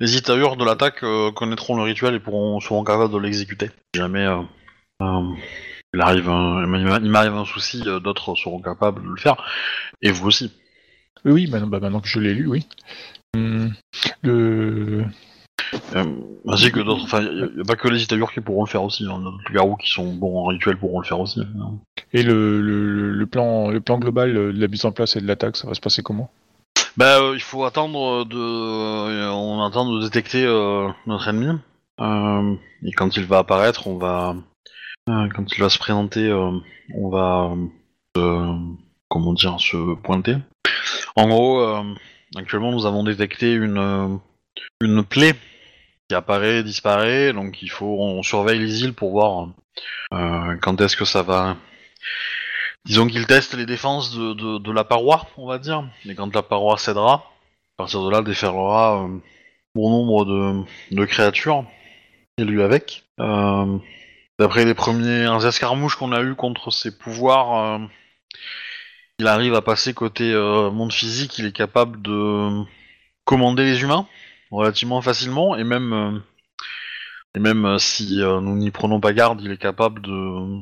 les 0.00 0.06
de 0.06 0.64
l'attaque 0.64 1.04
connaîtront 1.34 1.76
le 1.76 1.82
rituel 1.82 2.14
et 2.14 2.20
pourront 2.20 2.60
seront 2.60 2.84
capables 2.84 3.12
de 3.12 3.18
l'exécuter. 3.18 3.70
Jamais 3.94 4.26
il 5.94 6.00
arrive 6.00 6.28
un- 6.28 6.62
il 6.98 7.10
m'arrive 7.10 7.34
un 7.34 7.44
souci, 7.44 7.82
euh, 7.86 8.00
d'autres 8.00 8.34
seront 8.34 8.60
capables 8.60 9.02
de 9.02 9.08
le 9.08 9.16
faire 9.16 9.36
et 10.02 10.10
vous 10.10 10.26
aussi. 10.26 10.52
Oui, 11.24 11.46
bah, 11.46 11.60
maintenant 11.60 12.00
que 12.00 12.08
je 12.08 12.20
l'ai 12.20 12.34
lu, 12.34 12.46
oui. 12.46 12.66
Hum, 13.36 13.72
le... 14.22 15.04
Euh, 15.94 16.04
ainsi 16.46 16.72
que 16.72 16.80
d'autres, 16.80 17.04
enfin, 17.04 17.20
il 17.20 17.52
n'y 17.56 17.60
a 17.60 17.64
pas 17.64 17.76
que 17.76 17.88
les 17.88 18.02
Itaurs 18.02 18.32
qui 18.32 18.40
pourront 18.40 18.64
le 18.64 18.68
faire 18.70 18.82
aussi, 18.82 19.04
hein. 19.04 19.18
d'autres 19.18 19.52
garous 19.52 19.76
qui 19.76 19.90
sont 19.90 20.14
bons 20.14 20.38
en 20.38 20.46
rituel 20.46 20.78
pourront 20.78 21.00
le 21.00 21.06
faire 21.06 21.20
aussi. 21.20 21.40
hein. 21.40 21.72
Et 22.12 22.22
le, 22.22 22.62
le, 22.62 23.10
le 23.12 23.26
plan, 23.26 23.68
le 23.68 23.80
plan 23.80 23.98
global 23.98 24.34
euh, 24.36 24.52
de 24.52 24.60
la 24.60 24.68
mise 24.68 24.84
en 24.86 24.92
place 24.92 25.16
et 25.16 25.20
de 25.20 25.26
l'attaque, 25.26 25.56
ça 25.56 25.66
va 25.68 25.74
se 25.74 25.80
passer 25.80 26.02
comment? 26.02 26.30
Bah, 26.96 27.20
euh, 27.20 27.34
il 27.34 27.42
faut 27.42 27.64
attendre 27.64 28.24
de, 28.24 28.36
euh, 28.38 29.30
on 29.30 29.62
attend 29.62 29.92
de 29.92 30.00
détecter 30.02 30.44
notre 31.06 31.28
ennemi, 31.28 31.58
et 32.00 32.92
quand 32.92 33.16
il 33.16 33.24
va 33.24 33.38
apparaître, 33.38 33.88
on 33.88 33.98
va, 33.98 34.36
quand 35.34 35.52
il 35.52 35.60
va 35.60 35.68
se 35.68 35.78
présenter, 35.78 36.28
euh, 36.28 36.52
on 36.94 37.08
va, 37.08 37.52
euh, 38.16 38.54
comment 39.08 39.32
dire, 39.32 39.58
se 39.60 39.94
pointer. 39.96 40.36
En 41.16 41.28
gros, 41.28 41.60
euh, 41.60 41.82
actuellement, 42.36 42.72
nous 42.72 42.86
avons 42.86 43.04
détecté 43.04 43.52
une, 43.52 44.20
une 44.80 45.04
plaie 45.04 45.34
qui 46.08 46.14
apparaît, 46.14 46.62
disparaît, 46.62 47.32
donc 47.32 47.62
il 47.62 47.70
faut, 47.70 47.98
on 48.00 48.22
surveille 48.22 48.58
les 48.58 48.82
îles 48.82 48.94
pour 48.94 49.10
voir 49.10 49.48
quand 50.10 50.80
est-ce 50.80 50.96
que 50.96 51.04
ça 51.04 51.22
va. 51.22 51.56
Disons 52.88 53.06
qu'il 53.06 53.26
teste 53.26 53.54
les 53.54 53.66
défenses 53.66 54.14
de, 54.16 54.58
de, 54.58 54.72
la 54.72 54.84
paroi, 54.84 55.26
on 55.36 55.46
va 55.46 55.58
dire, 55.58 55.86
et 56.06 56.14
quand 56.14 56.34
la 56.34 56.42
paroi 56.42 56.78
cédera, 56.78 57.14
à 57.14 57.76
partir 57.76 58.02
de 58.02 58.10
là, 58.10 58.22
déferlera 58.22 59.04
euh, 59.04 59.18
bon 59.74 59.90
nombre 59.90 60.24
de, 60.24 60.96
de 60.96 61.04
créatures, 61.04 61.66
et 62.38 62.44
lui 62.44 62.62
avec. 62.62 63.04
D'après 64.38 64.64
les 64.64 64.74
premiers 64.74 65.26
escarmouches 65.44 65.96
qu'on 65.96 66.12
a 66.12 66.22
eu 66.22 66.36
contre 66.36 66.70
ses 66.70 66.96
pouvoirs, 66.96 67.80
euh, 67.80 67.84
il 69.18 69.26
arrive 69.26 69.54
à 69.54 69.62
passer 69.62 69.94
côté 69.94 70.32
euh, 70.32 70.70
monde 70.70 70.92
physique, 70.92 71.38
il 71.38 71.46
est 71.46 71.52
capable 71.52 72.00
de 72.02 72.62
commander 73.24 73.64
les 73.64 73.82
humains 73.82 74.06
relativement 74.52 75.02
facilement, 75.02 75.56
et 75.56 75.64
même, 75.64 75.92
euh, 75.92 76.18
et 77.34 77.40
même 77.40 77.78
si 77.80 78.18
nous 78.18 78.56
n'y 78.56 78.70
prenons 78.70 79.00
pas 79.00 79.12
garde, 79.12 79.40
il 79.42 79.50
est 79.50 79.58
capable 79.58 80.00
de 80.02 80.60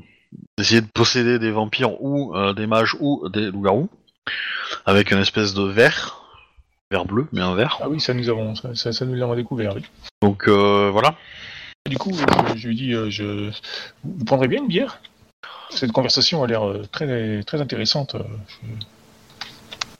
d'essayer 0.59 0.81
de 0.81 0.87
posséder 0.87 1.39
des 1.39 1.51
vampires 1.51 2.03
ou 2.03 2.35
des 2.55 2.67
mages 2.67 2.97
ou 2.99 3.29
des 3.29 3.51
loups-garous, 3.51 3.89
avec 4.87 5.11
une 5.11 5.19
espèce 5.19 5.55
de 5.55 5.63
verre, 5.63 6.23
verre 6.91 7.05
bleu, 7.05 7.27
mais 7.33 7.43
un 7.43 7.55
verre. 7.55 7.79
Ah 7.81 7.89
oui, 7.89 8.01
ça 8.01 8.13
nous 8.13 8.29
avons, 8.29 8.55
ça, 8.55 8.75
ça, 8.75 8.93
ça 8.93 9.05
nous 9.05 9.15
l'avons 9.15 9.37
découvert. 9.37 9.77
Oui. 9.77 9.83
Donc 10.21 10.49
voilà. 10.49 11.15
Du 11.89 11.99
coup, 11.99 12.13
euh, 12.13 12.55
je 12.57 12.69
lui 12.69 12.77
dis, 12.77 12.93
euh, 12.95 13.11
je... 13.11 13.51
vous 14.05 14.25
prendrez 14.25 14.49
bien 14.49 14.61
une 14.61 14.69
bière? 14.69 15.01
Cette 15.71 15.93
conversation 15.93 16.43
a 16.43 16.47
l'air 16.47 16.67
euh, 16.67 16.83
très, 16.91 17.43
très 17.43 17.61
intéressante. 17.61 18.17
je- 18.17 18.85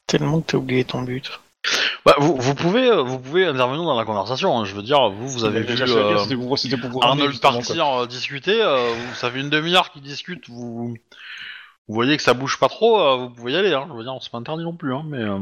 Tellement 0.07 0.41
que 0.41 0.53
t'as 0.53 0.59
oublié 0.59 0.85
ton 0.85 1.03
but. 1.03 1.41
Bah, 2.05 2.15
vous, 2.19 2.37
vous 2.37 2.55
pouvez 2.55 2.95
vous 3.03 3.19
pouvez 3.19 3.45
intervenir 3.47 3.83
dans 3.85 3.99
la 3.99 4.05
conversation. 4.05 4.57
hein. 4.57 4.65
Je 4.65 4.75
veux 4.77 4.83
dire, 4.83 5.11
vous 5.11 5.27
vous 5.29 5.45
avez 5.45 5.63
vu 5.63 5.75
euh, 5.83 6.17
c'était 6.19 6.37
pour, 6.37 6.57
c'était 6.59 6.77
pour 6.77 6.91
vous 6.91 7.01
ramener, 7.01 7.23
Arnold 7.23 7.33
justement, 7.33 7.53
quoi. 7.55 7.61
partir 7.63 7.87
euh, 8.03 8.07
discuter. 8.07 8.63
euh, 8.63 8.93
vous, 8.95 9.15
ça 9.17 9.31
fait 9.33 9.41
une 9.41 9.51
demi-heure 9.51 9.91
qu'ils 9.91 10.03
discutent. 10.03 10.49
Vous, 10.49 10.91
vous 11.89 11.95
voyez 11.95 12.17
que 12.17 12.23
ça 12.23 12.35
bouge 12.35 12.61
pas 12.61 12.69
trop. 12.69 13.01
euh, 13.01 13.17
vous 13.17 13.31
pouvez 13.31 13.53
y 13.53 13.57
aller. 13.57 13.73
Hein. 13.75 13.87
Je 13.91 13.95
veux 13.97 14.05
dire, 14.05 14.15
c'est 14.21 14.31
pas 14.31 14.39
interdit 14.39 14.63
non 14.63 14.75
plus. 14.77 14.95
Hein, 14.95 15.03
mais 15.09 15.19
euh, 15.19 15.39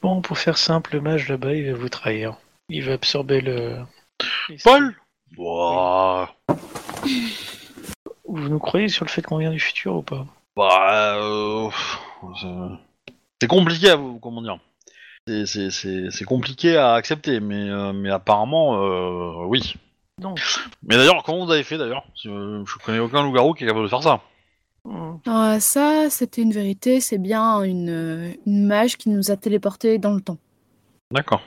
Bon, 0.00 0.20
pour 0.20 0.38
faire 0.38 0.58
simple, 0.58 0.94
le 0.94 1.00
mage 1.00 1.28
là-bas, 1.28 1.54
il 1.54 1.72
va 1.72 1.76
vous 1.78 1.88
trahir. 1.88 2.36
Il 2.68 2.84
va 2.84 2.92
absorber 2.92 3.40
le. 3.40 3.78
Paul. 4.62 4.94
Vous 8.26 8.48
nous 8.48 8.58
croyez 8.58 8.88
sur 8.88 9.04
le 9.04 9.10
fait 9.10 9.22
qu'on 9.22 9.38
vient 9.38 9.50
du 9.50 9.60
futur 9.60 9.96
ou 9.96 10.02
pas 10.02 10.26
Bah, 10.56 11.16
euh, 11.18 11.68
c'est- 12.40 12.46
c'est 13.40 13.48
compliqué 13.48 13.90
à 13.90 13.96
vous, 13.96 14.18
comment 14.18 14.42
dire. 14.42 14.58
C'est- 15.26 15.46
C'est 15.46 15.70
c'est- 15.70 16.10
c'est 16.10 16.24
compliqué 16.24 16.76
à 16.76 16.94
accepter, 16.94 17.40
mais, 17.40 17.68
euh, 17.70 17.92
mais 17.92 18.10
apparemment, 18.10 18.82
euh, 18.82 19.44
oui. 19.46 19.74
Non. 20.20 20.34
Mais 20.82 20.96
d'ailleurs, 20.96 21.22
comment 21.24 21.44
vous 21.44 21.50
avez 21.52 21.64
fait 21.64 21.78
d'ailleurs? 21.78 22.04
Je 22.22 22.78
connais 22.84 22.98
aucun 23.00 23.22
loup-garou 23.22 23.54
qui 23.54 23.64
est 23.64 23.66
capable 23.66 23.84
de 23.84 23.88
faire 23.90 24.02
ça. 24.02 24.20
Hmm. 24.84 25.16
Ah, 25.26 25.58
ça, 25.60 26.10
c'était 26.10 26.42
une 26.42 26.52
vérité, 26.52 27.00
c'est 27.00 27.18
bien 27.18 27.62
une, 27.62 28.34
une 28.46 28.66
mage 28.66 28.96
qui 28.98 29.08
nous 29.08 29.30
a 29.30 29.36
téléportés 29.36 29.98
dans 29.98 30.12
le 30.12 30.20
temps. 30.20 30.36
D'accord. 31.10 31.40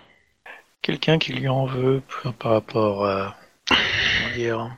Quelqu'un 0.81 1.17
qui 1.19 1.33
lui 1.33 1.47
en 1.47 1.65
veut 1.65 2.01
par- 2.23 2.33
par 2.33 2.51
rapport 2.53 3.05
à. 3.05 3.35
Dire 4.37 4.69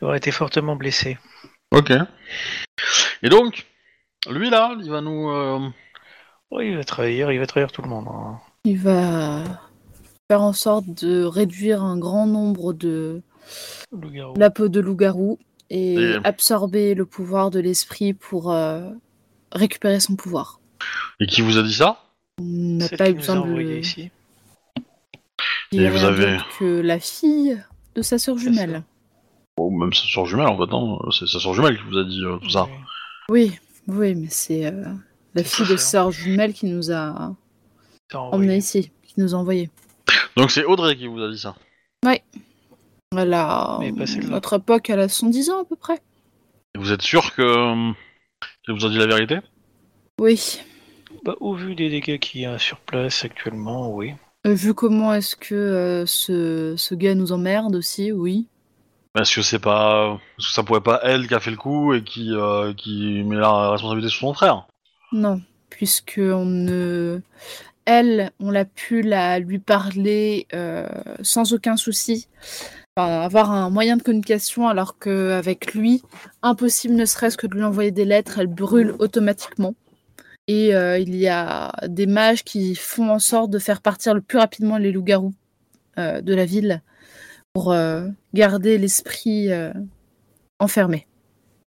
d'avoir 0.00 0.16
été 0.16 0.30
fortement 0.30 0.76
blessé. 0.76 1.18
Ok. 1.72 1.92
Et 3.22 3.28
donc, 3.28 3.66
lui 4.30 4.48
là, 4.48 4.74
il 4.82 4.90
va 4.90 5.00
nous. 5.02 5.30
euh, 5.30 5.58
Oui, 6.50 6.68
il 6.70 6.76
va 6.78 6.84
trahir, 6.84 7.30
il 7.32 7.38
va 7.38 7.46
trahir 7.46 7.70
tout 7.70 7.82
le 7.82 7.88
monde. 7.88 8.06
hein. 8.08 8.38
Il 8.64 8.78
va 8.78 9.42
faire 10.30 10.40
en 10.42 10.54
sorte 10.54 10.86
de 11.04 11.22
réduire 11.22 11.82
un 11.82 11.98
grand 11.98 12.26
nombre 12.26 12.72
de 12.72 13.20
Loup-garou. 13.92 14.34
la 14.38 14.48
peau 14.50 14.68
de 14.68 14.80
loup-garou 14.80 15.38
et 15.70 15.94
Et- 15.94 16.16
absorber 16.24 16.94
le 16.94 17.04
pouvoir 17.04 17.50
de 17.50 17.60
l'esprit 17.60 18.14
pour 18.14 18.52
euh, 18.52 18.88
récupérer 19.52 20.00
son 20.00 20.16
pouvoir. 20.16 20.60
Et 21.20 21.26
qui 21.26 21.42
vous 21.42 21.58
a 21.58 21.62
dit 21.62 21.74
ça? 21.74 22.02
On 22.40 22.44
n'a 22.78 22.88
Celle 22.88 22.98
pas 22.98 23.04
qui 23.06 23.10
eu 23.12 23.14
nous 23.16 23.18
a 23.30 23.34
besoin 23.34 23.36
de 23.36 23.40
envoyés 23.50 23.78
ici. 23.80 24.10
dire 25.72 25.82
Et 25.82 25.90
vous 25.90 26.04
avez- 26.04 26.36
d'autre 26.36 26.58
que 26.58 26.80
la 26.80 26.98
fille 27.00 27.62
de 27.96 28.02
sa 28.02 28.18
sœur 28.18 28.38
jumelle. 28.38 28.82
Bon, 29.56 29.70
même 29.70 29.92
sa 29.92 30.06
soeur 30.06 30.26
jumelle 30.26 30.46
en 30.48 30.58
fait, 30.58 30.72
hein, 30.72 30.98
c'est 31.18 31.26
sa 31.26 31.40
soeur 31.40 31.54
jumelle 31.54 31.76
qui 31.78 31.84
vous 31.84 31.98
a 31.98 32.04
dit 32.04 32.22
euh, 32.22 32.36
tout 32.38 32.50
ça. 32.50 32.68
Oui, 33.28 33.52
Oui, 33.88 33.96
oui, 33.96 34.14
mais 34.14 34.28
c'est 34.28 34.66
euh, 34.66 34.84
la 35.34 35.42
fille 35.42 35.64
sa 35.66 35.72
de 35.72 35.78
sœur. 35.78 35.80
sœur 35.80 36.10
jumelle 36.12 36.52
qui 36.52 36.66
nous 36.66 36.92
a 36.92 37.34
emmenés 38.14 38.58
ici, 38.58 38.92
qui 39.02 39.14
nous 39.18 39.34
a 39.34 39.38
envoyés. 39.38 39.70
Donc 40.36 40.50
c'est 40.50 40.64
Audrey 40.64 40.96
qui 40.96 41.06
vous 41.06 41.20
a 41.20 41.30
dit 41.30 41.38
ça. 41.38 41.56
Elle 43.16 43.32
a... 43.32 43.78
Mais. 43.80 43.92
Notre 44.28 44.58
époque, 44.58 44.90
elle 44.90 45.00
a 45.00 45.08
110 45.08 45.50
ans 45.50 45.62
à 45.62 45.64
peu 45.64 45.76
près. 45.76 46.00
Et 46.74 46.78
vous 46.78 46.92
êtes 46.92 47.00
sûr 47.02 47.34
que 47.34 47.92
qu'elle 48.64 48.74
vous 48.74 48.84
a 48.84 48.90
dit 48.90 48.98
la 48.98 49.06
vérité? 49.06 49.38
Oui. 50.20 50.60
Bah, 51.24 51.34
au 51.40 51.54
vu 51.54 51.74
des 51.74 51.88
dégâts 51.88 52.18
qu'il 52.18 52.42
y 52.42 52.46
a 52.46 52.58
sur 52.58 52.78
place 52.80 53.24
actuellement, 53.24 53.90
oui. 53.94 54.12
Euh, 54.46 54.54
Vu 54.54 54.74
comment 54.74 55.12
est-ce 55.14 55.34
que 55.36 55.54
euh, 55.54 56.06
ce, 56.06 56.74
ce 56.76 56.94
gars 56.94 57.14
nous 57.14 57.32
emmerde 57.32 57.74
aussi, 57.74 58.12
oui. 58.12 58.46
Est-ce 59.18 59.36
que 59.36 59.42
c'est 59.42 59.58
pas, 59.58 60.18
est-ce 60.38 60.48
que 60.48 60.52
ça 60.52 60.62
pourrait 60.62 60.82
pas 60.82 61.00
elle 61.02 61.26
qui 61.26 61.34
a 61.34 61.40
fait 61.40 61.50
le 61.50 61.56
coup 61.56 61.94
et 61.94 62.04
qui 62.04 62.34
euh, 62.34 62.74
qui 62.74 63.24
met 63.24 63.36
la 63.36 63.70
responsabilité 63.70 64.10
sur 64.10 64.20
son 64.20 64.34
frère 64.34 64.66
Non, 65.12 65.40
puisque 65.70 66.20
on 66.22 66.44
ne... 66.44 67.20
Elle, 67.86 68.32
on 68.40 68.50
l'a 68.50 68.64
pu 68.64 69.02
la, 69.02 69.38
lui 69.38 69.60
parler 69.60 70.46
euh, 70.52 70.88
sans 71.22 71.52
aucun 71.52 71.76
souci. 71.76 72.26
Enfin, 72.96 73.20
avoir 73.20 73.52
un 73.52 73.70
moyen 73.70 73.96
de 73.96 74.02
communication 74.02 74.68
alors 74.68 74.98
qu'avec 74.98 75.72
lui, 75.72 76.02
impossible 76.42 76.94
ne 76.94 77.04
serait-ce 77.04 77.36
que 77.36 77.46
de 77.46 77.54
lui 77.54 77.62
envoyer 77.62 77.92
des 77.92 78.04
lettres, 78.04 78.38
elle 78.40 78.48
brûle 78.48 78.94
automatiquement. 78.98 79.74
Et 80.48 80.74
euh, 80.74 80.98
il 80.98 81.16
y 81.16 81.28
a 81.28 81.72
des 81.88 82.06
mages 82.06 82.44
qui 82.44 82.74
font 82.76 83.10
en 83.10 83.18
sorte 83.18 83.50
de 83.50 83.58
faire 83.58 83.80
partir 83.80 84.14
le 84.14 84.20
plus 84.20 84.38
rapidement 84.38 84.78
les 84.78 84.92
loups-garous 84.92 85.34
euh, 85.98 86.20
de 86.20 86.34
la 86.34 86.44
ville 86.44 86.82
pour 87.52 87.72
euh, 87.72 88.06
garder 88.32 88.78
l'esprit 88.78 89.48
enfermé. 90.58 91.06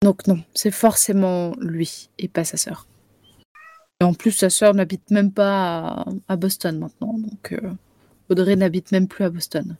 Donc 0.01 0.27
non, 0.27 0.43
c'est 0.53 0.71
forcément 0.71 1.53
lui 1.59 2.09
et 2.17 2.27
pas 2.27 2.43
sa 2.43 2.57
sœur. 2.57 2.87
Et 4.01 4.03
en 4.03 4.13
plus, 4.13 4.31
sa 4.31 4.49
sœur 4.49 4.73
n'habite 4.73 5.11
même 5.11 5.31
pas 5.31 6.05
à, 6.27 6.35
Boston 6.35 6.79
maintenant, 6.79 7.17
donc 7.17 7.55
Audrey 8.29 8.55
n'habite 8.55 8.91
même 8.91 9.07
plus 9.07 9.23
à 9.23 9.29
Boston. 9.29 9.77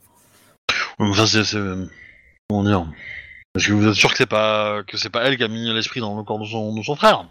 Enfin, 0.98 1.26
c'est- 1.26 1.56
comment 2.48 2.64
dire? 2.64 2.86
Est-ce 3.56 3.68
que 3.68 3.72
vous 3.72 3.88
êtes 3.88 3.94
sûr 3.94 4.10
que 4.10 4.16
c'est 4.16 4.26
pas 4.26 4.82
que 4.86 4.96
c'est 4.96 5.10
pas 5.10 5.24
elle 5.24 5.36
qui 5.36 5.44
a 5.44 5.48
mis 5.48 5.72
l'esprit 5.72 6.00
dans 6.00 6.16
le 6.16 6.22
corps 6.24 6.38
de 6.38 6.44
son, 6.44 6.74
de 6.74 6.82
son 6.82 6.96
frère? 6.96 7.28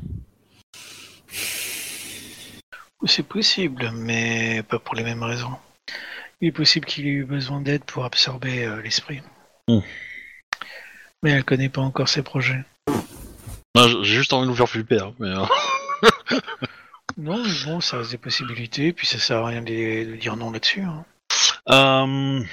C'est 3.05 3.27
possible, 3.27 3.91
mais 3.93 4.63
pas 4.63 4.79
pour 4.79 4.95
les 4.95 5.03
mêmes 5.03 5.23
raisons. 5.23 5.55
Il 6.41 6.47
est 6.49 6.51
possible 6.53 6.85
qu'il 6.85 7.05
ait 7.05 7.11
eu 7.11 7.25
besoin 7.25 7.61
d'aide 7.61 7.83
pour 7.83 8.05
absorber 8.05 8.63
euh, 8.65 8.81
l'esprit. 8.81 9.21
Hmm. 9.67 9.79
Mais 11.21 11.31
elle 11.31 11.43
connaît 11.43 11.69
pas 11.69 11.81
encore 11.81 12.07
ses 12.09 12.21
projets. 12.23 12.63
J'ai 13.75 14.03
juste 14.03 14.31
envie 14.33 14.45
de 14.45 14.51
vous 14.51 14.57
faire 14.57 14.69
flipper, 14.69 14.99
hein, 14.99 15.13
mais... 15.19 15.29
euh, 15.29 15.45
Non, 17.17 17.43
mais 17.43 17.51
bon, 17.65 17.79
ça 17.81 17.97
reste 17.97 18.11
des 18.11 18.17
possibilités, 18.17 18.91
puis 18.93 19.05
ça 19.05 19.19
sert 19.19 19.37
à 19.39 19.47
rien 19.47 19.61
de, 19.61 20.11
de 20.11 20.15
dire 20.15 20.35
non 20.35 20.51
là-dessus. 20.51 20.81
hein. 20.81 21.05
Euh, 21.69 22.43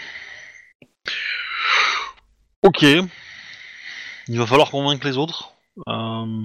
Ok. 2.63 2.83
Il 2.83 4.39
va 4.39 4.47
falloir 4.47 4.71
convaincre 4.71 5.07
les 5.07 5.17
autres. 5.17 5.53
Euh, 5.89 6.43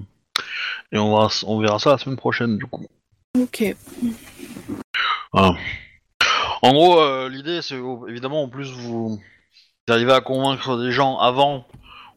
Et 0.91 0.97
on, 0.97 1.15
va, 1.15 1.27
on 1.45 1.59
verra 1.59 1.79
ça 1.79 1.91
la 1.91 1.97
semaine 1.97 2.17
prochaine, 2.17 2.57
du 2.57 2.65
coup. 2.65 2.85
Ok. 3.37 3.75
Voilà. 5.33 5.55
En 6.61 6.71
gros, 6.71 6.99
euh, 6.99 7.29
l'idée, 7.29 7.61
c'est 7.61 7.79
évidemment, 8.07 8.43
au 8.43 8.47
plus 8.47 8.71
vous 8.71 9.19
arrivez 9.89 10.13
à 10.13 10.21
convaincre 10.21 10.77
des 10.77 10.91
gens 10.91 11.19
avant, 11.19 11.67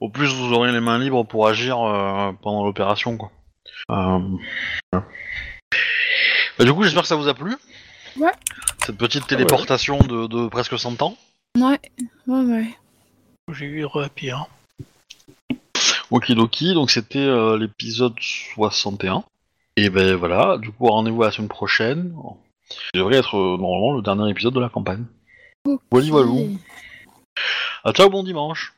au 0.01 0.09
plus 0.09 0.33
vous 0.33 0.53
aurez 0.53 0.73
les 0.73 0.81
mains 0.81 0.99
libres 0.99 1.25
pour 1.25 1.49
agir 1.49 1.81
euh, 1.81 2.33
pendant 2.41 2.65
l'opération, 2.65 3.17
quoi. 3.17 3.31
Euh. 3.91 4.21
Bah, 4.93 6.65
du 6.65 6.73
coup, 6.73 6.83
j'espère 6.83 7.03
que 7.03 7.09
ça 7.09 7.17
vous 7.17 7.29
a 7.29 7.35
plu. 7.35 7.57
Ouais. 8.17 8.33
Cette 8.85 8.97
petite 8.97 9.27
téléportation 9.27 9.99
de, 9.99 10.27
de 10.27 10.49
presque 10.49 10.79
100 10.79 11.03
ans. 11.03 11.17
Ouais. 11.57 11.79
Ouais, 12.27 12.41
ouais. 12.41 12.67
J'ai 13.53 13.67
eu 13.67 13.85
à 13.85 14.09
pire. 14.09 14.47
Okidoki, 16.11 16.75
donc 16.75 16.91
c'était 16.91 17.19
euh, 17.19 17.59
l'épisode 17.59 18.15
61. 18.21 19.25
Et 19.77 19.91
ben 19.91 20.17
voilà, 20.17 20.59
du 20.59 20.71
coup, 20.73 20.87
rendez-vous 20.87 21.23
la 21.23 21.31
semaine 21.31 21.49
prochaine. 21.49 22.15
Ça 22.71 22.77
devrait 22.95 23.17
être 23.17 23.37
euh, 23.37 23.57
normalement 23.57 23.93
le 23.93 24.03
dernier 24.03 24.31
épisode 24.31 24.55
de 24.55 24.61
la 24.61 24.69
campagne. 24.69 25.05
Voilà, 25.91 26.09
voilà. 26.11 26.31
Ok. 26.31 26.47
Ah, 27.85 27.93
ciao, 27.93 28.11
bon 28.11 28.23
dimanche 28.23 28.78